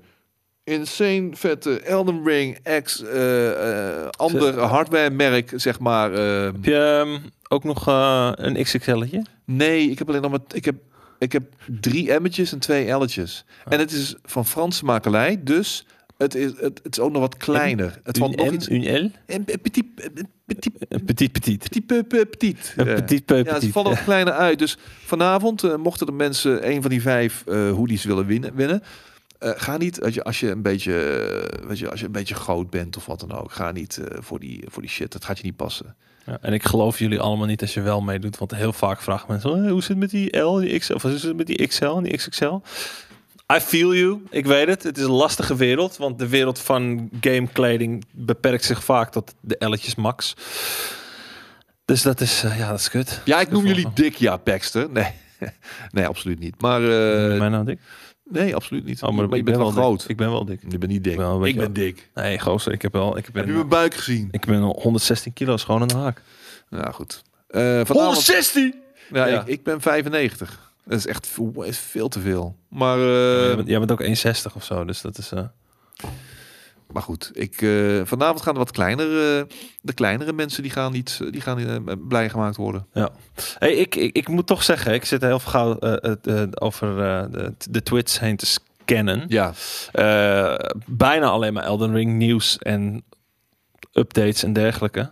insane 0.63 1.29
vette 1.35 1.79
Elden 1.81 2.23
Ring 2.25 2.57
X 2.83 3.03
eh, 3.03 4.07
ander 4.09 4.59
hardware 4.59 5.09
merk, 5.09 5.51
zeg 5.55 5.79
maar. 5.79 6.13
eh, 6.13 6.43
Heb 6.43 6.65
je 6.65 6.75
ehm, 7.05 7.19
ook 7.49 7.63
nog 7.63 7.87
eh, 7.87 8.29
een 8.33 8.63
XXL'tje? 8.63 9.25
nee, 9.45 9.89
ik 9.89 9.97
heb 9.99 10.09
alleen 10.09 10.21
nog 10.21 10.31
maar, 10.31 10.39
ik 10.53 10.65
heb, 10.65 10.75
ik 11.19 11.31
heb 11.31 11.43
drie 11.79 12.19
M'tjes 12.19 12.51
en 12.51 12.59
twee 12.59 12.93
L'tjes. 12.97 13.45
En 13.65 13.79
het 13.79 13.91
is 13.91 14.15
van 14.23 14.45
Franse 14.45 14.85
makelij, 14.85 15.39
dus 15.43 15.85
het 16.23 16.35
is, 16.35 16.51
het, 16.59 16.79
het 16.83 16.97
is 16.97 16.99
ook 16.99 17.11
nog 17.11 17.21
wat 17.21 17.37
kleiner. 17.37 17.99
Het 18.03 18.17
valt 18.17 18.35
nog 18.35 18.51
iets 18.51 18.69
een 18.69 19.05
L? 19.05 19.11
een 19.25 19.43
petit, 19.43 19.61
petit, 19.61 19.91
petit 20.45 20.77
petit. 20.77 21.05
petit, 21.05 21.31
petit. 22.29 22.73
Petit 22.75 23.25
peu 23.25 23.37
Ja, 23.37 23.43
ze 23.43 23.53
petit. 23.53 23.71
vallen 23.71 23.91
wat 23.91 24.03
kleiner 24.03 24.33
uit. 24.33 24.59
Dus 24.59 24.77
vanavond 25.05 25.63
eh, 25.63 25.75
mochten 25.75 26.05
de 26.05 26.11
mensen 26.11 26.69
een 26.69 26.81
van 26.81 26.89
die 26.91 27.01
vijf 27.01 27.43
eh 27.47 27.71
hoodies 27.71 28.03
willen 28.03 28.25
winnen. 28.25 28.55
winnen 28.55 28.83
eh, 29.43 29.51
ga 29.55 29.77
niet, 29.77 30.01
als 30.03 30.13
je, 30.13 30.23
als 30.23 30.39
je 30.39 30.49
een 30.49 30.61
beetje, 30.61 30.93
eh, 30.99 31.67
weet 31.67 31.79
je, 31.79 31.89
als 31.91 31.99
je 31.99 32.05
een 32.05 32.11
beetje 32.11 32.35
groot 32.35 32.69
bent 32.69 32.97
of 32.97 33.05
wat 33.05 33.19
dan 33.19 33.31
ook, 33.31 33.51
ga 33.51 33.71
niet 33.71 33.97
eh, 33.97 34.17
voor, 34.21 34.39
die, 34.39 34.63
voor 34.67 34.81
die 34.81 34.91
shit. 34.91 35.11
Dat 35.11 35.25
gaat 35.25 35.37
je 35.37 35.43
niet 35.43 35.55
passen. 35.55 35.95
Ja, 36.25 36.37
en 36.41 36.53
ik 36.53 36.63
geloof 36.63 36.99
jullie 36.99 37.19
allemaal 37.19 37.47
niet 37.47 37.61
als 37.61 37.73
je 37.73 37.81
wel 37.81 38.01
meedoet. 38.01 38.37
Want 38.37 38.55
heel 38.55 38.73
vaak 38.73 39.01
vragen 39.01 39.25
mensen, 39.29 39.49
"Oh, 39.49 39.69
hoe 39.69 39.79
zit 39.81 39.89
het 39.89 39.97
met 39.97 40.09
die 40.09 40.37
L, 40.37 40.53
die 40.59 40.79
XL? 40.79 40.93
Of 40.93 41.01
hoe 41.01 41.11
zit 41.11 41.21
het 41.21 41.35
met 41.35 41.47
die 41.47 41.67
XL 41.67 41.85
en 41.85 42.03
die 42.03 42.17
XXL? 42.17 42.55
I 43.55 43.59
feel 43.59 43.95
you. 43.95 44.21
Ik 44.29 44.45
weet 44.45 44.67
het. 44.67 44.83
Het 44.83 44.97
is 44.97 45.03
een 45.03 45.09
lastige 45.11 45.55
wereld. 45.55 45.97
Want 45.97 46.19
de 46.19 46.27
wereld 46.27 46.59
van 46.59 47.09
gamekleding 47.21 48.05
beperkt 48.11 48.63
zich 48.65 48.83
vaak 48.83 49.11
tot 49.11 49.33
de 49.41 49.55
L'tjes 49.59 49.95
max. 49.95 50.35
Dus 51.85 52.01
dat 52.01 52.21
is, 52.21 52.43
eh, 52.43 52.57
ja, 52.57 52.69
dat 52.69 52.79
is 52.79 52.89
kut. 52.89 53.21
Ja, 53.25 53.39
ik 53.39 53.51
noem 53.51 53.65
jullie 53.65 53.87
dik, 53.93 54.15
ja, 54.15 54.37
Baxter. 54.37 54.89
Nee, 54.89 55.11
nee, 55.91 56.07
absoluut 56.07 56.39
niet. 56.39 56.61
Maar 56.61 56.81
eh, 56.81 57.39
Mij 57.39 57.49
nou 57.49 57.65
dik? 57.65 57.79
nee, 58.23 58.55
absoluut 58.55 58.85
niet. 58.85 59.01
Oh, 59.03 59.09
maar, 59.11 59.23
je 59.23 59.29
ben 59.29 59.43
bent 59.43 59.57
wel 59.57 59.65
dik. 59.69 59.75
groot. 59.77 60.05
Ik 60.07 60.17
ben 60.17 60.29
wel 60.31 60.45
dik. 60.45 60.61
Je 60.69 60.77
bent 60.77 60.91
niet 60.91 61.03
dik. 61.03 61.19
Ik 61.43 61.57
ben 61.57 61.73
dik. 61.73 62.09
Nee, 62.13 62.39
gozer, 62.39 62.71
ik 62.71 62.81
heb 62.81 62.93
wel... 62.93 63.17
Ik 63.17 63.25
Heb 63.25 63.33
ben, 63.33 63.45
je 63.45 63.51
mijn 63.51 63.67
buik 63.67 63.93
gezien? 63.93 64.27
ik 64.31 64.45
ben 64.45 64.61
al 64.61 64.79
116 64.81 65.33
kilo, 65.33 65.53
is 65.53 65.63
gewoon 65.63 65.81
aan 65.81 65.87
de 65.87 65.95
haak. 65.97 66.21
Ja, 66.69 66.91
goed. 66.91 67.21
Eh 67.47 67.59
vanavond, 67.61 67.87
116? 67.99 68.75
Ja, 69.11 69.25
Ja. 69.25 69.41
Ik, 69.41 69.47
ik 69.47 69.63
ben 69.63 69.81
95. 69.81 70.62
Dat 70.85 70.97
is 70.97 71.07
echt 71.07 71.27
veel, 71.27 71.63
is 71.63 71.77
veel 71.77 72.07
te 72.07 72.19
veel. 72.19 72.55
Maar, 72.69 72.97
jij, 72.97 73.49
eh, 73.49 73.55
bent, 73.55 73.67
jij 73.67 73.79
bent 73.79 73.91
ook 73.91 74.01
1,60 74.01 74.55
of 74.55 74.63
zo, 74.63 74.85
dus 74.85 75.01
dat 75.01 75.17
is... 75.17 75.31
eh, 75.31 75.43
maar 76.91 77.01
goed, 77.01 77.31
ik, 77.33 77.61
eh, 77.61 78.01
vanavond 78.03 78.41
gaan 78.41 78.53
er 78.53 78.59
wat 78.59 78.71
kleinere, 78.71 79.47
de 79.81 79.93
kleinere 79.93 80.33
mensen 80.33 80.61
die 80.63 80.71
gaan 80.71 80.91
niet, 80.91 81.19
die 81.29 81.41
gaan 81.41 81.83
blij 82.07 82.29
gemaakt 82.29 82.55
worden. 82.55 82.87
Hey, 83.57 83.73
ik, 83.73 83.95
ik, 83.95 84.15
ik 84.15 84.27
moet 84.27 84.47
toch 84.47 84.63
zeggen, 84.63 84.93
ik 84.93 85.05
zit 85.05 85.21
heel 85.21 85.39
gauw 85.39 85.79
over 86.53 86.95
de, 87.31 87.53
de 87.69 87.83
Twits 87.83 88.19
heen 88.19 88.35
te 88.35 88.45
scannen. 88.45 89.25
Ja, 89.27 89.53
bijna 90.85 91.27
alleen 91.27 91.53
maar 91.53 91.63
Elden 91.63 91.93
Ring 91.93 92.13
nieuws 92.13 92.57
en 92.57 93.03
updates 93.93 94.43
en 94.43 94.53
dergelijke. 94.53 95.11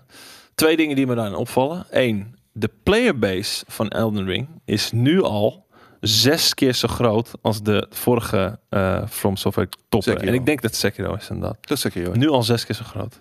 Twee 0.56 0.78
dingen 0.78 0.96
die 0.96 1.08
me 1.08 1.16
daarin 1.16 1.36
opvallen. 1.36 1.86
Eén, 1.90 2.36
de 2.52 2.70
playerbase 2.84 3.66
van 3.68 3.90
Elden 3.90 4.26
Ring 4.26 4.48
is 4.66 4.92
nu 4.92 5.22
al 5.24 5.68
zes 6.00 6.54
keer 6.54 6.74
zo 6.74 6.88
groot 6.88 7.32
als 7.42 7.62
de 7.62 7.88
vorige 7.90 8.60
eh 8.70 9.08
From 9.08 9.36
Software 9.36 9.70
topper. 9.90 10.12
Sekiro. 10.12 10.32
En 10.32 10.34
ik 10.40 10.46
denk 10.46 10.62
dat 10.62 10.76
Sekiro 10.76 11.16
is 11.16 11.30
inderdaad. 11.30 11.68
dat 11.82 11.94
je 11.94 12.06
hoor. 12.06 12.18
Nu 12.18 12.30
al 12.30 12.44
zes 12.44 12.66
keer 12.66 12.76
zo 12.76 12.84
groot. 12.84 13.20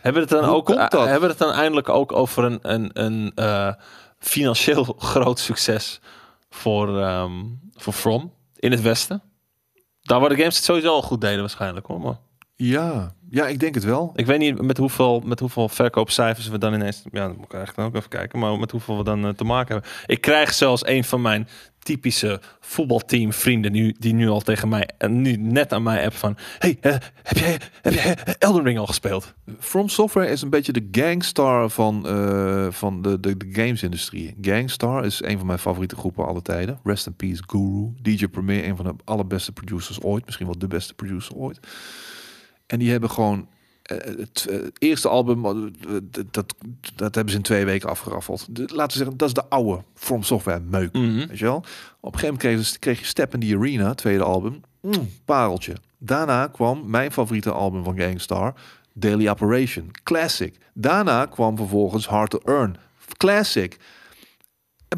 Hebben 0.00 0.22
we 0.22 0.28
het 0.28 0.38
dan 0.40 0.48
Hoe 0.48 0.58
ook 0.58 0.64
komt 0.66 0.78
dat? 0.78 0.92
eh, 0.94 1.02
hebben 1.02 1.20
we 1.20 1.26
het 1.28 1.38
dan 1.38 1.52
eindelijk 1.52 1.88
ook 1.88 2.12
over 2.12 2.44
een, 2.44 2.58
een, 2.62 2.90
een 2.92 3.32
eh, 3.34 3.72
financieel 4.18 4.84
groot 4.98 5.38
succes 5.38 6.00
voor, 6.50 7.00
ehm, 7.00 7.32
voor 7.74 7.92
From 7.92 8.32
in 8.56 8.70
het 8.70 8.82
Westen? 8.82 9.22
Daar 10.02 10.20
waar 10.20 10.28
de 10.28 10.36
games 10.36 10.56
het 10.56 10.64
sowieso 10.64 10.88
al 10.92 11.02
goed 11.02 11.20
deden 11.20 11.40
waarschijnlijk 11.40 11.86
hoor. 11.86 12.00
Maar 12.00 12.18
Ja, 12.56 13.14
ja, 13.30 13.46
ik 13.46 13.60
denk 13.60 13.74
het 13.74 13.84
wel. 13.84 14.12
ik 14.14 14.26
weet 14.26 14.38
niet 14.38 14.62
met 14.62 14.76
hoeveel, 14.76 15.22
met 15.24 15.40
hoeveel 15.40 15.68
verkoopcijfers 15.68 16.48
we 16.48 16.58
dan 16.58 16.74
ineens... 16.74 17.02
Ja, 17.12 17.26
dat 17.26 17.36
moet 17.36 17.44
ik 17.44 17.54
eigenlijk 17.54 17.88
ook 17.88 17.96
even 17.96 18.08
kijken. 18.08 18.38
Maar 18.38 18.58
met 18.58 18.70
hoeveel 18.70 18.96
we 18.96 19.04
dan 19.04 19.24
eh, 19.24 19.30
te 19.30 19.44
maken 19.44 19.72
hebben. 19.74 19.90
Ik 20.06 20.20
krijg 20.20 20.54
zelfs 20.54 20.86
een 20.86 21.04
van 21.04 21.22
mijn 21.22 21.48
typische 21.78 22.40
voetbalteam 22.60 23.32
vrienden... 23.32 23.72
Nu, 23.72 23.94
die 23.98 24.14
nu 24.14 24.28
al 24.28 24.40
tegen 24.40 24.68
mij 24.68 24.88
en 24.98 25.22
nu 25.22 25.36
net 25.36 25.72
aan 25.72 25.82
mij 25.82 26.04
app 26.04 26.14
van... 26.14 26.36
Hey, 26.58 26.78
eh, 26.80 26.92
heb, 27.22 27.38
jij, 27.38 27.58
heb 27.82 27.92
jij 27.92 28.16
Elden 28.38 28.64
Ring 28.64 28.78
al 28.78 28.86
gespeeld? 28.86 29.34
From 29.58 29.88
Software 29.88 30.30
is 30.30 30.42
een 30.42 30.50
beetje 30.50 30.72
de 30.72 30.88
gangstar 30.90 31.70
van, 31.70 32.06
eh, 32.06 32.66
van 32.70 33.02
de, 33.02 33.20
de, 33.20 33.36
de 33.36 33.48
gamesindustrie. 33.52 34.36
Gangstar 34.40 35.04
is 35.04 35.22
een 35.22 35.38
van 35.38 35.46
mijn 35.46 35.58
favoriete 35.58 35.96
groepen 35.96 36.26
alle 36.26 36.42
tijden. 36.42 36.80
Rest 36.84 37.06
in 37.06 37.14
peace, 37.14 37.42
Guru. 37.46 37.92
DJ 38.02 38.26
Premier, 38.26 38.68
een 38.68 38.76
van 38.76 38.84
de 38.84 38.94
allerbeste 39.04 39.52
producers 39.52 40.00
ooit. 40.00 40.24
Misschien 40.24 40.46
wel 40.46 40.58
de 40.58 40.68
beste 40.68 40.94
producer 40.94 41.34
ooit. 41.34 41.60
En 42.68 42.78
die 42.78 42.90
hebben 42.90 43.10
gewoon 43.10 43.48
eh, 43.82 43.96
het 43.98 44.46
eh, 44.50 44.58
eerste 44.78 45.08
album, 45.08 45.44
eh, 45.44 45.52
dat, 46.02 46.24
dat, 46.34 46.54
dat 46.94 47.14
hebben 47.14 47.32
ze 47.32 47.38
in 47.38 47.44
twee 47.44 47.64
weken 47.64 47.88
afgeraffeld. 47.88 48.46
De- 48.50 48.60
laten 48.74 48.86
we 48.98 49.04
zeggen, 49.04 49.16
dat 49.16 49.28
is 49.28 49.34
de 49.34 49.48
oude 49.48 49.82
From 49.94 50.22
Software 50.22 50.60
meuk. 50.60 50.92
Weet 51.28 51.38
je 51.38 51.44
wel? 51.44 51.56
Op 51.56 51.64
een 52.14 52.18
gegeven 52.18 52.26
moment 52.26 52.38
kreeg, 52.38 52.70
je- 52.72 52.78
kreeg 52.78 52.98
je 52.98 53.04
Step 53.04 53.34
in 53.34 53.40
the 53.40 53.56
Arena, 53.56 53.94
tweede 53.94 54.24
album. 54.24 54.60
Mm, 54.82 55.10
pareltje. 55.24 55.72
Daarna 55.98 56.46
kwam 56.46 56.90
mijn 56.90 57.12
favoriete 57.12 57.52
album 57.52 57.84
van 57.84 57.98
Gangstar, 58.00 58.54
Daily 58.92 59.28
Operation. 59.28 59.90
Classic. 60.02 60.54
Daarna 60.74 61.26
kwam 61.26 61.56
vervolgens 61.56 62.06
Hard 62.06 62.30
to 62.30 62.38
Earn. 62.44 62.76
Classic. 63.16 63.76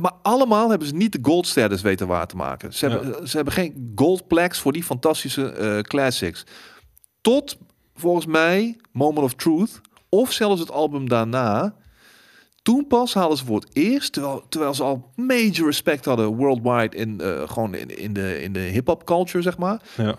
Maar 0.01 0.13
allemaal 0.23 0.69
hebben 0.71 0.89
ze 0.89 0.95
niet 0.95 1.13
de 1.13 1.19
gold 1.23 1.47
status 1.47 1.83
weten 1.83 2.07
waar 2.07 2.27
te 2.27 2.37
maken. 2.37 2.73
Ze, 2.75 2.89
hebben, 2.89 3.29
ze 3.29 3.37
hebben 3.37 3.55
geen 3.55 3.93
gold 3.95 4.27
plaques 4.27 4.59
voor 4.59 4.73
die 4.73 4.83
fantastische 4.85 5.51
eh, 5.53 5.79
classics. 5.81 6.45
Tot 7.21 7.59
volgens 7.95 8.27
mij 8.27 8.77
Moment 8.93 9.25
of 9.25 9.35
Truth 9.35 9.81
of 10.09 10.33
zelfs 10.33 10.61
het 10.61 10.71
album 10.71 11.09
daarna. 11.09 11.75
Toen 12.63 12.87
pas 12.87 13.15
haalden 13.15 13.39
ze 13.39 13.45
voor 13.45 13.61
het 13.61 13.69
eerst, 13.73 14.13
terwijl, 14.13 14.45
terwijl 14.49 14.75
ze 14.75 14.83
al 14.83 15.11
major 15.17 15.67
respect 15.67 16.05
hadden 16.05 16.37
worldwide 16.37 16.97
in 16.97 17.21
eh, 17.21 17.49
gewoon 17.49 17.75
in, 17.75 17.99
in 17.99 18.13
de, 18.13 18.43
in 18.43 18.53
de 18.53 18.59
hip-hop 18.61 19.05
culture, 19.05 19.43
zeg 19.43 19.59
maar. 19.59 19.81
Ja. 19.97 20.15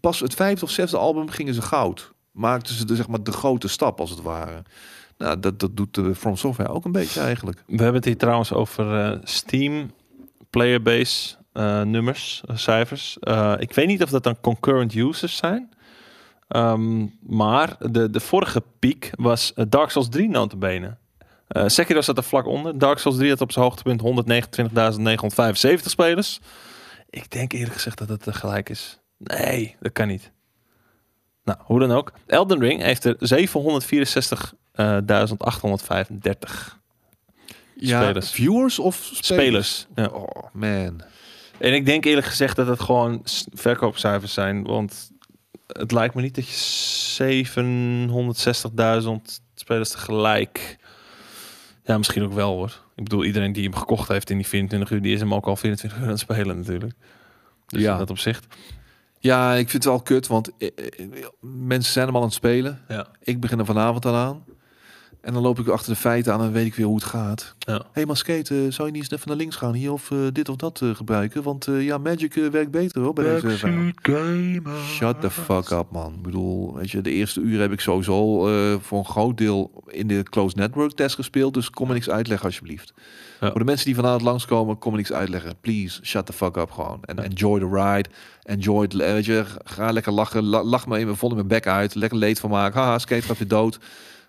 Pas 0.00 0.20
het 0.20 0.34
vijfde 0.34 0.64
of 0.64 0.70
zesde 0.70 0.96
album 0.96 1.28
gingen 1.28 1.54
ze 1.54 1.62
goud. 1.62 2.12
Maakten 2.30 2.74
ze 2.74 2.84
de, 2.84 2.96
zeg 2.96 3.08
maar, 3.08 3.22
de 3.22 3.32
grote 3.32 3.68
stap 3.68 4.00
als 4.00 4.10
het 4.10 4.22
ware. 4.22 4.62
Nou, 5.18 5.40
dat, 5.40 5.60
dat 5.60 5.76
doet 5.76 5.94
de 5.94 6.14
From 6.14 6.36
Software 6.36 6.70
ook 6.72 6.84
een 6.84 6.92
beetje 6.92 7.20
eigenlijk. 7.20 7.62
We 7.66 7.76
hebben 7.76 7.94
het 7.94 8.04
hier 8.04 8.16
trouwens 8.16 8.52
over 8.52 9.04
eh, 9.04 9.18
Steam 9.22 9.90
playerbase 10.50 11.36
eh, 11.52 11.82
nummers, 11.82 12.42
cijfers. 12.54 13.16
Ik 13.58 13.72
weet 13.72 13.86
niet 13.86 14.02
of 14.02 14.10
dat 14.10 14.24
dan 14.24 14.40
concurrent 14.40 14.94
users 14.94 15.36
zijn. 15.36 15.70
Ehm, 16.48 17.06
maar 17.20 17.76
de, 17.90 18.10
de 18.10 18.20
vorige 18.20 18.62
piek 18.78 19.10
was 19.14 19.52
eh, 19.54 19.64
Dark 19.68 19.90
Souls 19.90 20.08
3 20.08 20.28
notabene. 20.28 20.96
Eh 21.48 21.64
Sekiro 21.66 22.00
zat 22.00 22.16
er 22.16 22.22
vlak 22.22 22.46
onder. 22.46 22.78
Dark 22.78 22.98
Souls 22.98 23.16
3 23.18 23.30
had 23.30 23.40
op 23.40 23.52
zijn 23.52 23.64
hoogtepunt 23.64 24.02
129.975 24.02 25.82
spelers. 25.82 26.40
Ik 27.10 27.30
denk 27.30 27.52
eerlijk 27.52 27.74
gezegd 27.74 27.98
dat 27.98 28.08
het 28.08 28.22
tegelijk 28.22 28.68
is. 28.68 28.98
Nee, 29.18 29.76
dat 29.80 29.92
kan 29.92 30.08
niet. 30.08 30.30
Nou, 31.44 31.58
hoe 31.62 31.80
dan 31.80 31.92
ook. 31.92 32.12
Elden 32.26 32.58
Ring 32.60 32.82
heeft 32.82 33.04
er 33.04 33.16
764.835 33.16 33.20
Ja, 37.74 38.02
Spelers. 38.02 38.30
viewers 38.30 38.78
of 38.78 38.94
spelers? 38.96 39.26
spelers. 39.26 39.86
Ja. 39.94 40.06
Oh 40.06 40.44
man. 40.52 41.00
En 41.58 41.74
ik 41.74 41.86
denk 41.86 42.04
eerlijk 42.04 42.26
gezegd 42.26 42.56
dat 42.56 42.66
het 42.66 42.80
gewoon 42.80 43.20
verkoopcijfers 43.54 44.32
zijn. 44.32 44.62
Want 44.62 45.10
het 45.66 45.92
lijkt 45.92 46.14
me 46.14 46.22
niet 46.22 46.34
dat 46.34 46.48
je 46.48 46.54
760.000 49.02 49.10
spelers 49.54 49.90
tegelijk... 49.90 50.78
Ja, 51.84 51.96
misschien 51.98 52.22
ook 52.22 52.32
wel 52.32 52.52
hoor. 52.54 52.80
Ik 52.96 53.04
bedoel, 53.04 53.24
iedereen 53.24 53.52
die 53.52 53.62
hem 53.62 53.74
gekocht 53.74 54.08
heeft 54.08 54.30
in 54.30 54.36
die 54.36 54.46
24 54.46 54.90
uur... 54.90 55.02
die 55.02 55.14
is 55.14 55.20
hem 55.20 55.34
ook 55.34 55.46
al 55.46 55.56
24 55.56 55.98
uur 55.98 56.04
aan 56.04 56.10
het 56.10 56.20
spelen 56.20 56.56
natuurlijk. 56.56 56.92
Dus 57.66 57.80
Ja. 57.82 57.92
in 57.92 57.98
dat 57.98 58.10
opzicht. 58.10 58.46
Ja, 59.18 59.52
ik 59.52 59.70
vind 59.70 59.84
het 59.84 59.92
wel 59.92 60.02
kut, 60.02 60.26
want 60.26 60.50
eh, 60.58 60.68
eh, 60.76 61.04
mensen 61.40 61.92
zijn 61.92 62.06
hem 62.06 62.14
al 62.14 62.20
aan 62.20 62.26
het 62.26 62.36
spelen. 62.36 62.80
Ja. 62.88 63.06
Ik 63.22 63.40
begin 63.40 63.58
er 63.58 63.64
vanavond 63.64 64.06
aan 64.06 64.14
aan. 64.14 64.44
En 65.26 65.32
dan 65.32 65.42
loop 65.42 65.58
ik 65.58 65.68
achter 65.68 65.92
de 65.92 65.98
feiten 65.98 66.32
aan 66.32 66.42
en 66.42 66.52
weet 66.52 66.66
ik 66.66 66.74
weer 66.74 66.86
hoe 66.86 66.94
het 66.94 67.04
gaat. 67.04 67.54
Ja. 67.58 67.72
Hé, 67.72 67.80
hey, 67.92 68.06
maar 68.06 68.16
Skate, 68.16 68.54
eh, 68.54 68.72
zou 68.72 68.88
je 68.88 68.94
niet 68.94 69.02
eens 69.02 69.10
even 69.10 69.28
naar 69.28 69.36
links 69.36 69.56
gaan 69.56 69.74
hier 69.74 69.92
of 69.92 70.10
eh, 70.10 70.18
dit 70.32 70.48
of 70.48 70.56
dat 70.56 70.80
eh, 70.82 70.94
gebruiken? 70.94 71.42
Want 71.42 71.66
eh, 71.66 71.82
ja, 71.82 71.98
Magic 71.98 72.34
werkt 72.34 72.70
beter 72.70 73.02
hoor, 73.02 73.12
bij 73.12 73.24
deze. 73.40 73.92
Shut 74.84 75.20
the 75.20 75.30
fuck 75.30 75.70
up, 75.70 75.86
man. 75.90 76.14
Ik 76.14 76.22
bedoel, 76.22 76.74
weet 76.74 76.90
je, 76.90 77.00
de 77.00 77.10
eerste 77.10 77.40
uur 77.40 77.60
heb 77.60 77.72
ik 77.72 77.80
sowieso 77.80 78.48
eh, 78.48 78.76
voor 78.80 78.98
een 78.98 79.04
groot 79.04 79.38
deel 79.38 79.84
in 79.86 80.06
de 80.06 80.22
closed 80.22 80.56
network 80.58 80.92
test 80.92 81.14
gespeeld. 81.14 81.54
Dus 81.54 81.70
kom 81.70 81.86
me 81.86 81.92
niks 81.92 82.10
uitleggen, 82.10 82.46
alsjeblieft. 82.46 82.92
Ja. 83.40 83.50
Voor 83.50 83.58
de 83.58 83.66
mensen 83.66 83.86
die 83.86 83.94
vanavond 83.94 84.22
langskomen, 84.22 84.78
kom 84.78 84.90
me 84.90 84.96
niks 84.96 85.12
uitleggen. 85.12 85.54
Please, 85.60 86.00
shut 86.04 86.26
the 86.26 86.32
fuck 86.32 86.56
up 86.56 86.70
gewoon. 86.70 86.98
En 87.02 87.18
enjoy 87.24 87.58
the 87.58 87.68
ride. 87.68 88.08
Enjoy 88.42 88.84
it. 88.84 88.92
Weet 88.92 89.24
je, 89.24 89.44
ga 89.64 89.90
lekker 89.90 90.12
lachen. 90.12 90.44
La- 90.44 90.64
lach 90.64 90.86
me 90.86 90.96
even 90.98 91.16
vol 91.16 91.28
in 91.28 91.34
mijn 91.36 91.48
bek 91.48 91.66
uit. 91.66 91.94
Lekker 91.94 92.18
leed 92.18 92.40
van 92.40 92.50
maken. 92.50 92.80
Haha, 92.80 92.98
skate 92.98 93.22
gaat 93.22 93.38
weer 93.38 93.48
dood. 93.48 93.78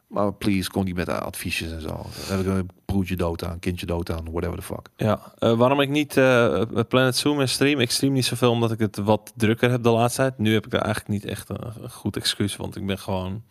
Maar 0.08 0.34
please, 0.34 0.70
kom 0.70 0.84
niet 0.84 0.96
met 0.96 1.10
adviesjes 1.10 1.72
en 1.72 1.82
zo. 1.82 1.88
Dan 1.88 2.38
heb 2.38 2.40
ik 2.40 2.46
een 2.46 2.70
broertje 2.86 3.16
dood 3.16 3.44
aan, 3.44 3.60
kindje 3.60 3.86
dood 3.86 4.12
aan, 4.12 4.32
whatever 4.32 4.58
the 4.58 4.62
fuck. 4.62 4.88
Ja, 4.96 5.34
eh, 5.38 5.58
waarom 5.58 5.82
ik 5.82 5.90
niet 5.90 6.18
eh, 6.18 6.62
Planet 6.88 7.16
Zoom 7.16 7.40
en 7.40 7.50
stream? 7.50 7.80
Ik 7.80 7.92
stream 7.92 8.14
niet 8.14 8.26
zoveel 8.26 8.52
omdat 8.52 8.72
ik 8.72 8.80
het 8.80 8.98
wat 8.98 9.34
drukker 9.36 9.72
heb 9.72 9.84
de 9.84 9.90
laatste 9.90 10.22
tijd. 10.22 10.38
Nu 10.38 10.54
heb 10.54 10.66
ik 10.66 10.72
daar 10.72 10.82
eigenlijk 10.82 11.14
niet 11.14 11.32
echt 11.32 11.50
een, 11.50 11.90
goed 11.90 12.16
excuus, 12.16 12.56
want 12.56 12.76
ik 12.76 12.86
ben 12.86 13.00
gewoon 13.00 13.44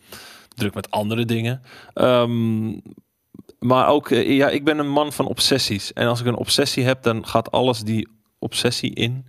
druk 0.55 0.73
met 0.73 0.91
andere 0.91 1.25
dingen. 1.25 1.61
Ehm, 1.93 2.79
maar 3.59 3.87
ook, 3.87 4.11
eh, 4.11 4.35
ja, 4.35 4.49
ik 4.49 4.63
ben 4.63 4.77
een 4.79 4.89
man 4.89 5.13
van 5.13 5.25
obsessies. 5.25 5.93
En 5.93 6.07
als 6.07 6.19
ik 6.19 6.25
een 6.25 6.35
obsessie 6.35 6.83
heb, 6.83 7.03
dan 7.03 7.27
gaat 7.27 7.51
alles 7.51 7.79
die 7.79 8.07
obsessie 8.39 8.93
in. 8.93 9.25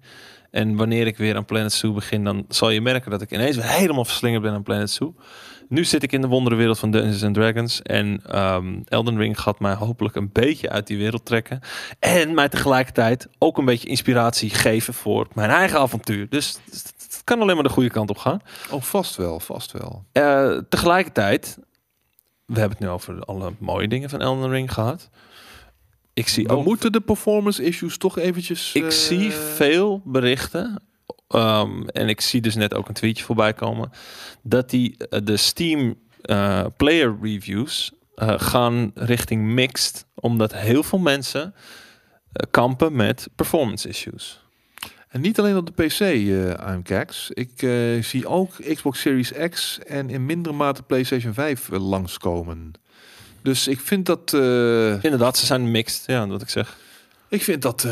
En 0.50 0.76
wanneer 0.76 1.06
ik 1.06 1.16
weer 1.16 1.36
aan 1.36 1.44
Planet 1.44 1.72
Zoo 1.72 1.92
begin, 1.92 2.24
dan 2.24 2.44
zal 2.48 2.70
je 2.70 2.80
merken 2.80 3.10
dat 3.10 3.22
ik 3.22 3.32
ineens 3.32 3.56
helemaal 3.62 4.04
verslingerd 4.04 4.42
ben 4.42 4.52
aan 4.52 4.62
Planet 4.62 4.90
Zoo. 4.90 5.14
Nu 5.68 5.84
zit 5.84 6.02
ik 6.02 6.12
in 6.12 6.20
de 6.20 6.26
wonderenwereld 6.26 6.78
van 6.78 6.90
Dungeons 6.90 7.24
and 7.24 7.34
Dragons. 7.34 7.82
En 7.82 8.20
ehm, 8.26 8.80
Elden 8.84 9.18
Ring 9.18 9.40
gaat 9.40 9.60
mij 9.60 9.74
hopelijk 9.74 10.14
een 10.14 10.30
beetje 10.32 10.70
uit 10.70 10.86
die 10.86 10.98
wereld 10.98 11.24
trekken. 11.24 11.60
En 11.98 12.34
mij 12.34 12.48
tegelijkertijd 12.48 13.28
ook 13.38 13.58
een 13.58 13.64
beetje 13.64 13.88
inspiratie 13.88 14.50
geven 14.50 14.94
voor 14.94 15.26
mijn 15.34 15.50
eigen 15.50 15.78
avontuur. 15.78 16.28
Dus 16.28 16.58
het 16.70 17.22
kan 17.24 17.40
alleen 17.40 17.54
maar 17.54 17.64
de 17.64 17.70
goede 17.70 17.90
kant 17.90 18.10
op 18.10 18.18
gaan. 18.18 18.40
Oh, 18.70 18.82
vast 18.82 19.16
wel, 19.16 19.40
vast 19.40 19.72
wel. 19.72 20.04
Eh, 20.12 20.58
tegelijkertijd, 20.68 21.58
we 22.44 22.58
hebben 22.58 22.78
het 22.78 22.86
nu 22.86 22.92
over 22.92 23.20
alle 23.20 23.52
mooie 23.58 23.88
dingen 23.88 24.10
van 24.10 24.20
Elden 24.20 24.50
Ring 24.50 24.72
gehad. 24.72 25.10
Ik 26.12 26.28
zie 26.28 26.46
We 26.46 26.52
ook 26.52 26.64
moeten 26.64 26.92
de 26.92 27.00
performance 27.00 27.62
issues 27.62 27.98
toch 27.98 28.18
eventjes... 28.18 28.72
ik 28.72 28.84
eh, 28.84 28.90
zie 28.90 29.30
veel 29.30 30.02
berichten. 30.04 30.82
Ehm, 31.28 31.82
en 31.82 32.08
ik 32.08 32.20
zie 32.20 32.40
dus 32.40 32.54
net 32.54 32.74
ook 32.74 32.88
een 32.88 32.94
tweetje 32.94 33.24
voorbij 33.24 33.52
komen. 33.52 33.90
Dat 34.42 34.70
die 34.70 34.96
eh, 34.96 35.20
de 35.24 35.36
Steam 35.36 35.96
eh, 36.22 36.64
player 36.76 37.16
reviews 37.22 37.92
eh, 38.14 38.34
gaan 38.36 38.90
richting 38.94 39.42
mixed. 39.42 40.06
Omdat 40.14 40.54
heel 40.54 40.82
veel 40.82 40.98
mensen 40.98 41.54
kampen 42.50 42.96
met 42.96 43.28
performance 43.34 43.88
issues. 43.88 44.40
En 45.08 45.20
niet 45.20 45.38
alleen 45.38 45.56
op 45.56 45.76
de 45.76 45.84
PC, 45.84 46.00
AMKX. 46.60 47.30
Ik 47.30 47.50
zie 48.04 48.26
ook 48.26 48.50
Xbox 48.74 49.00
Series 49.00 49.32
X 49.50 49.78
en 49.86 50.10
in 50.10 50.26
mindere 50.26 50.54
mate 50.54 50.82
PlayStation 50.82 51.34
5 51.34 51.70
eh, 51.70 51.88
langskomen. 51.88 52.72
Dus 53.42 53.68
ik 53.68 53.80
vind 53.80 54.06
dat... 54.06 54.32
Inderdaad, 55.02 55.36
ze 55.36 55.46
zijn 55.46 55.70
mixed. 55.70 56.02
Ja, 56.06 56.26
wat 56.26 56.42
ik 56.42 56.48
zeg. 56.48 56.76
ik 57.28 57.42
vind 57.42 57.62
dat... 57.62 57.86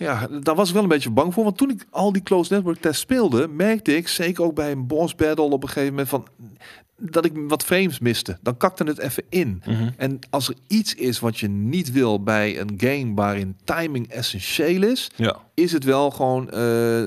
ja, 0.00 0.26
daar 0.42 0.54
was 0.54 0.68
ik 0.68 0.74
wel 0.74 0.82
een 0.82 0.88
beetje 0.88 1.10
bang 1.10 1.34
voor. 1.34 1.44
Want 1.44 1.56
toen 1.58 1.70
ik 1.70 1.86
al 1.90 2.12
die 2.12 2.22
closed 2.22 2.50
network 2.50 2.80
tests 2.80 3.00
speelde, 3.02 3.48
merkte 3.48 3.96
ik, 3.96 4.08
zeker 4.08 4.44
ook 4.44 4.54
bij 4.54 4.70
een 4.72 4.86
boss 4.86 5.14
battle 5.14 5.44
op 5.44 5.62
een 5.62 5.68
gegeven 5.68 5.90
moment, 5.90 6.08
van, 6.08 6.26
dat 6.98 7.24
ik 7.24 7.32
wat 7.48 7.64
frames 7.64 7.98
miste. 7.98 8.38
Dan 8.42 8.56
kakte 8.56 8.84
het 8.84 8.98
even 8.98 9.24
in. 9.28 9.62
En 9.96 10.18
als 10.30 10.48
er 10.48 10.54
iets 10.66 10.94
is 10.94 11.20
wat 11.20 11.38
je 11.38 11.48
niet 11.48 11.92
wil 11.92 12.22
bij 12.22 12.60
een 12.60 12.74
game 12.76 13.14
waarin 13.14 13.56
timing 13.64 14.08
essentieel 14.08 14.82
is, 14.82 15.10
Ja. 15.16 15.36
is 15.54 15.72
het 15.72 15.84
wel 15.84 16.10
gewoon 16.10 16.50
eh, 16.50 17.02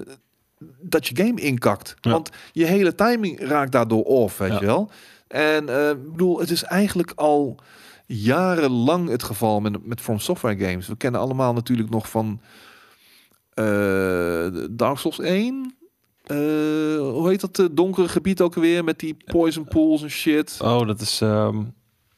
dat 0.82 1.08
je 1.08 1.16
game 1.16 1.42
inkakt. 1.42 1.96
Ja. 2.02 2.12
Want 2.12 2.30
je 2.52 2.66
hele 2.66 2.96
timing 2.96 3.40
raakt 3.40 3.72
daardoor 3.72 4.04
off, 4.04 4.38
weet 4.38 4.52
Ja. 4.52 4.60
je 4.60 4.66
wel. 4.66 4.90
En 5.28 5.64
ik 5.92 6.12
bedoel, 6.12 6.40
het 6.40 6.50
is 6.50 6.64
eigenlijk 6.64 7.12
al 7.16 7.60
jarenlang 8.06 9.10
het 9.10 9.24
geval 9.24 9.60
met, 9.60 9.86
met 9.86 10.02
From 10.02 10.20
Software 10.20 10.66
games. 10.66 10.88
We 10.88 10.96
kennen 10.98 11.22
allemaal 11.22 11.54
natuurlijk 11.54 11.90
nog 11.90 12.10
van 12.10 12.40
Dark 14.72 14.98
Souls 14.98 15.20
1. 15.20 15.76
Eh, 16.24 16.38
hoe 16.98 17.30
heet 17.30 17.42
dat 17.42 17.60
eh, 17.60 17.66
donkere 17.72 18.08
gebied 18.08 18.42
ook 18.42 18.54
weer 18.54 18.84
met 18.84 19.00
die 19.00 19.18
poison 19.26 19.66
pools 19.66 20.02
en 20.04 20.10
shit. 20.10 20.58
Oh, 20.62 20.88
dat 20.88 21.02
is... 21.02 21.22
ehm, 21.22 21.58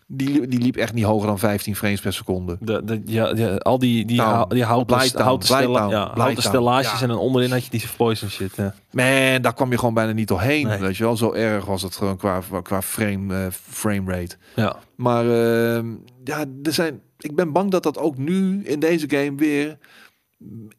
Die, 0.08 0.48
die 0.48 0.60
liep 0.60 0.76
echt 0.76 0.94
niet 0.94 1.04
hoger 1.04 1.28
dan 1.28 1.40
15 1.40 1.76
frames 1.76 2.02
per 2.02 2.14
seconde. 2.14 2.58
de, 2.62 2.84
de, 2.84 3.02
ja, 3.06 3.32
ja, 3.36 3.56
al 3.56 3.80
die, 3.80 4.06
die, 4.06 4.18
Town. 4.18 4.54
die 4.54 4.64
houten, 4.64 4.96
houten, 5.22 5.90
ja, 5.90 6.12
houten 6.16 6.44
stellages 6.44 6.92
Ja. 6.92 7.02
en 7.02 7.08
dan 7.08 7.18
onderin 7.18 7.52
had 7.52 7.64
je 7.64 7.70
die 7.70 7.84
poison 7.98 8.30
shit. 8.30 8.56
Ja. 8.56 8.74
Man, 8.92 9.42
daar 9.42 9.54
kwam 9.54 9.72
je 9.72 9.78
gewoon 9.78 9.94
bijna 9.94 10.12
niet 10.12 10.28
doorheen. 10.28 10.68
Nee. 10.68 10.80
Weet 10.80 10.98
je 10.98 11.04
wel, 11.04 11.18
zo 11.18 11.34
erg 11.34 11.66
was 11.66 11.82
het 11.82 11.96
gewoon 11.96 12.18
qua, 12.18 12.42
qua 12.64 12.82
frame, 12.82 13.36
eh, 13.36 13.52
frame 13.52 14.12
rate. 14.12 14.36
Ja. 14.56 14.76
Maar 14.96 15.24
ehm, 15.26 15.88
ja, 16.24 16.46
er 16.64 16.74
zijn, 16.74 17.02
ik 17.20 17.36
ben 17.36 17.52
bang 17.52 17.72
dat 17.72 17.84
dat 17.84 17.98
ook 17.98 18.18
nu 18.18 18.64
in 18.64 18.80
deze 18.80 19.10
game 19.10 19.36
weer 19.36 19.78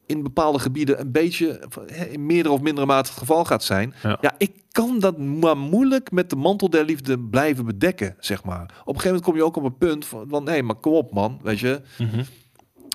in 0.06 0.22
bepaalde 0.22 0.58
gebieden 0.58 1.00
een 1.00 1.12
beetje 1.12 1.60
in 2.10 2.26
meerdere 2.26 2.54
of 2.54 2.60
mindere 2.60 2.86
mate 2.86 3.08
het 3.10 3.18
geval 3.18 3.44
gaat 3.44 3.64
zijn. 3.64 3.94
Ja. 4.02 4.18
Ja, 4.20 4.34
ik 4.38 4.52
kan 4.70 4.98
dat 4.98 5.18
maar 5.18 5.56
moeilijk 5.56 6.10
met 6.10 6.30
de 6.30 6.36
mantel 6.36 6.70
der 6.70 6.84
liefde 6.84 7.18
blijven 7.18 7.64
bedekken, 7.64 8.16
zeg 8.18 8.44
maar. 8.44 8.62
Op 8.62 8.68
een 8.70 9.00
gegeven 9.00 9.04
moment 9.06 9.24
kom 9.24 9.36
je 9.36 9.44
ook 9.44 9.56
op 9.56 9.64
een 9.64 9.76
punt 9.78 10.06
van, 10.06 10.24
van 10.28 10.44
nee, 10.44 10.62
maar 10.62 10.74
kom 10.76 10.92
op 10.92 11.12
man, 11.12 11.40
weet 11.42 11.58
je. 11.58 11.80
Mhm. 11.98 12.22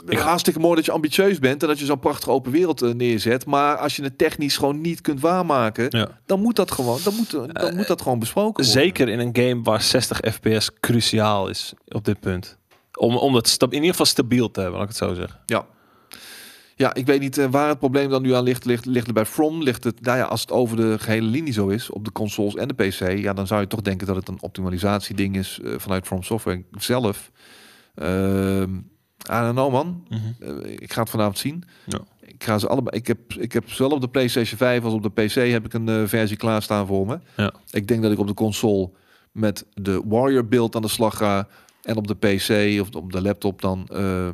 Ik 0.07 0.17
hartstikke 0.17 0.59
mooi 0.59 0.75
dat 0.75 0.85
je 0.85 0.91
ambitieus 0.91 1.39
bent 1.39 1.61
en 1.61 1.67
dat 1.67 1.79
je 1.79 1.85
zo'n 1.85 1.99
prachtige 1.99 2.31
open 2.31 2.51
wereld 2.51 2.81
eh, 2.81 2.93
neerzet. 2.93 3.45
Maar 3.45 3.77
als 3.77 3.95
je 3.95 4.03
het 4.03 4.17
technisch 4.17 4.57
gewoon 4.57 4.81
niet 4.81 5.01
kunt 5.01 5.19
waarmaken, 5.19 5.85
Ja. 5.89 6.07
dan 6.25 6.41
moet 6.41 6.55
dat 6.55 6.71
gewoon, 6.71 6.99
dan 7.03 7.13
moet, 7.15 7.31
dan 7.31 7.75
moet 7.75 7.87
dat 7.87 8.01
gewoon 8.01 8.19
besproken 8.19 8.53
worden. 8.63 8.71
Zeker 8.83 9.09
in 9.09 9.19
een 9.19 9.35
game 9.35 9.61
waar 9.63 9.81
60 9.81 10.19
fps 10.33 10.71
cruciaal 10.79 11.47
is 11.47 11.73
op 11.87 12.05
dit 12.05 12.19
punt. 12.19 12.57
Om, 12.97 13.15
om 13.17 13.35
het 13.35 13.47
sta- 13.47 13.65
in 13.65 13.73
ieder 13.73 13.89
geval 13.89 14.05
stabiel 14.05 14.51
te 14.51 14.59
hebben, 14.61 14.79
laat 14.79 14.89
ik 14.89 14.95
het 14.97 15.07
zo 15.09 15.13
zeggen. 15.13 15.39
Ja. 15.45 15.65
Ja, 16.81 16.93
ik 16.93 17.05
weet 17.05 17.19
niet 17.19 17.37
eh, 17.37 17.45
waar 17.49 17.67
het 17.67 17.79
probleem 17.79 18.09
dan 18.09 18.21
nu 18.21 18.33
aan 18.33 18.43
ligt. 18.43 18.65
Ligt, 18.65 18.85
ligt 18.85 19.05
het 19.05 19.15
bij 19.15 19.25
From? 19.25 19.63
Ligt 19.63 19.83
het, 19.83 20.01
nou 20.01 20.17
ja, 20.17 20.23
als 20.23 20.41
het 20.41 20.51
over 20.51 20.77
de 20.77 20.99
gehele 20.99 21.27
linie 21.27 21.53
zo 21.53 21.67
is, 21.67 21.89
op 21.89 22.05
de 22.05 22.11
consoles 22.11 22.55
en 22.55 22.67
de 22.67 22.73
PC, 22.73 23.17
ja, 23.17 23.33
dan 23.33 23.47
zou 23.47 23.61
je 23.61 23.67
toch 23.67 23.81
denken 23.81 24.07
dat 24.07 24.15
het 24.15 24.27
een 24.27 24.41
optimalisatieding 24.41 25.35
is 25.35 25.59
eh, 25.63 25.73
vanuit 25.77 26.05
From 26.05 26.23
Software 26.23 26.63
zelf. 26.71 27.31
Ehm 27.95 28.75
I 29.31 29.51
know, 29.51 29.71
man. 29.71 30.07
Eh, 30.39 30.49
ik 30.63 30.93
ga 30.93 31.01
het 31.01 31.09
vanavond 31.09 31.37
zien. 31.37 31.63
Ja. 31.85 31.99
Ik 32.21 32.43
ga 32.43 32.57
ze 32.57 32.67
allebei. 32.67 32.97
Ik 32.97 33.07
heb, 33.07 33.33
ik 33.33 33.51
heb 33.51 33.69
zowel 33.69 33.95
op 33.95 34.01
de 34.01 34.09
PlayStation 34.09 34.57
5 34.57 34.83
als 34.83 34.93
op 34.93 35.03
de 35.03 35.23
PC 35.23 35.33
heb 35.33 35.65
ik 35.65 35.73
een 35.73 36.07
versie 36.07 36.37
klaarstaan 36.37 36.87
voor 36.87 37.05
me. 37.07 37.19
Ja. 37.35 37.53
Ik 37.71 37.87
denk 37.87 38.01
dat 38.01 38.11
ik 38.11 38.19
op 38.19 38.27
de 38.27 38.33
console 38.33 38.89
met 39.31 39.65
de 39.73 40.01
Warrior 40.05 40.47
build 40.47 40.75
aan 40.75 40.81
de 40.81 40.87
slag 40.87 41.17
ga 41.17 41.47
en 41.83 41.95
op 41.95 42.07
de 42.07 42.15
PC 42.15 42.81
of 42.81 42.95
op 42.95 43.11
de 43.11 43.21
laptop 43.21 43.61
dan 43.61 43.87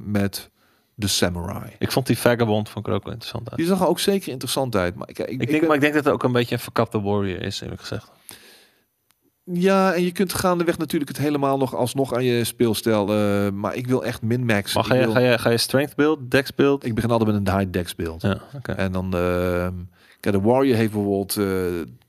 met 0.04 0.50
de 1.00 1.08
Samurai. 1.08 1.72
Ik 1.80 1.92
vond 1.92 2.08
die 2.08 2.18
Vagabond 2.18 2.70
van 2.70 2.86
ook 2.86 3.04
wel 3.04 3.14
interessant 3.14 3.50
uit. 3.50 3.58
Die 3.58 3.68
zag 3.68 3.80
er 3.82 3.88
ook 3.88 4.00
zeker 4.00 4.32
interessant 4.32 4.76
uit. 4.76 4.96
Maar 4.96 5.10
ik, 5.10 5.20
ik, 5.20 5.42
Ik 5.42 5.50
denk, 5.50 5.66
maar 5.68 5.76
ik 5.76 5.82
denk 5.82 5.94
dat 5.94 6.04
het 6.04 6.14
ook 6.14 6.24
een 6.24 6.32
beetje 6.32 6.56
een 6.56 6.62
verkapte 6.62 7.02
warrior 7.02 7.42
is, 7.42 7.62
eerlijk 7.62 7.82
gezegd. 7.82 8.12
Ja, 9.44 9.94
en 9.94 10.04
je 10.04 10.12
kunt 10.12 10.34
gaandeweg 10.34 10.78
natuurlijk 10.78 11.10
het 11.12 11.20
helemaal 11.20 11.58
nog 11.58 11.76
alsnog 11.76 12.14
aan 12.14 12.24
je 12.24 12.44
speelstijl. 12.44 13.10
eh, 13.14 13.50
maar 13.52 13.76
ik 13.76 13.88
wil 13.88 14.06
echt 14.06 14.22
min-max. 14.22 14.72
Ga 14.72 14.94
je, 14.96 15.00
wil- 15.04 15.12
ga 15.12 15.20
je, 15.20 15.38
ga 15.38 15.50
je 15.50 15.58
strength 15.58 15.96
build, 15.96 16.32
dex 16.32 16.56
build? 16.56 16.86
Ik 16.86 16.96
begin 16.96 17.10
altijd 17.12 17.32
met 17.32 17.48
een 17.48 17.58
high 17.58 17.72
dex 17.72 17.96
beeld. 17.96 18.22
Ja, 18.22 18.38
oké. 18.56 18.72
En 18.72 18.92
dan, 18.92 19.06
eh, 19.16 19.68
kijk, 20.20 20.36
de 20.36 20.42
Warrior 20.42 20.76
heeft 20.76 20.92
bijvoorbeeld, 20.92 21.30
t- 21.30 22.06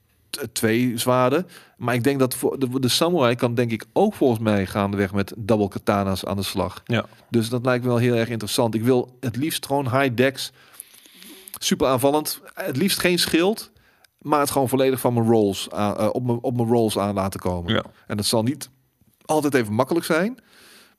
twee 0.51 0.97
zwaarden. 0.97 1.47
Maar 1.77 1.93
ik 1.93 2.03
denk 2.03 2.19
dat 2.19 2.35
voor 2.35 2.59
de, 2.59 2.79
de 2.79 2.87
samurai 2.87 3.35
kan 3.35 3.53
denk 3.53 3.71
ik 3.71 3.85
ook 3.93 4.13
volgens 4.13 4.39
mij 4.39 4.65
gaandeweg 4.65 5.13
met 5.13 5.33
double 5.37 5.67
katana's 5.67 6.25
aan 6.25 6.37
de 6.37 6.43
slag. 6.43 6.81
Ja. 6.85 7.05
Dus 7.29 7.49
dat 7.49 7.65
lijkt 7.65 7.83
me 7.83 7.89
wel 7.89 7.97
heel 7.97 8.15
erg 8.15 8.29
interessant. 8.29 8.75
Ik 8.75 8.83
wil 8.83 9.17
het 9.19 9.35
liefst 9.35 9.65
gewoon 9.65 9.99
high 9.99 10.15
decks. 10.15 10.51
Super 11.57 11.87
aanvallend. 11.87 12.41
Het 12.53 12.77
liefst 12.77 12.99
geen 12.99 13.19
schild. 13.19 13.71
Maar 14.19 14.39
het 14.39 14.51
gewoon 14.51 14.69
volledig 14.69 14.99
van 14.99 15.13
mijn 15.13 15.25
rolls 15.25 15.71
aan, 15.71 15.97
eh, 15.97 16.09
op, 16.11 16.23
mijn, 16.23 16.39
op 16.41 16.55
mijn 16.55 16.67
rolls 16.67 16.97
aan 16.97 17.13
laten 17.13 17.39
komen. 17.39 17.73
Ja. 17.73 17.83
En 18.07 18.17
dat 18.17 18.25
zal 18.25 18.43
niet 18.43 18.69
altijd 19.25 19.53
even 19.53 19.73
makkelijk 19.73 20.05
zijn. 20.05 20.37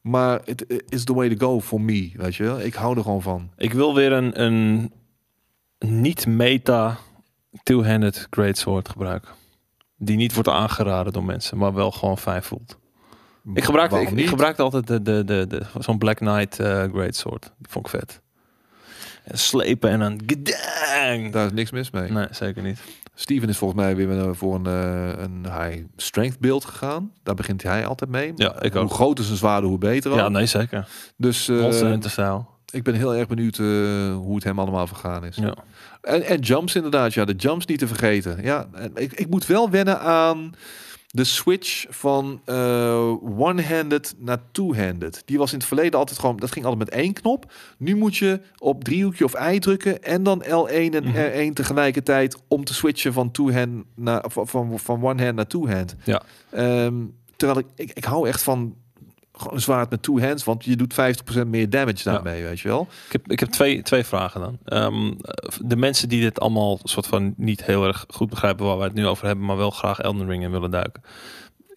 Maar 0.01 0.41
het 0.45 0.83
is 0.89 1.05
the 1.05 1.14
way 1.14 1.35
to 1.35 1.47
go 1.47 1.61
for 1.61 1.81
me. 1.81 2.11
Weet 2.14 2.37
je? 2.37 2.61
Ik 2.62 2.74
hou 2.74 2.97
er 2.97 3.03
gewoon 3.03 3.22
van. 3.22 3.51
Ik 3.57 3.72
wil 3.72 3.95
weer 3.95 4.12
een, 4.12 4.43
een 4.43 4.93
niet-meta 5.78 6.99
two-handed 7.62 8.26
greatsword 8.30 8.88
gebruiken. 8.88 9.30
Die 9.96 10.16
niet 10.16 10.34
wordt 10.34 10.48
aangeraden 10.48 11.12
door 11.12 11.24
mensen, 11.24 11.59
maar 11.59 11.74
wel 11.74 11.90
gewoon 11.90 12.18
fijn 12.18 12.42
voelt. 12.42 12.78
Ik 13.55 13.64
gebruikte, 13.64 14.01
ik, 14.01 14.11
ik 14.11 14.28
gebruikte 14.28 14.62
altijd 14.62 14.86
de, 14.86 15.03
de, 15.03 15.24
de, 15.24 15.46
de, 15.48 15.62
zo'n 15.78 15.98
Black 15.98 16.16
Knight 16.16 16.61
eh 16.61 16.84
greatsword. 16.92 17.42
Die 17.42 17.70
vond 17.70 17.86
ik 17.86 17.90
vet. 17.90 18.20
En 19.24 19.38
slepen 19.38 19.90
en 19.90 19.98
dan 19.98 20.20
gedang. 20.26 21.32
Daar 21.32 21.46
is 21.46 21.53
niks 21.53 21.70
mis 21.70 21.90
mee. 21.90 22.11
Nee, 22.11 22.26
zeker 22.30 22.62
niet. 22.62 22.80
Steven 23.14 23.48
is 23.48 23.59
volgens 23.59 23.80
mij 23.80 23.96
weer 23.96 24.36
voor 24.36 24.55
een, 24.55 24.66
eh, 24.66 25.22
een 25.22 25.44
high 25.44 25.84
strength 25.96 26.38
beeld 26.38 26.64
gegaan. 26.64 27.12
Daar 27.22 27.34
begint 27.34 27.62
hij 27.62 27.86
altijd 27.86 28.11
mee. 28.11 28.32
Ja, 28.36 28.62
ik 28.62 28.72
hoe 28.72 28.82
ook. 28.82 28.92
groter 28.92 29.24
zijn 29.24 29.36
zwaarde, 29.36 29.66
hoe 29.66 29.78
beter. 29.78 30.14
Ja, 30.14 30.24
ook. 30.24 30.30
nee, 30.30 30.46
zeker. 30.46 30.88
Dus 31.16 31.51
stijl. 32.01 32.48
ik 32.70 32.82
ben 32.82 32.94
heel 32.94 33.14
erg 33.14 33.28
benieuwd 33.28 33.57
hoe 34.16 34.34
het 34.34 34.44
hem 34.44 34.59
allemaal 34.59 34.86
vergaan 34.86 35.24
is. 35.24 35.36
Ja. 35.36 35.55
En, 36.03 36.22
en 36.22 36.38
jumps 36.38 36.74
inderdaad, 36.74 37.14
ja, 37.14 37.24
de 37.24 37.34
jumps 37.34 37.66
niet 37.66 37.78
te 37.78 37.86
vergeten. 37.86 38.38
Ja, 38.42 38.68
ik, 38.94 39.12
ik 39.12 39.28
moet 39.30 39.46
wel 39.46 39.70
wennen 39.70 40.01
aan 40.01 40.55
de 41.12 41.24
switch 41.24 41.86
van 41.88 42.40
eh, 42.44 43.38
one-handed 43.38 44.14
naar 44.18 44.38
two-handed. 44.53 45.22
Die 45.24 45.38
was 45.38 45.53
in 45.53 45.59
het 45.59 45.66
verleden 45.66 45.98
altijd 45.98 46.18
gewoon, 46.18 46.36
dat 46.36 46.53
ging 46.53 46.64
altijd 46.64 46.90
met 46.90 46.98
één 47.01 47.12
knop. 47.12 47.53
Nu 47.78 47.96
moet 47.96 48.16
je 48.16 48.40
op 48.59 48.84
driehoekje 48.84 49.24
of 49.24 49.34
I 49.53 49.59
drukken 49.59 50.03
en 50.03 50.22
dan 50.22 50.44
L1 50.44 50.94
en 50.94 51.05
Mhm. 51.05 51.48
R1 51.51 51.53
tegelijkertijd 51.53 52.36
om 52.48 52.64
te 52.64 52.74
switchen 52.74 53.12
van 53.12 53.30
two-hand 53.30 53.84
naar 53.94 54.24
van, 54.26 54.48
van, 54.48 54.78
van 54.78 55.03
one-hand 55.05 55.34
naar 55.34 55.46
two-hand. 55.46 55.94
Ja. 56.05 56.22
Ehm, 56.51 56.94
terwijl 57.36 57.59
ik, 57.59 57.66
ik, 57.74 57.90
ik 57.94 58.05
hou 58.05 58.28
echt 58.28 58.42
van 58.42 58.74
een 59.51 59.61
zwaard 59.61 59.91
met 59.91 60.03
two 60.03 60.20
hands, 60.20 60.45
want 60.45 60.64
je 60.64 60.76
doet 60.76 60.95
50% 61.45 61.47
meer 61.47 61.70
damage 61.70 61.97
Ja. 62.05 62.12
daarmee, 62.12 62.43
weet 62.43 62.61
je 62.61 62.68
wel. 62.68 62.88
Ik 63.07 63.12
heb, 63.12 63.30
ik 63.30 63.41
heb 63.41 63.49
twee, 63.49 63.82
twee 63.82 64.05
vragen 64.05 64.41
dan. 64.41 64.59
Ehm, 64.64 65.12
de 65.64 65.76
mensen 65.76 66.09
die 66.09 66.20
dit 66.20 66.41
allemaal 66.41 66.78
soort 66.82 67.07
van 67.07 67.34
niet 67.36 67.64
heel 67.64 67.86
erg 67.86 68.05
goed 68.09 68.30
begrijpen 68.30 68.66
waar 68.66 68.76
wij 68.76 68.86
het 68.86 68.95
nu 68.97 69.07
over 69.07 69.26
hebben, 69.26 69.45
maar 69.45 69.57
wel 69.57 69.70
graag 69.70 69.99
Elden 70.01 70.26
Ring 70.28 70.43
in 70.43 70.51
willen 70.51 70.70
duiken. 70.70 71.03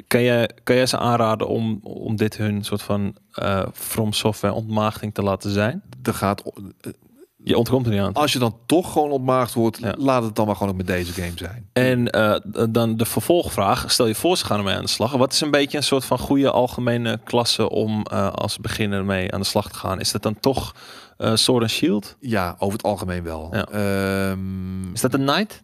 Kan 0.08 0.24
jij, 0.24 0.50
kan 0.64 0.76
jij 0.76 0.86
ze 0.86 0.98
aanraden 0.98 1.48
om, 1.48 1.80
om 1.84 2.16
dit 2.16 2.38
hun 2.38 2.64
soort 2.64 2.82
van 2.82 3.16
eh 3.32 3.66
From 3.74 4.14
Software 4.14 4.54
ontmaagding 4.54 5.14
te 5.14 5.24
laten 5.24 5.52
zijn? 5.52 5.84
Er 6.04 6.14
gaat 6.14 6.44
Je 7.44 7.58
ontkomt 7.58 7.86
er 7.86 7.92
niet 7.92 8.02
aan. 8.02 8.14
als 8.14 8.34
je 8.34 8.40
dan 8.40 8.58
toch 8.66 8.92
gewoon 8.92 9.12
ontmaagd 9.12 9.54
wordt, 9.54 9.78
Ja. 9.78 9.96
laat 9.98 10.24
het 10.24 10.36
dan 10.36 10.46
maar 10.46 10.56
gewoon 10.56 10.72
ook 10.72 10.78
met 10.78 10.88
deze 10.88 11.12
game 11.14 11.32
zijn. 11.36 11.70
En 11.74 12.10
eh, 12.10 12.36
dan 12.70 12.98
de 12.98 13.06
vervolgvraag. 13.06 13.92
Stel 13.92 14.08
je 14.08 14.16
voor, 14.16 14.38
ze 14.38 14.46
gaan 14.46 14.58
ermee 14.58 14.76
aan 14.76 14.82
de 14.84 14.88
slag. 14.90 15.12
Wat 15.12 15.34
is 15.34 15.42
een 15.42 15.52
beetje 15.52 15.78
een 15.78 15.84
soort 15.84 16.06
van 16.06 16.20
goede 16.20 16.52
algemene 16.52 17.20
klasse 17.24 17.70
om 17.70 18.04
eh, 18.12 18.32
als 18.32 18.58
beginner 18.58 19.06
mee 19.06 19.32
aan 19.32 19.40
de 19.40 19.46
slag 19.46 19.70
te 19.70 19.76
gaan? 19.78 20.00
Is 20.00 20.12
dat 20.12 20.22
dan 20.24 20.40
toch 20.40 20.76
eh 21.18 21.36
Sword 21.36 21.62
and 21.62 21.72
Shield? 21.72 22.16
Ja, 22.20 22.56
over 22.60 22.74
het 22.78 22.84
algemeen 22.88 23.24
wel. 23.24 23.50
Ja. 23.52 23.66
Ehm, 23.68 24.94
Is 24.94 25.02
dat 25.02 25.14
een 25.14 25.26
Knight? 25.26 25.64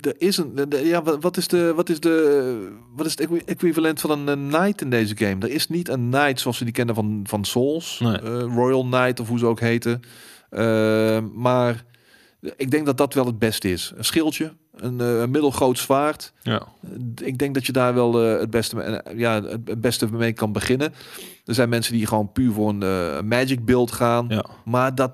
er 0.00 0.14
is 0.18 0.36
een, 0.36 0.54
de- 0.68 0.86
ja, 0.86 1.02
wa- 1.02 1.18
wat 1.18 1.36
is 1.36 1.48
de, 1.48 1.72
wat 1.76 1.88
is 1.88 2.00
de, 2.00 2.72
wat 2.96 3.06
is 3.06 3.10
het 3.12 3.20
equi- 3.20 3.42
equivalent 3.44 4.00
van 4.00 4.10
een, 4.10 4.26
een 4.28 4.48
knight 4.48 4.80
in 4.80 4.90
deze 4.90 5.16
game? 5.16 5.36
Er 5.40 5.50
is 5.50 5.68
niet 5.68 5.88
een 5.88 6.08
knight 6.10 6.40
zoals 6.40 6.58
we 6.58 6.64
die 6.64 6.74
kennen 6.74 6.94
van, 6.94 7.20
van 7.24 7.44
Souls, 7.44 7.98
Nee. 8.02 8.18
Royal 8.40 8.82
Knight 8.82 9.20
of 9.20 9.28
hoe 9.28 9.38
ze 9.38 9.46
ook 9.46 9.60
heten. 9.60 10.02
Ehm, 10.52 11.24
maar 11.34 11.84
ik 12.56 12.70
denk 12.70 12.86
dat 12.86 12.96
dat 12.96 13.14
wel 13.14 13.26
het 13.26 13.38
beste 13.38 13.70
is. 13.70 13.92
Een 13.96 14.04
schildje, 14.04 14.52
een, 14.74 15.00
eh, 15.00 15.20
een 15.20 15.30
middelgroot 15.30 15.78
zwaard. 15.78 16.32
Ja. 16.42 16.62
Ik 17.22 17.38
denk 17.38 17.54
dat 17.54 17.66
je 17.66 17.72
daar 17.72 17.94
wel 17.94 18.22
eh, 18.24 18.40
het, 18.40 18.50
beste, 18.50 18.76
mee- 18.76 19.16
ja, 19.18 19.42
het 19.64 19.80
beste 19.80 20.12
mee 20.12 20.32
kan 20.32 20.52
beginnen. 20.52 20.94
Er 21.44 21.54
zijn 21.54 21.68
mensen 21.68 21.92
die 21.92 22.06
gewoon 22.06 22.32
puur 22.32 22.52
voor 22.52 22.68
een 22.68 22.82
eh, 22.82 23.20
magic 23.20 23.64
build 23.64 23.92
gaan. 23.92 24.26
ja. 24.28 24.44
Maar 24.64 24.94
dat, 24.94 25.12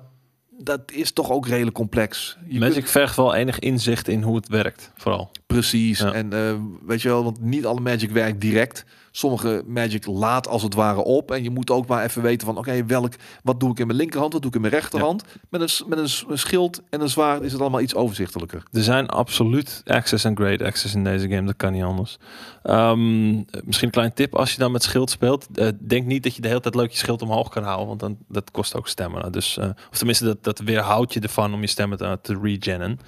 dat 0.57 0.81
is 0.91 1.11
toch 1.11 1.31
ook 1.31 1.47
redelijk 1.47 1.75
complex. 1.75 2.37
Je 2.47 2.59
Magic 2.59 2.73
kunt- 2.75 2.89
vergt 2.89 3.15
wel 3.15 3.33
enig 3.35 3.59
inzicht 3.59 4.07
in 4.07 4.21
hoe 4.23 4.35
het 4.35 4.47
werkt, 4.47 4.91
vooral. 4.95 5.31
Precies. 5.53 5.99
Ja. 5.99 6.11
En 6.13 6.33
eh, 6.33 6.53
weet 6.85 7.01
je 7.01 7.07
wel, 7.07 7.23
want 7.23 7.41
niet 7.41 7.65
alle 7.65 7.79
magic 7.79 8.11
werkt 8.11 8.41
direct. 8.41 8.85
Sommige 9.11 9.63
magic 9.67 10.05
laat 10.05 10.47
als 10.47 10.63
het 10.63 10.73
ware 10.73 11.03
op. 11.03 11.31
En 11.31 11.43
je 11.43 11.49
moet 11.49 11.69
ook 11.69 11.87
maar 11.87 12.03
even 12.03 12.21
weten 12.21 12.47
van, 12.47 12.57
oké, 12.57 12.85
welk, 12.85 13.13
wat 13.43 13.59
doe 13.59 13.71
ik 13.71 13.79
in 13.79 13.87
mijn 13.87 13.97
linkerhand, 13.99 14.33
wat 14.33 14.41
doe 14.41 14.49
ik 14.51 14.55
in 14.55 14.61
mijn 14.61 14.73
rechterhand. 14.73 15.23
Met, 15.49 15.61
een, 15.61 15.87
met 15.87 15.97
een, 15.97 16.37
schild 16.37 16.81
en 16.89 17.01
een 17.01 17.09
zwaard 17.09 17.41
is 17.41 17.51
het 17.51 17.61
allemaal 17.61 17.81
iets 17.81 17.95
overzichtelijker. 17.95 18.63
Er 18.71 18.83
zijn 18.83 19.07
absoluut 19.07 19.81
access 19.85 20.23
en 20.23 20.35
great 20.35 20.61
access 20.61 20.95
in 20.95 21.03
deze 21.03 21.29
game. 21.29 21.45
Dat 21.45 21.55
kan 21.55 21.71
niet 21.73 21.83
anders. 21.83 22.17
Ehm, 22.63 23.35
misschien 23.63 23.87
een 23.87 23.91
klein 23.91 24.13
tip. 24.13 24.35
Als 24.35 24.51
je 24.51 24.57
dan 24.57 24.71
met 24.71 24.83
schild 24.83 25.09
speelt. 25.09 25.47
eh, 25.53 25.67
denk 25.79 26.05
niet 26.05 26.23
dat 26.23 26.35
je 26.35 26.41
de 26.41 26.47
hele 26.47 26.59
tijd 26.59 26.75
leuk 26.75 26.91
je 26.91 26.97
schild 26.97 27.21
omhoog 27.21 27.49
kan 27.49 27.63
houden. 27.63 27.87
Want 27.87 27.99
dan, 27.99 28.17
dat 28.27 28.51
kost 28.51 28.75
ook 28.75 28.87
stamina. 28.87 29.29
Dus, 29.29 29.57
eh, 29.57 29.69
of 29.91 29.97
tenminste, 29.97 30.25
dat, 30.25 30.43
dat 30.43 30.59
weerhoudt 30.59 31.13
je 31.13 31.19
ervan 31.19 31.53
om 31.53 31.61
je 31.61 31.67
stamina 31.67 32.17
te 32.17 32.39
regenen. 32.41 32.99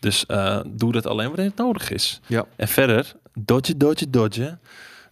Dus 0.00 0.26
eh, 0.26 0.60
doe 0.66 0.92
dat 0.92 1.06
alleen 1.06 1.26
wanneer 1.26 1.46
het 1.46 1.56
nodig 1.56 1.90
is. 1.90 2.20
Ja. 2.26 2.44
En 2.56 2.68
verder, 2.68 3.14
dodge, 3.34 3.76
dodge, 3.76 4.10
dodge. 4.10 4.58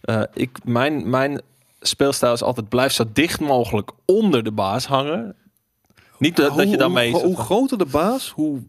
Eh, 0.01 0.21
ik, 0.33 0.57
mijn, 0.63 1.09
mijn 1.09 1.41
speelstijl 1.79 2.33
is 2.33 2.43
altijd 2.43 2.69
blijf 2.69 2.91
zo 2.91 3.03
dicht 3.13 3.39
mogelijk 3.39 3.91
onder 4.05 4.43
de 4.43 4.51
baas 4.51 4.85
hangen. 4.87 5.35
Niet 6.17 6.35
dat, 6.35 6.57
dat 6.57 6.69
je 6.69 6.77
daarmee 6.77 7.11
hoe, 7.11 7.23
hoe 7.23 7.37
groter 7.37 7.77
de 7.77 7.85
baas, 7.85 8.29
hoe, 8.29 8.61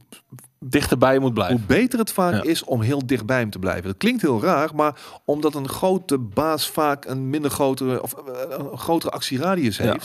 dichterbij 0.65 1.19
moet 1.19 1.35
blijven. 1.35 1.57
hoe 1.57 1.67
beter 1.67 1.99
het 1.99 2.13
vaak 2.13 2.33
Ja. 2.33 2.43
is 2.43 2.65
om 2.65 2.81
heel 2.81 3.07
dicht 3.07 3.27
bij 3.27 3.39
hem 3.39 3.51
te 3.51 3.59
blijven. 3.59 3.85
Dat 3.85 3.97
klinkt 3.97 4.23
heel 4.23 4.43
raar, 4.43 4.71
maar 4.75 5.01
omdat 5.25 5.55
een 5.55 5.69
grote 5.69 6.19
baas 6.19 6.69
vaak 6.69 7.05
een 7.05 7.31
minder 7.31 7.51
grotere 7.51 8.03
of 8.03 8.13
eh, 8.13 8.23
een 8.49 8.79
grotere 8.79 9.13
actieradius 9.13 9.77
Ja. 9.77 9.97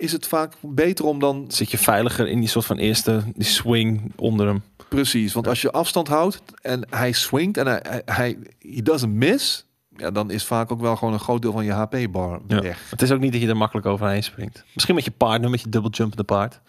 Is 0.00 0.12
het 0.12 0.26
vaak 0.26 0.52
beter 0.60 1.04
om 1.04 1.18
dan 1.18 1.44
zit 1.48 1.70
je 1.70 1.78
veiliger 1.78 2.28
in 2.28 2.40
die 2.40 2.48
soort 2.48 2.66
van 2.66 2.76
eerste 2.76 3.22
die 3.34 3.44
swing 3.44 4.12
onder 4.16 4.46
hem. 4.46 4.62
precies. 4.88 5.32
Want 5.32 5.46
als 5.48 5.62
je 5.62 5.70
afstand 5.70 6.08
houdt 6.08 6.42
en 6.62 6.86
hij 6.90 7.12
swingt 7.12 7.56
en 7.56 7.66
hij, 7.66 7.82
hij, 7.88 8.02
hij 8.04 8.38
he 8.58 8.82
doesn't 8.82 9.12
miss, 9.12 9.66
ja, 9.96 10.10
dan 10.10 10.30
is 10.30 10.44
vaak 10.44 10.72
ook 10.72 10.80
wel 10.80 10.96
gewoon 10.96 11.14
een 11.14 11.20
groot 11.20 11.42
deel 11.42 11.52
van 11.52 11.64
je 11.64 11.72
HP-bar 11.72 12.40
Ja. 12.46 12.60
weg. 12.60 12.90
Het 12.90 13.02
is 13.02 13.10
ook 13.10 13.20
niet 13.20 13.32
dat 13.32 13.40
je 13.40 13.48
er 13.48 13.56
makkelijk 13.56 13.86
overheen 13.86 14.22
springt. 14.22 14.64
Misschien 14.74 14.94
met 14.94 15.04
je 15.04 15.10
paard, 15.10 15.48
met 15.48 15.60
je 15.60 15.68
double 15.68 15.90
jumpende 15.90 16.24
paard. 16.24 16.60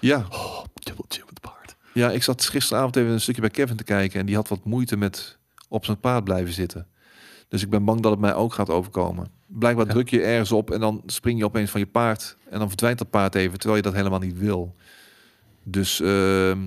Ja. 0.00 0.26
Oh, 0.30 0.64
double 0.74 1.04
jumpende 1.08 1.40
paard. 1.40 1.76
ja, 1.92 2.10
ik 2.10 2.22
zat 2.22 2.44
gisteravond 2.44 2.96
even 2.96 3.10
een 3.12 3.20
stukje 3.20 3.40
bij 3.40 3.50
Kevin 3.50 3.76
te 3.76 3.84
kijken 3.84 4.20
en 4.20 4.26
die 4.26 4.34
had 4.34 4.48
wat 4.48 4.64
moeite 4.64 4.96
met 4.96 5.38
op 5.68 5.84
zijn 5.84 6.00
paard 6.00 6.24
blijven 6.24 6.52
zitten. 6.52 6.86
Dus 7.48 7.62
ik 7.62 7.70
ben 7.70 7.84
bang 7.84 8.00
dat 8.00 8.10
het 8.10 8.20
mij 8.20 8.34
ook 8.34 8.54
gaat 8.54 8.70
overkomen. 8.70 9.30
Blijkbaar 9.46 9.86
Ja. 9.86 9.92
druk 9.92 10.08
je 10.08 10.22
ergens 10.22 10.52
op 10.52 10.70
en 10.70 10.80
dan 10.80 11.02
spring 11.06 11.38
je 11.38 11.44
opeens 11.44 11.70
van 11.70 11.80
je 11.80 11.86
paard. 11.86 12.36
En 12.50 12.58
dan 12.58 12.68
verdwijnt 12.68 12.98
dat 12.98 13.10
paard 13.10 13.34
even, 13.34 13.58
terwijl 13.58 13.76
je 13.76 13.82
dat 13.88 13.94
helemaal 13.94 14.18
niet 14.18 14.38
wil. 14.38 14.74
Dus 15.62 16.00
ehm, 16.00 16.58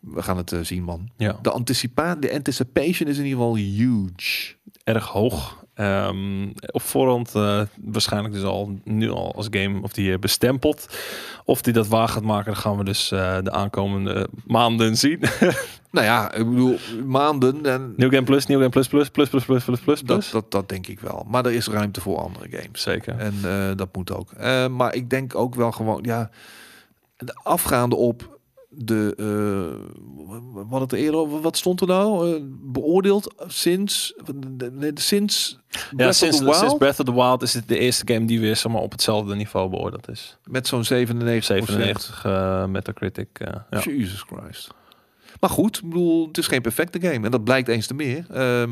we 0.00 0.22
gaan 0.22 0.36
het 0.36 0.52
eh, 0.52 0.60
zien, 0.62 0.82
man. 0.82 1.10
Ja, 1.16 1.38
De, 1.42 1.50
anticipa 1.50 2.14
de 2.14 2.32
anticipation 2.32 3.08
is 3.08 3.18
in 3.18 3.24
ieder 3.24 3.38
geval 3.38 3.56
huge. 3.56 4.54
erg 4.84 5.06
hoog. 5.06 5.64
Ehm, 5.78 6.48
op 6.70 6.82
voorhand 6.82 7.34
eh, 7.34 7.60
waarschijnlijk 7.84 8.34
dus 8.34 8.42
al 8.42 8.78
nu 8.84 9.10
al 9.10 9.34
als 9.34 9.46
game 9.50 9.82
of 9.82 9.92
die 9.92 10.18
bestempeld. 10.18 10.98
Of 11.44 11.62
die 11.62 11.72
dat 11.72 11.86
waar 11.86 12.08
gaat 12.08 12.22
maken, 12.22 12.52
dan 12.52 12.62
gaan 12.62 12.76
we 12.76 12.84
dus 12.84 13.10
eh, 13.10 13.36
de 13.42 13.50
aankomende 13.50 14.28
maanden 14.46 14.96
zien. 14.96 15.20
Nou 15.90 16.06
ja, 16.06 16.32
ik 16.32 16.50
bedoel, 16.50 16.78
maanden 17.04 17.66
en 17.66 17.94
New 17.96 18.12
Game 18.12 18.24
Plus, 18.24 18.46
New 18.46 18.58
Game 18.58 18.68
Plus, 18.68 18.88
Plus, 18.88 19.08
Plus, 19.08 19.28
Plus, 19.28 19.44
Plus, 19.44 19.64
Plus, 19.64 19.80
Plus, 19.80 20.00
dat, 20.00 20.28
dat, 20.32 20.50
dat 20.50 20.68
denk 20.68 20.86
ik 20.86 21.00
wel. 21.00 21.26
Maar 21.28 21.44
er 21.44 21.52
is 21.52 21.68
ruimte 21.68 22.00
voor 22.00 22.18
andere 22.18 22.48
games. 22.50 22.82
Zeker. 22.82 23.18
En 23.18 23.34
eh, 23.44 23.76
dat 23.76 23.96
moet 23.96 24.12
ook. 24.12 24.36
Maar 24.70 24.94
ik 24.94 25.10
denk 25.10 25.34
ook 25.34 25.54
wel 25.54 25.72
gewoon, 25.72 26.00
ja, 26.02 26.30
de 27.16 27.34
afgaande 27.42 27.96
op 27.96 28.37
de, 28.84 29.14
eh, 29.16 30.34
wat 30.68 30.80
het 30.80 30.92
eerder 30.92 31.20
over, 31.20 31.40
wat 31.40 31.56
stond 31.56 31.80
er 31.80 31.86
nou? 31.86 32.34
Eh, 32.34 32.40
beoordeeld 32.62 33.34
sinds, 33.46 34.14
nee, 34.72 34.90
sinds 34.94 35.58
Ja, 35.72 35.78
Breath 35.96 36.22
of 36.22 36.30
the 36.30 36.52
sinds 36.54 36.76
Breath 36.76 36.98
of 37.00 37.06
the 37.06 37.14
Wild 37.14 37.42
is 37.42 37.52
dit 37.52 37.68
de 37.68 37.78
eerste 37.78 38.12
game 38.14 38.26
die 38.26 38.40
weer 38.40 38.56
zeg 38.56 38.72
maar, 38.72 38.82
op 38.82 38.92
hetzelfde 38.92 39.34
niveau 39.34 39.70
beoordeeld 39.70 40.08
is. 40.08 40.36
met 40.44 40.66
zo'n 40.66 40.84
97 40.84 41.44
97 41.66 42.24
eh, 42.24 42.66
Metacritic. 42.66 43.28
eh, 43.38 43.54
ja. 43.70 43.80
Jesus 43.80 44.22
Christ. 44.22 44.68
Maar 45.40 45.50
goed, 45.50 45.76
ik 45.76 45.82
bedoel, 45.88 46.26
het 46.26 46.38
is 46.38 46.46
geen 46.46 46.62
perfecte 46.62 47.00
game. 47.00 47.24
En 47.24 47.30
dat 47.30 47.44
blijkt 47.44 47.68
eens 47.68 47.86
te 47.86 47.94
meer. 47.94 48.26
Ehm, 48.30 48.70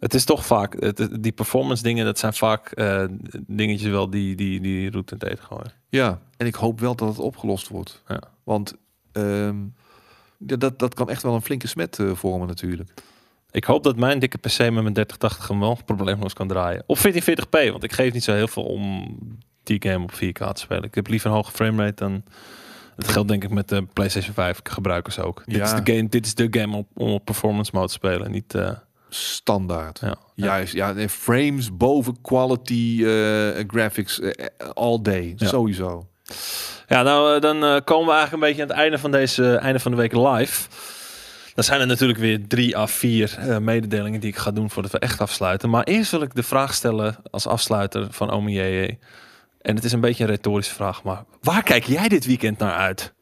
Het 0.00 0.14
is 0.14 0.24
toch 0.24 0.46
vaak, 0.46 0.80
het, 0.82 0.98
het- 0.98 1.22
die 1.22 1.32
performance 1.32 1.82
dingen, 1.82 2.04
dat 2.04 2.18
zijn 2.18 2.32
vaak 2.32 2.70
eh, 2.70 3.04
dingetjes 3.46 3.90
wel 3.90 4.10
die, 4.10 4.36
die, 4.36 4.60
die 4.60 4.90
route 4.90 5.14
in 5.14 5.18
het 5.20 5.28
eten 5.30 5.44
gooien. 5.44 5.72
ja, 5.88 6.20
en 6.36 6.46
ik 6.46 6.54
hoop 6.54 6.80
wel 6.80 6.94
dat 6.94 7.08
het 7.08 7.18
opgelost 7.18 7.68
wordt. 7.68 8.02
Ja. 8.08 8.20
Want 8.44 8.74
ehm, 9.12 9.56
ja, 10.46 10.56
dat, 10.56 10.78
dat 10.78 10.94
kan 10.94 11.10
echt 11.10 11.22
wel 11.22 11.34
een 11.34 11.42
flinke 11.42 11.66
smet 11.66 11.98
eh, 11.98 12.10
vormen 12.14 12.46
natuurlijk. 12.48 12.90
Ik 13.50 13.64
hoop 13.64 13.82
dat 13.82 13.96
mijn 13.96 14.18
dikke 14.18 14.38
PC 14.38 14.58
met 14.58 14.72
mijn 14.72 14.92
3080 14.94 15.48
hem 15.48 15.60
wel 15.60 15.78
probleemloos 15.84 16.32
kan 16.32 16.48
draaien. 16.48 16.82
Op 16.86 16.98
1440p, 16.98 17.70
want 17.70 17.82
ik 17.82 17.92
geef 17.92 18.12
niet 18.12 18.24
zo 18.24 18.32
heel 18.32 18.48
veel 18.48 18.62
om 18.64 19.16
die 19.62 19.82
game 19.88 20.02
op 20.04 20.12
4K 20.14 20.52
te 20.52 20.60
spelen. 20.60 20.82
Ik 20.84 20.94
heb 20.94 21.06
liever 21.06 21.30
een 21.30 21.36
hoge 21.36 21.50
framerate 21.52 22.04
dan... 22.04 22.22
Het 22.96 23.08
geldt 23.08 23.28
denk 23.28 23.44
ik 23.44 23.50
met 23.50 23.68
de 23.68 23.82
PlayStation 23.92 24.34
5 24.34 24.60
gebruikers 24.62 25.18
ook. 25.18 25.42
Dit, 25.46 25.60
is 25.62 25.70
Ja. 25.70 25.80
de 25.80 25.92
game, 25.92 26.08
dit 26.08 26.26
is 26.26 26.34
de 26.34 26.46
game 26.50 26.76
om, 26.76 26.86
om 26.94 27.10
op 27.12 27.24
performance 27.24 27.70
mode 27.74 27.86
te 27.86 27.92
spelen. 27.92 28.30
Niet, 28.30 28.54
eh, 28.54 28.70
Standaard. 29.08 29.98
ja. 30.00 30.16
Juist, 30.34 30.72
ja, 30.72 31.08
frames 31.08 31.76
boven 31.76 32.20
quality 32.20 33.02
eh, 33.04 33.64
graphics 33.66 34.20
all 34.74 34.98
day, 35.02 35.32
Ja. 35.36 35.46
sowieso. 35.48 36.08
Ja, 36.88 37.02
nou, 37.02 37.34
eh, 37.34 37.40
dan 37.40 37.64
eh, 37.64 37.76
komen 37.84 38.06
we 38.06 38.12
eigenlijk 38.12 38.32
een 38.32 38.48
beetje 38.48 38.62
aan 38.62 38.68
het 38.68 38.76
einde 38.78 38.98
van 38.98 39.10
deze 39.10 39.54
einde 39.56 39.78
van 39.78 39.90
de 39.90 39.96
week 39.96 40.12
live. 40.12 40.68
Dan 41.54 41.64
zijn 41.64 41.80
er 41.80 41.86
natuurlijk 41.86 42.18
weer 42.18 42.46
drie 42.48 42.76
à 42.76 42.86
vier 42.86 43.34
eh, 43.38 43.58
mededelingen 43.58 44.20
die 44.20 44.30
ik 44.30 44.36
ga 44.36 44.50
doen 44.50 44.70
voordat 44.70 44.92
we 44.92 44.98
echt 44.98 45.20
afsluiten. 45.20 45.70
Maar 45.70 45.84
eerst 45.84 46.10
wil 46.10 46.22
ik 46.22 46.34
de 46.34 46.42
vraag 46.42 46.74
stellen 46.74 47.16
als 47.30 47.46
afsluiter 47.46 48.06
van 48.10 48.30
Ome 48.30 48.50
JJ. 48.50 48.98
En 49.60 49.74
het 49.74 49.84
is 49.84 49.92
een 49.92 50.00
beetje 50.00 50.24
een 50.24 50.30
retorische 50.30 50.74
vraag, 50.74 51.02
maar 51.02 51.24
waar 51.40 51.62
kijk 51.62 51.84
jij 51.84 52.08
dit 52.08 52.24
weekend 52.26 52.58
naar 52.58 52.74
uit? 52.74 53.12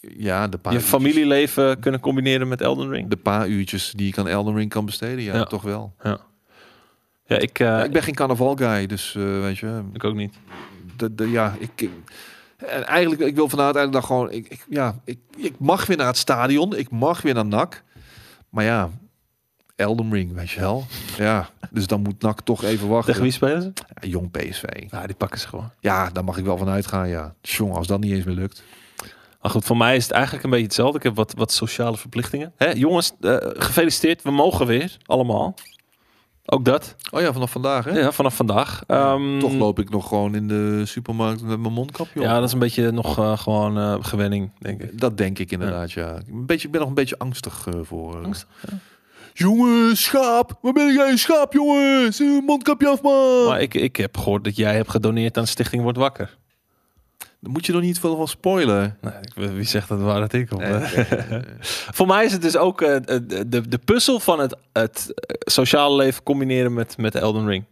Ja, 0.00 0.48
de 0.48 0.58
paar, 0.58 0.72
Je 0.72 0.78
uurtjes, 0.78 0.96
familieleven 0.96 1.78
kunnen 1.80 2.00
combineren 2.00 2.48
met 2.48 2.60
Elden 2.60 2.88
Ring? 2.90 3.08
de 3.08 3.16
paar 3.16 3.48
uurtjes 3.48 3.92
die 3.96 4.08
ik 4.08 4.18
aan 4.18 4.28
Elden 4.28 4.56
Ring 4.56 4.70
kan 4.70 4.84
besteden, 4.84 5.20
ja, 5.24 5.34
Ja. 5.34 5.44
toch 5.44 5.62
wel. 5.62 5.94
Ja, 6.02 6.18
ik, 7.26 7.58
eh, 7.58 7.66
Ja, 7.66 7.84
ik 7.84 7.92
ben 7.92 8.02
geen 8.02 8.14
carnaval 8.14 8.56
guy, 8.56 8.86
dus 8.86 9.14
eh, 9.14 9.22
weet 9.22 9.58
je, 9.58 9.82
ik 9.92 10.04
ook 10.04 10.14
niet. 10.14 10.34
de, 10.96 11.14
de, 11.14 11.30
ja, 11.30 11.54
ik, 11.58 11.70
ik- 11.76 11.90
en 12.56 12.86
eigenlijk, 12.86 13.20
ik 13.20 13.34
wil 13.34 13.48
vanuit 13.48 13.76
uiteindelijk 13.76 14.06
dan 14.08 14.16
gewoon, 14.16 14.32
ik, 14.32 14.48
ik, 14.48 14.66
ja, 14.68 14.94
ik, 15.04 15.18
ik 15.36 15.54
mag 15.58 15.86
weer 15.86 15.96
naar 15.96 16.06
het 16.06 16.16
stadion, 16.16 16.76
ik 16.76 16.90
mag 16.90 17.22
weer 17.22 17.34
naar 17.34 17.46
NAC, 17.46 17.82
maar 18.48 18.64
ja, 18.64 18.90
Elden 19.76 20.12
Ring, 20.12 20.32
weet 20.34 20.50
je 20.50 20.60
wel. 20.60 20.84
Ja, 21.16 21.48
dus 21.70 21.86
dan 21.86 22.00
moet 22.02 22.22
NAC 22.22 22.40
toch 22.40 22.64
even 22.64 22.88
wachten. 22.88 23.06
Tegen 23.06 23.22
wie 23.22 23.32
spelen 23.32 23.62
ze? 23.62 23.72
Ja, 24.00 24.08
jong 24.08 24.30
PSV. 24.30 24.64
Ja, 24.90 25.06
die 25.06 25.16
pakken 25.16 25.40
ze 25.40 25.48
gewoon. 25.48 25.70
Ja, 25.80 26.10
daar 26.10 26.24
mag 26.24 26.36
ik 26.36 26.44
wel 26.44 26.56
van 26.58 26.68
uitgaan, 26.68 27.08
ja. 27.08 27.34
Jongen, 27.40 27.76
als 27.76 27.86
dat 27.86 28.00
niet 28.00 28.12
eens 28.12 28.24
meer 28.24 28.34
lukt. 28.34 28.62
Maar 29.42 29.50
goed, 29.50 29.64
voor 29.64 29.76
mij 29.76 29.96
is 29.96 30.02
het 30.02 30.12
eigenlijk 30.12 30.44
een 30.44 30.50
beetje 30.50 30.64
hetzelfde. 30.66 30.96
Ik 30.98 31.02
heb 31.04 31.14
wat, 31.16 31.34
wat 31.36 31.52
sociale 31.52 31.96
verplichtingen. 31.96 32.52
Hè, 32.56 32.70
jongens, 32.70 33.12
eh, 33.20 33.36
gefeliciteerd. 33.40 34.22
We 34.22 34.30
mogen 34.30 34.66
weer, 34.66 34.96
allemaal. 35.06 35.54
Ook 36.46 36.64
dat. 36.64 36.96
Oh 37.10 37.20
ja, 37.20 37.32
vanaf 37.32 37.50
vandaag, 37.50 37.84
hè? 37.84 37.98
Ja, 37.98 38.12
vanaf 38.12 38.36
vandaag. 38.36 38.82
Ehm, 38.86 39.38
Toch 39.38 39.52
loop 39.52 39.78
ik 39.78 39.90
nog 39.90 40.08
gewoon 40.08 40.34
in 40.34 40.48
de 40.48 40.82
supermarkt 40.86 41.42
met 41.42 41.58
mijn 41.58 41.72
mondkapje 41.72 42.20
op. 42.20 42.26
Ja, 42.26 42.34
dat 42.34 42.44
is 42.44 42.52
een 42.52 42.58
beetje 42.58 42.90
nog 42.90 43.18
eh, 43.18 43.38
gewoon 43.38 43.78
eh, 43.78 43.96
gewenning, 44.00 44.50
denk 44.58 44.82
ik. 44.82 45.00
Dat 45.00 45.16
denk 45.16 45.38
ik 45.38 45.50
inderdaad, 45.50 45.92
ja. 45.92 46.18
Een 46.30 46.46
beetje, 46.46 46.66
ik 46.66 46.72
ben 46.72 46.80
nog 46.80 46.88
een 46.88 46.94
beetje 46.94 47.18
angstig 47.18 47.66
eh, 47.66 47.74
voor. 47.82 48.24
Angstig, 48.24 48.48
Jongens, 49.32 50.02
schaap! 50.04 50.58
Waar 50.60 50.72
ben 50.72 50.92
jij, 50.94 51.16
schaap, 51.16 51.52
jongens? 51.52 52.18
Mondkapje 52.46 52.88
af, 52.88 53.02
man! 53.02 53.46
Maar 53.46 53.60
ik, 53.60 53.74
ik 53.74 53.96
heb 53.96 54.16
gehoord 54.16 54.44
dat 54.44 54.56
jij 54.56 54.74
hebt 54.74 54.90
gedoneerd 54.90 55.38
aan 55.38 55.46
Stichting 55.46 55.82
Wordt 55.82 55.98
Wakker. 55.98 56.36
Dan 57.44 57.52
moet 57.52 57.66
je 57.66 57.72
nog 57.72 57.82
niet 57.82 57.98
veel 57.98 58.16
van 58.16 58.28
spoilen. 58.28 58.96
Nee, 59.00 59.12
ik- 59.20 59.50
wie 59.52 59.64
zegt 59.64 59.88
dat 59.88 60.00
waar 60.00 60.20
artikel? 60.20 60.58
Nee, 60.58 60.72
nee, 60.72 60.80
nee, 61.10 61.20
nee. 61.30 61.42
Voor 61.98 62.06
mij 62.06 62.24
is 62.24 62.32
het 62.32 62.42
dus 62.42 62.56
ook 62.56 62.80
eh, 62.82 62.96
de, 63.04 63.48
de, 63.48 63.68
de 63.68 63.78
puzzel 63.78 64.20
van 64.20 64.38
het, 64.40 64.56
het 64.72 65.12
eh, 65.14 65.34
sociale 65.40 65.96
leven 65.96 66.22
combineren 66.22 66.74
met, 66.74 66.96
met 66.98 67.14
Elden 67.14 67.46
Ring. 67.46 67.64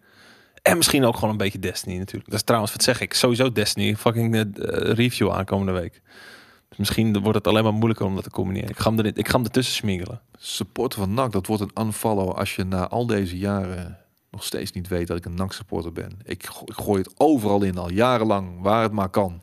En 0.62 0.76
misschien 0.76 1.04
ook 1.04 1.14
gewoon 1.14 1.30
een 1.30 1.36
beetje 1.36 1.58
Destiny 1.58 1.96
natuurlijk. 1.98 2.24
Dat 2.30 2.34
is 2.38 2.42
trouwens, 2.44 2.72
wat 2.72 2.82
zeg 2.82 3.00
ik? 3.00 3.14
Sowieso 3.14 3.52
Destiny. 3.52 3.96
Fucking 3.96 4.46
review 4.94 5.30
aankomende 5.30 5.72
week. 5.72 6.00
Dus 6.68 6.78
misschien 6.78 7.20
wordt 7.20 7.38
het 7.38 7.46
alleen 7.46 7.62
maar 7.64 7.72
moeilijker 7.72 8.06
om 8.06 8.14
dat 8.14 8.24
te 8.24 8.30
combineren. 8.30 8.68
Ik 8.70 8.78
ga 8.78 8.88
hem, 8.90 8.98
erin, 8.98 9.12
ik 9.14 9.28
ga 9.28 9.34
hem 9.36 9.44
ertussen 9.44 9.74
smiegelen. 9.74 10.20
Supporter 10.38 10.98
van 10.98 11.14
NAC, 11.14 11.32
dat 11.32 11.46
wordt 11.46 11.62
een 11.62 11.84
unfollow 11.84 12.30
als 12.30 12.54
je 12.56 12.64
na 12.64 12.88
al 12.88 13.06
deze 13.06 13.38
jaren 13.38 13.98
nog 14.32 14.44
steeds 14.44 14.72
niet 14.72 14.88
weet 14.88 15.06
dat 15.06 15.16
ik 15.16 15.24
een 15.24 15.34
NAC-supporter 15.34 15.92
ben. 15.92 16.18
Ik, 16.24 16.46
go- 16.46 16.64
ik 16.64 16.74
gooi 16.74 17.02
het 17.02 17.12
overal 17.16 17.62
in, 17.62 17.78
al 17.78 17.90
jarenlang, 17.90 18.60
waar 18.60 18.82
het 18.82 18.92
maar 18.92 19.08
kan. 19.08 19.42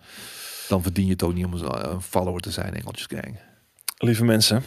Dan 0.67 0.81
verdien 0.81 1.05
je 1.05 1.11
het 1.11 1.23
ook 1.23 1.33
niet 1.33 1.45
om 1.45 1.53
een 1.53 1.91
een 1.91 2.01
follower 2.01 2.41
te 2.41 2.51
zijn, 2.51 2.73
Engeltjes 2.73 3.07
Gang. 3.09 3.39
Lieve 3.97 4.25
mensen, 4.25 4.63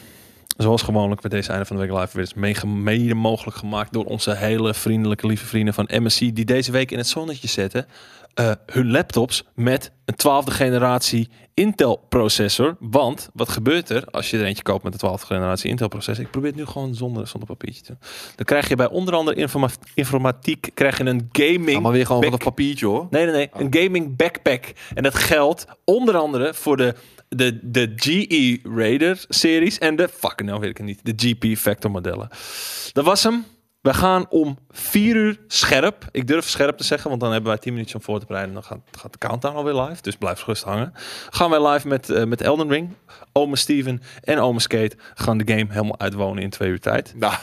zoals 0.56 0.82
gewoonlijk 0.82 1.20
bij 1.20 1.30
deze 1.30 1.50
einde 1.50 1.64
van 1.64 1.76
de 1.76 1.82
week 1.86 1.98
live 1.98 2.16
weer 2.16 2.68
mede 2.68 3.14
mogelijk 3.14 3.56
gemaakt 3.56 3.92
door 3.92 4.04
onze 4.04 4.34
hele 4.36 4.74
vriendelijke 4.74 5.26
lieve 5.26 5.46
vrienden 5.46 5.74
van 5.74 5.88
MSC 5.92 6.18
die 6.18 6.44
deze 6.44 6.72
week 6.72 6.90
in 6.90 6.98
het 6.98 7.06
zonnetje 7.08 7.48
zetten 7.48 7.86
eh, 8.34 8.50
hun 8.66 8.90
laptops 8.90 9.44
met 9.54 9.92
een 10.04 10.14
twaalfde 10.14 10.50
generatie 10.50 11.28
Intel 11.54 12.06
processor. 12.08 12.76
Want 12.80 13.28
wat 13.34 13.48
gebeurt 13.48 13.88
er 13.88 14.04
als 14.04 14.30
je 14.30 14.38
er 14.38 14.44
eentje 14.44 14.62
koopt 14.62 14.82
met 14.82 14.92
een 14.92 14.98
twaalfde 14.98 15.26
generatie 15.26 15.70
Intel 15.70 15.88
processor? 15.88 16.24
Ik 16.24 16.30
probeer 16.30 16.50
het 16.50 16.58
nu 16.58 16.66
gewoon 16.66 16.94
zonder, 16.94 17.26
zonder 17.26 17.48
papiertje 17.48 17.82
te. 17.82 17.96
Dan 18.36 18.44
krijg 18.44 18.68
je 18.68 18.76
bij 18.76 18.88
onder 18.88 19.14
andere 19.14 19.36
informa- 19.36 19.68
informatiek 19.94 20.70
krijg 20.74 20.98
je 20.98 21.04
een 21.04 21.28
gaming 21.32 21.82
maar 21.82 21.92
weer 21.92 22.06
gewoon 22.06 22.22
van 22.22 22.32
een 22.32 22.38
papiertje, 22.38 22.86
hoor. 22.86 23.06
Nee, 23.10 23.24
nee, 23.24 23.34
nee. 23.34 23.48
Een 23.52 23.74
gaming 23.82 24.16
backpack. 24.16 24.72
En 24.94 25.02
dat 25.02 25.14
geldt 25.14 25.64
onder 25.84 26.16
andere 26.16 26.54
voor 26.54 26.76
de, 26.76 26.94
de, 27.28 27.58
de 27.62 27.92
GE 27.96 28.60
Raider 28.62 29.24
series 29.28 29.78
en 29.78 29.96
de, 29.96 30.08
fucking 30.08 30.48
nou 30.48 30.60
weet 30.60 30.70
ik 30.70 30.76
het 30.76 30.86
niet, 30.86 31.00
de 31.02 31.12
GP 31.16 31.58
Vector 31.58 31.90
modellen. 31.90 32.28
Dat 32.92 33.04
was 33.04 33.22
hem. 33.22 33.44
We 33.82 33.94
gaan 33.94 34.26
om 34.28 34.58
vier 34.70 35.16
uur 35.16 35.40
scherp. 35.46 36.08
Ik 36.10 36.26
durf 36.26 36.48
scherp 36.48 36.76
te 36.76 36.84
zeggen, 36.84 37.08
want 37.08 37.20
dan 37.20 37.32
hebben 37.32 37.50
wij 37.50 37.60
10 37.60 37.72
minuutjes 37.72 37.96
om 37.96 38.02
voor 38.02 38.20
te 38.20 38.26
bereiden. 38.26 38.54
Dan 38.54 38.62
gaat, 38.62 38.78
gaat 38.90 39.12
de 39.12 39.18
countdown 39.18 39.56
alweer 39.56 39.74
live. 39.74 40.02
Dus 40.02 40.16
blijf 40.16 40.40
gerust 40.40 40.62
hangen. 40.62 40.92
Gaan 41.30 41.50
wij 41.50 41.68
live 41.68 41.88
met, 41.88 42.10
eh, 42.10 42.24
met 42.24 42.40
Elden 42.40 42.68
Ring. 42.68 42.94
Ome 43.32 43.56
Steven 43.56 44.02
en 44.20 44.38
Ome 44.38 44.60
Skate 44.60 44.96
gaan 45.14 45.38
de 45.38 45.52
game 45.52 45.66
helemaal 45.68 45.98
uitwonen 45.98 46.42
in 46.42 46.50
twee 46.50 46.68
uur 46.68 46.80
tijd. 46.80 47.12
Nou, 47.16 47.34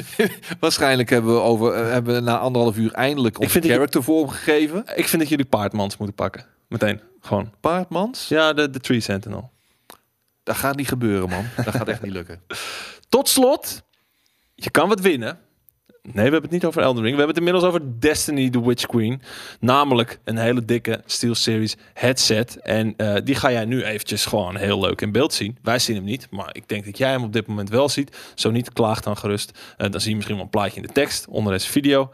waarschijnlijk 0.60 1.10
hebben 1.10 1.34
we, 1.34 1.40
over, 1.40 1.72
eh, 1.72 1.90
hebben 1.90 2.14
we 2.14 2.20
na 2.20 2.38
anderhalf 2.38 2.76
uur 2.76 2.92
eindelijk 2.92 3.40
onze 3.40 3.60
character 3.60 4.02
vorm 4.02 4.28
gegeven. 4.28 4.84
Ik 4.94 5.08
vind 5.08 5.22
dat 5.22 5.30
jullie 5.30 5.44
paardmans 5.44 5.96
moeten 5.96 6.16
pakken. 6.16 6.46
Meteen. 6.68 7.00
Gewoon. 7.20 7.52
Paardmans? 7.60 8.28
Ja, 8.28 8.52
de, 8.52 8.70
de 8.70 8.80
Tree 8.80 9.00
Sentinel. 9.00 9.50
Dat 10.42 10.56
gaat 10.56 10.76
niet 10.76 10.88
gebeuren, 10.88 11.28
man. 11.28 11.44
Dat 11.64 11.74
gaat 11.74 11.88
echt 11.88 12.02
niet 12.02 12.12
lukken. 12.12 12.40
Tot 13.08 13.28
slot, 13.28 13.82
je 14.54 14.70
kan 14.70 14.88
wat 14.88 15.00
winnen. 15.00 15.44
Nee, 16.12 16.14
we 16.14 16.20
hebben 16.20 16.42
het 16.42 16.50
niet 16.50 16.64
over 16.64 16.82
Elden 16.82 17.02
Ring. 17.02 17.16
We 17.16 17.22
hebben 17.22 17.36
het 17.36 17.46
inmiddels 17.46 17.64
over 17.64 18.00
Destiny 18.00 18.50
the 18.50 18.66
Witch 18.66 18.86
Queen. 18.86 19.22
Namelijk 19.60 20.18
een 20.24 20.36
hele 20.36 20.64
dikke 20.64 21.00
SteelSeries 21.06 21.76
headset. 21.94 22.60
En 22.60 22.94
eh, 22.96 23.14
die 23.24 23.34
ga 23.34 23.50
jij 23.50 23.64
nu 23.64 23.82
eventjes 23.82 24.26
gewoon 24.26 24.56
heel 24.56 24.80
leuk 24.80 25.00
in 25.00 25.12
beeld 25.12 25.34
zien. 25.34 25.58
Wij 25.62 25.78
zien 25.78 25.96
hem 25.96 26.04
niet, 26.04 26.26
maar 26.30 26.48
ik 26.52 26.68
denk 26.68 26.84
dat 26.84 26.98
jij 26.98 27.10
hem 27.10 27.24
op 27.24 27.32
dit 27.32 27.46
moment 27.46 27.70
wel 27.70 27.88
ziet. 27.88 28.16
Zo 28.34 28.50
niet, 28.50 28.72
klaag 28.72 29.00
dan 29.00 29.16
gerust. 29.16 29.58
Eh, 29.76 29.90
dan 29.90 30.00
zie 30.00 30.08
je 30.10 30.14
misschien 30.14 30.36
wel 30.36 30.44
een 30.44 30.50
plaatje 30.50 30.76
in 30.80 30.86
de 30.86 30.92
tekst 30.92 31.26
onder 31.28 31.52
deze 31.52 31.70
video. 31.70 32.10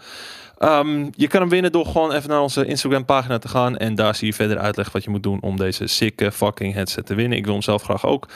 Ehm, 0.58 1.08
je 1.16 1.28
kan 1.28 1.40
hem 1.40 1.50
winnen 1.50 1.72
door 1.72 1.86
gewoon 1.86 2.12
even 2.12 2.28
naar 2.28 2.40
onze 2.40 2.66
Instagram 2.66 3.04
pagina 3.04 3.38
te 3.38 3.48
gaan. 3.48 3.76
En 3.76 3.94
daar 3.94 4.14
zie 4.14 4.26
je 4.26 4.34
verder 4.34 4.58
uitleg 4.58 4.92
wat 4.92 5.04
je 5.04 5.10
moet 5.10 5.22
doen 5.22 5.40
om 5.40 5.56
deze 5.56 5.86
sikke 5.86 6.32
fucking 6.32 6.74
headset 6.74 7.06
te 7.06 7.14
winnen. 7.14 7.38
Ik 7.38 7.44
wil 7.44 7.52
hem 7.52 7.62
zelf 7.62 7.82
graag 7.82 8.06
ook. 8.06 8.28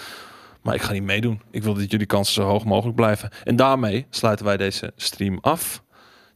Maar 0.67 0.75
ik 0.75 0.83
ga 0.83 0.93
niet 0.93 1.03
meedoen. 1.03 1.41
Ik 1.51 1.63
wil 1.63 1.75
dat 1.75 1.91
jullie 1.91 2.07
kansen 2.07 2.35
zo 2.35 2.43
hoog 2.43 2.65
mogelijk 2.65 2.97
blijven. 2.97 3.31
En 3.45 3.57
daarmee 3.57 4.07
sluiten 4.11 4.45
wij 4.45 4.57
deze 4.57 4.93
stream 4.97 5.39
af. 5.41 5.83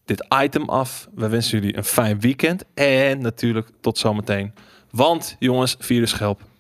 Dit 0.05 0.27
item 0.43 0.69
af. 0.69 1.09
We 1.15 1.28
wensen 1.28 1.59
jullie 1.59 1.77
een 1.77 1.85
fijn 1.85 2.20
weekend. 2.20 2.65
En 2.74 3.20
natuurlijk 3.20 3.69
tot 3.81 3.98
zometeen. 3.98 4.55
Want 4.90 5.36
jongens, 5.39 5.77
virus 5.78 6.16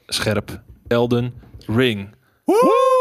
scherp. 0.06 0.62
Elden 0.86 1.34
Ring. 1.66 2.14
Woe! 2.44 2.99